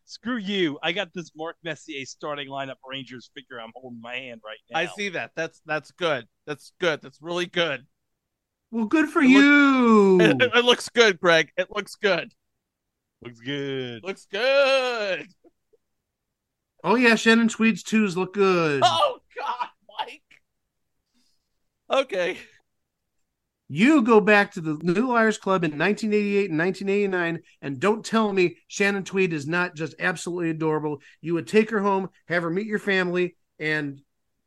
Screw 0.05 0.37
you. 0.37 0.77
I 0.83 0.91
got 0.91 1.09
this 1.15 1.31
Mark 1.35 1.55
Messier 1.63 2.05
starting 2.05 2.47
lineup 2.47 2.75
Rangers 2.87 3.31
figure 3.33 3.59
I'm 3.59 3.71
holding 3.73 3.99
my 3.99 4.15
hand 4.15 4.41
right 4.45 4.57
now. 4.69 4.77
I 4.77 4.85
see 4.95 5.09
that. 5.09 5.31
That's 5.35 5.59
that's 5.65 5.89
good. 5.89 6.27
That's 6.45 6.71
good. 6.79 7.01
That's 7.01 7.17
really 7.19 7.47
good. 7.47 7.87
Well, 8.73 8.85
good 8.85 9.07
for 9.07 9.21
It 9.21 9.29
look- 9.29 9.43
you. 9.43 10.19
It, 10.19 10.41
it 10.55 10.65
looks 10.65 10.89
good, 10.89 11.19
Greg. 11.19 11.51
It 11.55 11.67
looks 11.69 11.93
good. 11.95 12.33
Looks 13.21 13.39
good. 13.39 14.03
Looks 14.03 14.25
good. 14.25 15.27
oh 16.83 16.95
yeah, 16.95 17.13
Shannon 17.13 17.49
Tweed's 17.49 17.83
twos 17.83 18.17
look 18.17 18.33
good. 18.33 18.81
Oh 18.83 19.19
God, 19.37 19.67
Mike. 19.99 20.23
Okay. 21.91 22.39
You 23.69 24.01
go 24.01 24.19
back 24.19 24.53
to 24.53 24.61
the 24.61 24.79
New 24.81 25.07
Liars 25.07 25.37
Club 25.37 25.63
in 25.63 25.77
1988 25.77 26.49
and 26.49 26.59
1989, 26.59 27.43
and 27.61 27.79
don't 27.79 28.03
tell 28.03 28.33
me 28.33 28.57
Shannon 28.67 29.03
Tweed 29.03 29.33
is 29.33 29.45
not 29.45 29.75
just 29.75 29.93
absolutely 29.99 30.49
adorable. 30.49 30.97
You 31.21 31.35
would 31.35 31.47
take 31.47 31.69
her 31.69 31.79
home, 31.79 32.09
have 32.27 32.41
her 32.41 32.49
meet 32.49 32.65
your 32.65 32.79
family, 32.79 33.35
and 33.59 34.01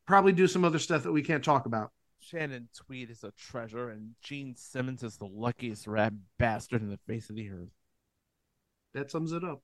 probably 0.04 0.32
do 0.32 0.48
some 0.48 0.64
other 0.64 0.80
stuff 0.80 1.04
that 1.04 1.12
we 1.12 1.22
can't 1.22 1.44
talk 1.44 1.66
about. 1.66 1.92
Shannon 2.26 2.68
Tweed 2.74 3.10
is 3.10 3.22
a 3.22 3.30
treasure, 3.30 3.88
and 3.88 4.16
Gene 4.20 4.56
Simmons 4.56 5.04
is 5.04 5.16
the 5.16 5.26
luckiest 5.26 5.86
rat 5.86 6.12
bastard 6.38 6.82
in 6.82 6.90
the 6.90 6.98
face 7.06 7.30
of 7.30 7.36
the 7.36 7.48
earth. 7.50 7.70
That 8.94 9.12
sums 9.12 9.30
it 9.30 9.44
up. 9.44 9.62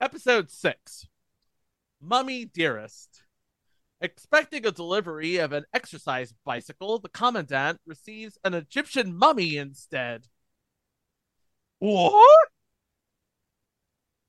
Episode 0.00 0.48
6 0.48 1.08
Mummy 2.00 2.44
Dearest. 2.44 3.24
Expecting 4.00 4.64
a 4.64 4.70
delivery 4.70 5.38
of 5.38 5.52
an 5.52 5.64
exercise 5.72 6.34
bicycle, 6.44 7.00
the 7.00 7.08
commandant 7.08 7.80
receives 7.84 8.38
an 8.44 8.54
Egyptian 8.54 9.16
mummy 9.16 9.56
instead. 9.56 10.26
What? 11.80 12.48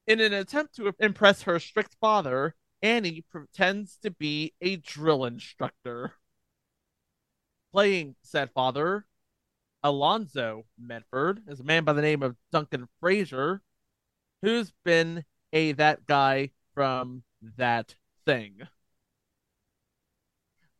In 0.07 0.21
an 0.21 0.33
attempt 0.33 0.75
to 0.77 0.91
impress 0.99 1.43
her 1.43 1.59
strict 1.59 1.97
father, 2.01 2.55
Annie 2.81 3.25
pretends 3.29 3.97
to 3.97 4.09
be 4.09 4.53
a 4.59 4.77
drill 4.77 5.25
instructor. 5.25 6.13
Playing 7.71 8.15
said 8.21 8.51
father, 8.51 9.05
Alonzo 9.83 10.65
Medford, 10.79 11.41
is 11.47 11.59
a 11.59 11.63
man 11.63 11.83
by 11.83 11.93
the 11.93 12.01
name 12.01 12.23
of 12.23 12.35
Duncan 12.51 12.87
Fraser, 12.99 13.61
who's 14.41 14.71
been 14.83 15.23
a 15.53 15.73
that 15.73 16.05
guy 16.05 16.51
from 16.73 17.23
that 17.57 17.95
thing. 18.25 18.61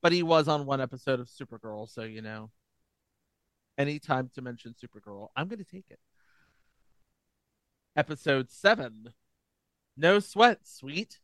But 0.02 0.12
he 0.12 0.24
was 0.24 0.48
on 0.48 0.66
one 0.66 0.82
episode 0.82 1.20
of 1.20 1.28
Supergirl, 1.28 1.90
so 1.90 2.04
you 2.04 2.22
know. 2.22 2.52
Anytime 3.78 4.30
to 4.34 4.42
mention 4.42 4.74
Supergirl, 4.74 5.28
I'm 5.36 5.48
going 5.48 5.60
to 5.60 5.66
take 5.66 5.86
it. 5.90 6.00
Episode 7.96 8.50
7 8.50 9.14
No 9.96 10.20
Sweat, 10.20 10.60
Sweet. 10.64 11.20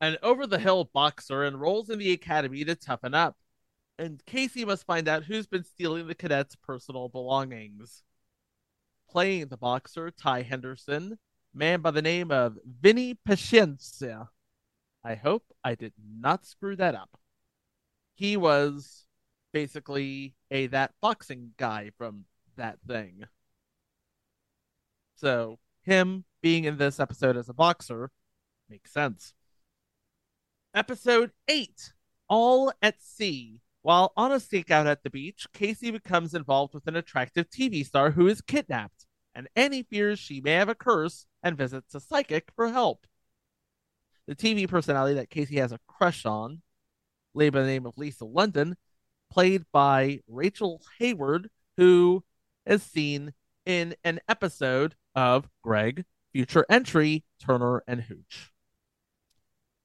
An 0.00 0.16
over 0.22 0.46
the 0.46 0.58
hill 0.58 0.90
boxer 0.92 1.44
enrolls 1.44 1.90
in 1.90 1.98
the 1.98 2.12
academy 2.12 2.64
to 2.64 2.74
toughen 2.74 3.12
up, 3.12 3.36
and 4.00 4.24
Casey 4.24 4.64
must 4.64 4.86
find 4.86 5.06
out 5.08 5.24
who's 5.24 5.46
been 5.46 5.62
stealing 5.62 6.06
the 6.06 6.14
cadet's 6.14 6.56
personal 6.56 7.10
belongings. 7.10 8.02
Playing 9.10 9.48
the 9.48 9.58
boxer, 9.58 10.10
Ty 10.10 10.42
Henderson, 10.42 11.18
man 11.52 11.82
by 11.82 11.90
the 11.90 12.00
name 12.00 12.30
of 12.30 12.56
Vinny 12.64 13.18
Paciencia. 13.28 14.28
I 15.04 15.16
hope 15.16 15.44
I 15.62 15.74
did 15.74 15.92
not 16.18 16.46
screw 16.46 16.76
that 16.76 16.94
up. 16.94 17.18
He 18.14 18.38
was 18.38 19.04
basically 19.52 20.34
a 20.50 20.68
that 20.68 20.92
boxing 21.02 21.50
guy 21.58 21.90
from 21.98 22.24
that 22.56 22.78
thing. 22.86 23.24
So 25.16 25.58
him 25.82 26.24
being 26.40 26.64
in 26.64 26.78
this 26.78 26.98
episode 26.98 27.36
as 27.36 27.50
a 27.50 27.54
boxer 27.54 28.10
makes 28.70 28.92
sense. 28.92 29.34
Episode 30.74 31.32
8 31.48 31.92
All 32.28 32.72
at 32.80 33.02
Sea. 33.02 33.60
While 33.82 34.12
on 34.16 34.32
a 34.32 34.36
stakeout 34.36 34.86
at 34.86 35.02
the 35.02 35.10
beach, 35.10 35.46
Casey 35.54 35.90
becomes 35.90 36.34
involved 36.34 36.74
with 36.74 36.86
an 36.86 36.96
attractive 36.96 37.48
TV 37.48 37.84
star 37.84 38.10
who 38.10 38.26
is 38.26 38.42
kidnapped, 38.42 39.06
and 39.34 39.48
Annie 39.56 39.82
fears 39.82 40.18
she 40.18 40.40
may 40.40 40.52
have 40.52 40.68
a 40.68 40.74
curse 40.74 41.26
and 41.42 41.56
visits 41.56 41.94
a 41.94 42.00
psychic 42.00 42.50
for 42.54 42.68
help. 42.68 43.06
The 44.26 44.34
TV 44.34 44.68
personality 44.68 45.14
that 45.14 45.30
Casey 45.30 45.56
has 45.56 45.72
a 45.72 45.80
crush 45.86 46.26
on, 46.26 46.60
laid 47.32 47.54
by 47.54 47.60
the 47.62 47.66
name 47.66 47.86
of 47.86 47.96
Lisa 47.96 48.26
London, 48.26 48.76
played 49.30 49.64
by 49.72 50.20
Rachel 50.28 50.82
Hayward, 50.98 51.48
who 51.78 52.22
is 52.66 52.82
seen 52.82 53.32
in 53.64 53.94
an 54.04 54.20
episode 54.28 54.94
of 55.14 55.48
Greg 55.62 56.04
Future 56.32 56.66
Entry 56.68 57.24
Turner 57.40 57.82
and 57.88 58.02
Hooch. 58.02 58.52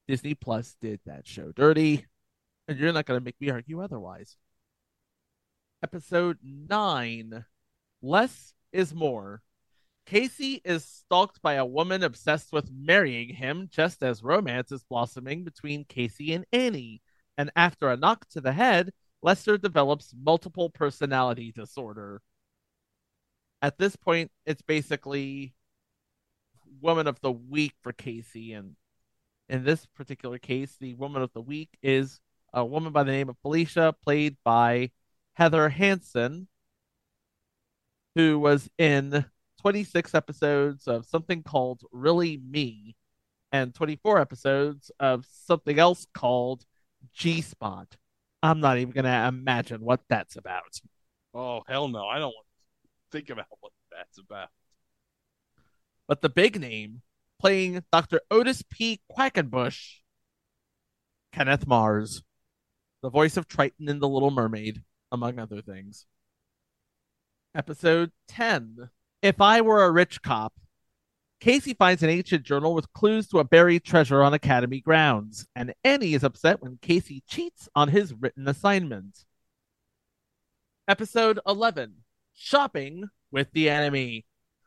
Disney 0.06 0.34
Plus 0.34 0.76
did 0.80 1.00
that 1.06 1.26
show 1.26 1.50
dirty, 1.52 2.06
and 2.68 2.78
you're 2.78 2.92
not 2.92 3.06
going 3.06 3.20
to 3.20 3.24
make 3.24 3.40
me 3.40 3.50
argue 3.50 3.80
otherwise. 3.80 4.36
Episode 5.82 6.38
9 6.42 7.44
Less 8.02 8.54
is 8.72 8.94
More. 8.94 9.42
Casey 10.06 10.60
is 10.64 10.84
stalked 10.84 11.42
by 11.42 11.54
a 11.54 11.66
woman 11.66 12.04
obsessed 12.04 12.52
with 12.52 12.70
marrying 12.70 13.34
him 13.34 13.68
just 13.70 14.02
as 14.02 14.22
romance 14.22 14.70
is 14.70 14.84
blossoming 14.84 15.42
between 15.42 15.84
Casey 15.84 16.32
and 16.32 16.44
Annie. 16.52 17.02
And 17.36 17.50
after 17.56 17.90
a 17.90 17.96
knock 17.96 18.28
to 18.30 18.40
the 18.40 18.52
head, 18.52 18.92
Lester 19.22 19.58
develops 19.58 20.14
multiple 20.16 20.70
personality 20.70 21.52
disorder. 21.52 22.22
At 23.60 23.78
this 23.78 23.96
point, 23.96 24.30
it's 24.44 24.62
basically 24.62 25.54
woman 26.80 27.06
of 27.08 27.20
the 27.20 27.32
week 27.32 27.74
for 27.82 27.92
Casey. 27.92 28.52
And 28.52 28.76
in 29.48 29.64
this 29.64 29.86
particular 29.86 30.38
case, 30.38 30.76
the 30.78 30.94
woman 30.94 31.22
of 31.22 31.32
the 31.32 31.40
week 31.40 31.70
is 31.82 32.20
a 32.52 32.64
woman 32.64 32.92
by 32.92 33.02
the 33.02 33.12
name 33.12 33.28
of 33.28 33.36
Felicia, 33.42 33.94
played 34.02 34.36
by 34.44 34.90
Heather 35.34 35.68
Hansen, 35.68 36.48
who 38.14 38.38
was 38.38 38.68
in 38.78 39.24
26 39.60 40.14
episodes 40.14 40.86
of 40.86 41.06
something 41.06 41.42
called 41.42 41.82
Really 41.92 42.38
Me 42.38 42.96
and 43.52 43.74
24 43.74 44.20
episodes 44.20 44.90
of 45.00 45.26
something 45.46 45.78
else 45.78 46.06
called 46.14 46.64
G 47.12 47.40
Spot. 47.40 47.96
I'm 48.42 48.60
not 48.60 48.78
even 48.78 48.92
going 48.92 49.04
to 49.04 49.26
imagine 49.28 49.80
what 49.80 50.00
that's 50.08 50.36
about. 50.36 50.80
Oh 51.34 51.62
hell 51.66 51.88
no! 51.88 52.06
I 52.06 52.18
don't 52.18 52.32
want 52.32 52.46
to 52.82 53.18
think 53.18 53.30
about 53.30 53.46
what 53.60 53.72
that's 53.90 54.18
about. 54.18 54.48
But 56.08 56.22
the 56.22 56.28
big 56.28 56.60
name, 56.60 57.02
playing 57.40 57.82
Dr. 57.92 58.20
Otis 58.30 58.62
P. 58.70 59.00
Quackenbush, 59.10 59.96
Kenneth 61.32 61.66
Mars, 61.66 62.22
the 63.02 63.10
voice 63.10 63.36
of 63.36 63.46
Triton 63.46 63.88
in 63.88 63.98
The 63.98 64.08
Little 64.08 64.30
Mermaid, 64.30 64.82
among 65.12 65.38
other 65.38 65.60
things. 65.60 66.06
Episode 67.54 68.12
10 68.28 68.90
If 69.22 69.40
I 69.40 69.60
Were 69.60 69.84
a 69.84 69.90
Rich 69.90 70.22
Cop, 70.22 70.54
Casey 71.40 71.74
finds 71.74 72.02
an 72.02 72.10
ancient 72.10 72.44
journal 72.44 72.74
with 72.74 72.92
clues 72.92 73.28
to 73.28 73.38
a 73.38 73.44
buried 73.44 73.84
treasure 73.84 74.22
on 74.22 74.34
Academy 74.34 74.80
grounds, 74.80 75.46
and 75.54 75.74
Annie 75.84 76.14
is 76.14 76.24
upset 76.24 76.62
when 76.62 76.78
Casey 76.80 77.22
cheats 77.26 77.68
on 77.74 77.88
his 77.88 78.14
written 78.14 78.48
assignment. 78.48 79.24
Episode 80.88 81.38
11 81.46 81.96
Shopping 82.34 83.08
with 83.30 83.52
the 83.52 83.68
Enemy. 83.68 84.24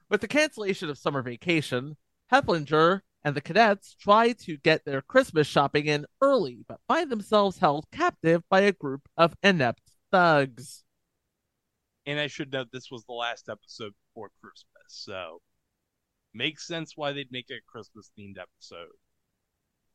With 0.10 0.22
the 0.22 0.28
cancellation 0.28 0.90
of 0.90 0.98
summer 0.98 1.22
vacation, 1.22 1.98
Heflinger 2.32 3.02
and 3.24 3.36
the 3.36 3.42
cadets 3.42 3.96
try 3.96 4.34
to 4.34 4.58
get 4.58 4.86
their 4.86 5.02
Christmas 5.02 5.48
shopping 5.48 5.88
in 5.88 6.06
early, 6.22 6.60
but 6.68 6.80
find 6.88 7.10
themselves 7.10 7.58
held 7.58 7.86
captive 7.92 8.44
by 8.50 8.62
a 8.62 8.72
group 8.72 9.02
of 9.18 9.36
inept 9.44 9.82
thugs. 10.12 10.84
And 12.06 12.20
I 12.20 12.28
should 12.28 12.52
note 12.52 12.70
this 12.72 12.90
was 12.90 13.04
the 13.06 13.14
last 13.14 13.50
episode 13.50 13.94
before 14.08 14.32
Christmas, 14.42 14.66
so 14.88 15.42
makes 16.34 16.66
sense 16.66 16.94
why 16.96 17.12
they'd 17.12 17.32
make 17.32 17.50
a 17.50 17.60
Christmas 17.68 18.12
themed 18.18 18.38
episode. 18.40 18.96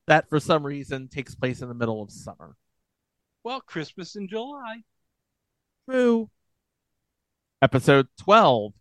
That, 0.06 0.28
for 0.28 0.38
some 0.38 0.64
reason, 0.64 1.08
takes 1.08 1.34
place 1.34 1.62
in 1.62 1.68
the 1.68 1.74
middle 1.74 2.02
of 2.02 2.10
summer. 2.10 2.56
Well, 3.42 3.60
Christmas 3.60 4.16
in 4.16 4.28
July. 4.28 4.82
True. 5.88 6.30
Episode 7.62 8.08
12 8.18 8.74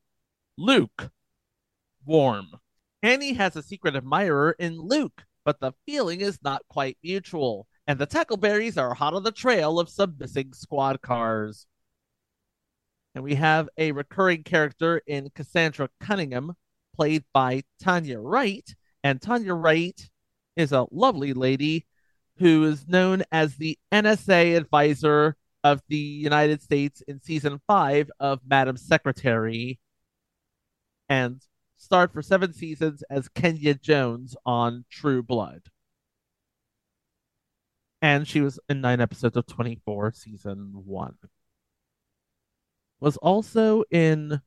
Luke. 0.57 1.11
Warm. 2.05 2.59
Annie 3.03 3.33
has 3.33 3.57
a 3.57 3.61
secret 3.61 3.97
admirer 3.97 4.55
in 4.57 4.79
Luke, 4.79 5.25
but 5.43 5.59
the 5.59 5.73
feeling 5.85 6.21
is 6.21 6.39
not 6.41 6.61
quite 6.69 6.97
mutual, 7.03 7.67
and 7.85 7.99
the 7.99 8.07
Tackleberries 8.07 8.77
are 8.77 8.93
hot 8.93 9.13
on 9.13 9.23
the 9.23 9.31
trail 9.31 9.77
of 9.77 9.89
some 9.89 10.15
missing 10.17 10.53
squad 10.53 11.01
cars. 11.01 11.67
And 13.13 13.21
we 13.21 13.35
have 13.35 13.67
a 13.77 13.91
recurring 13.91 14.43
character 14.43 15.01
in 15.05 15.29
Cassandra 15.35 15.89
Cunningham, 15.99 16.53
played 16.95 17.25
by 17.33 17.63
Tanya 17.81 18.19
Wright. 18.19 18.73
And 19.03 19.21
Tanya 19.21 19.53
Wright 19.53 20.09
is 20.55 20.71
a 20.71 20.87
lovely 20.89 21.33
lady 21.33 21.85
who 22.37 22.63
is 22.63 22.87
known 22.87 23.23
as 23.33 23.57
the 23.57 23.77
NSA 23.91 24.55
advisor 24.55 25.35
of 25.65 25.81
the 25.89 25.97
United 25.97 26.61
States 26.61 27.01
in 27.01 27.21
season 27.21 27.59
five 27.67 28.09
of 28.21 28.39
Madam 28.47 28.77
Secretary 28.77 29.79
and 31.09 31.41
starred 31.83 32.11
for 32.13 32.21
seven 32.21 32.53
seasons 32.53 33.03
as 33.09 33.27
Kenya 33.27 33.73
Jones 33.73 34.35
on 34.45 34.85
True 34.89 35.21
Blood. 35.21 35.63
And 38.01 38.27
she 38.27 38.41
was 38.41 38.59
in 38.69 38.81
nine 38.81 39.01
episodes 39.01 39.37
of 39.37 39.45
24 39.45 40.13
season 40.13 40.71
one. 40.73 41.15
Was 42.99 43.17
also 43.17 43.83
in 43.91 44.41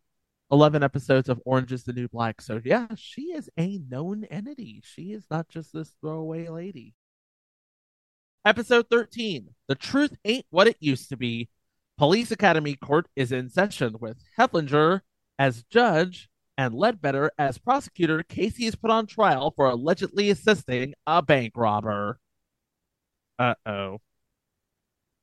11 0.51 0.83
episodes 0.83 1.29
of 1.29 1.41
Orange 1.45 1.73
is 1.73 1.85
the 1.85 1.93
New 1.93 2.09
Black. 2.09 2.41
So, 2.41 2.61
yeah, 2.65 2.89
she 2.97 3.33
is 3.33 3.51
a 3.59 3.79
known 3.89 4.25
entity. 4.25 4.83
She 4.85 5.13
is 5.13 5.27
not 5.31 5.49
just 5.49 5.73
this 5.73 5.95
throwaway 6.01 6.49
lady. 6.49 6.95
Episode 8.45 8.87
13 8.91 9.49
The 9.69 9.75
Truth 9.75 10.17
Ain't 10.25 10.47
What 10.51 10.69
It 10.69 10.77
Used 10.81 11.11
to 11.11 11.17
Be. 11.17 11.49
Police 11.99 12.31
Academy 12.31 12.77
Court 12.77 13.09
is 13.17 13.33
in 13.33 13.49
session 13.49 13.97
with 14.01 14.19
Heflinger 14.39 15.01
as 15.39 15.65
judge 15.65 16.29
and 16.57 16.75
Ledbetter 16.75 17.31
as 17.39 17.59
prosecutor. 17.59 18.23
Casey 18.23 18.67
is 18.67 18.77
put 18.77 18.91
on 18.91 19.07
trial 19.07 19.53
for 19.55 19.67
allegedly 19.67 20.31
assisting 20.31 20.95
a 21.07 21.23
bank 21.23 21.53
robber. 21.57 22.19
Uh 23.39 23.55
oh. 23.67 24.01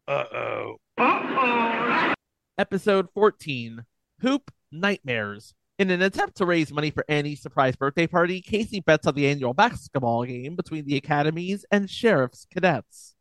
Uh 0.08 0.24
oh. 0.34 0.76
Uh-oh. 0.98 2.14
Episode 2.58 3.08
14 3.14 3.84
Hoop 4.22 4.52
Nightmares. 4.72 5.54
In 5.80 5.90
an 5.90 6.04
attempt 6.04 6.38
to 6.38 6.46
raise 6.46 6.72
money 6.72 6.92
for 6.92 7.04
Annie's 7.10 7.42
surprise 7.42 7.76
birthday 7.76 8.06
party, 8.06 8.42
Casey 8.42 8.80
bets 8.80 9.08
on 9.08 9.16
the 9.16 9.28
annual 9.28 9.56
basketball 9.56 10.24
game 10.24 10.56
between 10.56 10.86
the 10.86 10.96
academies 10.96 11.66
and 11.72 11.90
sheriff's 11.90 12.46
cadets. 12.54 13.16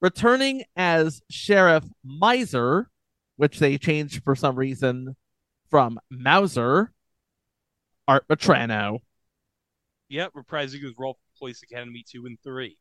Returning 0.00 0.64
as 0.74 1.20
Sheriff 1.30 1.84
Miser, 2.02 2.88
which 3.36 3.58
they 3.58 3.76
changed 3.76 4.24
for 4.24 4.34
some 4.34 4.56
reason 4.56 5.14
from 5.72 5.98
Mauser, 6.10 6.92
Art 8.06 8.28
Metrano. 8.28 8.98
Yep, 10.10 10.34
reprising 10.34 10.82
his 10.82 10.92
role 10.98 11.14
for 11.14 11.38
Police 11.38 11.62
Academy 11.62 12.04
2 12.06 12.26
and 12.26 12.36
3. 12.44 12.76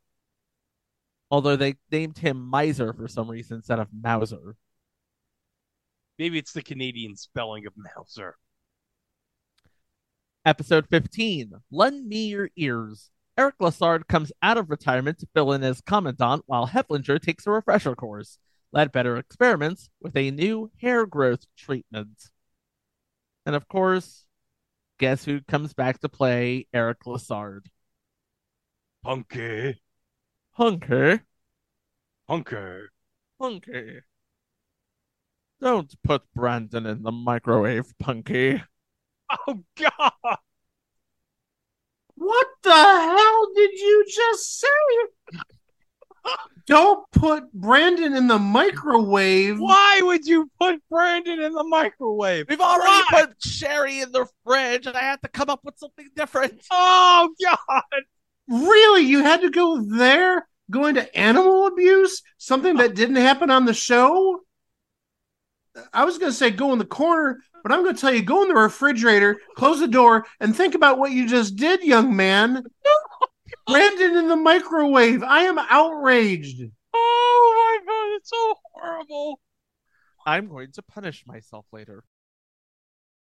Although 1.31 1.55
they 1.55 1.75
named 1.89 2.17
him 2.17 2.45
Miser 2.45 2.91
for 2.91 3.07
some 3.07 3.31
reason 3.31 3.55
instead 3.57 3.79
of 3.79 3.87
Mauser. 3.93 4.57
Maybe 6.19 6.37
it's 6.37 6.51
the 6.51 6.61
Canadian 6.61 7.15
spelling 7.15 7.65
of 7.65 7.71
Mauser. 7.77 8.35
Episode 10.45 10.85
15 10.91 11.53
Lend 11.71 12.09
Me 12.09 12.27
Your 12.27 12.49
Ears. 12.57 13.09
Eric 13.37 13.55
Lassard 13.61 14.09
comes 14.09 14.33
out 14.43 14.57
of 14.57 14.69
retirement 14.69 15.17
to 15.19 15.29
fill 15.33 15.53
in 15.53 15.63
as 15.63 15.79
commandant 15.79 16.43
while 16.45 16.67
Heflinger 16.67 17.21
takes 17.21 17.47
a 17.47 17.51
refresher 17.51 17.95
course. 17.95 18.37
Ledbetter 18.73 19.15
experiments 19.15 19.89
with 20.01 20.17
a 20.17 20.29
new 20.31 20.71
hair 20.81 21.05
growth 21.05 21.45
treatment. 21.55 22.31
And 23.45 23.55
of 23.55 23.67
course, 23.67 24.25
guess 24.99 25.25
who 25.25 25.41
comes 25.41 25.73
back 25.73 25.99
to 25.99 26.09
play 26.09 26.67
Eric 26.73 26.99
Lassard? 27.05 27.65
Punky. 29.03 29.81
Hunker. 30.51 31.23
Hunker. 32.27 32.91
Punky. 33.39 34.01
Don't 35.59 35.93
put 36.03 36.23
Brandon 36.33 36.85
in 36.85 37.03
the 37.03 37.11
microwave, 37.11 37.93
Punky. 37.99 38.61
Oh, 39.47 39.63
God. 39.77 40.37
What 42.15 42.47
the 42.63 42.71
hell 42.71 43.47
did 43.55 43.71
you 43.79 44.05
just 44.07 44.59
say? 44.59 44.67
Don't 46.67 47.09
put 47.11 47.51
Brandon 47.53 48.15
in 48.15 48.27
the 48.27 48.39
microwave. 48.39 49.59
Why 49.59 49.99
would 50.03 50.25
you 50.25 50.49
put 50.59 50.79
Brandon 50.89 51.41
in 51.41 51.53
the 51.53 51.63
microwave? 51.63 52.45
We've 52.47 52.61
already 52.61 53.03
Why? 53.09 53.21
put 53.25 53.35
Sherry 53.43 53.99
in 53.99 54.11
the 54.11 54.27
fridge, 54.45 54.85
and 54.87 54.95
I 54.95 55.01
had 55.01 55.21
to 55.23 55.29
come 55.29 55.49
up 55.49 55.61
with 55.63 55.77
something 55.77 56.07
different. 56.15 56.61
Oh, 56.71 57.33
God. 57.43 57.83
Really? 58.47 59.01
You 59.01 59.23
had 59.23 59.41
to 59.41 59.49
go 59.49 59.81
there? 59.81 60.47
Going 60.69 60.95
to 60.95 61.17
animal 61.17 61.67
abuse? 61.67 62.21
Something 62.37 62.77
that 62.77 62.95
didn't 62.95 63.17
happen 63.17 63.51
on 63.51 63.65
the 63.65 63.73
show? 63.73 64.39
I 65.93 66.05
was 66.05 66.17
going 66.17 66.31
to 66.31 66.37
say 66.37 66.51
go 66.51 66.73
in 66.73 66.79
the 66.79 66.85
corner, 66.85 67.39
but 67.63 67.71
I'm 67.71 67.83
going 67.83 67.95
to 67.95 68.01
tell 68.01 68.13
you 68.13 68.21
go 68.21 68.43
in 68.43 68.49
the 68.49 68.55
refrigerator, 68.55 69.37
close 69.55 69.79
the 69.79 69.87
door, 69.87 70.25
and 70.39 70.55
think 70.55 70.75
about 70.75 70.97
what 70.97 71.11
you 71.11 71.27
just 71.27 71.55
did, 71.55 71.83
young 71.83 72.15
man. 72.15 72.63
Brandon 73.71 74.17
in 74.17 74.27
the 74.27 74.35
microwave. 74.35 75.23
I 75.23 75.43
am 75.43 75.57
outraged. 75.57 76.61
Oh, 76.93 77.79
my 77.85 77.85
God. 77.85 78.17
It's 78.17 78.29
so 78.29 78.55
horrible. 78.73 79.39
I'm 80.25 80.47
going 80.47 80.71
to 80.73 80.81
punish 80.81 81.25
myself 81.25 81.65
later. 81.71 82.03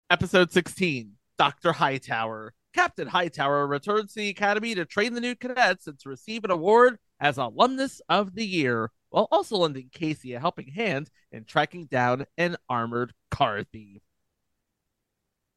Episode 0.10 0.52
16 0.52 1.14
Dr. 1.38 1.74
Hightower. 1.74 2.54
Captain 2.74 3.08
Hightower 3.08 3.68
returns 3.68 4.14
to 4.14 4.22
the 4.22 4.30
Academy 4.30 4.74
to 4.76 4.86
train 4.86 5.14
the 5.14 5.22
new 5.22 5.36
cadets 5.36 5.88
and 5.88 6.00
to 6.00 6.10
receive 6.10 6.44
an 6.44 6.52
award 6.52 6.98
as 7.20 7.38
Alumnus 7.38 8.02
of 8.08 8.36
the 8.36 8.46
Year, 8.46 8.92
while 9.10 9.28
also 9.32 9.58
lending 9.58 9.90
Casey 9.92 10.34
a 10.34 10.40
helping 10.40 10.70
hand 10.70 11.10
in 11.32 11.44
tracking 11.44 11.86
down 11.88 12.26
an 12.38 12.56
armored 12.70 13.14
car 13.32 13.64
thief. 13.64 14.02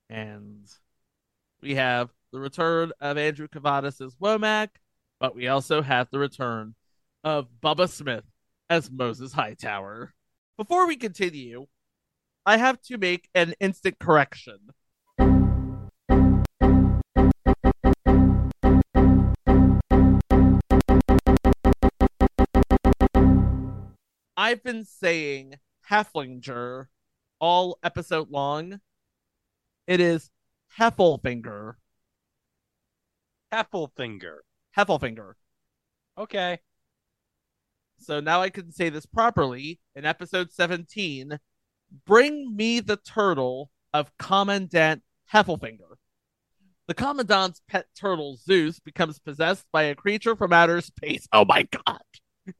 And 0.08 0.66
we 1.62 1.76
have 1.76 2.10
the 2.32 2.40
return 2.40 2.92
of 3.00 3.18
Andrew 3.18 3.48
Kavadas 3.48 4.04
as 4.04 4.14
Womack, 4.16 4.68
but 5.18 5.34
we 5.34 5.48
also 5.48 5.82
have 5.82 6.08
the 6.10 6.18
return 6.18 6.74
of 7.24 7.48
Bubba 7.62 7.88
Smith 7.88 8.24
as 8.68 8.90
Moses 8.90 9.32
Hightower. 9.32 10.14
Before 10.56 10.86
we 10.86 10.96
continue, 10.96 11.66
I 12.46 12.56
have 12.56 12.80
to 12.82 12.98
make 12.98 13.28
an 13.34 13.54
instant 13.60 13.98
correction. 13.98 14.58
I've 24.36 24.62
been 24.64 24.84
saying 24.84 25.56
Hefflinger 25.88 26.86
all 27.40 27.78
episode 27.82 28.30
long. 28.30 28.80
It 29.86 30.00
is 30.00 30.30
Heffelfinger. 30.78 31.74
Heffelfinger. 33.52 34.38
Heffelfinger. 34.76 35.34
Okay. 36.18 36.58
So 37.98 38.20
now 38.20 38.40
I 38.40 38.50
can 38.50 38.72
say 38.72 38.88
this 38.88 39.06
properly. 39.06 39.78
In 39.94 40.04
episode 40.04 40.52
17, 40.52 41.38
bring 42.06 42.56
me 42.56 42.80
the 42.80 42.96
turtle 42.96 43.70
of 43.92 44.16
Commandant 44.18 45.02
Heffelfinger. 45.32 45.96
The 46.86 46.94
Commandant's 46.94 47.60
pet 47.68 47.86
turtle, 47.94 48.36
Zeus, 48.36 48.80
becomes 48.80 49.18
possessed 49.18 49.64
by 49.72 49.84
a 49.84 49.94
creature 49.94 50.34
from 50.34 50.52
outer 50.52 50.80
space. 50.80 51.28
Oh 51.32 51.44
my 51.44 51.62
god. 51.62 52.00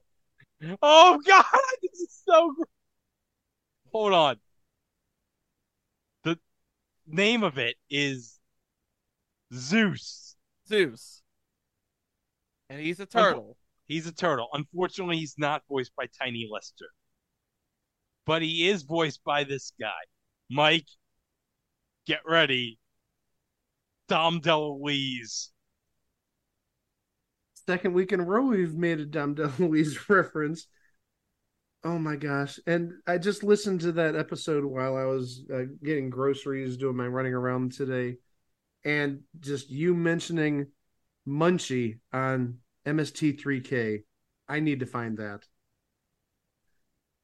Oh 0.83 1.19
god, 1.25 1.43
this 1.81 2.01
is 2.01 2.21
so 2.23 2.53
great. 2.53 2.67
Hold 3.91 4.13
on. 4.13 4.35
The 6.23 6.37
name 7.07 7.43
of 7.43 7.57
it 7.57 7.77
is 7.89 8.39
Zeus. 9.51 10.30
Zeus. 10.71 11.21
And 12.69 12.79
he's 12.79 13.01
a 13.01 13.05
turtle. 13.05 13.57
He's 13.87 14.07
a 14.07 14.13
turtle. 14.13 14.47
Unfortunately, 14.53 15.17
he's 15.17 15.35
not 15.37 15.63
voiced 15.67 15.93
by 15.97 16.05
Tiny 16.17 16.47
Lester, 16.49 16.87
But 18.25 18.41
he 18.41 18.69
is 18.69 18.83
voiced 18.83 19.21
by 19.25 19.43
this 19.43 19.73
guy. 19.77 19.89
Mike, 20.49 20.87
get 22.07 22.21
ready. 22.25 22.79
Dom 24.07 24.39
DeLuise. 24.39 25.49
Second 27.67 27.93
week 27.93 28.13
in 28.13 28.21
a 28.21 28.23
row, 28.23 28.45
we've 28.45 28.73
made 28.73 29.01
a 29.01 29.05
Dom 29.05 29.35
DeLuise 29.35 30.07
reference. 30.09 30.67
Oh 31.83 31.97
my 31.97 32.15
gosh. 32.15 32.59
And 32.65 32.93
I 33.07 33.17
just 33.17 33.43
listened 33.43 33.81
to 33.81 33.91
that 33.93 34.15
episode 34.15 34.63
while 34.63 34.95
I 34.95 35.03
was 35.03 35.43
uh, 35.53 35.63
getting 35.83 36.09
groceries, 36.09 36.77
doing 36.77 36.95
my 36.95 37.07
running 37.07 37.33
around 37.33 37.73
today. 37.73 38.15
And 38.83 39.21
just 39.39 39.69
you 39.69 39.93
mentioning 39.93 40.67
Munchie 41.27 41.99
on 42.11 42.57
MST3K. 42.85 44.03
I 44.47 44.59
need 44.59 44.79
to 44.79 44.85
find 44.85 45.17
that. 45.17 45.45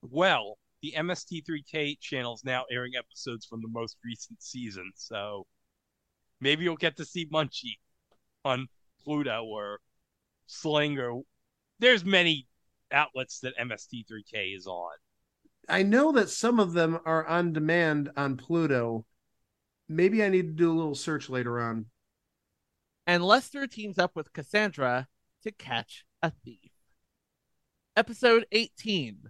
Well, 0.01 0.57
the 0.81 0.93
MST3K 0.95 1.99
channel 1.99 2.35
is 2.35 2.43
now 2.45 2.65
airing 2.71 2.93
episodes 2.97 3.45
from 3.45 3.61
the 3.61 3.67
most 3.69 3.97
recent 4.05 4.41
season, 4.41 4.91
so 4.95 5.47
maybe 6.39 6.63
you'll 6.63 6.75
get 6.75 6.97
to 6.97 7.05
see 7.05 7.25
Munchie 7.25 7.79
on 8.45 8.67
Pluto 9.03 9.43
or 9.43 9.79
Slinger. 10.45 11.21
There's 11.79 12.05
many 12.05 12.47
outlets 12.91 13.39
that 13.39 13.57
MST3K 13.57 14.55
is 14.55 14.67
on. 14.67 14.93
I 15.67 15.81
know 15.83 16.11
that 16.13 16.29
some 16.29 16.59
of 16.59 16.73
them 16.73 16.99
are 17.05 17.25
on 17.25 17.51
demand 17.51 18.11
on 18.15 18.37
Pluto. 18.37 19.05
Maybe 19.89 20.23
I 20.23 20.29
need 20.29 20.47
to 20.47 20.53
do 20.53 20.71
a 20.71 20.77
little 20.77 20.95
search 20.95 21.29
later 21.29 21.59
on. 21.59 21.85
And 23.05 23.23
Lester 23.23 23.67
teams 23.67 23.97
up 23.97 24.15
with 24.15 24.33
Cassandra 24.33 25.07
to 25.43 25.51
catch 25.51 26.05
a 26.21 26.31
thief. 26.43 26.71
Episode 27.95 28.45
18 28.51 29.23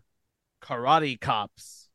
Karate 0.61 1.19
Cops. 1.19 1.89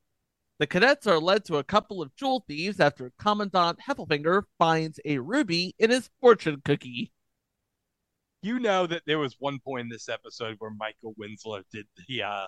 The 0.59 0.67
cadets 0.69 1.09
are 1.09 1.19
led 1.19 1.45
to 1.47 1.57
a 1.57 1.65
couple 1.65 2.01
of 2.01 2.15
jewel 2.15 2.45
thieves 2.47 2.79
after 2.79 3.13
Commandant 3.19 3.81
Heffelfinger 3.81 4.45
finds 4.59 5.01
a 5.05 5.19
ruby 5.19 5.75
in 5.79 5.91
his 5.91 6.09
fortune 6.21 6.63
cookie. 6.65 7.11
You 8.43 8.61
know 8.61 8.87
that 8.87 9.03
there 9.07 9.19
was 9.19 9.37
one 9.39 9.59
point 9.59 9.83
in 9.83 9.89
this 9.89 10.09
episode 10.09 10.57
where 10.61 10.71
Michael 10.71 11.15
Winslow 11.17 11.63
did 11.73 11.87
the 12.09 12.23
uh 12.23 12.47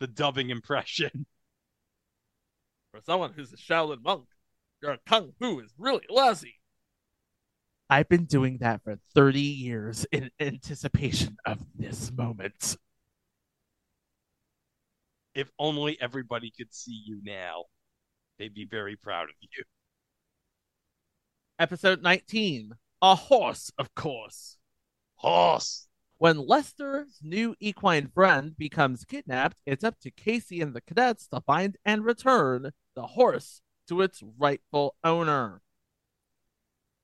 the 0.00 0.06
dubbing 0.08 0.50
impression. 0.50 1.26
For 2.90 3.00
someone 3.00 3.32
who's 3.32 3.52
a 3.52 3.56
Shaolin 3.56 4.02
monk, 4.02 4.26
your 4.84 4.98
kung 5.06 5.32
fu 5.38 5.60
is 5.60 5.72
really 5.78 6.04
lousy. 6.10 6.60
I've 7.88 8.08
been 8.08 8.26
doing 8.26 8.58
that 8.58 8.82
for 8.84 8.98
30 9.14 9.40
years 9.40 10.06
in 10.12 10.30
anticipation 10.38 11.36
of 11.46 11.58
this 11.74 12.12
moment. 12.12 12.76
If 15.34 15.50
only 15.58 15.98
everybody 16.00 16.52
could 16.56 16.72
see 16.72 17.02
you 17.04 17.20
now. 17.24 17.64
They'd 18.38 18.54
be 18.54 18.66
very 18.66 18.96
proud 18.96 19.30
of 19.30 19.36
you. 19.40 19.64
Episode 21.58 22.02
19 22.02 22.72
A 23.00 23.14
Horse, 23.14 23.70
of 23.78 23.94
course. 23.94 24.58
Horse! 25.16 25.86
When 26.18 26.46
Lester's 26.46 27.20
new 27.22 27.54
equine 27.58 28.08
friend 28.08 28.56
becomes 28.56 29.04
kidnapped, 29.04 29.56
it's 29.66 29.84
up 29.84 29.98
to 30.00 30.10
Casey 30.10 30.60
and 30.60 30.74
the 30.74 30.80
cadets 30.80 31.26
to 31.28 31.40
find 31.40 31.76
and 31.84 32.04
return 32.04 32.72
the 32.94 33.06
horse 33.06 33.62
to 33.88 34.02
its 34.02 34.22
rightful 34.38 34.96
owner. 35.04 35.60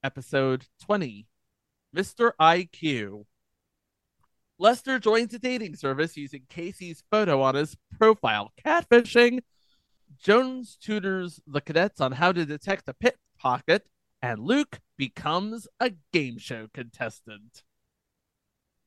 Episode 0.02 0.66
20 0.82 1.26
Mr. 1.94 2.32
IQ. 2.40 3.24
Lester 4.58 4.98
joins 4.98 5.34
a 5.34 5.38
dating 5.38 5.74
service 5.74 6.16
using 6.16 6.42
Casey's 6.48 7.02
photo 7.10 7.42
on 7.42 7.54
his 7.54 7.76
profile. 7.98 8.52
Catfishing. 8.64 9.40
Jones 10.18 10.76
tutors 10.80 11.40
the 11.46 11.60
cadets 11.60 12.00
on 12.00 12.12
how 12.12 12.32
to 12.32 12.44
detect 12.44 12.88
a 12.88 12.94
pickpocket, 12.94 13.86
and 14.20 14.40
Luke 14.40 14.80
becomes 14.96 15.66
a 15.78 15.92
game 16.12 16.36
show 16.38 16.68
contestant. 16.74 17.62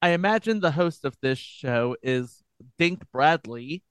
I 0.02 0.10
imagine 0.10 0.60
the 0.60 0.72
host 0.72 1.06
of 1.06 1.18
this 1.22 1.40
show 1.40 1.96
is 2.04 2.44
Dink 2.78 3.04
Bradley. 3.12 3.84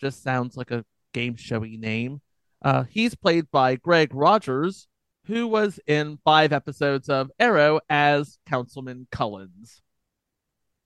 Just 0.00 0.22
sounds 0.22 0.56
like 0.56 0.70
a 0.70 0.84
game 1.12 1.36
showy 1.36 1.76
name. 1.76 2.20
Uh, 2.62 2.84
he's 2.84 3.14
played 3.14 3.50
by 3.50 3.76
Greg 3.76 4.14
Rogers, 4.14 4.86
who 5.26 5.46
was 5.46 5.80
in 5.86 6.18
five 6.24 6.52
episodes 6.52 7.08
of 7.08 7.30
Arrow 7.38 7.80
as 7.88 8.38
Councilman 8.46 9.06
Cullens. 9.10 9.82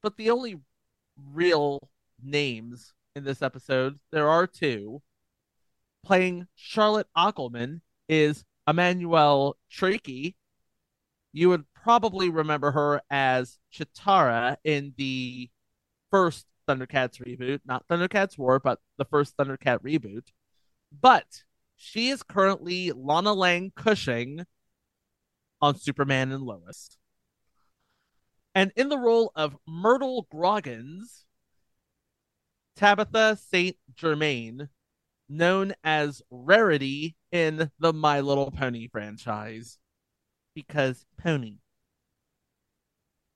But 0.03 0.17
the 0.17 0.31
only 0.31 0.61
real 1.33 1.89
names 2.23 2.95
in 3.15 3.25
this 3.25 3.43
episode, 3.43 3.99
there 4.13 4.29
are 4.29 4.47
two. 4.47 5.03
Playing 6.05 6.47
Charlotte 6.55 7.09
Ockelman 7.17 7.81
is 8.09 8.45
Emmanuelle 8.69 9.55
Chriqui. 9.73 10.35
You 11.33 11.49
would 11.49 11.65
probably 11.75 12.31
remember 12.31 12.71
her 12.71 13.03
as 13.11 13.59
Cheetara 13.75 14.57
in 14.65 14.95
the 14.97 15.51
first 16.11 16.47
Thundercats 16.67 17.21
reboot, 17.21 17.61
not 17.65 17.87
Thundercats 17.89 18.39
Roar, 18.39 18.59
but 18.61 18.81
the 18.99 19.05
first 19.05 19.37
Thundercat 19.37 19.81
reboot. 19.81 20.29
But 20.99 21.45
she 21.77 22.09
is 22.09 22.23
currently 22.23 22.93
Lana 22.93 23.33
Lang 23.33 23.73
Cushing 23.77 24.47
on 25.61 25.77
Superman 25.79 26.33
and 26.33 26.43
Lois. 26.43 26.89
And 28.55 28.73
in 28.77 28.89
the 28.89 28.99
role 28.99 29.33
of 29.35 29.57
Myrtle 29.67 30.27
Groggins, 30.31 31.27
Tabitha 32.77 33.37
St. 33.37 33.77
Germain, 33.95 34.69
known 35.29 35.75
as 35.83 36.23
Rarity 36.31 37.17
in 37.33 37.71
the 37.79 37.93
My 37.93 38.21
Little 38.21 38.51
Pony 38.51 38.89
franchise. 38.89 39.79
Because 40.55 41.05
pony. 41.19 41.59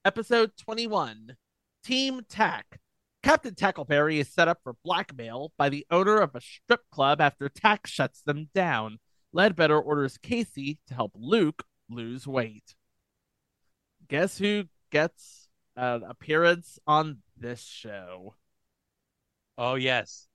Episode 0.05 0.53
21 0.57 1.37
Team 1.85 2.23
Tack. 2.29 2.81
Captain 3.23 3.55
Tackleberry 3.55 4.17
is 4.17 4.33
set 4.33 4.49
up 4.49 4.61
for 4.63 4.75
blackmail 4.83 5.53
by 5.59 5.69
the 5.69 5.87
owner 5.91 6.17
of 6.19 6.35
a 6.35 6.41
strip 6.41 6.89
club 6.91 7.21
after 7.21 7.49
Tack 7.49 7.87
shuts 7.87 8.23
them 8.23 8.49
down. 8.55 8.99
Ledbetter 9.33 9.79
orders 9.79 10.19
Casey 10.19 10.79
to 10.89 10.95
help 10.95 11.13
Luke 11.15 11.65
lose 11.89 12.27
weight. 12.27 12.75
Guess 14.09 14.39
who 14.39 14.65
gets 14.91 15.49
an 15.77 16.03
appearance 16.03 16.79
on 16.87 17.19
this 17.37 17.63
show? 17.63 18.35
Oh 19.59 19.75
yes, 19.75 20.27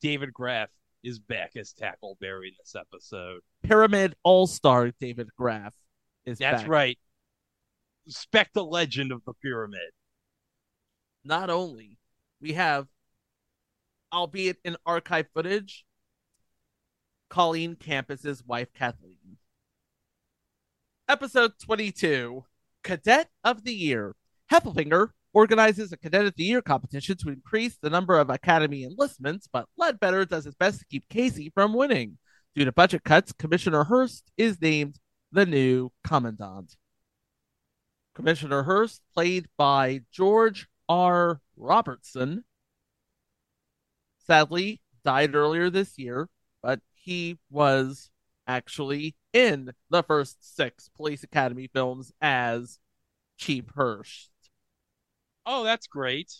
David 0.00 0.32
Graf 0.32 0.68
is 1.02 1.18
back 1.18 1.52
as 1.56 1.72
Tackleberry 1.72 2.48
in 2.48 2.54
this 2.60 2.76
episode. 2.78 3.40
Pyramid 3.62 4.14
All 4.22 4.46
Star 4.46 4.92
David 5.00 5.28
Graf 5.36 5.72
is 6.26 6.38
That's 6.38 6.62
back. 6.62 6.70
right. 6.70 6.98
Spec 8.06 8.50
the 8.52 8.64
legend 8.64 9.12
of 9.12 9.22
the 9.24 9.32
pyramid. 9.42 9.90
Not 11.24 11.48
only 11.48 11.98
we 12.44 12.52
have, 12.52 12.86
albeit 14.12 14.58
in 14.66 14.76
archive 14.84 15.26
footage, 15.32 15.86
Colleen 17.30 17.74
Campus's 17.74 18.44
wife 18.44 18.68
Kathleen. 18.74 19.38
Episode 21.08 21.52
22 21.64 22.44
Cadet 22.82 23.30
of 23.44 23.64
the 23.64 23.72
Year. 23.72 24.14
Heffelfinger 24.52 25.08
organizes 25.32 25.90
a 25.90 25.96
Cadet 25.96 26.26
of 26.26 26.34
the 26.36 26.44
Year 26.44 26.60
competition 26.60 27.16
to 27.16 27.30
increase 27.30 27.78
the 27.80 27.88
number 27.88 28.18
of 28.18 28.28
Academy 28.28 28.84
enlistments, 28.84 29.48
but 29.50 29.66
Ledbetter 29.78 30.26
does 30.26 30.44
his 30.44 30.54
best 30.54 30.80
to 30.80 30.84
keep 30.84 31.08
Casey 31.08 31.50
from 31.54 31.72
winning. 31.72 32.18
Due 32.54 32.66
to 32.66 32.72
budget 32.72 33.04
cuts, 33.04 33.32
Commissioner 33.32 33.84
Hurst 33.84 34.30
is 34.36 34.60
named 34.60 34.98
the 35.32 35.46
new 35.46 35.90
Commandant. 36.06 36.76
Commissioner 38.14 38.64
Hurst, 38.64 39.00
played 39.14 39.46
by 39.56 40.02
George 40.12 40.68
R. 40.88 41.40
Robertson, 41.56 42.44
sadly 44.26 44.80
died 45.04 45.34
earlier 45.34 45.70
this 45.70 45.98
year, 45.98 46.28
but 46.62 46.80
he 46.94 47.38
was 47.50 48.10
actually 48.46 49.14
in 49.32 49.72
the 49.90 50.02
first 50.02 50.56
six 50.56 50.90
Police 50.94 51.22
Academy 51.22 51.68
films 51.72 52.12
as 52.20 52.78
Chief 53.38 53.64
Hurst. 53.74 54.30
Oh, 55.46 55.64
that's 55.64 55.86
great. 55.86 56.32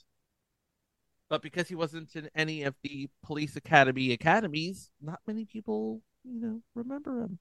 But 1.29 1.43
because 1.43 1.69
he 1.69 1.75
wasn't 1.75 2.15
in 2.15 2.29
any 2.35 2.63
of 2.63 2.75
the 2.83 3.09
Police 3.23 3.57
Academy 3.57 4.13
academies, 4.13 4.91
not 5.01 5.21
many 5.27 5.45
people, 5.45 6.03
you 6.23 6.41
know, 6.41 6.63
remember 6.75 7.23
him. 7.23 7.39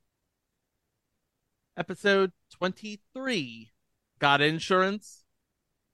Episode 1.75 2.31
23 2.51 3.71
Got 4.19 4.41
insurance? 4.41 5.22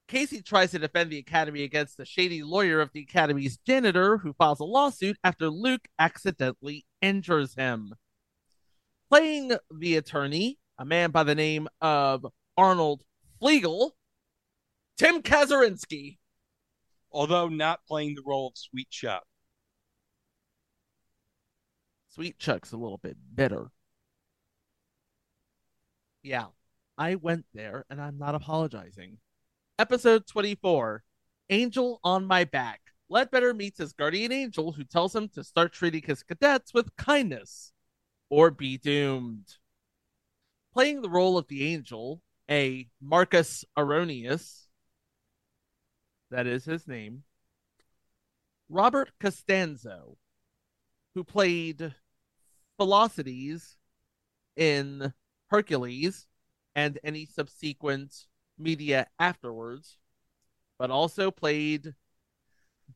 Casey 0.09 0.41
tries 0.41 0.71
to 0.71 0.79
defend 0.79 1.11
the 1.11 1.19
Academy 1.19 1.61
against 1.61 1.95
the 1.95 2.03
shady 2.03 2.41
lawyer 2.41 2.81
of 2.81 2.91
the 2.91 3.05
Academy's 3.07 3.57
janitor 3.57 4.17
who 4.17 4.33
files 4.33 4.59
a 4.59 4.63
lawsuit 4.63 5.17
after 5.23 5.49
Luke 5.49 5.87
accidentally 5.99 6.87
injures 6.99 7.53
him. 7.53 7.93
Playing 9.09 9.53
the 9.71 9.97
attorney, 9.97 10.57
a 10.79 10.85
man 10.85 11.11
by 11.11 11.23
the 11.23 11.35
name 11.35 11.67
of 11.79 12.25
Arnold 12.57 13.03
Flegel, 13.39 13.95
Tim 14.97 15.21
Kazurinsky. 15.21 16.17
Although 17.11 17.49
not 17.49 17.85
playing 17.87 18.15
the 18.15 18.23
role 18.25 18.47
of 18.47 18.57
Sweet 18.57 18.89
Chuck. 18.89 19.23
Sweet 22.09 22.39
Chuck's 22.39 22.71
a 22.71 22.77
little 22.77 22.97
bit 22.97 23.17
bitter. 23.35 23.69
Yeah, 26.23 26.47
I 26.97 27.15
went 27.15 27.45
there 27.53 27.85
and 27.91 28.01
I'm 28.01 28.17
not 28.17 28.33
apologizing. 28.33 29.19
Episode 29.79 30.27
24 30.27 31.05
Angel 31.49 32.01
on 32.03 32.25
My 32.25 32.43
Back. 32.43 32.81
Ledbetter 33.07 33.53
meets 33.53 33.77
his 33.77 33.93
guardian 33.93 34.33
angel 34.33 34.73
who 34.73 34.83
tells 34.83 35.15
him 35.15 35.29
to 35.29 35.41
start 35.41 35.71
treating 35.71 36.03
his 36.05 36.21
cadets 36.21 36.73
with 36.73 36.93
kindness 36.97 37.71
or 38.29 38.51
be 38.51 38.77
doomed. 38.77 39.55
Playing 40.73 41.01
the 41.01 41.09
role 41.09 41.37
of 41.37 41.47
the 41.47 41.65
angel, 41.65 42.21
a 42.51 42.89
Marcus 43.01 43.63
Aronius, 43.77 44.67
that 46.29 46.45
is 46.45 46.65
his 46.65 46.85
name, 46.85 47.23
Robert 48.67 49.11
Costanzo, 49.17 50.17
who 51.15 51.23
played 51.23 51.95
Philoctetes 52.77 53.77
in 54.57 55.13
Hercules 55.47 56.27
and 56.75 56.99
any 57.01 57.25
subsequent 57.25 58.25
media 58.59 59.07
afterwards, 59.19 59.97
but 60.77 60.91
also 60.91 61.31
played 61.31 61.93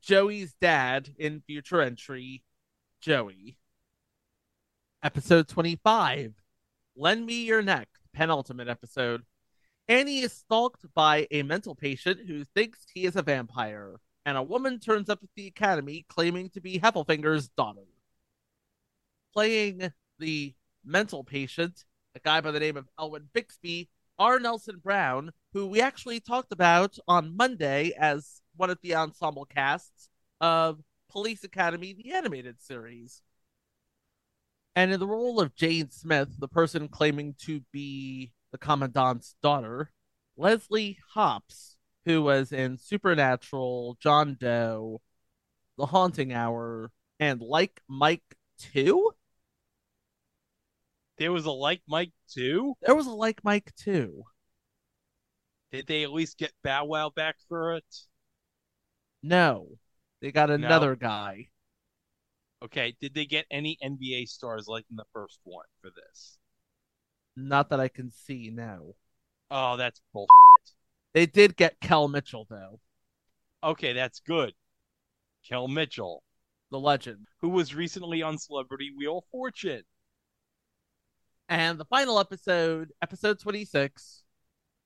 Joey's 0.00 0.54
dad 0.60 1.10
in 1.18 1.40
future 1.40 1.80
entry 1.80 2.42
Joey. 3.00 3.58
Episode 5.02 5.48
25 5.48 6.34
Lend 6.96 7.26
Me 7.26 7.44
Your 7.44 7.62
Neck, 7.62 7.88
penultimate 8.12 8.68
episode. 8.68 9.22
Annie 9.88 10.20
is 10.20 10.32
stalked 10.32 10.86
by 10.94 11.26
a 11.30 11.42
mental 11.42 11.74
patient 11.74 12.20
who 12.26 12.44
thinks 12.44 12.86
he 12.94 13.04
is 13.04 13.16
a 13.16 13.22
vampire, 13.22 14.00
and 14.24 14.38
a 14.38 14.42
woman 14.42 14.80
turns 14.80 15.10
up 15.10 15.20
at 15.22 15.28
the 15.36 15.46
academy 15.46 16.06
claiming 16.08 16.48
to 16.50 16.60
be 16.60 16.78
Heffelfinger's 16.78 17.48
daughter. 17.48 17.82
Playing 19.34 19.92
the 20.18 20.54
mental 20.84 21.24
patient, 21.24 21.84
a 22.14 22.20
guy 22.20 22.40
by 22.40 22.50
the 22.50 22.60
name 22.60 22.76
of 22.76 22.88
Elwin 22.98 23.28
Bixby, 23.32 23.90
R. 24.18 24.38
Nelson 24.38 24.78
Brown, 24.82 25.32
who 25.54 25.68
we 25.68 25.80
actually 25.80 26.18
talked 26.18 26.52
about 26.52 26.98
on 27.06 27.36
Monday 27.36 27.92
as 27.96 28.42
one 28.56 28.70
of 28.70 28.78
the 28.82 28.96
ensemble 28.96 29.44
casts 29.44 30.08
of 30.40 30.80
Police 31.08 31.44
Academy, 31.44 31.92
the 31.92 32.12
animated 32.12 32.60
series. 32.60 33.22
And 34.74 34.92
in 34.92 34.98
the 34.98 35.06
role 35.06 35.40
of 35.40 35.54
Jane 35.54 35.90
Smith, 35.90 36.28
the 36.40 36.48
person 36.48 36.88
claiming 36.88 37.36
to 37.46 37.60
be 37.72 38.32
the 38.50 38.58
Commandant's 38.58 39.36
daughter, 39.44 39.92
Leslie 40.36 40.98
Hops, 41.12 41.76
who 42.04 42.22
was 42.22 42.50
in 42.50 42.76
Supernatural, 42.76 43.96
John 44.00 44.36
Doe, 44.38 45.00
The 45.78 45.86
Haunting 45.86 46.32
Hour, 46.32 46.90
and 47.20 47.40
Like 47.40 47.80
Mike 47.88 48.36
2? 48.58 49.12
There 51.18 51.30
was 51.30 51.46
a 51.46 51.52
Like 51.52 51.82
Mike 51.86 52.12
2? 52.32 52.74
There 52.82 52.96
was 52.96 53.06
a 53.06 53.12
Like 53.12 53.44
Mike 53.44 53.72
2. 53.76 54.24
Did 55.74 55.88
they 55.88 56.04
at 56.04 56.12
least 56.12 56.38
get 56.38 56.52
Bow 56.62 56.84
Wow 56.84 57.10
back 57.10 57.34
for 57.48 57.74
it? 57.74 57.96
No. 59.24 59.66
They 60.20 60.30
got 60.30 60.48
another 60.48 60.90
no. 60.90 60.94
guy. 60.94 61.48
Okay, 62.64 62.94
did 63.00 63.12
they 63.12 63.26
get 63.26 63.46
any 63.50 63.76
NBA 63.84 64.28
stars 64.28 64.68
like 64.68 64.84
in 64.88 64.94
the 64.94 65.04
first 65.12 65.40
one 65.42 65.66
for 65.82 65.90
this? 65.90 66.38
Not 67.36 67.70
that 67.70 67.80
I 67.80 67.88
can 67.88 68.12
see, 68.12 68.50
no. 68.54 68.94
Oh, 69.50 69.76
that's 69.76 70.00
bullshit. 70.12 70.28
They 71.12 71.26
did 71.26 71.56
get 71.56 71.80
Kel 71.80 72.06
Mitchell, 72.06 72.46
though. 72.48 72.78
Okay, 73.64 73.92
that's 73.92 74.20
good. 74.20 74.54
Kel 75.48 75.66
Mitchell. 75.66 76.22
The 76.70 76.78
legend. 76.78 77.26
Who 77.40 77.48
was 77.48 77.74
recently 77.74 78.22
on 78.22 78.38
Celebrity 78.38 78.92
Wheel 78.96 79.18
of 79.18 79.24
Fortune. 79.32 79.82
And 81.48 81.80
the 81.80 81.84
final 81.84 82.20
episode, 82.20 82.92
episode 83.02 83.40
26 83.40 84.22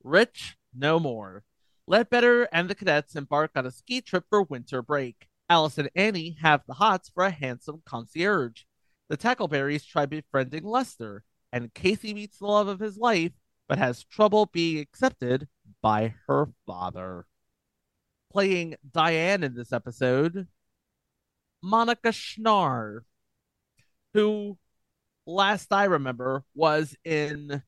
Rich 0.02 0.56
No 0.78 1.00
More. 1.00 1.42
Ledbetter 1.86 2.44
and 2.52 2.68
the 2.68 2.74
cadets 2.74 3.16
embark 3.16 3.50
on 3.56 3.66
a 3.66 3.70
ski 3.70 4.00
trip 4.00 4.24
for 4.30 4.42
winter 4.42 4.80
break. 4.82 5.26
Alice 5.50 5.78
and 5.78 5.90
Annie 5.96 6.36
have 6.40 6.62
the 6.66 6.74
hots 6.74 7.10
for 7.12 7.24
a 7.24 7.30
handsome 7.30 7.82
concierge. 7.84 8.62
The 9.08 9.16
Tackleberries 9.16 9.86
try 9.86 10.06
befriending 10.06 10.64
Lester, 10.64 11.24
and 11.52 11.72
Casey 11.74 12.12
meets 12.14 12.38
the 12.38 12.46
love 12.46 12.68
of 12.68 12.78
his 12.78 12.98
life, 12.98 13.32
but 13.68 13.78
has 13.78 14.04
trouble 14.04 14.46
being 14.46 14.78
accepted 14.78 15.48
by 15.82 16.14
her 16.26 16.48
father. 16.66 17.26
Playing 18.30 18.76
Diane 18.92 19.42
in 19.42 19.54
this 19.54 19.72
episode, 19.72 20.46
Monica 21.62 22.10
Schnarr, 22.10 23.00
who, 24.12 24.58
last 25.26 25.72
I 25.72 25.84
remember, 25.84 26.44
was 26.54 26.94
in 27.04 27.62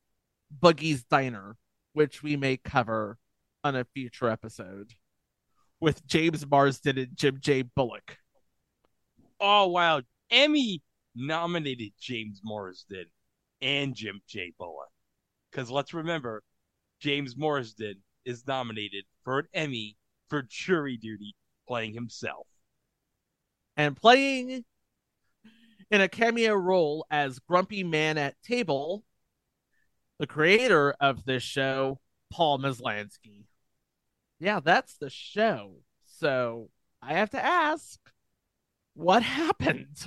Boogies 0.56 1.08
Diner, 1.08 1.56
which 2.00 2.22
we 2.22 2.34
may 2.34 2.56
cover 2.56 3.18
on 3.62 3.76
a 3.76 3.84
future 3.84 4.30
episode 4.30 4.94
with 5.80 6.06
James 6.06 6.46
Marsden 6.46 6.96
and 6.96 7.14
Jim 7.14 7.36
J. 7.38 7.60
Bullock. 7.60 8.16
Oh 9.38 9.66
wow, 9.66 10.00
Emmy 10.30 10.82
nominated 11.14 11.92
James 12.00 12.40
Marsden 12.42 13.04
and 13.60 13.94
Jim 13.94 14.22
J. 14.26 14.54
Bullock. 14.58 14.88
Because 15.50 15.70
let's 15.70 15.92
remember, 15.92 16.42
James 17.00 17.36
Marsden 17.36 17.96
is 18.24 18.46
nominated 18.46 19.04
for 19.22 19.40
an 19.40 19.48
Emmy 19.52 19.98
for 20.30 20.46
jury 20.48 20.96
duty 20.96 21.36
playing 21.68 21.92
himself. 21.92 22.46
And 23.76 23.94
playing 23.94 24.64
in 25.90 26.00
a 26.00 26.08
cameo 26.08 26.54
role 26.54 27.04
as 27.10 27.40
Grumpy 27.40 27.84
Man 27.84 28.16
at 28.16 28.42
Table, 28.42 29.04
the 30.20 30.28
creator 30.28 30.94
of 31.00 31.24
this 31.24 31.42
show, 31.42 31.98
Paul 32.30 32.60
Maslansky 32.60 33.46
yeah, 34.40 34.60
that's 34.60 34.96
the 34.96 35.10
show. 35.10 35.76
So 36.06 36.70
I 37.02 37.14
have 37.14 37.30
to 37.30 37.44
ask, 37.44 38.00
what 38.94 39.22
happened? 39.22 39.98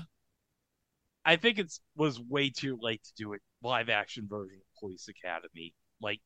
I 1.23 1.37
think 1.37 1.59
it 1.59 1.71
was 1.95 2.19
way 2.19 2.49
too 2.49 2.77
late 2.81 3.03
to 3.03 3.13
do 3.15 3.33
a 3.33 3.37
live 3.65 3.89
action 3.89 4.27
version 4.27 4.57
of 4.57 4.79
Police 4.79 5.07
Academy. 5.07 5.73
Like, 6.01 6.19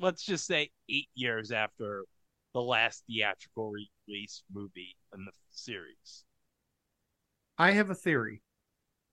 let's 0.00 0.24
just 0.24 0.46
say 0.46 0.70
eight 0.88 1.08
years 1.14 1.52
after 1.52 2.04
the 2.54 2.62
last 2.62 3.04
theatrical 3.06 3.70
release 4.08 4.42
movie 4.52 4.96
in 5.14 5.24
the 5.24 5.32
series. 5.50 6.24
I 7.56 7.72
have 7.72 7.90
a 7.90 7.94
theory. 7.94 8.42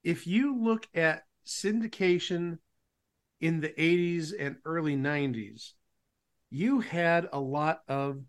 If 0.03 0.25
you 0.25 0.57
look 0.57 0.87
at 0.95 1.23
syndication 1.45 2.57
in 3.41 3.59
the 3.59 3.69
80s 3.69 4.33
and 4.39 4.55
early 4.65 4.95
90s, 4.95 5.71
you 6.51 6.79
had 6.79 7.27
a 7.33 7.39
lot 7.39 7.81
of 7.87 8.21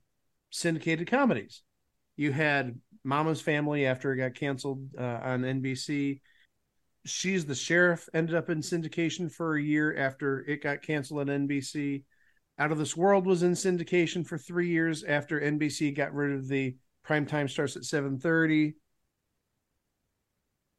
syndicated 0.50 1.08
comedies. 1.10 1.62
You 2.16 2.32
had 2.32 2.78
Mama's 3.04 3.40
Family 3.40 3.86
after 3.86 4.12
it 4.12 4.16
got 4.16 4.34
canceled 4.34 4.88
uh, 4.98 5.20
on 5.22 5.42
NBC. 5.42 6.20
She's 7.04 7.44
the 7.44 7.54
Sheriff 7.54 8.08
ended 8.14 8.34
up 8.34 8.48
in 8.48 8.60
syndication 8.60 9.30
for 9.30 9.56
a 9.56 9.62
year 9.62 9.96
after 9.96 10.40
it 10.40 10.62
got 10.62 10.82
canceled 10.82 11.20
on 11.20 11.48
NBC. 11.48 12.04
Out 12.58 12.70
of 12.70 12.78
This 12.78 12.96
World 12.96 13.26
was 13.26 13.42
in 13.42 13.52
syndication 13.52 14.26
for 14.26 14.38
three 14.38 14.68
years 14.68 15.02
after 15.02 15.40
NBC 15.40 15.96
got 15.96 16.14
rid 16.14 16.32
of 16.32 16.48
the 16.48 16.76
prime 17.02 17.26
time 17.26 17.48
starts 17.48 17.76
at 17.76 17.82
7.30. 17.82 18.74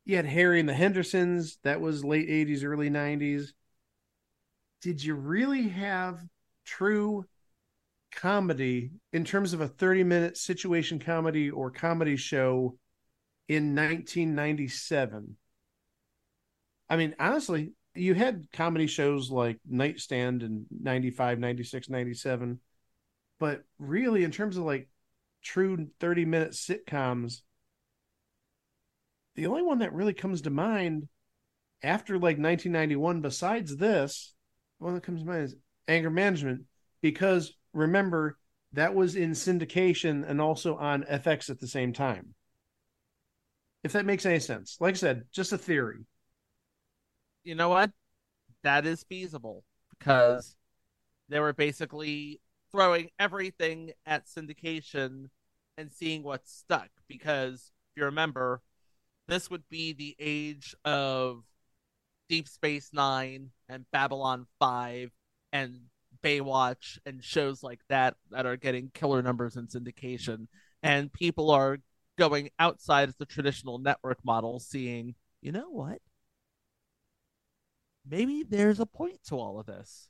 You 0.06 0.16
had 0.16 0.26
Harry 0.26 0.60
and 0.60 0.70
the 0.70 0.74
Hendersons. 0.74 1.58
That 1.64 1.82
was 1.82 2.06
late 2.06 2.30
80s, 2.30 2.64
early 2.64 2.90
90s. 2.90 3.50
Did 4.84 5.02
you 5.02 5.16
really 5.16 5.70
have 5.70 6.20
true 6.66 7.26
comedy 8.12 8.92
in 9.14 9.24
terms 9.24 9.54
of 9.54 9.62
a 9.62 9.68
30 9.68 10.04
minute 10.04 10.38
situation 10.38 11.00
comedy 11.00 11.50
or 11.50 11.72
comedy 11.72 12.18
show 12.18 12.78
in 13.48 13.76
1997 13.76 15.36
i 16.90 16.96
mean 16.96 17.16
honestly 17.20 17.74
you 17.96 18.14
had 18.14 18.46
comedy 18.54 18.86
shows 18.86 19.32
like 19.32 19.58
nightstand 19.68 20.44
in 20.44 20.66
95 20.70 21.40
96 21.40 21.90
97 21.90 22.60
but 23.40 23.64
really 23.80 24.24
in 24.24 24.32
terms 24.32 24.58
of 24.58 24.64
like 24.64 24.88
true 25.42 25.88
30 26.00 26.26
minute 26.26 26.52
sitcoms 26.52 27.42
the 29.36 29.48
only 29.48 29.64
one 29.64 29.80
that 29.80 29.94
really 29.94 30.14
comes 30.14 30.44
to 30.44 30.50
mind 30.52 31.08
after 31.82 32.14
like 32.16 32.38
1991 32.38 33.22
besides 33.22 33.76
this 33.76 34.34
one 34.84 34.94
that 34.96 35.04
comes 35.04 35.22
to 35.22 35.28
mind 35.28 35.44
is 35.44 35.56
anger 35.88 36.10
management 36.10 36.64
because 37.02 37.54
remember 37.74 38.38
that 38.74 38.94
was 38.94 39.16
in 39.16 39.32
syndication 39.32 40.28
and 40.28 40.42
also 40.42 40.76
on 40.76 41.04
FX 41.04 41.50
at 41.50 41.60
the 41.60 41.68
same 41.68 41.94
time. 41.94 42.34
If 43.84 43.94
that 43.94 44.06
makes 44.06 44.26
any 44.26 44.40
sense. 44.40 44.78
Like 44.80 44.96
I 44.96 44.98
said, 44.98 45.24
just 45.32 45.52
a 45.52 45.58
theory. 45.58 46.06
You 47.44 47.56
know 47.56 47.70
what? 47.70 47.92
That 48.64 48.86
is 48.86 49.04
feasible 49.04 49.64
because 49.98 50.56
they 51.30 51.40
were 51.40 51.54
basically 51.54 52.40
throwing 52.72 53.10
everything 53.20 53.92
at 54.06 54.26
syndication 54.26 55.26
and 55.78 55.92
seeing 55.92 56.24
what 56.24 56.48
stuck. 56.48 56.90
Because 57.08 57.72
if 57.92 58.00
you 58.00 58.06
remember, 58.06 58.62
this 59.28 59.50
would 59.50 59.68
be 59.70 59.94
the 59.94 60.16
age 60.20 60.76
of 60.86 61.44
Deep 62.30 62.48
Space 62.48 62.90
Nine 62.94 63.52
and 63.70 63.86
Babylon 63.92 64.46
5 64.60 65.12
and 65.52 65.80
Baywatch 66.24 66.98
and 67.06 67.24
shows 67.24 67.64
like 67.64 67.82
that 67.90 68.16
that 68.32 68.46
are 68.46 68.58
getting 68.58 68.92
killer 68.94 69.22
numbers 69.22 69.56
in 69.56 69.68
syndication. 69.68 70.48
And 70.82 71.12
people 71.12 71.52
are 71.52 71.80
going 72.18 72.50
outside 72.60 73.10
of 73.10 73.18
the 73.18 73.26
traditional 73.26 73.78
network 73.78 74.20
model, 74.24 74.60
seeing, 74.60 75.16
you 75.42 75.52
know 75.52 75.70
what? 75.70 76.00
Maybe 78.08 78.44
there's 78.44 78.80
a 78.80 78.86
point 78.86 79.20
to 79.28 79.36
all 79.36 79.60
of 79.60 79.66
this. 79.66 80.10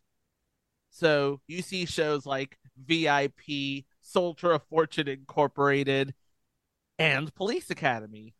So 0.89 1.41
you 1.47 1.61
see 1.61 1.85
shows 1.85 2.25
like 2.25 2.57
VIP, 2.77 3.85
Soldier 4.01 4.51
of 4.51 4.63
Fortune 4.69 5.07
Incorporated, 5.07 6.13
and 6.99 7.33
Police 7.33 7.69
Academy. 7.69 8.35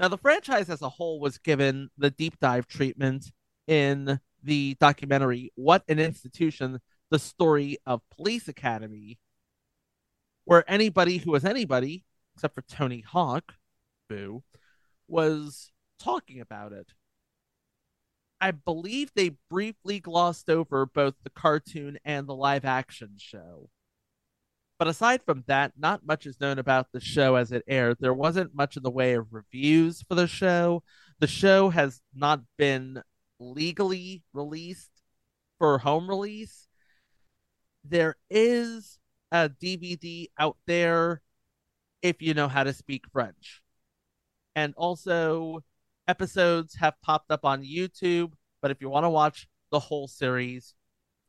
Now, 0.00 0.08
the 0.08 0.18
franchise 0.18 0.68
as 0.70 0.82
a 0.82 0.88
whole 0.88 1.20
was 1.20 1.38
given 1.38 1.88
the 1.96 2.10
deep 2.10 2.38
dive 2.40 2.66
treatment 2.66 3.30
in 3.66 4.18
the 4.42 4.76
documentary 4.80 5.52
What 5.54 5.84
an 5.88 5.98
Institution 5.98 6.80
The 7.10 7.18
Story 7.18 7.78
of 7.86 8.02
Police 8.10 8.48
Academy, 8.48 9.18
where 10.44 10.68
anybody 10.68 11.18
who 11.18 11.30
was 11.30 11.44
anybody, 11.44 12.04
except 12.34 12.54
for 12.54 12.62
Tony 12.62 13.00
Hawk, 13.00 13.54
boo, 14.08 14.42
was 15.06 15.70
talking 15.98 16.40
about 16.40 16.72
it. 16.72 16.92
I 18.40 18.50
believe 18.50 19.12
they 19.14 19.36
briefly 19.48 20.00
glossed 20.00 20.50
over 20.50 20.86
both 20.86 21.14
the 21.22 21.30
cartoon 21.30 21.98
and 22.04 22.26
the 22.26 22.34
live 22.34 22.64
action 22.64 23.12
show. 23.16 23.70
But 24.78 24.88
aside 24.88 25.22
from 25.22 25.44
that, 25.46 25.72
not 25.78 26.04
much 26.04 26.26
is 26.26 26.40
known 26.40 26.58
about 26.58 26.88
the 26.92 27.00
show 27.00 27.36
as 27.36 27.52
it 27.52 27.62
aired. 27.68 27.98
There 28.00 28.14
wasn't 28.14 28.54
much 28.54 28.76
in 28.76 28.82
the 28.82 28.90
way 28.90 29.14
of 29.14 29.32
reviews 29.32 30.02
for 30.02 30.16
the 30.16 30.26
show. 30.26 30.82
The 31.20 31.28
show 31.28 31.70
has 31.70 32.02
not 32.14 32.40
been 32.58 33.02
legally 33.38 34.24
released 34.32 34.90
for 35.58 35.78
home 35.78 36.08
release. 36.08 36.66
There 37.84 38.16
is 38.28 38.98
a 39.30 39.48
DVD 39.48 40.28
out 40.38 40.56
there 40.66 41.22
if 42.02 42.20
you 42.20 42.34
know 42.34 42.48
how 42.48 42.64
to 42.64 42.72
speak 42.72 43.04
French. 43.12 43.62
And 44.56 44.74
also, 44.76 45.62
episodes 46.08 46.74
have 46.76 46.94
popped 47.02 47.30
up 47.30 47.44
on 47.44 47.62
YouTube, 47.62 48.32
but 48.60 48.70
if 48.70 48.80
you 48.80 48.88
want 48.88 49.04
to 49.04 49.10
watch 49.10 49.46
the 49.70 49.78
whole 49.78 50.08
series, 50.08 50.74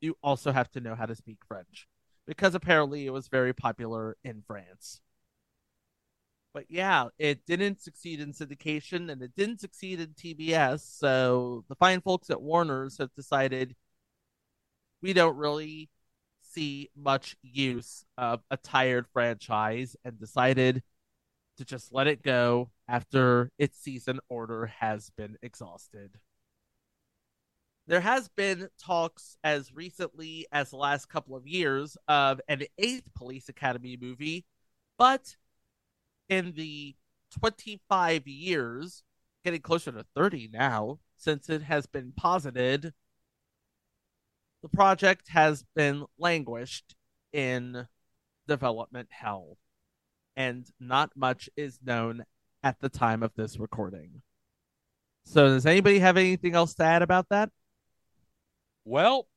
you 0.02 0.18
also 0.24 0.52
have 0.52 0.70
to 0.72 0.80
know 0.80 0.96
how 0.96 1.06
to 1.06 1.16
speak 1.16 1.38
French 1.48 1.88
because 2.28 2.56
apparently 2.56 3.06
it 3.06 3.14
was 3.14 3.28
very 3.28 3.54
popular 3.54 4.18
in 4.24 4.42
France. 4.46 5.00
But 6.54 6.66
yeah, 6.70 7.10
it 7.20 7.46
didn't 7.46 7.82
succeed 7.82 8.22
in 8.22 8.32
syndication 8.32 9.12
and 9.12 9.22
it 9.22 9.36
didn't 9.36 9.60
succeed 9.60 10.00
in 10.00 10.10
TBS. 10.10 10.80
So 10.80 11.66
the 11.68 11.76
fine 11.76 12.00
folks 12.02 12.30
at 12.30 12.42
Warner's 12.42 12.98
have 12.98 13.14
decided 13.14 13.76
we 15.02 15.14
don't 15.14 15.36
really 15.38 15.90
see 16.42 16.90
much 16.96 17.36
use 17.42 18.06
of 18.18 18.42
a 18.50 18.58
tired 18.58 19.06
franchise 19.12 19.96
and 20.06 20.18
decided 20.18 20.82
to 21.58 21.66
just 21.66 21.94
let 21.94 22.08
it 22.08 22.24
go 22.24 22.72
after 22.88 23.52
its 23.58 23.78
season 23.78 24.20
order 24.30 24.68
has 24.68 25.10
been 25.18 25.38
exhausted. 25.42 26.18
There 27.88 28.02
has 28.02 28.28
been 28.30 28.70
talks 28.84 29.38
as 29.44 29.72
recently 29.74 30.48
as 30.52 30.72
the 30.72 30.78
last 30.78 31.08
couple 31.08 31.36
of 31.36 31.46
years 31.46 31.98
of 32.08 32.42
an 32.48 32.64
eighth 32.80 33.14
Police 33.14 33.48
Academy 33.48 33.96
movie, 34.00 34.44
but 34.98 35.36
in 36.28 36.54
the 36.56 36.96
25 37.40 38.28
years, 38.28 39.04
getting 39.44 39.62
closer 39.62 39.92
to 39.92 40.06
30 40.16 40.50
now, 40.52 41.00
since 41.16 41.48
it 41.48 41.62
has 41.62 41.86
been 41.86 42.12
posited, 42.16 42.92
the 44.64 44.70
project 44.70 45.28
has 45.30 45.64
been 45.76 46.06
languished 46.18 46.96
in 47.34 47.88
development 48.48 49.10
hell, 49.12 49.58
and 50.36 50.66
not 50.80 51.12
much 51.16 51.52
is 51.56 51.78
known 51.86 52.24
at 52.64 52.80
the 52.80 52.90
time 52.90 53.22
of 53.22 53.36
this 53.36 53.60
recording. 53.60 54.24
So, 55.24 55.50
does 55.50 55.68
anybody 55.68 56.00
have 56.00 56.18
anything 56.18 56.56
else 56.56 56.74
to 56.76 56.84
add 56.84 57.04
about 57.04 57.30
that? 57.30 57.52
Well, 58.86 59.28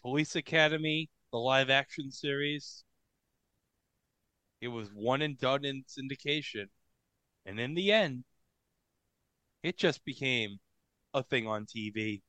Police 0.00 0.36
Academy, 0.36 1.10
the 1.32 1.38
live 1.38 1.68
action 1.68 2.10
series, 2.10 2.82
it 4.62 4.68
was 4.68 4.88
one 4.94 5.20
and 5.20 5.38
done 5.38 5.66
in 5.66 5.84
syndication. 5.84 6.66
And 7.44 7.60
in 7.60 7.74
the 7.74 7.92
end, 7.92 8.24
it 9.62 9.76
just 9.76 10.04
became 10.04 10.60
a 11.12 11.22
thing 11.22 11.46
on 11.46 11.66
TV. 11.66 12.22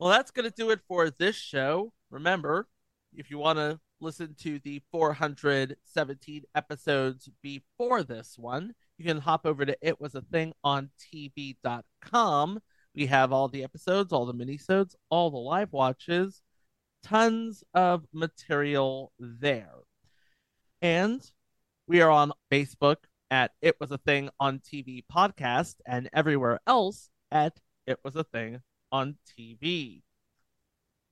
Well, 0.00 0.10
that's 0.10 0.32
going 0.32 0.50
to 0.50 0.56
do 0.56 0.70
it 0.70 0.80
for 0.88 1.08
this 1.08 1.36
show. 1.36 1.92
Remember, 2.10 2.66
if 3.14 3.30
you 3.30 3.38
want 3.38 3.58
to 3.58 3.78
listen 4.00 4.34
to 4.40 4.58
the 4.58 4.82
417 4.90 6.42
episodes 6.54 7.28
before 7.42 8.02
this 8.02 8.36
one, 8.36 8.74
you 8.98 9.04
can 9.04 9.18
hop 9.18 9.46
over 9.46 9.64
to 9.64 9.76
It 9.80 10.00
Was 10.00 10.16
a 10.16 10.22
Thing 10.22 10.52
on 10.64 10.90
TV.com 11.14 12.60
we 12.94 13.06
have 13.06 13.32
all 13.32 13.48
the 13.48 13.64
episodes, 13.64 14.12
all 14.12 14.26
the 14.26 14.34
minisodes, 14.34 14.94
all 15.10 15.30
the 15.30 15.36
live 15.36 15.72
watches, 15.72 16.42
tons 17.02 17.62
of 17.74 18.04
material 18.12 19.12
there. 19.18 19.74
And 20.82 21.22
we 21.86 22.00
are 22.00 22.10
on 22.10 22.32
Facebook 22.50 22.96
at 23.30 23.52
It 23.62 23.76
Was 23.80 23.92
a 23.92 23.98
Thing 23.98 24.30
on 24.40 24.58
TV 24.60 25.04
podcast 25.12 25.76
and 25.86 26.10
everywhere 26.12 26.60
else 26.66 27.10
at 27.30 27.58
It 27.86 27.98
Was 28.04 28.16
a 28.16 28.24
Thing 28.24 28.60
on 28.90 29.16
TV. 29.38 30.02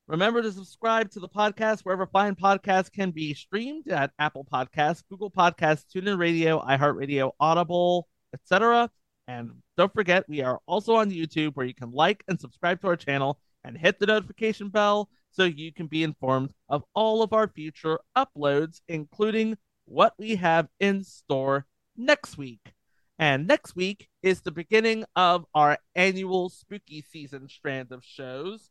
Remember 0.09 0.41
to 0.41 0.51
subscribe 0.51 1.11
to 1.11 1.21
the 1.21 1.29
podcast 1.29 1.81
wherever 1.83 2.07
fine 2.07 2.35
podcasts 2.35 2.91
can 2.91 3.11
be 3.11 3.35
streamed 3.35 3.89
at 3.89 4.11
Apple 4.19 4.47
Podcasts, 4.51 5.03
Google 5.11 5.31
Podcasts, 5.31 5.85
TuneIn 5.95 6.19
Radio, 6.19 6.61
iHeartRadio, 6.63 7.33
Audible, 7.39 8.09
etc. 8.33 8.91
And 9.29 9.51
don't 9.77 9.93
forget, 9.93 10.27
we 10.27 10.41
are 10.41 10.59
also 10.67 10.95
on 10.95 11.11
YouTube 11.11 11.55
where 11.55 11.67
you 11.67 11.75
can 11.75 11.93
like 11.93 12.25
and 12.29 12.41
subscribe 12.41 12.81
to 12.81 12.87
our 12.89 12.97
channel 12.97 13.39
and 13.63 13.77
hit 13.77 13.99
the 14.01 14.07
notification 14.07 14.71
bell 14.71 15.11
so 15.31 15.45
you 15.45 15.71
can 15.71 15.87
be 15.87 16.03
informed 16.03 16.55
of 16.71 16.83
all 16.95 17.23
of 17.23 17.35
our 17.35 17.47
future 17.47 18.01
uploads, 18.17 18.81
including 18.89 19.59
what 19.85 20.15
we 20.19 20.37
have 20.37 20.69
in 20.81 21.05
store 21.05 21.67
next 21.95 22.39
week. 22.39 22.73
And 23.19 23.47
next 23.47 23.77
week 23.77 24.09
is 24.23 24.41
the 24.41 24.51
beginning 24.51 25.05
of 25.15 25.45
our 25.55 25.77
annual 25.95 26.49
spooky 26.49 27.03
season 27.03 27.49
strand 27.49 27.93
of 27.93 28.03
shows, 28.03 28.71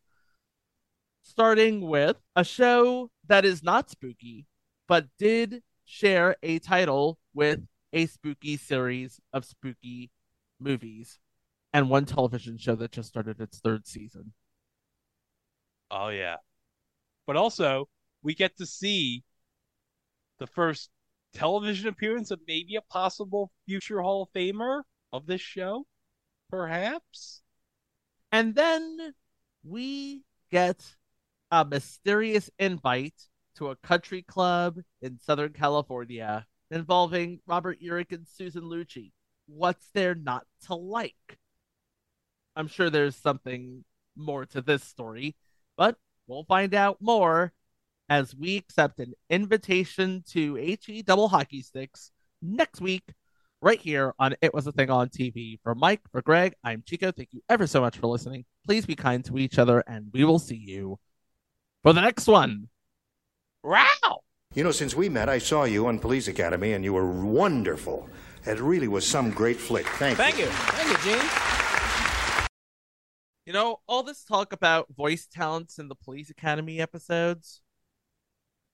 starting 1.22 1.82
with 1.82 2.16
a 2.34 2.42
show 2.42 3.10
that 3.28 3.44
is 3.44 3.62
not 3.62 3.90
spooky, 3.90 4.46
but 4.88 5.06
did 5.20 5.62
share 5.84 6.34
a 6.42 6.58
title 6.58 7.20
with 7.32 7.60
a 7.92 8.06
spooky 8.06 8.56
series 8.56 9.20
of 9.32 9.44
spooky 9.44 10.10
movies 10.60 11.18
and 11.72 11.90
one 11.90 12.04
television 12.04 12.58
show 12.58 12.74
that 12.76 12.92
just 12.92 13.08
started 13.08 13.40
its 13.40 13.58
third 13.58 13.86
season. 13.86 14.32
Oh 15.90 16.08
yeah. 16.08 16.36
But 17.26 17.36
also, 17.36 17.88
we 18.22 18.34
get 18.34 18.56
to 18.56 18.66
see 18.66 19.24
the 20.38 20.46
first 20.46 20.90
television 21.34 21.88
appearance 21.88 22.30
of 22.30 22.40
maybe 22.46 22.76
a 22.76 22.82
possible 22.82 23.50
future 23.66 24.00
Hall 24.00 24.22
of 24.22 24.28
Famer 24.32 24.82
of 25.12 25.26
this 25.26 25.40
show, 25.40 25.86
perhaps. 26.50 27.42
And 28.32 28.54
then 28.54 29.14
we 29.64 30.22
get 30.50 30.96
a 31.50 31.64
mysterious 31.64 32.50
invite 32.58 33.14
to 33.56 33.68
a 33.68 33.76
country 33.76 34.22
club 34.22 34.76
in 35.02 35.18
Southern 35.18 35.52
California 35.52 36.46
involving 36.70 37.40
Robert 37.46 37.80
Urich 37.82 38.12
and 38.12 38.26
Susan 38.26 38.62
Lucci 38.62 39.12
what's 39.48 39.88
there 39.94 40.14
not 40.14 40.44
to 40.66 40.74
like? 40.74 41.38
I'm 42.54 42.68
sure 42.68 42.90
there's 42.90 43.16
something 43.16 43.84
more 44.16 44.46
to 44.46 44.60
this 44.60 44.84
story, 44.84 45.36
but 45.76 45.96
we'll 46.26 46.44
find 46.44 46.74
out 46.74 46.98
more 47.00 47.52
as 48.08 48.34
we 48.34 48.56
accept 48.56 49.00
an 49.00 49.14
invitation 49.30 50.24
to 50.30 50.54
HE 50.54 51.02
double 51.02 51.28
hockey 51.28 51.62
sticks 51.62 52.10
next 52.40 52.80
week 52.80 53.02
right 53.60 53.80
here 53.80 54.14
on 54.18 54.34
It 54.40 54.54
Was 54.54 54.66
a 54.66 54.72
Thing 54.72 54.90
on 54.90 55.08
TV. 55.08 55.58
For 55.62 55.74
Mike, 55.74 56.00
for 56.10 56.22
Greg, 56.22 56.54
I'm 56.64 56.82
Chico. 56.86 57.12
Thank 57.12 57.30
you 57.32 57.42
ever 57.48 57.66
so 57.66 57.80
much 57.80 57.98
for 57.98 58.06
listening. 58.06 58.44
Please 58.66 58.86
be 58.86 58.94
kind 58.94 59.24
to 59.24 59.38
each 59.38 59.58
other, 59.58 59.80
and 59.86 60.10
we 60.12 60.24
will 60.24 60.38
see 60.38 60.56
you 60.56 60.98
for 61.82 61.92
the 61.92 62.00
next 62.00 62.26
one. 62.26 62.68
Wow! 63.62 64.20
You 64.54 64.64
know, 64.64 64.70
since 64.70 64.94
we 64.94 65.08
met, 65.08 65.28
I 65.28 65.38
saw 65.38 65.64
you 65.64 65.86
on 65.86 65.98
Police 65.98 66.28
Academy, 66.28 66.72
and 66.72 66.84
you 66.84 66.92
were 66.92 67.10
wonderful. 67.10 68.08
It 68.46 68.60
really 68.60 68.88
was 68.88 69.06
some 69.06 69.30
great 69.30 69.56
flick. 69.56 69.86
Thank, 69.86 70.16
Thank 70.16 70.38
you. 70.38 70.46
Thank 70.46 71.04
you, 71.04 71.12
Gene. 71.12 71.28
You 73.46 73.52
know, 73.52 73.80
all 73.86 74.02
this 74.02 74.24
talk 74.24 74.52
about 74.52 74.88
voice 74.94 75.26
talents 75.26 75.78
in 75.78 75.88
the 75.88 75.94
Police 75.94 76.30
Academy 76.30 76.80
episodes. 76.80 77.62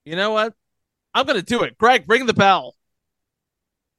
You 0.04 0.16
know 0.16 0.32
what? 0.32 0.54
I'm 1.14 1.26
going 1.26 1.38
to 1.38 1.44
do 1.44 1.62
it. 1.62 1.78
Greg, 1.78 2.04
ring 2.08 2.26
the 2.26 2.34
bell. 2.34 2.74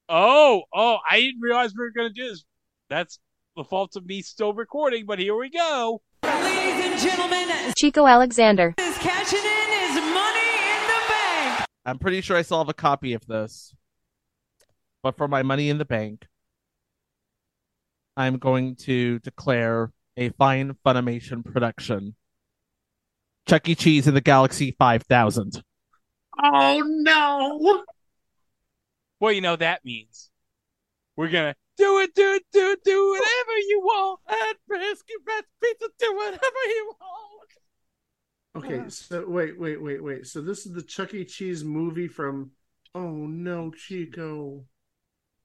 Oh, 0.09 0.63
oh, 0.73 0.97
I 1.09 1.21
didn't 1.21 1.41
realize 1.41 1.73
we 1.73 1.83
were 1.83 1.91
going 1.91 2.09
to 2.09 2.13
do 2.13 2.29
this. 2.29 2.43
That's 2.89 3.19
the 3.55 3.63
fault 3.63 3.95
of 3.95 4.05
me 4.05 4.21
still 4.21 4.53
recording, 4.53 5.05
but 5.05 5.17
here 5.17 5.35
we 5.35 5.49
go. 5.49 6.01
Ladies 6.23 6.85
and 6.85 6.99
gentlemen, 6.99 7.73
Chico 7.77 8.05
Alexander. 8.05 8.75
is 8.77 8.97
cashing 8.97 9.39
in 9.39 9.79
his 9.79 9.95
money 10.13 10.39
in 10.39 10.87
the 10.87 11.01
bank. 11.07 11.65
I'm 11.85 11.97
pretty 11.97 12.21
sure 12.21 12.37
I 12.37 12.41
still 12.41 12.59
have 12.59 12.69
a 12.69 12.73
copy 12.73 13.13
of 13.13 13.25
this. 13.25 13.73
But 15.05 15.17
for 15.17 15.27
my 15.27 15.43
money 15.43 15.69
in 15.69 15.77
the 15.77 15.85
bank, 15.85 16.25
I'm 18.17 18.39
going 18.39 18.75
to 18.87 19.19
declare 19.19 19.91
a 20.17 20.29
fine 20.29 20.77
Funimation 20.83 21.45
production. 21.45 22.15
Chuck 23.47 23.69
E. 23.69 23.75
Cheese 23.75 24.07
in 24.07 24.15
the 24.15 24.21
Galaxy 24.21 24.75
5000. 24.79 25.61
Oh 26.43 26.81
no! 26.83 27.83
Well, 29.19 29.31
you 29.31 29.41
know 29.41 29.55
that 29.55 29.85
means 29.85 30.31
we're 31.15 31.29
gonna 31.29 31.53
do 31.77 31.99
it, 31.99 32.15
do 32.15 32.33
it, 32.33 32.43
do 32.51 32.71
it, 32.71 32.79
do 32.83 33.09
whatever 33.11 33.59
you 33.59 33.81
want. 33.83 34.21
At 34.27 34.57
Risky 34.67 35.13
Red 35.27 35.43
Pizza, 35.61 35.87
do 35.99 36.15
whatever 36.15 36.63
you 36.65 36.93
want. 38.55 38.65
Okay, 38.65 38.89
so 38.89 39.23
wait, 39.29 39.59
wait, 39.59 39.79
wait, 39.79 40.03
wait. 40.03 40.25
So 40.25 40.41
this 40.41 40.65
is 40.65 40.73
the 40.73 40.81
Chuck 40.81 41.13
E. 41.13 41.25
Cheese 41.25 41.63
movie 41.63 42.07
from. 42.07 42.53
Oh 42.95 43.27
no, 43.27 43.69
Chico! 43.69 44.65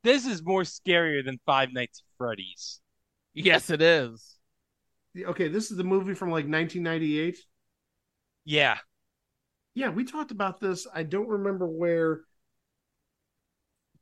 This 0.03 0.27
is 0.27 0.43
more 0.43 0.63
scarier 0.63 1.25
than 1.25 1.39
Five 1.45 1.73
Nights 1.73 2.01
at 2.01 2.17
Freddy's. 2.19 2.81
Yes, 3.35 3.71
it 3.71 3.83
is. 3.83 4.37
Okay, 5.19 5.49
this 5.49 5.71
is 5.71 5.77
the 5.77 5.85
movie 5.85 6.15
from 6.15 6.29
like 6.29 6.47
1998. 6.47 7.39
Yeah. 8.45 8.79
Yeah, 9.75 9.91
we 9.91 10.05
talked 10.05 10.31
about 10.31 10.61
this. 10.61 10.87
I 10.93 11.03
don't 11.03 11.29
remember 11.29 11.67
where. 11.67 12.23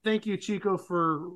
Thank 0.04 0.26
you, 0.26 0.36
Chico, 0.36 0.78
for 0.78 1.28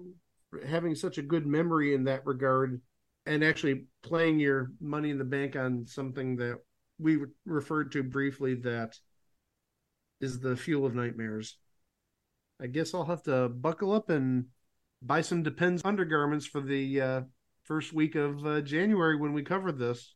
having 0.66 0.94
such 0.94 1.18
a 1.18 1.22
good 1.22 1.47
memory 1.47 1.94
in 1.94 2.05
that 2.05 2.24
regard 2.24 2.80
and 3.26 3.44
actually 3.44 3.86
playing 4.02 4.39
your 4.39 4.70
money 4.80 5.10
in 5.10 5.18
the 5.18 5.24
bank 5.24 5.56
on 5.56 5.86
something 5.86 6.36
that 6.36 6.59
we 6.98 7.16
re- 7.16 7.28
referred 7.44 7.93
to 7.93 8.02
briefly 8.02 8.55
that 8.55 8.94
is 10.20 10.40
the 10.40 10.56
fuel 10.56 10.86
of 10.86 10.94
nightmares. 10.94 11.56
I 12.62 12.68
guess 12.68 12.94
I'll 12.94 13.05
have 13.05 13.24
to 13.24 13.48
buckle 13.48 13.93
up 13.93 14.09
and 14.09 14.47
buy 15.02 15.20
some 15.20 15.43
Depends 15.43 15.82
undergarments 15.84 16.47
for 16.47 16.60
the 16.60 17.01
uh, 17.01 17.20
first 17.64 17.93
week 17.93 18.14
of 18.14 18.47
uh, 18.47 18.60
January 18.60 19.16
when 19.16 19.32
we 19.32 19.43
cover 19.43 19.72
this. 19.72 20.14